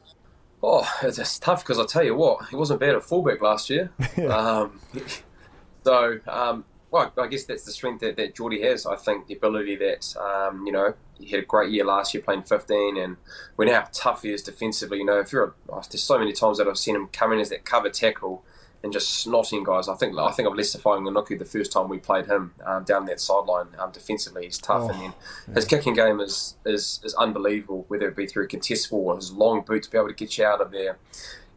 Oh, 0.62 0.90
it's 1.02 1.38
tough 1.38 1.62
because 1.62 1.78
I 1.78 1.84
tell 1.84 2.02
you 2.02 2.16
what, 2.16 2.48
he 2.48 2.57
wasn't 2.57 2.80
bad 2.80 2.96
at 2.96 3.05
fullback 3.05 3.40
last 3.40 3.70
year. 3.70 3.92
yeah. 4.16 4.34
um, 4.34 4.80
so, 5.84 6.18
um, 6.26 6.64
well, 6.95 7.12
I 7.18 7.26
guess 7.26 7.42
that's 7.42 7.64
the 7.64 7.72
strength 7.72 8.03
that, 8.03 8.16
that 8.18 8.36
Jordie 8.36 8.62
has. 8.62 8.86
I 8.86 8.95
think 8.95 9.26
the 9.26 9.34
ability 9.34 9.74
that, 9.74 10.14
um, 10.16 10.64
you 10.64 10.70
know, 10.70 10.95
he 11.18 11.26
had 11.26 11.40
a 11.40 11.45
great 11.45 11.72
year 11.72 11.84
last 11.84 12.14
year 12.14 12.22
playing 12.22 12.45
15, 12.45 12.97
and 12.97 13.16
we 13.57 13.66
know 13.66 13.74
how 13.74 13.88
tough 13.92 14.22
he 14.22 14.32
is 14.32 14.45
defensively. 14.45 14.99
You 14.99 15.05
know, 15.05 15.18
if 15.18 15.32
you're, 15.32 15.45
a, 15.45 15.53
oh, 15.70 15.82
there's 15.90 16.05
so 16.05 16.20
many 16.20 16.32
times 16.32 16.59
that 16.59 16.68
I've 16.68 16.78
seen 16.78 16.95
him 16.95 17.09
come 17.09 17.32
in 17.32 17.40
as 17.40 17.51
that 17.51 17.64
cover 17.64 17.90
tackle 17.90 18.45
and 18.84 18.92
just 18.92 19.26
snotting 19.26 19.64
guys. 19.64 19.88
I 19.88 19.95
think 19.97 20.16
I 20.16 20.30
think 20.30 20.47
of 20.47 20.55
Leicester 20.55 20.78
Fainga'anuku 20.78 21.36
the 21.36 21.45
first 21.45 21.72
time 21.72 21.88
we 21.88 21.99
played 21.99 22.26
him 22.26 22.53
um, 22.64 22.84
down 22.84 23.07
that 23.07 23.18
sideline. 23.18 23.68
Um, 23.76 23.90
defensively, 23.90 24.45
he's 24.45 24.59
tough, 24.59 24.82
oh, 24.82 24.88
and 24.90 25.01
then 25.01 25.14
yeah. 25.49 25.55
his 25.55 25.64
kicking 25.64 25.95
game 25.95 26.20
is, 26.20 26.55
is 26.64 27.01
is 27.03 27.14
unbelievable. 27.14 27.86
Whether 27.88 28.07
it 28.09 28.14
be 28.14 28.26
through 28.26 28.45
a 28.45 28.47
contest 28.47 28.90
ball 28.90 29.07
or 29.07 29.16
his 29.16 29.32
long 29.32 29.62
boot 29.62 29.82
to 29.82 29.90
be 29.90 29.99
able 29.99 30.09
to 30.09 30.14
get 30.14 30.38
you 30.38 30.45
out 30.45 30.61
of 30.61 30.70
there 30.70 30.99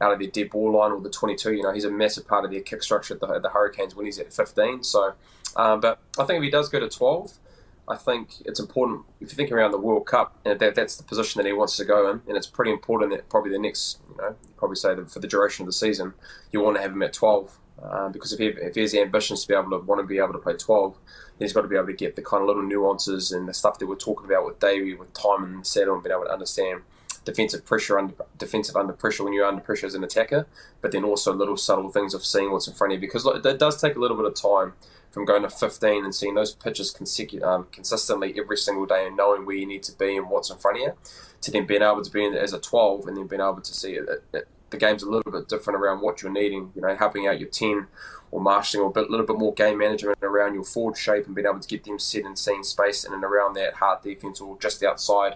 out 0.02 0.14
of 0.14 0.20
their 0.20 0.30
dead 0.30 0.50
ball 0.50 0.74
line 0.74 0.92
or 0.92 1.02
the 1.02 1.10
22. 1.10 1.54
You 1.54 1.64
know, 1.64 1.74
he's 1.74 1.86
a 1.86 1.92
massive 1.92 2.28
part 2.28 2.46
of 2.46 2.52
their 2.52 2.62
kick 2.62 2.84
structure 2.84 3.14
at 3.14 3.20
the, 3.20 3.28
at 3.28 3.42
the 3.42 3.50
Hurricanes 3.50 3.96
when 3.96 4.06
he's 4.06 4.20
at 4.20 4.34
15. 4.34 4.84
So, 4.84 5.14
um, 5.56 5.80
but 5.80 6.00
I 6.20 6.26
think 6.26 6.38
if 6.38 6.44
he 6.44 6.50
does 6.50 6.70
go 6.70 6.80
to 6.80 6.90
12, 6.90 7.34
I 7.90 7.96
think 7.96 8.42
it's 8.46 8.60
important 8.60 9.06
if 9.22 9.32
you 9.32 9.36
think 9.36 9.52
around 9.52 9.72
the 9.72 9.78
World 9.78 10.06
Cup, 10.06 10.38
and 10.44 10.60
that 10.60 10.76
that's 10.76 10.98
the 10.98 11.04
position 11.04 11.40
that 11.40 11.48
he 11.48 11.54
wants 11.54 11.78
to 11.78 11.86
go 11.86 12.10
in, 12.12 12.22
and 12.28 12.36
it's 12.36 12.48
pretty 12.48 12.72
important 12.72 13.12
that 13.12 13.30
probably 13.30 13.52
the 13.52 13.60
next, 13.60 14.00
you 14.10 14.18
know, 14.18 14.36
probably 14.58 14.76
say 14.76 14.94
that 14.94 15.10
for 15.10 15.20
the 15.20 15.28
duration 15.28 15.64
of 15.64 15.68
the 15.68 15.74
season, 15.74 16.14
you 16.52 16.62
want 16.62 16.76
to 16.76 16.82
have 16.82 16.92
him 16.92 17.02
at 17.02 17.14
12. 17.14 17.58
Um, 17.82 18.12
because 18.12 18.34
if 18.34 18.40
he, 18.40 18.48
if 18.48 18.74
he 18.74 18.82
has 18.82 18.92
the 18.92 19.02
ambitions 19.02 19.44
to 19.44 19.48
be 19.48 19.54
able 19.54 19.70
to 19.70 19.86
want 19.86 20.02
to 20.02 20.08
be 20.08 20.18
able 20.18 20.34
to 20.34 20.40
play 20.40 20.54
12, 20.54 20.98
he's 21.38 21.54
got 21.54 21.62
to 21.62 21.68
be 21.68 21.76
able 21.76 21.86
to 21.86 21.94
get 21.94 22.16
the 22.16 22.24
kind 22.24 22.42
of 22.42 22.48
little 22.48 22.64
nuances 22.64 23.32
and 23.32 23.48
the 23.48 23.54
stuff 23.54 23.78
that 23.78 23.86
we're 23.86 23.96
talking 23.96 24.26
about 24.26 24.46
with 24.46 24.60
Davey, 24.60 24.96
with 24.96 25.14
time 25.14 25.44
and 25.44 25.66
settle, 25.66 25.94
and 25.94 26.04
being 26.04 26.14
able 26.14 26.26
to 26.26 26.34
understand 26.34 26.82
defensive 27.28 27.66
pressure 27.66 28.00
under 28.00 28.16
defensive 28.38 28.78
under 28.78 28.94
pressure 28.94 29.22
when 29.22 29.34
you're 29.34 29.46
under 29.46 29.62
pressure 29.62 29.86
as 29.86 29.94
an 29.96 30.04
attacker, 30.04 30.48
but 30.82 30.94
then 30.94 31.04
also 31.04 31.34
little 31.34 31.58
subtle 31.58 31.92
things 31.92 32.14
of 32.14 32.26
seeing 32.26 32.52
what's 32.52 32.70
in 32.70 32.74
front 32.74 32.94
of 32.94 33.02
you. 33.02 33.08
Because 33.08 33.26
it 33.26 33.60
does 33.60 33.82
take 33.82 33.98
a 33.98 34.00
little 34.00 34.16
bit 34.16 34.26
of 34.26 34.34
time 34.34 34.74
from 35.12 35.26
going 35.26 35.42
to 35.42 35.50
15 35.50 36.06
and 36.06 36.16
seeing 36.16 36.36
those 36.36 36.56
pitches 36.56 36.94
consecu- 36.94 37.44
um, 37.44 37.68
consistently 37.74 38.34
every 38.38 38.56
single 38.56 38.86
day 38.86 39.06
and 39.06 39.18
knowing 39.18 39.46
where 39.46 39.58
you 39.58 39.66
need 39.66 39.84
to 39.84 39.92
be 39.92 40.16
and 40.16 40.30
what's 40.30 40.50
in 40.50 40.58
front 40.58 40.78
of 40.78 40.84
you, 40.84 40.94
to 41.42 41.52
then 41.52 41.66
being 41.66 41.82
able 41.82 42.02
to 42.02 42.10
be 42.10 42.24
in 42.24 42.34
as 42.34 42.54
a 42.54 42.60
12 42.60 43.08
and 43.08 43.18
then 43.18 43.28
being 43.28 43.42
able 43.42 43.60
to 43.60 43.74
see 43.74 43.96
it, 43.96 44.08
it, 44.08 44.24
it, 44.34 44.48
the 44.70 44.78
game's 44.78 45.04
a 45.04 45.10
little 45.10 45.32
bit 45.32 45.50
different 45.50 45.82
around 45.82 46.00
what 46.00 46.22
you're 46.22 46.32
needing, 46.32 46.72
you 46.76 46.82
know, 46.82 46.96
helping 46.96 47.28
out 47.28 47.42
your 47.42 47.50
10 47.50 47.88
or 48.32 48.40
marshalling 48.40 48.86
or 48.86 48.90
a 48.90 48.94
bit, 48.94 49.10
little 49.10 49.26
bit 49.26 49.38
more 49.38 49.54
game 49.54 49.78
management 49.78 50.18
around 50.22 50.54
your 50.54 50.64
forward 50.64 50.98
shape 50.98 51.26
and 51.26 51.36
being 51.36 51.48
able 51.48 51.60
to 51.60 51.68
get 51.68 51.84
them 51.84 52.00
set 52.00 52.24
and 52.24 52.40
seeing 52.40 52.64
space 52.64 53.04
in 53.04 53.14
and 53.14 53.24
around 53.26 53.54
that 53.54 53.74
hard 53.76 54.02
defense 54.02 54.40
or 54.40 54.58
just 54.60 54.82
outside 54.82 55.36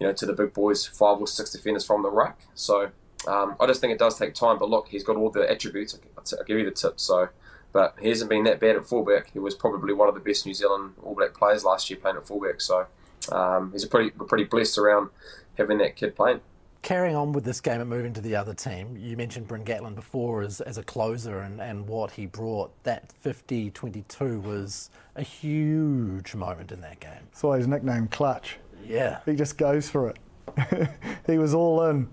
you 0.00 0.06
know, 0.06 0.12
to 0.14 0.26
the 0.26 0.32
big 0.32 0.52
boys, 0.54 0.86
five 0.86 1.18
or 1.20 1.26
six 1.26 1.52
defenders 1.52 1.84
from 1.84 2.02
the 2.02 2.10
ruck. 2.10 2.40
So 2.54 2.90
um, 3.28 3.54
I 3.60 3.66
just 3.66 3.80
think 3.80 3.92
it 3.92 3.98
does 3.98 4.18
take 4.18 4.34
time. 4.34 4.58
But 4.58 4.70
look, 4.70 4.88
he's 4.88 5.04
got 5.04 5.16
all 5.16 5.30
the 5.30 5.48
attributes. 5.48 5.98
I'll 6.16 6.44
give 6.44 6.58
you 6.58 6.64
the 6.64 6.70
tip. 6.70 6.98
So, 6.98 7.28
but 7.72 7.94
he 8.00 8.08
hasn't 8.08 8.30
been 8.30 8.44
that 8.44 8.58
bad 8.58 8.76
at 8.76 8.86
fullback. 8.86 9.30
He 9.32 9.38
was 9.38 9.54
probably 9.54 9.92
one 9.92 10.08
of 10.08 10.14
the 10.14 10.20
best 10.20 10.46
New 10.46 10.54
Zealand 10.54 10.94
All 11.02 11.14
Black 11.14 11.34
players 11.34 11.64
last 11.64 11.90
year 11.90 11.98
playing 12.00 12.16
at 12.16 12.26
fullback. 12.26 12.60
So 12.60 12.86
um, 13.30 13.72
he's 13.72 13.84
a 13.84 13.88
pretty 13.88 14.10
pretty 14.10 14.44
blessed 14.44 14.78
around 14.78 15.10
having 15.56 15.78
that 15.78 15.96
kid 15.96 16.16
playing. 16.16 16.40
Carrying 16.82 17.14
on 17.14 17.32
with 17.32 17.44
this 17.44 17.60
game 17.60 17.82
and 17.82 17.90
moving 17.90 18.14
to 18.14 18.22
the 18.22 18.34
other 18.34 18.54
team, 18.54 18.96
you 18.96 19.14
mentioned 19.14 19.46
Bryn 19.46 19.64
Gatland 19.64 19.96
before 19.96 20.40
as, 20.40 20.62
as 20.62 20.78
a 20.78 20.82
closer 20.82 21.40
and, 21.40 21.60
and 21.60 21.86
what 21.86 22.12
he 22.12 22.24
brought. 22.24 22.72
That 22.84 23.12
50 23.20 23.70
22 23.72 24.40
was 24.40 24.88
a 25.14 25.22
huge 25.22 26.34
moment 26.34 26.72
in 26.72 26.80
that 26.80 26.98
game. 26.98 27.20
That's 27.30 27.42
why 27.42 27.58
his 27.58 27.66
nickname 27.66 28.08
Clutch. 28.08 28.56
Yeah. 28.86 29.20
He 29.26 29.34
just 29.34 29.58
goes 29.58 29.88
for 29.88 30.08
it. 30.08 30.90
he 31.26 31.38
was 31.38 31.54
all 31.54 31.84
in. 31.84 32.08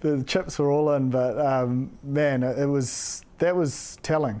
The 0.00 0.22
chips 0.24 0.58
were 0.58 0.70
all 0.70 0.92
in, 0.92 1.10
but 1.10 1.38
um, 1.38 1.98
man, 2.02 2.42
it 2.42 2.66
was 2.66 3.24
that 3.38 3.54
was 3.54 3.98
telling, 4.02 4.40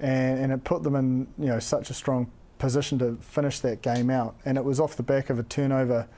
and, 0.00 0.38
and 0.38 0.52
it 0.52 0.64
put 0.64 0.82
them 0.82 0.96
in 0.96 1.26
you 1.38 1.46
know 1.46 1.58
such 1.58 1.90
a 1.90 1.94
strong 1.94 2.30
position 2.58 2.98
to 2.98 3.16
finish 3.20 3.60
that 3.60 3.82
game 3.82 4.10
out. 4.10 4.36
And 4.44 4.56
it 4.56 4.64
was 4.64 4.80
off 4.80 4.96
the 4.96 5.02
back 5.02 5.30
of 5.30 5.38
a 5.38 5.42
turnover, 5.42 6.08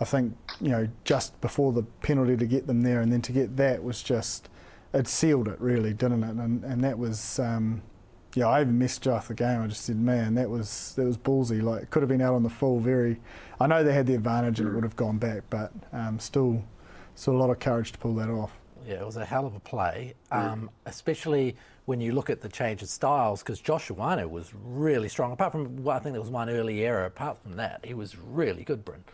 I 0.00 0.04
think 0.04 0.36
you 0.60 0.68
know 0.68 0.88
just 1.04 1.38
before 1.40 1.72
the 1.72 1.82
penalty 1.82 2.36
to 2.36 2.46
get 2.46 2.66
them 2.66 2.82
there, 2.82 3.00
and 3.00 3.12
then 3.12 3.22
to 3.22 3.32
get 3.32 3.56
that 3.56 3.82
was 3.82 4.02
just 4.02 4.48
it 4.92 5.06
sealed 5.08 5.48
it 5.48 5.60
really, 5.60 5.92
didn't 5.92 6.24
it? 6.24 6.36
And 6.36 6.64
and 6.64 6.82
that 6.84 6.98
was. 6.98 7.38
Um, 7.38 7.82
yeah, 8.34 8.46
I 8.46 8.60
even 8.60 8.78
missed 8.78 9.06
off 9.08 9.28
the 9.28 9.34
game. 9.34 9.62
I 9.62 9.66
just 9.66 9.84
said, 9.84 9.96
man, 9.96 10.34
that 10.34 10.48
was 10.48 10.94
that 10.96 11.04
was 11.04 11.18
ballsy. 11.18 11.62
Like, 11.62 11.82
it 11.82 11.90
could 11.90 12.02
have 12.02 12.08
been 12.08 12.20
out 12.20 12.34
on 12.34 12.42
the 12.42 12.50
full. 12.50 12.78
Very, 12.78 13.20
I 13.60 13.66
know 13.66 13.82
they 13.82 13.92
had 13.92 14.06
the 14.06 14.14
advantage 14.14 14.60
and 14.60 14.68
it 14.68 14.72
would 14.72 14.84
have 14.84 14.96
gone 14.96 15.18
back, 15.18 15.42
but 15.50 15.72
um, 15.92 16.18
still, 16.18 16.62
still 17.14 17.34
a 17.34 17.38
lot 17.38 17.50
of 17.50 17.58
courage 17.58 17.92
to 17.92 17.98
pull 17.98 18.14
that 18.14 18.30
off. 18.30 18.52
Yeah, 18.86 19.00
it 19.00 19.06
was 19.06 19.16
a 19.16 19.24
hell 19.24 19.46
of 19.46 19.54
a 19.54 19.60
play, 19.60 20.14
um, 20.30 20.70
especially 20.86 21.56
when 21.84 22.00
you 22.00 22.12
look 22.12 22.30
at 22.30 22.40
the 22.40 22.48
change 22.48 22.82
of 22.82 22.88
styles. 22.88 23.42
Because 23.42 23.60
Josh 23.60 23.88
Ioane 23.88 24.28
was 24.30 24.52
really 24.64 25.08
strong. 25.08 25.32
Apart 25.32 25.52
from, 25.52 25.82
well, 25.84 25.96
I 25.96 26.00
think 26.00 26.14
there 26.14 26.20
was 26.20 26.30
one 26.30 26.48
early 26.48 26.84
error. 26.84 27.04
Apart 27.04 27.38
from 27.42 27.56
that, 27.56 27.84
he 27.84 27.94
was 27.94 28.16
really 28.16 28.64
good, 28.64 28.84
Bryn. 28.84 29.04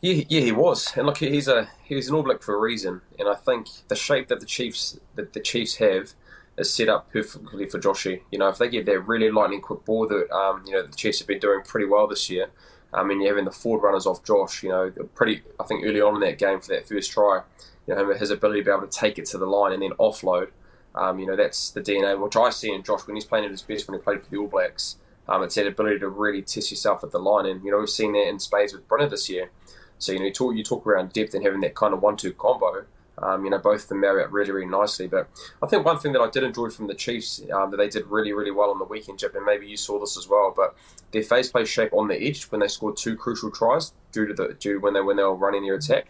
Yeah, 0.00 0.24
yeah, 0.28 0.40
he 0.40 0.50
was, 0.50 0.96
and 0.96 1.06
look, 1.06 1.18
he's 1.18 1.46
a 1.46 1.68
he's 1.84 2.08
an 2.08 2.16
All 2.16 2.24
Black 2.24 2.42
for 2.42 2.56
a 2.56 2.58
reason. 2.58 3.02
And 3.20 3.28
I 3.28 3.36
think 3.36 3.68
the 3.86 3.94
shape 3.94 4.26
that 4.28 4.40
the 4.40 4.46
Chiefs 4.46 4.98
that 5.14 5.32
the 5.32 5.38
Chiefs 5.38 5.76
have 5.76 6.14
is 6.58 6.72
set 6.72 6.88
up 6.88 7.10
perfectly 7.12 7.66
for 7.66 7.78
Joshy. 7.78 8.22
You 8.30 8.38
know, 8.38 8.48
if 8.48 8.58
they 8.58 8.68
get 8.68 8.86
that 8.86 9.00
really 9.00 9.30
lightning 9.30 9.60
quick 9.60 9.84
ball 9.84 10.06
that 10.08 10.30
um, 10.34 10.64
you 10.66 10.72
know 10.72 10.82
the 10.82 10.94
Chiefs 10.94 11.18
have 11.20 11.28
been 11.28 11.38
doing 11.38 11.62
pretty 11.62 11.86
well 11.86 12.06
this 12.06 12.28
year. 12.30 12.50
I 12.94 13.02
mean, 13.02 13.20
you're 13.20 13.30
having 13.30 13.46
the 13.46 13.52
forward 13.52 13.86
runners 13.86 14.06
off 14.06 14.22
Josh. 14.24 14.62
You 14.62 14.68
know, 14.68 14.90
pretty. 15.14 15.42
I 15.58 15.64
think 15.64 15.84
early 15.84 16.00
on 16.00 16.14
in 16.14 16.20
that 16.20 16.38
game 16.38 16.60
for 16.60 16.68
that 16.68 16.86
first 16.86 17.10
try, 17.10 17.42
you 17.86 17.94
know, 17.94 18.12
his 18.14 18.30
ability 18.30 18.60
to 18.60 18.64
be 18.64 18.70
able 18.70 18.86
to 18.86 18.98
take 18.98 19.18
it 19.18 19.26
to 19.26 19.38
the 19.38 19.46
line 19.46 19.72
and 19.72 19.82
then 19.82 19.92
offload. 19.92 20.48
Um, 20.94 21.18
you 21.18 21.26
know, 21.26 21.36
that's 21.36 21.70
the 21.70 21.80
DNA 21.80 22.20
which 22.20 22.36
I 22.36 22.50
see 22.50 22.72
in 22.72 22.82
Josh 22.82 23.06
when 23.06 23.16
he's 23.16 23.24
playing 23.24 23.46
at 23.46 23.50
his 23.50 23.62
best 23.62 23.88
when 23.88 23.98
he 23.98 24.02
played 24.02 24.22
for 24.22 24.30
the 24.30 24.36
All 24.36 24.46
Blacks. 24.46 24.96
Um, 25.28 25.42
it's 25.42 25.54
that 25.54 25.66
ability 25.66 26.00
to 26.00 26.08
really 26.08 26.42
test 26.42 26.70
yourself 26.70 27.02
at 27.04 27.12
the 27.12 27.18
line, 27.18 27.46
and 27.46 27.64
you 27.64 27.70
know 27.70 27.78
we've 27.78 27.88
seen 27.88 28.12
that 28.12 28.28
in 28.28 28.38
spades 28.38 28.72
with 28.72 28.86
Brynner 28.88 29.08
this 29.08 29.30
year. 29.30 29.50
So 29.98 30.12
you 30.12 30.18
know, 30.18 30.24
you 30.26 30.32
talk, 30.32 30.56
you 30.56 30.64
talk 30.64 30.86
around 30.86 31.12
depth 31.12 31.32
and 31.34 31.44
having 31.44 31.60
that 31.60 31.74
kind 31.74 31.94
of 31.94 32.02
one-two 32.02 32.32
combo. 32.32 32.84
Um, 33.18 33.44
you 33.44 33.50
know, 33.50 33.58
both 33.58 33.82
of 33.82 33.88
them 33.88 34.00
marry 34.00 34.24
up 34.24 34.32
really, 34.32 34.52
really 34.52 34.66
nicely. 34.66 35.06
But 35.06 35.28
I 35.62 35.66
think 35.66 35.84
one 35.84 35.98
thing 35.98 36.12
that 36.12 36.20
I 36.20 36.30
did 36.30 36.42
enjoy 36.42 36.70
from 36.70 36.86
the 36.86 36.94
Chiefs 36.94 37.42
um, 37.52 37.70
that 37.70 37.76
they 37.76 37.88
did 37.88 38.06
really, 38.06 38.32
really 38.32 38.50
well 38.50 38.70
on 38.70 38.78
the 38.78 38.84
weekend, 38.84 39.18
Jip, 39.18 39.34
and 39.34 39.44
maybe 39.44 39.66
you 39.66 39.76
saw 39.76 39.98
this 40.00 40.16
as 40.16 40.28
well, 40.28 40.52
but 40.54 40.74
their 41.12 41.22
phase 41.22 41.50
play 41.50 41.64
shape 41.64 41.92
on 41.92 42.08
the 42.08 42.20
edge 42.20 42.44
when 42.44 42.60
they 42.60 42.68
scored 42.68 42.96
two 42.96 43.16
crucial 43.16 43.50
tries 43.50 43.92
due 44.12 44.26
to 44.26 44.34
the 44.34 44.56
due 44.58 44.80
when 44.80 44.94
they 44.94 45.00
when 45.00 45.16
they 45.16 45.22
were 45.22 45.34
running 45.34 45.64
their 45.64 45.74
attack. 45.74 46.08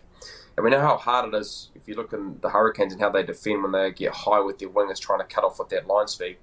And 0.56 0.64
we 0.64 0.70
know 0.70 0.80
how 0.80 0.96
hard 0.96 1.32
it 1.32 1.36
is 1.36 1.70
if 1.74 1.88
you 1.88 1.94
look 1.94 2.12
in 2.12 2.38
the 2.40 2.50
Hurricanes 2.50 2.92
and 2.92 3.00
how 3.00 3.10
they 3.10 3.22
defend 3.22 3.62
when 3.62 3.72
they 3.72 3.90
get 3.90 4.12
high 4.12 4.40
with 4.40 4.58
their 4.58 4.68
wingers 4.68 5.00
trying 5.00 5.20
to 5.20 5.24
cut 5.24 5.44
off 5.44 5.58
with 5.58 5.70
that 5.70 5.86
line 5.86 6.08
speed. 6.08 6.36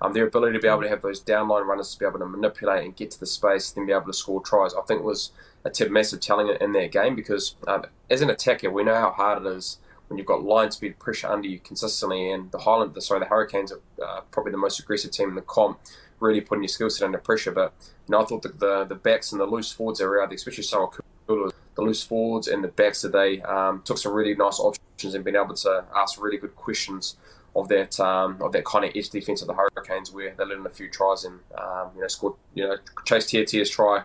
Um, 0.00 0.12
their 0.12 0.26
ability 0.26 0.52
to 0.52 0.60
be 0.60 0.68
able 0.68 0.82
to 0.82 0.88
have 0.90 1.00
those 1.00 1.22
downline 1.22 1.64
runners 1.64 1.92
to 1.94 1.98
be 1.98 2.04
able 2.04 2.18
to 2.18 2.26
manipulate 2.26 2.84
and 2.84 2.94
get 2.94 3.10
to 3.12 3.20
the 3.20 3.26
space, 3.26 3.70
then 3.70 3.86
be 3.86 3.92
able 3.92 4.06
to 4.06 4.12
score 4.12 4.42
tries, 4.42 4.74
I 4.74 4.82
think 4.82 5.02
was 5.02 5.32
a 5.64 5.88
massive 5.88 6.20
telling 6.20 6.54
in 6.60 6.72
that 6.72 6.92
game 6.92 7.16
because 7.16 7.56
um, 7.66 7.86
as 8.10 8.20
an 8.20 8.30
attacker, 8.30 8.70
we 8.70 8.84
know 8.84 8.94
how 8.94 9.10
hard 9.10 9.44
it 9.44 9.48
is 9.48 9.78
when 10.08 10.18
you've 10.18 10.26
got 10.26 10.42
line 10.42 10.70
speed 10.70 10.98
pressure 10.98 11.28
under 11.28 11.48
you 11.48 11.58
consistently. 11.58 12.30
And 12.30 12.50
the 12.52 12.58
Highland, 12.58 12.94
the, 12.94 13.00
sorry, 13.00 13.20
the 13.20 13.26
Hurricanes 13.26 13.72
are 13.72 13.80
uh, 14.04 14.20
probably 14.30 14.52
the 14.52 14.58
most 14.58 14.78
aggressive 14.78 15.10
team 15.10 15.30
in 15.30 15.34
the 15.34 15.42
comp, 15.42 15.78
really 16.20 16.40
putting 16.40 16.62
your 16.62 16.68
skill 16.68 16.90
set 16.90 17.04
under 17.04 17.18
pressure. 17.18 17.52
But 17.52 17.72
you 17.80 18.12
know, 18.12 18.22
I 18.22 18.24
thought 18.24 18.42
that 18.42 18.60
the 18.60 18.84
the 18.84 18.94
backs 18.94 19.32
and 19.32 19.40
the 19.40 19.46
loose 19.46 19.72
forwards 19.72 19.98
that 19.98 20.06
there, 20.06 20.22
especially 20.24 20.64
Samoa 20.64 20.90
the 21.26 21.82
loose 21.82 22.02
forwards 22.02 22.48
and 22.48 22.64
the 22.64 22.68
backs 22.68 23.02
today 23.02 23.40
um, 23.42 23.82
took 23.84 23.98
some 23.98 24.12
really 24.12 24.34
nice 24.34 24.58
options 24.58 25.14
and 25.14 25.24
been 25.24 25.36
able 25.36 25.54
to 25.54 25.84
ask 25.94 26.20
really 26.20 26.38
good 26.38 26.56
questions 26.56 27.16
of 27.54 27.68
that 27.68 27.98
um, 28.00 28.40
of 28.40 28.52
that 28.52 28.64
kind 28.64 28.84
of 28.84 28.92
edge 28.94 29.10
defense 29.10 29.40
of 29.42 29.48
the 29.48 29.54
Hurricanes, 29.54 30.12
where 30.12 30.34
they 30.36 30.44
let 30.44 30.58
in 30.58 30.66
a 30.66 30.70
few 30.70 30.90
tries 30.90 31.24
and 31.24 31.40
um, 31.56 31.90
you 31.94 32.02
know 32.02 32.08
scored 32.08 32.34
you 32.54 32.66
know 32.66 32.76
Chase 33.04 33.26
Tiatia's 33.26 33.70
try. 33.70 34.02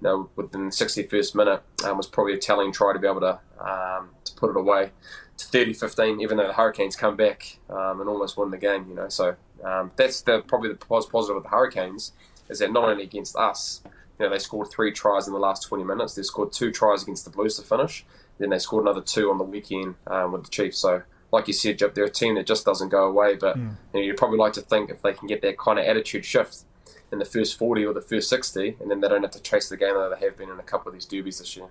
You 0.00 0.08
know, 0.10 0.30
within 0.36 0.66
the 0.66 0.70
61st 0.70 1.34
minute 1.34 1.62
um, 1.84 1.96
was 1.96 2.06
probably 2.06 2.34
a 2.34 2.38
telling 2.38 2.72
try 2.72 2.92
to 2.92 2.98
be 2.98 3.06
able 3.06 3.20
to 3.20 3.38
um, 3.60 4.10
to 4.24 4.34
put 4.34 4.50
it 4.50 4.56
away 4.56 4.90
to 5.36 5.46
30-15, 5.46 6.22
even 6.22 6.36
though 6.36 6.46
the 6.46 6.52
Hurricanes 6.52 6.96
come 6.96 7.16
back 7.16 7.58
um, 7.68 8.00
and 8.00 8.08
almost 8.08 8.36
won 8.36 8.50
the 8.50 8.58
game. 8.58 8.86
You 8.88 8.94
know, 8.94 9.08
so 9.08 9.36
um, 9.64 9.90
that's 9.96 10.22
the 10.22 10.40
probably 10.42 10.70
the 10.70 10.76
positive 10.76 11.36
of 11.36 11.42
the 11.42 11.48
Hurricanes 11.48 12.12
is 12.48 12.58
that 12.58 12.72
not 12.72 12.84
only 12.84 13.04
against 13.04 13.36
us, 13.36 13.82
you 14.18 14.24
know, 14.24 14.30
they 14.30 14.38
scored 14.38 14.70
three 14.70 14.92
tries 14.92 15.26
in 15.26 15.32
the 15.32 15.38
last 15.38 15.62
20 15.64 15.84
minutes. 15.84 16.14
They 16.14 16.22
scored 16.22 16.52
two 16.52 16.70
tries 16.70 17.02
against 17.02 17.24
the 17.24 17.30
Blues 17.30 17.56
to 17.56 17.62
finish. 17.62 18.04
Then 18.38 18.50
they 18.50 18.58
scored 18.58 18.84
another 18.84 19.00
two 19.00 19.30
on 19.30 19.38
the 19.38 19.44
weekend 19.44 19.96
um, 20.06 20.32
with 20.32 20.44
the 20.44 20.50
Chiefs. 20.50 20.78
So, 20.78 21.02
like 21.32 21.48
you 21.48 21.52
said, 21.52 21.78
Jip, 21.78 21.94
they're 21.94 22.04
a 22.04 22.10
team 22.10 22.36
that 22.36 22.46
just 22.46 22.64
doesn't 22.64 22.90
go 22.90 23.06
away. 23.06 23.34
But 23.34 23.56
mm. 23.56 23.70
you 23.92 24.00
know, 24.00 24.00
you'd 24.00 24.16
probably 24.16 24.38
like 24.38 24.52
to 24.54 24.60
think 24.60 24.90
if 24.90 25.02
they 25.02 25.12
can 25.14 25.26
get 25.26 25.42
that 25.42 25.58
kind 25.58 25.78
of 25.78 25.84
attitude 25.84 26.24
shift 26.24 26.64
in 27.10 27.18
the 27.18 27.24
first 27.24 27.58
40 27.58 27.84
or 27.86 27.92
the 27.92 28.00
first 28.00 28.28
60, 28.28 28.76
and 28.80 28.90
then 28.90 29.00
they 29.00 29.08
don't 29.08 29.22
have 29.22 29.30
to 29.32 29.42
chase 29.42 29.68
the 29.68 29.76
game 29.76 29.94
that 29.94 30.16
they 30.18 30.26
have 30.26 30.36
been 30.36 30.50
in 30.50 30.58
a 30.58 30.62
couple 30.64 30.88
of 30.88 30.94
these 30.94 31.06
derbies 31.06 31.38
this 31.38 31.56
year. 31.56 31.68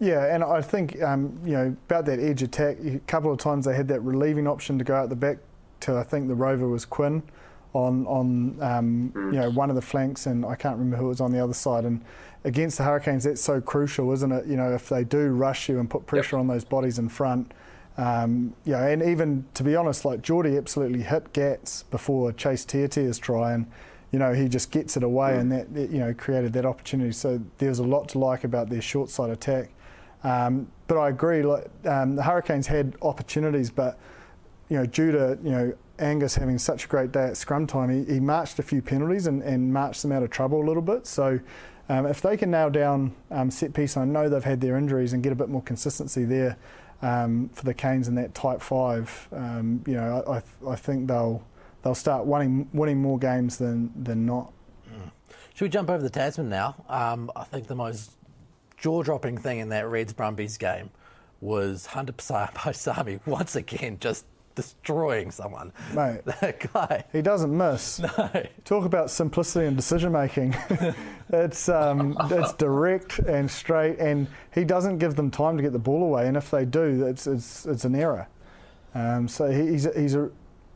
Yeah, 0.00 0.34
and 0.34 0.42
I 0.42 0.60
think 0.60 1.00
um, 1.02 1.38
you 1.44 1.52
know 1.52 1.76
about 1.88 2.04
that 2.06 2.18
edge 2.18 2.42
attack. 2.42 2.78
A 2.84 2.98
couple 3.06 3.32
of 3.32 3.38
times 3.38 3.64
they 3.64 3.74
had 3.74 3.88
that 3.88 4.00
relieving 4.00 4.46
option 4.46 4.78
to 4.78 4.84
go 4.84 4.94
out 4.94 5.08
the 5.08 5.16
back 5.16 5.38
to 5.80 5.96
I 5.96 6.02
think 6.02 6.28
the 6.28 6.34
rover 6.34 6.68
was 6.68 6.84
Quinn 6.84 7.22
on 7.74 8.06
on 8.06 8.56
um, 8.60 9.12
mm. 9.14 9.32
you 9.32 9.40
know 9.40 9.50
one 9.50 9.70
of 9.70 9.76
the 9.76 9.82
flanks, 9.82 10.26
and 10.26 10.44
I 10.44 10.54
can't 10.54 10.76
remember 10.76 10.96
who 10.96 11.08
was 11.08 11.20
on 11.20 11.32
the 11.32 11.42
other 11.42 11.54
side. 11.54 11.84
And 11.84 12.02
against 12.44 12.78
the 12.78 12.84
Hurricanes, 12.84 13.24
that's 13.24 13.40
so 13.40 13.60
crucial, 13.60 14.12
isn't 14.12 14.32
it? 14.32 14.46
You 14.46 14.56
know, 14.56 14.72
if 14.72 14.88
they 14.88 15.04
do 15.04 15.28
rush 15.28 15.68
you 15.68 15.78
and 15.78 15.88
put 15.88 16.06
pressure 16.06 16.36
yep. 16.36 16.40
on 16.40 16.46
those 16.48 16.64
bodies 16.64 16.98
in 16.98 17.08
front. 17.08 17.52
Um, 17.96 18.54
you 18.64 18.72
know, 18.72 18.82
and 18.82 19.02
even 19.02 19.46
to 19.54 19.62
be 19.62 19.76
honest, 19.76 20.04
like 20.04 20.20
Jordie 20.20 20.56
absolutely 20.56 21.02
hit 21.02 21.32
Gats 21.32 21.84
before 21.84 22.32
Chase 22.32 22.64
Tiatia's 22.64 23.18
try, 23.18 23.52
and 23.52 23.66
you 24.10 24.18
know 24.18 24.32
he 24.32 24.48
just 24.48 24.72
gets 24.72 24.96
it 24.96 25.04
away, 25.04 25.32
mm. 25.32 25.40
and 25.40 25.52
that 25.52 25.90
you 25.90 25.98
know 25.98 26.12
created 26.12 26.52
that 26.54 26.66
opportunity. 26.66 27.12
So 27.12 27.40
there's 27.58 27.78
a 27.78 27.84
lot 27.84 28.08
to 28.10 28.18
like 28.18 28.42
about 28.42 28.68
their 28.68 28.82
short 28.82 29.10
side 29.10 29.30
attack. 29.30 29.70
Um, 30.24 30.68
but 30.86 30.98
I 30.98 31.10
agree, 31.10 31.42
like, 31.42 31.70
um, 31.86 32.16
the 32.16 32.22
Hurricanes 32.22 32.66
had 32.66 32.96
opportunities, 33.02 33.70
but 33.70 33.98
you 34.68 34.78
know, 34.78 34.86
due 34.86 35.12
to 35.12 35.38
you 35.42 35.50
know 35.50 35.74
Angus 35.98 36.34
having 36.34 36.58
such 36.58 36.86
a 36.86 36.88
great 36.88 37.12
day 37.12 37.26
at 37.26 37.36
scrum 37.36 37.66
time, 37.66 37.90
he, 37.90 38.14
he 38.14 38.20
marched 38.20 38.58
a 38.58 38.62
few 38.62 38.82
penalties 38.82 39.26
and, 39.26 39.42
and, 39.42 39.72
marched 39.72 40.02
them 40.02 40.12
out 40.12 40.22
of 40.22 40.30
trouble 40.30 40.62
a 40.62 40.66
little 40.66 40.82
bit. 40.82 41.06
So 41.06 41.38
um, 41.88 42.06
if 42.06 42.20
they 42.20 42.36
can 42.36 42.50
nail 42.50 42.70
down 42.70 43.14
um, 43.30 43.50
set 43.50 43.74
piece, 43.74 43.96
I 43.96 44.04
know 44.04 44.28
they've 44.28 44.42
had 44.42 44.60
their 44.60 44.76
injuries 44.76 45.12
and 45.12 45.22
get 45.22 45.32
a 45.32 45.36
bit 45.36 45.48
more 45.48 45.62
consistency 45.62 46.24
there 46.24 46.56
um, 47.02 47.50
for 47.50 47.64
the 47.64 47.74
Canes 47.74 48.08
in 48.08 48.14
that 48.16 48.34
tight 48.34 48.62
five. 48.62 49.28
Um, 49.32 49.84
you 49.86 49.94
know, 49.94 50.24
I, 50.26 50.36
I, 50.36 50.72
I, 50.72 50.76
think 50.76 51.06
they'll 51.06 51.44
they'll 51.82 51.94
start 51.94 52.26
winning 52.26 52.68
winning 52.72 53.00
more 53.00 53.18
games 53.18 53.58
than 53.58 53.92
than 54.02 54.24
not. 54.26 54.52
Mm. 54.90 55.10
Should 55.54 55.64
we 55.66 55.68
jump 55.68 55.90
over 55.90 56.02
the 56.02 56.10
Tasman 56.10 56.48
now? 56.48 56.74
I 56.88 57.44
think 57.44 57.66
the 57.66 57.76
most 57.76 58.12
jaw 58.84 59.02
dropping 59.02 59.38
thing 59.38 59.60
in 59.60 59.70
that 59.70 59.88
Reds 59.88 60.12
Brumbies 60.12 60.58
game 60.58 60.90
was 61.40 61.86
Hunter 61.86 62.12
Paisami 62.12 63.18
once 63.26 63.56
again 63.56 63.96
just 63.98 64.26
destroying 64.56 65.30
someone. 65.30 65.72
Mate, 65.94 66.20
that 66.42 66.70
guy. 66.70 67.02
He 67.10 67.22
doesn't 67.22 67.56
miss. 67.56 68.00
No. 68.00 68.46
Talk 68.66 68.84
about 68.84 69.10
simplicity 69.10 69.64
and 69.64 69.74
decision 69.74 70.12
making. 70.12 70.54
it's 71.30 71.70
um, 71.70 72.14
it's 72.24 72.52
direct 72.52 73.20
and 73.20 73.50
straight, 73.50 73.98
and 73.98 74.26
he 74.52 74.64
doesn't 74.64 74.98
give 74.98 75.14
them 75.14 75.30
time 75.30 75.56
to 75.56 75.62
get 75.62 75.72
the 75.72 75.78
ball 75.78 76.02
away. 76.02 76.28
And 76.28 76.36
if 76.36 76.50
they 76.50 76.66
do, 76.66 77.06
it's 77.06 77.26
it's 77.26 77.64
it's 77.64 77.86
an 77.86 77.94
error. 77.94 78.28
Um, 78.94 79.28
so 79.28 79.50
he's 79.50 79.88
he's 79.96 80.14
a 80.14 80.30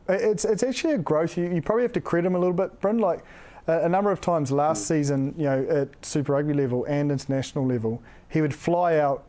it's 0.07 0.45
it's 0.45 0.63
actually 0.63 0.95
a 0.95 0.97
growth. 0.97 1.37
You, 1.37 1.53
you 1.53 1.61
probably 1.61 1.83
have 1.83 1.93
to 1.93 2.01
credit 2.01 2.25
him 2.25 2.33
a 2.33 2.39
little 2.39 2.55
bit, 2.55 2.81
Bryn. 2.81 2.97
Like 2.97 3.23
a, 3.69 3.85
a 3.85 3.89
number 3.89 4.11
of 4.11 4.19
times 4.21 4.51
last 4.51 4.87
season, 4.87 5.33
you 5.37 5.45
know, 5.45 5.65
at 5.69 6.05
Super 6.05 6.33
Rugby 6.33 6.53
level 6.53 6.85
and 6.85 7.11
international 7.11 7.65
level, 7.65 8.01
he 8.27 8.41
would 8.41 8.53
fly 8.53 8.97
out, 8.97 9.23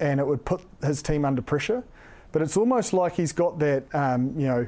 and 0.00 0.18
it 0.18 0.26
would 0.26 0.44
put 0.44 0.62
his 0.82 1.02
team 1.02 1.24
under 1.24 1.42
pressure 1.42 1.84
but 2.32 2.40
it's 2.40 2.56
almost 2.56 2.92
like 2.92 3.14
he's 3.14 3.32
got 3.32 3.58
that, 3.60 3.84
um, 3.94 4.34
you 4.36 4.46
know, 4.46 4.66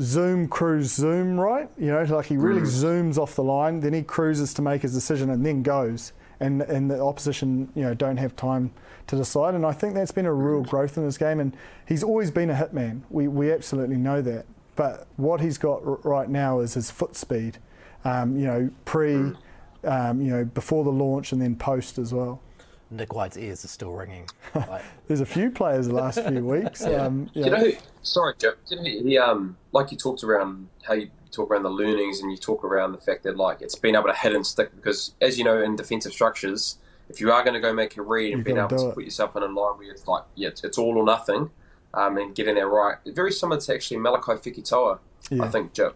zoom, 0.00 0.48
cruise, 0.48 0.94
zoom, 0.94 1.38
right? 1.38 1.68
You 1.76 1.88
know, 1.88 2.02
like 2.04 2.26
he 2.26 2.36
really 2.36 2.62
mm. 2.62 2.66
zooms 2.66 3.18
off 3.18 3.34
the 3.34 3.42
line, 3.42 3.80
then 3.80 3.92
he 3.92 4.02
cruises 4.02 4.54
to 4.54 4.62
make 4.62 4.82
his 4.82 4.94
decision 4.94 5.28
and 5.30 5.44
then 5.44 5.62
goes. 5.62 6.12
And, 6.40 6.62
and 6.62 6.88
the 6.88 7.02
opposition, 7.02 7.68
you 7.74 7.82
know, 7.82 7.94
don't 7.94 8.16
have 8.16 8.36
time 8.36 8.70
to 9.08 9.16
decide. 9.16 9.54
And 9.54 9.66
I 9.66 9.72
think 9.72 9.94
that's 9.94 10.12
been 10.12 10.26
a 10.26 10.32
real 10.32 10.62
growth 10.62 10.96
in 10.96 11.02
his 11.02 11.18
game. 11.18 11.40
And 11.40 11.56
he's 11.84 12.04
always 12.04 12.30
been 12.30 12.48
a 12.48 12.54
hitman. 12.54 13.00
We, 13.10 13.26
we 13.26 13.50
absolutely 13.50 13.96
know 13.96 14.22
that. 14.22 14.46
But 14.76 15.08
what 15.16 15.40
he's 15.40 15.58
got 15.58 15.84
r- 15.84 15.98
right 16.04 16.28
now 16.28 16.60
is 16.60 16.74
his 16.74 16.92
foot 16.92 17.16
speed, 17.16 17.58
um, 18.08 18.36
you 18.36 18.46
know, 18.46 18.70
pre, 18.84 19.12
mm. 19.14 19.36
um, 19.84 20.20
you 20.20 20.30
know, 20.30 20.44
before 20.44 20.84
the 20.84 20.90
launch 20.90 21.32
and 21.32 21.40
then 21.40 21.56
post 21.56 21.98
as 21.98 22.12
well. 22.12 22.40
Nick 22.90 23.14
White's 23.14 23.36
ears 23.36 23.64
are 23.66 23.68
still 23.68 23.92
ringing. 23.92 24.28
Like, 24.54 24.82
There's 25.08 25.20
a 25.20 25.26
few 25.26 25.50
players 25.50 25.88
the 25.88 25.94
last 25.94 26.20
few 26.26 26.44
weeks. 26.46 26.80
yeah. 26.80 27.04
Um, 27.04 27.28
yeah. 27.34 27.44
You 27.44 27.50
know, 27.50 27.58
who, 27.58 27.72
sorry, 28.02 28.34
Joe. 28.38 28.54
You 28.68 28.76
know, 28.76 28.82
he, 28.82 29.18
um, 29.18 29.58
like 29.72 29.92
you 29.92 29.98
talked 29.98 30.24
around 30.24 30.68
how 30.84 30.94
you 30.94 31.10
talk 31.30 31.50
around 31.50 31.64
the 31.64 31.70
learnings 31.70 32.20
and 32.20 32.30
you 32.30 32.38
talk 32.38 32.64
around 32.64 32.92
the 32.92 32.98
fact 32.98 33.24
that 33.24 33.36
like 33.36 33.60
it's 33.60 33.74
been 33.74 33.94
able 33.94 34.06
to 34.06 34.14
hit 34.14 34.34
and 34.34 34.46
stick 34.46 34.74
because, 34.74 35.14
as 35.20 35.36
you 35.36 35.44
know, 35.44 35.60
in 35.60 35.76
defensive 35.76 36.12
structures, 36.12 36.78
if 37.08 37.20
you 37.20 37.30
are 37.30 37.42
going 37.42 37.54
to 37.54 37.60
go 37.60 37.72
make 37.72 37.96
a 37.96 38.02
read 38.02 38.32
and 38.32 38.44
being 38.44 38.58
able 38.58 38.68
to 38.68 38.88
it. 38.88 38.94
put 38.94 39.04
yourself 39.04 39.36
in 39.36 39.42
a 39.42 39.46
line 39.46 39.78
where 39.78 39.90
it's 39.90 40.06
like, 40.06 40.24
yeah, 40.34 40.48
it's, 40.48 40.64
it's 40.64 40.78
all 40.78 40.96
or 40.96 41.04
nothing, 41.04 41.50
um, 41.94 42.16
and 42.16 42.34
getting 42.34 42.54
there 42.54 42.68
right, 42.68 42.96
very 43.06 43.32
similar 43.32 43.60
to 43.60 43.74
actually 43.74 43.98
Malakai 43.98 44.42
Fekitoa, 44.42 44.98
yeah. 45.30 45.42
I 45.42 45.48
think, 45.48 45.72
Joe. 45.72 45.94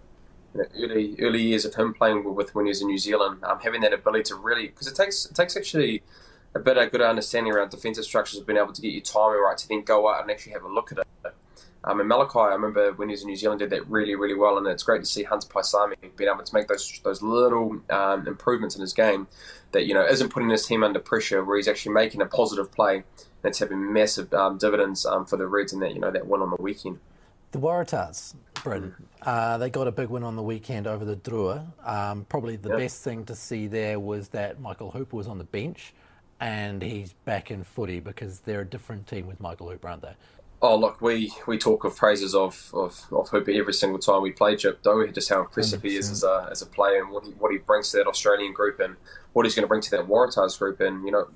Early 0.54 1.16
early 1.18 1.42
years 1.42 1.64
of 1.64 1.74
him 1.74 1.94
playing 1.94 2.34
with 2.34 2.54
when 2.54 2.66
he 2.66 2.70
was 2.70 2.82
in 2.82 2.88
New 2.88 2.98
Zealand, 2.98 3.42
um, 3.42 3.60
having 3.60 3.80
that 3.80 3.94
ability 3.94 4.24
to 4.24 4.36
really 4.36 4.68
because 4.68 4.86
it 4.86 4.94
takes 4.94 5.24
it 5.24 5.34
takes 5.34 5.56
actually 5.56 6.02
a 6.54 6.58
bit 6.58 6.76
better, 6.76 6.90
good 6.90 7.00
understanding 7.00 7.52
around 7.52 7.70
defensive 7.70 8.04
structures, 8.04 8.40
being 8.40 8.58
able 8.58 8.72
to 8.72 8.82
get 8.82 8.92
your 8.92 9.00
timing 9.00 9.40
right 9.40 9.56
to 9.56 9.68
then 9.68 9.82
go 9.82 10.08
out 10.10 10.20
and 10.20 10.30
actually 10.30 10.52
have 10.52 10.62
a 10.62 10.68
look 10.68 10.92
at 10.92 10.98
it. 10.98 11.06
Um, 11.84 12.00
and 12.00 12.10
Malakai, 12.10 12.50
I 12.50 12.54
remember 12.54 12.92
when 12.92 13.08
he 13.08 13.12
was 13.12 13.22
in 13.22 13.28
New 13.28 13.36
Zealand, 13.36 13.58
did 13.58 13.70
that 13.70 13.88
really, 13.88 14.14
really 14.14 14.34
well, 14.34 14.56
and 14.56 14.66
it's 14.68 14.84
great 14.84 15.00
to 15.00 15.06
see 15.06 15.24
Hunter 15.24 15.48
Paisami 15.48 15.94
being 16.16 16.30
able 16.30 16.44
to 16.44 16.54
make 16.54 16.68
those 16.68 17.00
those 17.02 17.22
little 17.22 17.80
um, 17.90 18.26
improvements 18.28 18.76
in 18.76 18.82
his 18.82 18.92
game 18.92 19.26
that 19.72 19.86
you 19.86 19.94
know 19.94 20.06
isn't 20.06 20.28
putting 20.28 20.50
his 20.50 20.64
team 20.66 20.84
under 20.84 21.00
pressure, 21.00 21.44
where 21.44 21.56
he's 21.56 21.66
actually 21.66 21.92
making 21.92 22.20
a 22.20 22.26
positive 22.26 22.70
play, 22.70 23.02
that's 23.42 23.58
having 23.58 23.92
massive 23.92 24.32
um, 24.32 24.58
dividends 24.58 25.04
um, 25.04 25.26
for 25.26 25.36
the 25.36 25.46
Reds 25.46 25.72
in 25.72 25.80
that 25.80 25.94
you 25.94 26.00
know 26.00 26.10
that 26.10 26.26
win 26.26 26.40
on 26.40 26.50
the 26.50 26.62
weekend. 26.62 27.00
The 27.52 27.58
Waratahs, 27.58 28.34
Bryn, 28.64 28.94
uh, 29.20 29.58
they 29.58 29.68
got 29.68 29.86
a 29.86 29.92
big 29.92 30.08
win 30.08 30.22
on 30.22 30.36
the 30.36 30.42
weekend 30.42 30.86
over 30.86 31.04
the 31.04 31.16
Drua. 31.16 31.66
Um, 31.86 32.24
probably 32.24 32.56
the 32.56 32.70
yep. 32.70 32.78
best 32.78 33.04
thing 33.04 33.26
to 33.26 33.34
see 33.34 33.66
there 33.66 34.00
was 34.00 34.28
that 34.28 34.58
Michael 34.58 34.90
Hooper 34.90 35.14
was 35.14 35.28
on 35.28 35.36
the 35.36 35.44
bench 35.44 35.92
and 36.40 36.80
he's 36.80 37.12
back 37.12 37.50
in 37.50 37.62
footy 37.62 38.00
because 38.00 38.40
they're 38.40 38.62
a 38.62 38.66
different 38.66 39.06
team 39.06 39.26
with 39.26 39.38
Michael 39.38 39.68
Hooper, 39.68 39.86
aren't 39.86 40.00
they? 40.00 40.14
Oh, 40.62 40.76
look, 40.76 41.02
we, 41.02 41.30
we 41.46 41.58
talk 41.58 41.84
of 41.84 41.94
praises 41.94 42.34
of, 42.34 42.70
of, 42.72 43.06
of 43.12 43.28
Hooper 43.28 43.50
every 43.50 43.74
single 43.74 43.98
time 43.98 44.22
we 44.22 44.32
play 44.32 44.56
Chip, 44.56 44.82
don't 44.82 45.00
we? 45.00 45.12
Just 45.12 45.28
how 45.28 45.40
impressive 45.40 45.82
100%. 45.82 45.90
he 45.90 45.96
is 45.96 46.10
as 46.10 46.24
a, 46.24 46.48
as 46.50 46.62
a 46.62 46.66
player 46.66 47.02
and 47.02 47.10
what 47.10 47.26
he, 47.26 47.32
what 47.32 47.52
he 47.52 47.58
brings 47.58 47.90
to 47.90 47.98
that 47.98 48.06
Australian 48.06 48.54
group 48.54 48.80
and 48.80 48.96
what 49.34 49.44
he's 49.44 49.54
going 49.54 49.64
to 49.64 49.68
bring 49.68 49.82
to 49.82 49.90
that 49.90 50.08
Waratahs 50.08 50.58
group. 50.58 50.80
And, 50.80 51.04
you 51.04 51.12
know, 51.12 51.28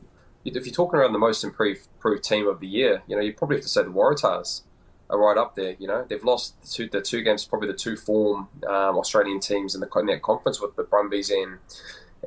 if 0.46 0.64
you're 0.64 0.74
talking 0.74 0.98
around 0.98 1.12
the 1.12 1.18
most 1.18 1.44
improved, 1.44 1.88
improved 1.96 2.24
team 2.24 2.48
of 2.48 2.60
the 2.60 2.66
year, 2.66 3.02
you 3.06 3.16
know, 3.16 3.22
you 3.22 3.34
probably 3.34 3.56
have 3.56 3.64
to 3.64 3.68
say 3.68 3.82
the 3.82 3.90
Waratahs 3.90 4.62
are 5.10 5.18
right 5.18 5.36
up 5.36 5.54
there. 5.54 5.76
You 5.78 5.86
know, 5.86 6.04
they've 6.08 6.24
lost 6.24 6.60
the 6.62 6.68
two, 6.68 6.88
the 6.88 7.00
two 7.00 7.22
games, 7.22 7.44
probably 7.44 7.68
the 7.68 7.74
two 7.74 7.96
form 7.96 8.48
um, 8.66 8.96
Australian 8.98 9.40
teams 9.40 9.74
in 9.74 9.80
the 9.80 9.88
in 9.98 10.06
that 10.06 10.22
conference 10.22 10.60
with 10.60 10.76
the 10.76 10.84
Brumbies 10.84 11.30
and 11.30 11.58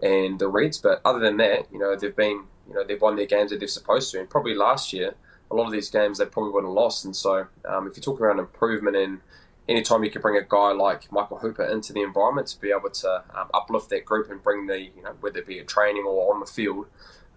and 0.02 0.40
the 0.40 0.48
Reds. 0.48 0.78
But 0.78 1.02
other 1.04 1.20
than 1.20 1.38
that, 1.38 1.68
you 1.72 1.80
know, 1.80 1.96
they've 1.96 2.16
been 2.16 2.46
you 2.68 2.74
know 2.74 2.84
they've 2.84 3.02
won 3.02 3.16
their 3.16 3.26
games 3.26 3.52
that 3.52 3.60
they're 3.60 3.68
supposed 3.68 4.12
to. 4.12 4.20
And 4.20 4.30
probably 4.30 4.56
last 4.56 4.94
year, 4.94 5.16
a 5.52 5.56
lot 5.56 5.66
of 5.66 5.72
these 5.72 5.90
games 5.90 6.18
they 6.18 6.26
probably 6.26 6.52
would 6.52 6.64
have 6.64 6.74
lost. 6.74 7.06
And 7.06 7.16
so, 7.16 7.48
um, 7.68 7.88
if 7.88 7.98
you're 7.98 8.04
talking 8.04 8.26
around 8.26 8.40
improvement 8.40 8.96
in 8.96 9.22
anytime 9.70 10.04
you 10.04 10.10
can 10.10 10.22
bring 10.22 10.36
a 10.36 10.46
guy 10.48 10.72
like 10.72 11.12
Michael 11.12 11.38
Hooper 11.38 11.64
into 11.64 11.94
the 11.94 12.02
environment 12.02 12.48
to 12.48 12.60
be 12.60 12.72
able 12.72 12.90
to 12.90 13.24
um, 13.36 13.50
uplift 13.54 13.90
that 13.90 14.04
group 14.04 14.30
and 14.32 14.44
bring 14.44 14.66
the 14.68 14.80
you 14.80 15.04
know 15.04 15.14
whether 15.22 15.40
it 15.40 15.48
be 15.48 15.60
a 15.60 15.64
training 15.64 16.04
or 16.04 16.34
on 16.34 16.40
the 16.40 16.46
field. 16.46 16.88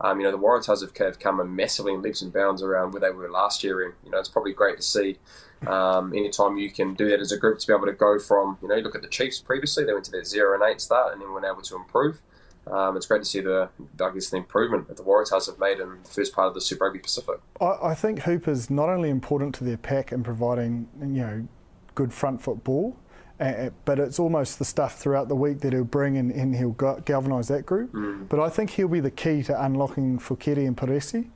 Um, 0.02 0.18
you 0.18 0.24
know 0.24 0.32
the 0.32 0.38
Waratahs 0.38 0.82
have, 0.82 1.18
come 1.18 1.54
massively 1.54 1.94
in 1.94 2.02
leaps 2.02 2.22
and 2.22 2.32
bounds 2.32 2.62
around 2.62 2.92
where 2.92 3.00
they 3.00 3.10
were 3.10 3.30
last 3.30 3.62
year, 3.62 3.84
and 3.84 3.94
you 4.04 4.10
know 4.10 4.18
it's 4.18 4.28
probably 4.28 4.52
great 4.52 4.76
to 4.76 4.82
see. 4.82 5.18
Um, 5.66 6.12
anytime 6.12 6.56
you 6.56 6.72
can 6.72 6.94
do 6.94 7.08
that 7.10 7.20
as 7.20 7.30
a 7.30 7.38
group 7.38 7.60
to 7.60 7.66
be 7.68 7.72
able 7.72 7.86
to 7.86 7.92
go 7.92 8.18
from, 8.18 8.58
you 8.60 8.66
know, 8.66 8.74
look 8.78 8.96
at 8.96 9.02
the 9.02 9.06
Chiefs 9.08 9.38
previously, 9.38 9.84
they 9.84 9.92
went 9.92 10.04
to 10.06 10.10
that 10.10 10.26
zero 10.26 10.60
and 10.60 10.68
eight 10.68 10.80
start 10.80 11.12
and 11.12 11.22
then 11.22 11.32
were 11.32 11.46
able 11.46 11.62
to 11.62 11.76
improve 11.76 12.20
um, 12.66 12.96
it's 12.96 13.06
great 13.06 13.22
to 13.22 13.24
see 13.24 13.40
the, 13.40 13.68
I 14.00 14.10
guess, 14.10 14.30
the 14.30 14.36
improvement 14.36 14.88
that 14.88 14.96
the 14.96 15.02
Waratahs 15.02 15.46
have 15.46 15.58
made 15.58 15.80
in 15.80 15.98
the 16.02 16.08
first 16.08 16.32
part 16.32 16.48
of 16.48 16.54
the 16.54 16.60
Super 16.60 16.84
Rugby 16.84 17.00
Pacific. 17.00 17.40
I, 17.60 17.76
I 17.82 17.94
think 17.94 18.20
Hooper's 18.20 18.70
not 18.70 18.88
only 18.88 19.10
important 19.10 19.54
to 19.56 19.64
their 19.64 19.76
pack 19.76 20.12
in 20.12 20.22
providing, 20.22 20.88
you 21.00 21.06
know, 21.06 21.48
good 21.94 22.12
front 22.12 22.40
foot 22.40 22.62
ball, 22.62 22.96
uh, 23.40 23.70
but 23.84 23.98
it's 23.98 24.18
almost 24.18 24.58
the 24.58 24.64
stuff 24.64 24.98
throughout 24.98 25.28
the 25.28 25.34
week 25.34 25.60
that 25.60 25.72
he'll 25.72 25.84
bring 25.84 26.16
and, 26.16 26.30
and 26.30 26.54
he'll 26.54 26.70
galvanise 26.70 27.48
that 27.48 27.66
group. 27.66 27.92
Mm. 27.92 28.28
But 28.28 28.40
I 28.40 28.48
think 28.48 28.70
he'll 28.70 28.88
be 28.88 29.00
the 29.00 29.10
key 29.10 29.42
to 29.44 29.64
unlocking 29.64 30.18
Foketi 30.18 30.66
and 30.66 30.76
Perese. 30.76 31.28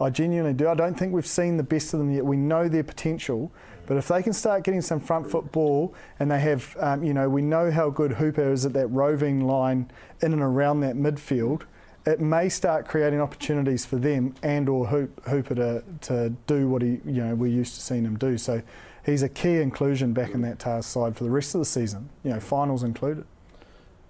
I 0.00 0.10
genuinely 0.10 0.54
do. 0.54 0.68
I 0.68 0.74
don't 0.74 0.94
think 0.94 1.12
we've 1.12 1.26
seen 1.26 1.56
the 1.56 1.62
best 1.62 1.92
of 1.92 1.98
them 1.98 2.12
yet. 2.12 2.24
We 2.24 2.36
know 2.36 2.68
their 2.68 2.84
potential, 2.84 3.50
but 3.86 3.96
if 3.96 4.08
they 4.08 4.22
can 4.22 4.32
start 4.32 4.62
getting 4.62 4.80
some 4.80 5.00
front 5.00 5.28
foot 5.28 5.50
ball 5.50 5.94
and 6.20 6.30
they 6.30 6.38
have, 6.40 6.76
um, 6.78 7.02
you 7.02 7.12
know, 7.14 7.28
we 7.28 7.42
know 7.42 7.70
how 7.70 7.90
good 7.90 8.12
Hooper 8.12 8.52
is 8.52 8.64
at 8.64 8.72
that 8.74 8.86
roving 8.88 9.46
line 9.46 9.90
in 10.22 10.32
and 10.32 10.42
around 10.42 10.80
that 10.80 10.94
midfield. 10.94 11.62
It 12.06 12.20
may 12.20 12.48
start 12.48 12.86
creating 12.86 13.20
opportunities 13.20 13.84
for 13.84 13.96
them 13.96 14.34
and 14.42 14.68
or 14.68 14.86
Hooper 14.86 15.54
to, 15.54 15.84
to 16.02 16.30
do 16.46 16.68
what 16.68 16.82
he, 16.82 17.00
you 17.04 17.24
know, 17.24 17.34
we're 17.34 17.48
used 17.52 17.74
to 17.74 17.80
seeing 17.80 18.04
him 18.04 18.16
do. 18.16 18.38
So 18.38 18.62
he's 19.04 19.22
a 19.22 19.28
key 19.28 19.56
inclusion 19.60 20.12
back 20.12 20.30
in 20.30 20.40
that 20.42 20.58
Tahs 20.58 20.86
side 20.86 21.16
for 21.16 21.24
the 21.24 21.30
rest 21.30 21.54
of 21.54 21.60
the 21.60 21.66
season, 21.66 22.08
you 22.24 22.30
know, 22.30 22.40
finals 22.40 22.82
included. 22.82 23.24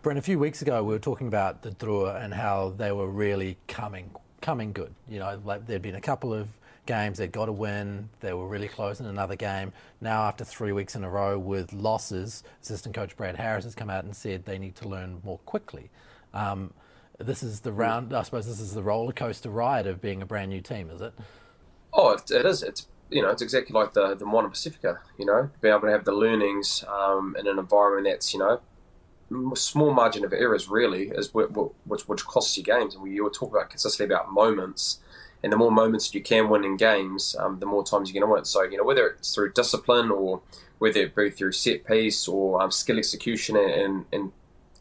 Brent, 0.03 0.19
a 0.19 0.23
few 0.23 0.39
weeks 0.39 0.63
ago 0.63 0.85
we 0.85 0.93
were 0.93 1.01
talking 1.01 1.27
about 1.27 1.63
the 1.63 1.71
Drua 1.71 2.23
and 2.23 2.33
how 2.33 2.73
they 2.77 2.93
were 2.93 3.11
really 3.11 3.57
coming 3.67 4.11
coming 4.41 4.73
good. 4.73 4.95
You 5.09 5.19
know, 5.19 5.41
like 5.45 5.67
there'd 5.67 5.83
been 5.83 5.97
a 5.97 6.01
couple 6.01 6.33
of 6.33 6.49
games 6.87 7.19
they'd 7.19 7.33
got 7.33 7.47
to 7.47 7.53
win. 7.53 8.09
They 8.21 8.33
were 8.33 8.49
really 8.49 8.69
close 8.69 9.01
in 9.01 9.07
another 9.07 9.37
game. 9.37 9.73
Now, 10.01 10.23
after 10.23 10.45
three 10.45 10.73
weeks 10.73 10.97
in 10.97 11.05
a 11.05 11.11
row 11.11 11.39
with 11.39 11.73
losses, 11.73 12.45
assistant 12.63 12.95
coach 12.95 13.17
Brad 13.17 13.37
Harris 13.37 13.65
has 13.65 13.75
come 13.75 13.91
out 13.91 14.05
and 14.05 14.17
said 14.17 14.45
they 14.45 14.59
need 14.59 14.75
to 14.77 14.89
learn 14.89 15.21
more 15.25 15.39
quickly. 15.39 15.91
Um, 16.33 16.73
this 17.19 17.43
is 17.43 17.61
the 17.61 17.73
round. 17.73 18.13
I 18.15 18.23
suppose 18.23 18.47
this 18.47 18.61
is 18.61 18.75
the 18.75 18.83
roller 18.83 19.13
coaster 19.13 19.51
ride 19.51 19.87
of 19.87 20.01
being 20.01 20.23
a 20.23 20.27
brand 20.27 20.51
new 20.51 20.61
team, 20.61 20.91
is 20.91 21.01
it? 21.01 21.15
Oh, 21.93 22.13
it, 22.13 22.31
it 22.31 22.47
is. 22.47 22.63
It's 22.63 22.87
you 23.11 23.23
know, 23.23 23.31
it's 23.31 23.43
exactly 23.43 23.73
like 23.73 23.93
the 23.93 24.15
the 24.15 24.25
Moana 24.25 24.49
Pacifica. 24.49 25.01
You 25.19 25.27
know, 25.27 25.51
being 25.61 25.75
able 25.75 25.89
to 25.89 25.93
have 25.93 26.05
the 26.05 26.13
learnings 26.13 26.85
um, 26.89 27.37
in 27.39 27.47
an 27.47 27.59
environment 27.59 28.07
that's 28.07 28.33
you 28.33 28.41
know 28.41 28.61
small 29.55 29.93
margin 29.93 30.25
of 30.25 30.33
errors 30.33 30.69
really 30.69 31.09
is 31.09 31.35
which 31.35 31.51
which, 31.85 32.09
which 32.09 32.25
costs 32.25 32.57
you 32.57 32.63
games. 32.63 32.95
And 32.95 33.03
we 33.03 33.13
you 33.13 33.25
were 33.25 33.31
talking 33.31 33.57
about 33.57 33.71
consistently 33.71 34.15
about 34.15 34.33
moments, 34.33 35.01
and 35.43 35.53
the 35.53 35.57
more 35.57 35.73
moments 35.73 36.15
you 36.15 36.23
can 36.23 36.49
win 36.49 36.65
in 36.65 36.77
games, 36.77 37.35
um, 37.39 37.59
the 37.59 37.67
more 37.67 37.85
times 37.85 38.11
you're 38.11 38.21
going 38.21 38.29
to 38.29 38.35
win. 38.35 38.45
So 38.45 38.63
you 38.63 38.77
know 38.79 38.85
whether 38.85 39.07
it's 39.09 39.35
through 39.35 39.53
discipline 39.53 40.11
or 40.11 40.41
whether 40.79 41.01
it 41.01 41.15
be 41.15 41.31
through 41.31 41.53
set 41.53 41.85
piece 41.85 42.29
or 42.29 42.63
um, 42.63 42.71
skill 42.71 42.99
execution 42.99 43.57
and 43.57 44.05
and 44.13 44.33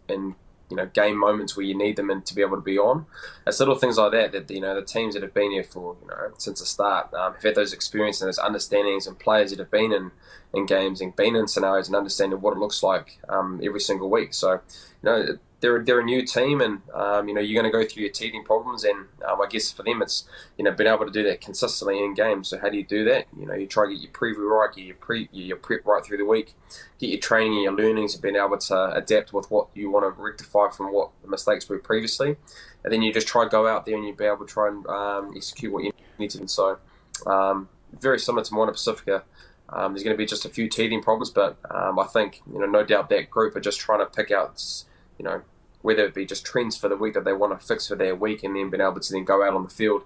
and 0.07 0.35
you 0.69 0.75
know 0.75 0.85
game 0.85 1.17
moments 1.17 1.55
where 1.55 1.65
you 1.65 1.77
need 1.77 1.95
them 1.95 2.09
and 2.09 2.25
to 2.25 2.35
be 2.35 2.41
able 2.41 2.57
to 2.57 2.61
be 2.61 2.77
on. 2.77 3.05
It's 3.45 3.59
little 3.59 3.75
things 3.75 3.97
like 3.97 4.11
that 4.11 4.31
that 4.31 4.51
you 4.51 4.61
know 4.61 4.75
the 4.75 4.85
teams 4.85 5.13
that 5.13 5.23
have 5.23 5.33
been 5.33 5.51
here 5.51 5.63
for 5.63 5.95
you 6.01 6.07
know 6.07 6.31
since 6.37 6.59
the 6.59 6.65
start 6.65 7.13
um, 7.13 7.33
have 7.33 7.43
had 7.43 7.55
those 7.55 7.73
experiences 7.73 8.21
and 8.21 8.27
those 8.27 8.39
understandings 8.39 9.07
and 9.07 9.17
players 9.17 9.51
that 9.51 9.59
have 9.59 9.71
been 9.71 9.91
in 9.91 10.11
in 10.53 10.65
games 10.65 11.01
and 11.01 11.15
been 11.15 11.35
in 11.35 11.47
scenarios 11.47 11.87
and 11.87 11.95
understanding 11.95 12.41
what 12.41 12.53
it 12.53 12.59
looks 12.59 12.81
like 12.83 13.19
um, 13.29 13.59
every 13.63 13.79
single 13.79 14.09
week. 14.09 14.33
So 14.33 14.53
you 14.53 14.59
know 15.03 15.37
they're 15.59 15.83
they're 15.83 15.99
a 15.99 16.03
new 16.03 16.25
team, 16.25 16.61
and 16.61 16.81
um, 16.93 17.27
you 17.27 17.33
know 17.33 17.41
you're 17.41 17.59
going 17.59 17.71
to 17.71 17.75
go 17.75 17.87
through 17.87 18.03
your 18.03 18.11
teething 18.11 18.43
problems, 18.43 18.83
and 18.83 19.05
um, 19.27 19.41
I 19.41 19.47
guess 19.47 19.71
for 19.71 19.83
them 19.83 20.01
it's 20.01 20.27
you 20.57 20.63
know 20.63 20.71
being 20.71 20.89
able 20.89 21.05
to 21.05 21.11
do 21.11 21.23
that 21.23 21.41
consistently 21.41 22.03
in 22.03 22.13
games. 22.13 22.49
So 22.49 22.59
how 22.59 22.69
do 22.69 22.77
you 22.77 22.85
do 22.85 23.03
that? 23.05 23.25
You 23.37 23.47
know 23.47 23.55
you 23.55 23.65
try 23.65 23.87
to 23.87 23.93
get 23.93 24.01
your 24.01 24.11
preview 24.11 24.49
right, 24.49 24.73
get 24.75 24.85
your 24.85 24.95
pre 24.95 25.29
your 25.31 25.57
prep 25.57 25.85
right 25.85 26.03
through 26.05 26.17
the 26.17 26.25
week, 26.25 26.53
get 26.99 27.09
your 27.09 27.19
training 27.19 27.53
and 27.53 27.63
your 27.63 27.73
learnings, 27.73 28.13
and 28.13 28.21
being 28.21 28.35
able 28.35 28.57
to 28.57 28.91
adapt 28.93 29.33
with 29.33 29.49
what 29.49 29.67
you 29.73 29.89
want 29.89 30.05
to 30.05 30.21
rectify 30.21 30.69
from 30.69 30.93
what 30.93 31.09
the 31.23 31.27
mistakes 31.27 31.67
were 31.67 31.79
previously, 31.79 32.37
and 32.83 32.93
then 32.93 33.01
you 33.01 33.11
just 33.11 33.27
try 33.27 33.43
to 33.43 33.49
go 33.49 33.67
out 33.67 33.85
there 33.85 33.95
and 33.95 34.05
you 34.05 34.13
be 34.13 34.25
able 34.25 34.45
to 34.45 34.45
try 34.45 34.67
and 34.67 34.85
um, 34.87 35.33
execute 35.35 35.73
what 35.73 35.83
you 35.83 35.91
need 36.19 36.29
to. 36.31 36.39
And 36.39 36.51
so 36.51 36.77
um, 37.25 37.69
very 37.99 38.19
similar 38.19 38.43
to 38.43 38.53
Moana 38.53 38.71
Pacifica. 38.71 39.23
Um, 39.69 39.93
there's 39.93 40.03
going 40.03 40.13
to 40.13 40.17
be 40.17 40.25
just 40.25 40.45
a 40.45 40.49
few 40.49 40.69
teething 40.69 41.01
problems, 41.01 41.29
but 41.29 41.57
um, 41.69 41.99
I 41.99 42.05
think 42.05 42.41
you 42.51 42.59
know, 42.59 42.67
no 42.67 42.85
doubt 42.85 43.09
that 43.09 43.29
group 43.29 43.55
are 43.55 43.59
just 43.59 43.79
trying 43.79 43.99
to 43.99 44.05
pick 44.05 44.31
out 44.31 44.61
you 45.17 45.25
know, 45.25 45.41
whether 45.81 46.05
it 46.05 46.13
be 46.13 46.25
just 46.25 46.45
trends 46.45 46.75
for 46.75 46.89
the 46.89 46.97
week 46.97 47.13
that 47.13 47.25
they 47.25 47.33
want 47.33 47.57
to 47.59 47.65
fix 47.65 47.87
for 47.87 47.95
their 47.95 48.15
week, 48.15 48.43
and 48.43 48.55
then 48.55 48.69
being 48.69 48.81
able 48.81 48.99
to 48.99 49.13
then 49.13 49.23
go 49.23 49.43
out 49.43 49.53
on 49.53 49.63
the 49.63 49.69
field 49.69 50.03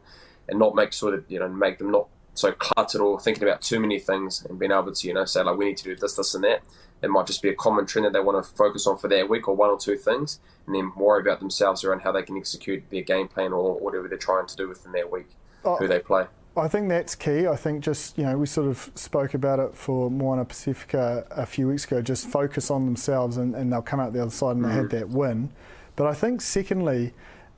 and 0.48 0.60
not 0.60 0.76
make 0.76 0.94
sort 0.94 1.14
of 1.14 1.26
you 1.30 1.40
know 1.40 1.48
make 1.48 1.78
them 1.78 1.92
not 1.92 2.08
so 2.34 2.52
cluttered 2.54 3.02
or 3.02 3.20
thinking 3.20 3.44
about 3.44 3.62
too 3.62 3.80
many 3.80 4.00
things, 4.00 4.46
and 4.46 4.60
being 4.60 4.72
able 4.72 4.94
to 4.94 5.08
you 5.08 5.14
know 5.14 5.26
say 5.26 5.44
like 5.44 5.58
we 5.58 5.66
need 5.66 5.78
to 5.78 5.84
do 5.84 5.96
this, 5.96 6.16
this, 6.16 6.36
and 6.36 6.44
that. 6.44 6.62
It 7.02 7.10
might 7.10 7.26
just 7.26 7.42
be 7.42 7.50
a 7.50 7.56
common 7.56 7.88
trend 7.88 8.06
that 8.06 8.14
they 8.14 8.20
want 8.20 8.46
to 8.46 8.52
focus 8.56 8.86
on 8.86 9.00
for 9.00 9.08
their 9.08 9.26
week 9.26 9.48
or 9.48 9.56
one 9.56 9.72
or 9.72 9.78
two 9.80 9.98
things, 9.98 10.40
and 10.68 10.76
then 10.76 10.92
worry 10.96 11.22
about 11.22 11.40
themselves 11.40 11.84
around 11.84 12.02
how 12.02 12.12
they 12.12 12.22
can 12.22 12.38
execute 12.38 12.84
their 12.92 13.02
game 13.02 13.28
plan 13.28 13.54
or 13.54 13.80
whatever 13.80 14.08
they're 14.08 14.20
trying 14.20 14.46
to 14.46 14.56
do 14.56 14.68
within 14.68 14.92
their 14.92 15.08
week, 15.08 15.30
oh, 15.66 15.78
who 15.78 15.88
they 15.88 16.00
play. 16.00 16.28
I 16.56 16.68
think 16.68 16.90
that's 16.90 17.16
key. 17.16 17.48
I 17.48 17.56
think 17.56 17.82
just, 17.82 18.18
you 18.18 18.26
know, 18.26 18.38
we 18.38 18.46
sort 18.46 18.68
of 18.68 18.92
spoke 18.96 19.34
about 19.34 19.60
it 19.60 19.74
for 19.74 20.12
Moana 20.12 20.44
Pacifica 20.44 21.26
a 21.32 21.46
few 21.46 21.70
weeks 21.70 21.86
ago, 21.86 22.02
just 22.02 22.28
focus 22.28 22.70
on 22.70 22.86
themselves 22.86 23.38
and, 23.38 23.56
and 23.56 23.72
they'll 23.72 23.82
come 23.82 24.02
out 24.02 24.12
the 24.12 24.22
other 24.22 24.32
side 24.32 24.58
and 24.58 24.66
mm-hmm. 24.66 24.70
they 24.70 24.76
had 24.76 24.86
mm. 24.88 24.92
that 24.92 25.10
win. 25.10 25.50
But 25.96 26.08
I 26.08 26.14
think, 26.14 26.42
secondly, 26.42 27.14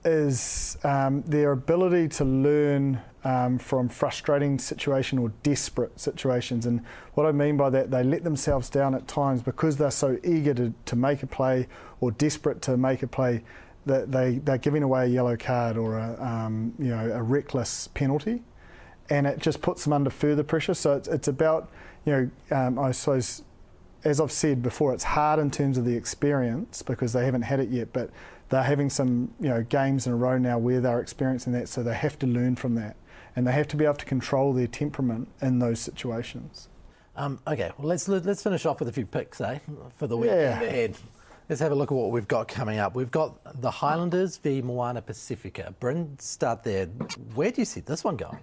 is 0.05 0.77
um, 0.83 1.23
their 1.23 1.53
ability 1.53 2.09
to 2.09 2.25
learn 2.25 3.01
um, 3.23 3.57
from 3.57 3.89
frustrating 3.89 4.59
situation 4.59 5.17
or 5.17 5.29
desperate 5.41 5.99
situations. 5.99 6.67
And 6.67 6.81
what 7.15 7.25
I 7.25 7.31
mean 7.31 7.57
by 7.57 7.71
that, 7.71 7.89
they 7.89 8.03
let 8.03 8.23
themselves 8.23 8.69
down 8.69 8.93
at 8.93 9.07
times 9.07 9.41
because 9.41 9.77
they're 9.77 9.91
so 9.91 10.19
eager 10.23 10.53
to, 10.53 10.73
to 10.85 10.95
make 10.95 11.23
a 11.23 11.27
play 11.27 11.67
or 11.99 12.11
desperate 12.11 12.61
to 12.63 12.77
make 12.77 13.01
a 13.01 13.07
play 13.07 13.43
that 13.85 14.11
they, 14.11 14.35
they're 14.39 14.57
giving 14.57 14.83
away 14.83 15.05
a 15.05 15.07
yellow 15.07 15.35
card 15.35 15.77
or 15.77 15.97
a, 15.97 16.21
um, 16.21 16.73
you 16.77 16.89
know, 16.89 17.11
a 17.11 17.23
reckless 17.23 17.87
penalty 17.93 18.43
and 19.13 19.27
it 19.27 19.37
just 19.37 19.61
puts 19.61 19.83
them 19.83 19.93
under 19.93 20.09
further 20.09 20.43
pressure. 20.43 20.73
So 20.73 20.95
it's, 20.95 21.07
it's 21.07 21.27
about, 21.27 21.69
you 22.03 22.13
know, 22.49 22.57
um, 22.57 22.79
I 22.79 22.91
suppose, 22.91 23.43
as 24.03 24.19
I've 24.19 24.31
said 24.31 24.63
before, 24.63 24.91
it's 24.91 25.03
hard 25.03 25.39
in 25.39 25.51
terms 25.51 25.77
of 25.77 25.85
the 25.85 25.95
experience 25.95 26.81
because 26.81 27.13
they 27.13 27.23
haven't 27.23 27.43
had 27.43 27.59
it 27.59 27.69
yet, 27.69 27.93
but 27.93 28.09
they're 28.49 28.63
having 28.63 28.89
some, 28.89 29.31
you 29.39 29.49
know, 29.49 29.61
games 29.61 30.07
in 30.07 30.13
a 30.13 30.15
row 30.15 30.39
now 30.39 30.57
where 30.57 30.81
they're 30.81 30.99
experiencing 30.99 31.53
that, 31.53 31.69
so 31.69 31.83
they 31.83 31.93
have 31.93 32.17
to 32.19 32.27
learn 32.27 32.55
from 32.55 32.73
that, 32.75 32.95
and 33.35 33.45
they 33.45 33.51
have 33.51 33.67
to 33.67 33.75
be 33.75 33.85
able 33.85 33.95
to 33.95 34.05
control 34.05 34.51
their 34.51 34.67
temperament 34.67 35.27
in 35.41 35.59
those 35.59 35.79
situations. 35.79 36.69
Um, 37.15 37.39
okay, 37.45 37.71
well 37.77 37.87
let's 37.87 38.07
let's 38.07 38.41
finish 38.41 38.65
off 38.65 38.79
with 38.79 38.89
a 38.89 38.91
few 38.91 39.05
picks, 39.05 39.39
eh, 39.39 39.59
for 39.95 40.07
the 40.07 40.17
weekend 40.17 40.41
yeah. 40.41 40.61
ahead. 40.61 40.97
Let's 41.47 41.61
have 41.61 41.71
a 41.71 41.75
look 41.75 41.91
at 41.91 41.95
what 41.95 42.09
we've 42.09 42.27
got 42.27 42.47
coming 42.47 42.79
up. 42.79 42.95
We've 42.95 43.11
got 43.11 43.61
the 43.61 43.69
Highlanders 43.69 44.37
v 44.37 44.63
Moana 44.63 45.03
Pacifica. 45.03 45.75
Bryn, 45.79 46.17
start 46.17 46.63
there. 46.63 46.87
Where 47.35 47.51
do 47.51 47.61
you 47.61 47.65
see 47.65 47.81
this 47.81 48.03
one 48.03 48.17
going? 48.17 48.39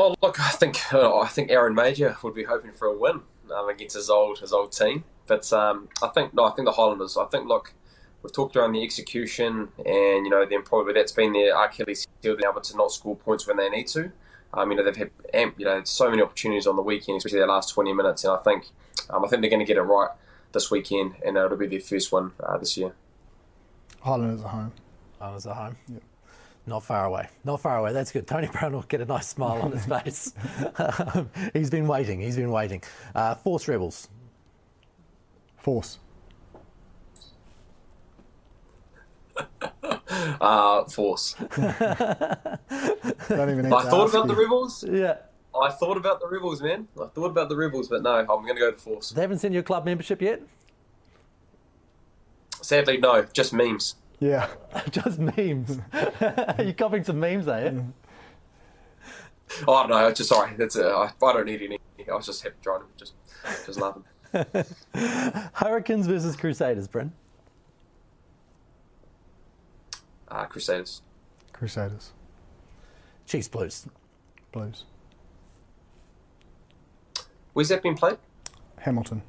Oh 0.00 0.14
look, 0.22 0.40
I 0.40 0.48
think 0.52 0.94
uh, 0.94 1.18
I 1.18 1.28
think 1.28 1.50
Aaron 1.50 1.74
Mauger 1.74 2.16
would 2.22 2.34
be 2.34 2.44
hoping 2.44 2.72
for 2.72 2.88
a 2.88 2.96
win 2.96 3.20
um, 3.54 3.68
against 3.68 3.96
his 3.96 4.08
old 4.08 4.38
his 4.38 4.50
old 4.50 4.72
team. 4.72 5.04
But 5.26 5.52
um, 5.52 5.90
I 6.02 6.08
think 6.08 6.32
no, 6.32 6.46
I 6.46 6.52
think 6.52 6.64
the 6.64 6.72
Highlanders. 6.72 7.18
I 7.18 7.26
think 7.26 7.46
look, 7.46 7.74
we've 8.22 8.32
talked 8.32 8.56
around 8.56 8.72
the 8.72 8.82
execution, 8.82 9.68
and 9.76 10.24
you 10.24 10.30
know 10.30 10.46
then 10.46 10.62
probably 10.62 10.94
that's 10.94 11.12
been 11.12 11.34
their 11.34 11.54
Achilles 11.54 12.06
heel, 12.22 12.34
being 12.34 12.48
able 12.50 12.62
to 12.62 12.76
not 12.78 12.92
score 12.92 13.14
points 13.14 13.46
when 13.46 13.58
they 13.58 13.68
need 13.68 13.88
to. 13.88 14.10
Um, 14.54 14.70
you 14.70 14.78
know 14.78 14.84
they've 14.84 14.96
had 14.96 15.10
you 15.58 15.66
know 15.66 15.82
so 15.84 16.08
many 16.08 16.22
opportunities 16.22 16.66
on 16.66 16.76
the 16.76 16.82
weekend, 16.82 17.18
especially 17.18 17.40
their 17.40 17.48
last 17.48 17.68
twenty 17.74 17.92
minutes, 17.92 18.24
and 18.24 18.32
I 18.32 18.38
think 18.38 18.68
um, 19.10 19.22
I 19.22 19.28
think 19.28 19.42
they're 19.42 19.50
going 19.50 19.60
to 19.60 19.66
get 19.66 19.76
it 19.76 19.82
right 19.82 20.08
this 20.52 20.70
weekend, 20.70 21.16
and 21.26 21.36
it'll 21.36 21.58
be 21.58 21.66
their 21.66 21.78
first 21.78 22.10
one 22.10 22.32
uh, 22.42 22.56
this 22.56 22.74
year. 22.78 22.94
Highlanders 24.00 24.40
at 24.40 24.48
home. 24.48 24.72
Highlanders 25.18 25.46
at 25.46 25.56
home. 25.56 25.76
Yep. 25.88 26.02
Not 26.66 26.84
far 26.84 27.06
away. 27.06 27.28
Not 27.44 27.60
far 27.60 27.78
away. 27.78 27.92
That's 27.92 28.12
good. 28.12 28.26
Tony 28.26 28.46
Brown 28.48 28.72
will 28.72 28.82
get 28.82 29.00
a 29.00 29.04
nice 29.04 29.28
smile 29.28 29.62
on 29.62 29.72
his 29.72 29.86
face. 30.04 30.32
um, 31.14 31.30
he's 31.52 31.70
been 31.70 31.88
waiting. 31.88 32.20
He's 32.20 32.36
been 32.36 32.50
waiting. 32.50 32.82
Uh, 33.14 33.34
Force 33.34 33.66
Rebels. 33.66 34.08
Force. 35.56 35.98
uh, 40.40 40.84
force. 40.84 41.34
Don't 41.56 43.50
even 43.50 43.72
I 43.72 43.82
thought 43.82 44.10
about 44.10 44.26
you. 44.26 44.34
the 44.34 44.36
Rebels. 44.36 44.84
Yeah. 44.88 45.16
I 45.60 45.70
thought 45.70 45.96
about 45.96 46.20
the 46.20 46.28
Rebels, 46.28 46.62
man. 46.62 46.86
I 47.00 47.06
thought 47.06 47.26
about 47.30 47.48
the 47.48 47.56
Rebels, 47.56 47.88
but 47.88 48.02
no, 48.02 48.10
I'm 48.14 48.26
going 48.26 48.54
to 48.54 48.60
go 48.60 48.70
to 48.70 48.76
Force. 48.76 49.10
They 49.10 49.20
haven't 49.20 49.38
sent 49.38 49.52
you 49.52 49.60
a 49.60 49.64
club 49.64 49.84
membership 49.84 50.22
yet? 50.22 50.42
Sadly, 52.62 52.98
no. 52.98 53.22
Just 53.32 53.52
memes. 53.52 53.96
Yeah. 54.20 54.48
Just 54.90 55.18
memes. 55.18 55.80
You're 56.58 56.72
copying 56.74 57.04
some 57.04 57.18
memes, 57.18 57.48
are 57.48 57.62
you? 57.62 57.92
Oh, 59.66 59.74
I 59.74 59.86
don't 59.86 59.90
know. 59.90 60.12
Just 60.12 60.28
sorry. 60.28 60.54
That's 60.56 60.76
uh, 60.76 60.96
I, 60.96 61.26
I 61.26 61.32
don't 61.32 61.46
need 61.46 61.62
any. 61.62 61.78
I 62.08 62.14
was 62.14 62.26
just 62.26 62.46
trying 62.62 62.80
to 62.80 62.86
just 62.96 63.14
just 63.66 63.80
laughing. 63.80 64.04
Hurricanes 65.54 66.06
versus 66.06 66.36
Crusaders, 66.36 66.86
Bryn. 66.86 67.12
Uh, 70.28 70.44
Crusaders. 70.44 71.02
Crusaders. 71.52 72.12
Chiefs 73.26 73.48
Blues. 73.48 73.86
Blues. 74.52 74.84
Where's 77.52 77.68
that 77.70 77.82
been 77.82 77.96
played? 77.96 78.18
Hamilton. 78.78 79.22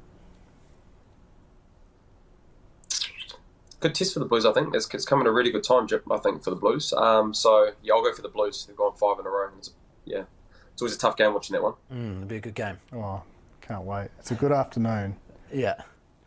Good 3.82 3.94
test 3.94 4.14
for 4.14 4.20
the 4.20 4.24
Blues. 4.24 4.46
I 4.46 4.52
think 4.52 4.74
it's, 4.74 4.88
it's 4.94 5.04
coming 5.04 5.26
at 5.26 5.30
a 5.30 5.32
really 5.32 5.50
good 5.50 5.64
time, 5.64 5.86
I 6.10 6.16
think, 6.18 6.42
for 6.42 6.50
the 6.50 6.56
Blues. 6.56 6.92
Um, 6.92 7.34
so 7.34 7.72
yeah, 7.82 7.94
I'll 7.94 8.02
go 8.02 8.12
for 8.12 8.22
the 8.22 8.28
Blues. 8.28 8.64
They've 8.66 8.76
gone 8.76 8.94
five 8.94 9.18
in 9.18 9.26
a 9.26 9.28
row. 9.28 9.50
It's, 9.58 9.74
yeah, 10.04 10.24
it's 10.72 10.80
always 10.80 10.94
a 10.94 10.98
tough 10.98 11.16
game 11.16 11.34
watching 11.34 11.54
that 11.54 11.62
one. 11.62 11.74
Mm, 11.92 12.16
it'll 12.16 12.28
be 12.28 12.36
a 12.36 12.40
good 12.40 12.54
game. 12.54 12.78
Oh, 12.92 13.22
can't 13.60 13.84
wait. 13.84 14.08
It's 14.18 14.30
a 14.30 14.34
good 14.34 14.52
afternoon. 14.52 15.16
Yeah. 15.52 15.74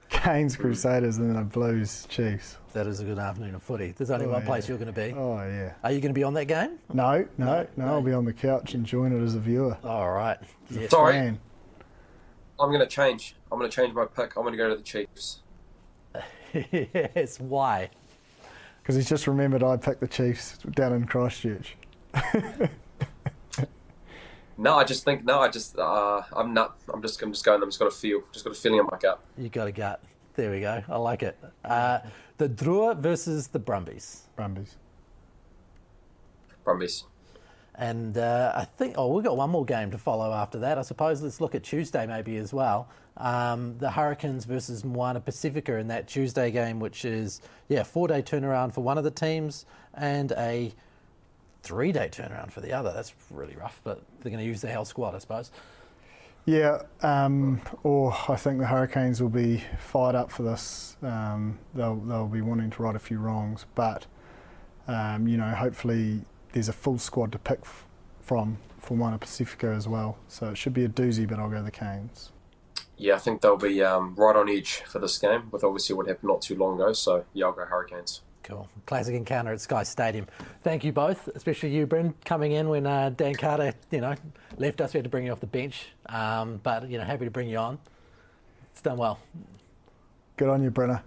Canes 0.09 0.55
Crusaders 0.55 1.17
and 1.17 1.29
then 1.29 1.41
a 1.41 1.43
Blues 1.43 2.05
Chiefs. 2.09 2.57
That 2.73 2.87
is 2.87 2.99
a 2.99 3.03
good 3.03 3.19
afternoon 3.19 3.55
of 3.55 3.63
footy. 3.63 3.93
There's 3.97 4.11
only 4.11 4.27
oh, 4.27 4.31
one 4.31 4.41
yeah. 4.41 4.47
place 4.47 4.69
you're 4.69 4.77
going 4.77 4.93
to 4.93 4.93
be. 4.93 5.13
Oh 5.13 5.37
yeah. 5.37 5.73
Are 5.83 5.91
you 5.91 5.99
going 5.99 6.13
to 6.13 6.17
be 6.17 6.23
on 6.23 6.33
that 6.35 6.45
game? 6.45 6.77
No, 6.93 7.25
no, 7.37 7.45
no. 7.45 7.67
no 7.77 7.85
I'll 7.85 8.01
be 8.01 8.13
on 8.13 8.25
the 8.25 8.33
couch 8.33 8.75
enjoying 8.75 9.17
it 9.17 9.23
as 9.23 9.35
a 9.35 9.39
viewer. 9.39 9.77
All 9.83 10.11
right. 10.11 10.37
Yes. 10.69 10.91
Sorry. 10.91 11.13
Fan. 11.13 11.39
I'm 12.59 12.69
going 12.69 12.81
to 12.81 12.87
change. 12.87 13.35
I'm 13.51 13.59
going 13.59 13.69
to 13.69 13.75
change 13.75 13.93
my 13.93 14.05
pick. 14.05 14.35
I'm 14.37 14.43
going 14.43 14.53
to 14.53 14.57
go 14.57 14.69
to 14.69 14.75
the 14.75 14.83
Chiefs. 14.83 15.41
yes, 16.71 17.39
why? 17.39 17.89
Because 18.81 18.95
he's 18.95 19.09
just 19.09 19.27
remembered 19.27 19.63
I 19.63 19.77
picked 19.77 20.01
the 20.01 20.07
Chiefs 20.07 20.57
down 20.71 20.93
in 20.93 21.05
Christchurch. 21.05 21.75
no, 24.57 24.75
I 24.75 24.83
just 24.83 25.03
think 25.03 25.25
no. 25.25 25.39
I 25.39 25.49
just 25.49 25.77
uh, 25.77 26.21
I'm 26.33 26.53
not. 26.53 26.77
I'm 26.93 27.01
just 27.01 27.21
I'm 27.21 27.31
just 27.31 27.43
going. 27.43 27.61
I'm 27.61 27.69
just 27.69 27.79
got 27.79 27.87
a 27.87 27.91
feel. 27.91 28.21
Just 28.31 28.45
got 28.45 28.51
a 28.51 28.59
feeling 28.59 28.79
in 28.79 28.85
my 28.85 28.97
gut. 28.97 29.19
You 29.37 29.49
got 29.49 29.67
a 29.67 29.71
gut. 29.71 30.01
There 30.35 30.51
we 30.51 30.61
go. 30.61 30.83
I 30.87 30.97
like 30.97 31.23
it. 31.23 31.37
Uh, 31.63 31.99
the 32.37 32.49
Drua 32.49 32.97
versus 32.97 33.47
the 33.47 33.59
Brumbies. 33.59 34.23
Brumbies. 34.35 34.75
Brumbies. 36.63 37.05
And 37.77 38.17
uh, 38.17 38.53
I 38.55 38.65
think, 38.65 38.95
oh, 38.97 39.13
we've 39.13 39.23
got 39.23 39.37
one 39.37 39.49
more 39.49 39.65
game 39.65 39.91
to 39.91 39.97
follow 39.97 40.33
after 40.33 40.59
that. 40.59 40.77
I 40.77 40.81
suppose 40.81 41.21
let's 41.21 41.41
look 41.41 41.55
at 41.55 41.63
Tuesday 41.63 42.05
maybe 42.05 42.37
as 42.37 42.53
well. 42.53 42.89
Um, 43.17 43.77
the 43.77 43.91
Hurricanes 43.91 44.43
versus 44.45 44.83
Moana 44.83 45.21
Pacifica 45.21 45.77
in 45.77 45.87
that 45.87 46.07
Tuesday 46.07 46.51
game, 46.51 46.79
which 46.79 47.05
is, 47.05 47.41
yeah, 47.69 47.83
four 47.83 48.07
day 48.07 48.21
turnaround 48.21 48.73
for 48.73 48.81
one 48.81 48.97
of 48.97 49.03
the 49.03 49.11
teams 49.11 49.65
and 49.93 50.33
a 50.33 50.73
three 51.63 51.91
day 51.91 52.09
turnaround 52.11 52.51
for 52.51 52.61
the 52.61 52.73
other. 52.73 52.91
That's 52.93 53.13
really 53.31 53.55
rough, 53.55 53.79
but 53.83 54.01
they're 54.19 54.31
going 54.31 54.43
to 54.43 54.47
use 54.47 54.61
the 54.61 54.67
Hell 54.67 54.85
squad, 54.85 55.15
I 55.15 55.19
suppose. 55.19 55.51
Yeah, 56.45 56.83
um, 57.01 57.61
or 57.83 58.15
I 58.29 58.35
think 58.35 58.59
the 58.59 58.67
Hurricanes 58.67 59.19
will 59.21 59.29
be 59.29 59.63
fired 59.79 60.13
up 60.15 60.29
for 60.31 60.43
this. 60.43 60.95
Um, 61.01 61.57
they'll, 61.73 61.95
they'll 61.95 62.27
be 62.27 62.41
wanting 62.41 62.69
to 62.69 62.83
right 62.83 62.95
a 62.95 62.99
few 62.99 63.17
wrongs, 63.17 63.65
but, 63.73 64.05
um, 64.87 65.27
you 65.27 65.37
know, 65.37 65.49
hopefully 65.49 66.21
there's 66.51 66.69
a 66.69 66.73
full 66.73 66.99
squad 66.99 67.31
to 67.31 67.39
pick 67.39 67.59
f- 67.63 67.87
from 68.21 68.57
for 68.77 68.95
Moana 68.95 69.17
Pacifica 69.17 69.69
as 69.69 69.87
well. 69.87 70.17
So 70.27 70.49
it 70.49 70.57
should 70.57 70.73
be 70.73 70.85
a 70.85 70.89
doozy, 70.89 71.27
but 71.27 71.39
I'll 71.39 71.49
go 71.49 71.63
the 71.63 71.71
Canes. 71.71 72.31
Yeah, 72.97 73.15
I 73.15 73.17
think 73.17 73.41
they'll 73.41 73.57
be 73.57 73.83
um, 73.83 74.15
right 74.15 74.35
on 74.35 74.49
edge 74.49 74.83
for 74.87 74.99
this 74.99 75.17
game 75.17 75.49
with 75.51 75.63
obviously 75.63 75.95
what 75.95 76.07
happened 76.07 76.29
not 76.29 76.41
too 76.41 76.55
long 76.55 76.79
ago. 76.79 76.93
So 76.93 77.25
yeah, 77.33 77.45
I'll 77.45 77.51
go 77.51 77.65
Hurricanes. 77.65 78.21
Cool. 78.43 78.69
Classic 78.85 79.15
encounter 79.15 79.51
at 79.51 79.59
Sky 79.59 79.81
Stadium. 79.83 80.27
Thank 80.61 80.83
you 80.83 80.91
both, 80.91 81.27
especially 81.29 81.75
you, 81.75 81.87
Bryn, 81.87 82.13
coming 82.25 82.51
in 82.51 82.69
when 82.69 82.85
uh, 82.85 83.09
Dan 83.09 83.33
Carter, 83.33 83.73
you 83.89 84.01
know, 84.01 84.13
left 84.57 84.81
us. 84.81 84.93
We 84.93 84.99
had 84.99 85.03
to 85.03 85.09
bring 85.09 85.25
you 85.25 85.31
off 85.31 85.39
the 85.39 85.47
bench, 85.47 85.87
um, 86.05 86.59
but 86.61 86.87
you 86.87 86.99
know, 86.99 87.03
happy 87.03 87.25
to 87.25 87.31
bring 87.31 87.49
you 87.49 87.57
on. 87.57 87.79
It's 88.71 88.81
done 88.81 88.97
well. 88.97 89.19
Good 90.37 90.49
on 90.49 90.63
you, 90.63 90.69
Brenner. 90.69 91.01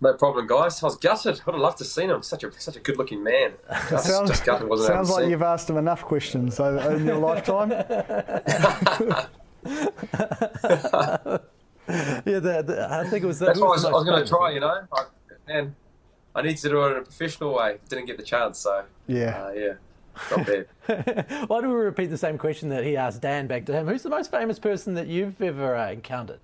No 0.00 0.14
problem, 0.14 0.46
guys. 0.46 0.82
I 0.82 0.86
was 0.86 0.96
gutted. 0.96 1.40
I 1.40 1.42
would 1.46 1.54
have 1.54 1.62
loved 1.62 1.78
to 1.78 1.84
have 1.84 1.90
seen 1.90 2.10
him. 2.10 2.22
Such 2.22 2.44
a 2.44 2.52
such 2.52 2.76
a 2.76 2.80
good 2.80 2.96
looking 2.96 3.22
man. 3.22 3.52
Just, 3.90 4.06
sounds 4.06 4.30
just 4.30 4.44
gutted 4.44 4.68
wasn't 4.68 4.88
sounds 4.88 5.10
like 5.10 5.24
see 5.24 5.30
you've 5.30 5.42
asked 5.42 5.68
him 5.68 5.76
enough 5.76 6.02
questions 6.02 6.56
so, 6.56 6.78
in 6.90 7.06
your 7.06 7.16
lifetime. 7.16 7.70
Yeah, 11.86 12.38
the, 12.38 12.62
the, 12.66 12.88
I 12.90 13.04
think 13.10 13.24
it 13.24 13.26
was. 13.26 13.38
That's 13.38 13.58
what 13.60 13.66
I 13.66 13.70
was, 13.72 13.84
was 13.84 14.04
going 14.04 14.22
to 14.24 14.28
try, 14.28 14.52
you 14.52 14.60
know. 14.60 14.86
I, 14.90 15.04
and 15.48 15.74
I 16.34 16.40
needed 16.40 16.56
to 16.58 16.68
do 16.70 16.82
it 16.82 16.92
in 16.92 16.96
a 16.96 17.02
professional 17.02 17.54
way. 17.54 17.76
Didn't 17.90 18.06
get 18.06 18.16
the 18.16 18.22
chance, 18.22 18.58
so 18.58 18.84
Yeah. 19.06 19.44
uh, 19.44 19.52
yeah. 19.52 19.74
Why 21.46 21.60
don't 21.60 21.68
we 21.68 21.74
repeat 21.74 22.06
the 22.06 22.16
same 22.16 22.38
question 22.38 22.70
that 22.70 22.84
he 22.84 22.96
asked 22.96 23.20
Dan 23.20 23.46
back 23.48 23.66
to 23.66 23.72
him? 23.72 23.86
Who's 23.86 24.02
the 24.02 24.08
most 24.08 24.30
famous 24.30 24.58
person 24.58 24.94
that 24.94 25.08
you've 25.08 25.42
ever 25.42 25.76
uh, 25.76 25.90
encountered? 25.90 26.40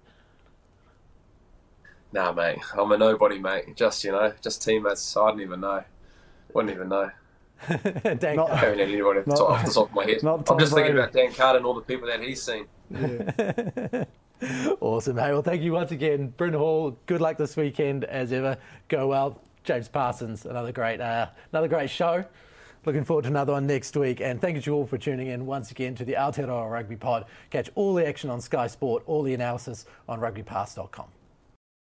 nah, 2.12 2.32
mate, 2.32 2.58
I'm 2.76 2.90
a 2.92 2.98
nobody, 2.98 3.38
mate. 3.38 3.76
Just 3.76 4.02
you 4.04 4.10
know, 4.12 4.32
just 4.42 4.60
teammates. 4.62 5.16
I 5.16 5.30
didn't 5.30 5.42
even 5.42 5.60
know. 5.60 5.84
Wouldn't 6.52 6.74
even 6.74 6.88
know. 6.88 7.10
Dan 8.18 8.36
Not- 8.36 8.50
I 8.50 8.56
haven't 8.56 8.78
had 8.78 8.88
anybody 8.88 9.18
off 9.20 9.24
the, 9.24 9.30
Not- 9.30 9.36
top, 9.38 9.50
off 9.50 9.64
the 9.64 9.70
top 9.72 9.88
of 9.88 9.94
my 9.94 10.04
head. 10.04 10.22
not 10.22 10.38
I'm 10.38 10.44
Tom 10.44 10.58
just 10.58 10.72
thinking 10.74 10.94
about 10.94 11.12
Dan 11.12 11.32
Carter 11.32 11.58
and 11.58 11.66
all 11.66 11.74
the 11.74 11.80
people 11.82 12.08
that 12.08 12.22
he's 12.22 12.42
seen. 12.42 12.66
Awesome. 14.80 15.18
Hey, 15.18 15.32
well, 15.32 15.42
thank 15.42 15.60
you 15.60 15.72
once 15.72 15.90
again, 15.90 16.28
Bryn 16.34 16.54
Hall. 16.54 16.96
Good 17.04 17.20
luck 17.20 17.36
this 17.36 17.58
weekend, 17.58 18.04
as 18.04 18.32
ever. 18.32 18.56
Go 18.88 19.08
well, 19.08 19.38
James 19.64 19.86
Parsons. 19.88 20.46
Another 20.46 20.72
great, 20.72 20.98
uh, 20.98 21.26
another 21.52 21.68
great 21.68 21.90
show. 21.90 22.24
Looking 22.86 23.04
forward 23.04 23.24
to 23.24 23.28
another 23.28 23.52
one 23.52 23.66
next 23.66 23.94
week. 23.98 24.22
And 24.22 24.40
thank 24.40 24.64
you 24.64 24.72
all 24.72 24.86
for 24.86 24.96
tuning 24.96 25.26
in 25.26 25.44
once 25.44 25.70
again 25.70 25.94
to 25.96 26.06
the 26.06 26.14
Aotearoa 26.14 26.70
Rugby 26.70 26.96
Pod. 26.96 27.26
Catch 27.50 27.68
all 27.74 27.92
the 27.92 28.06
action 28.06 28.30
on 28.30 28.40
Sky 28.40 28.66
Sport, 28.66 29.02
all 29.04 29.22
the 29.22 29.34
analysis 29.34 29.84
on 30.08 30.20
rugbypass.com. 30.20 31.08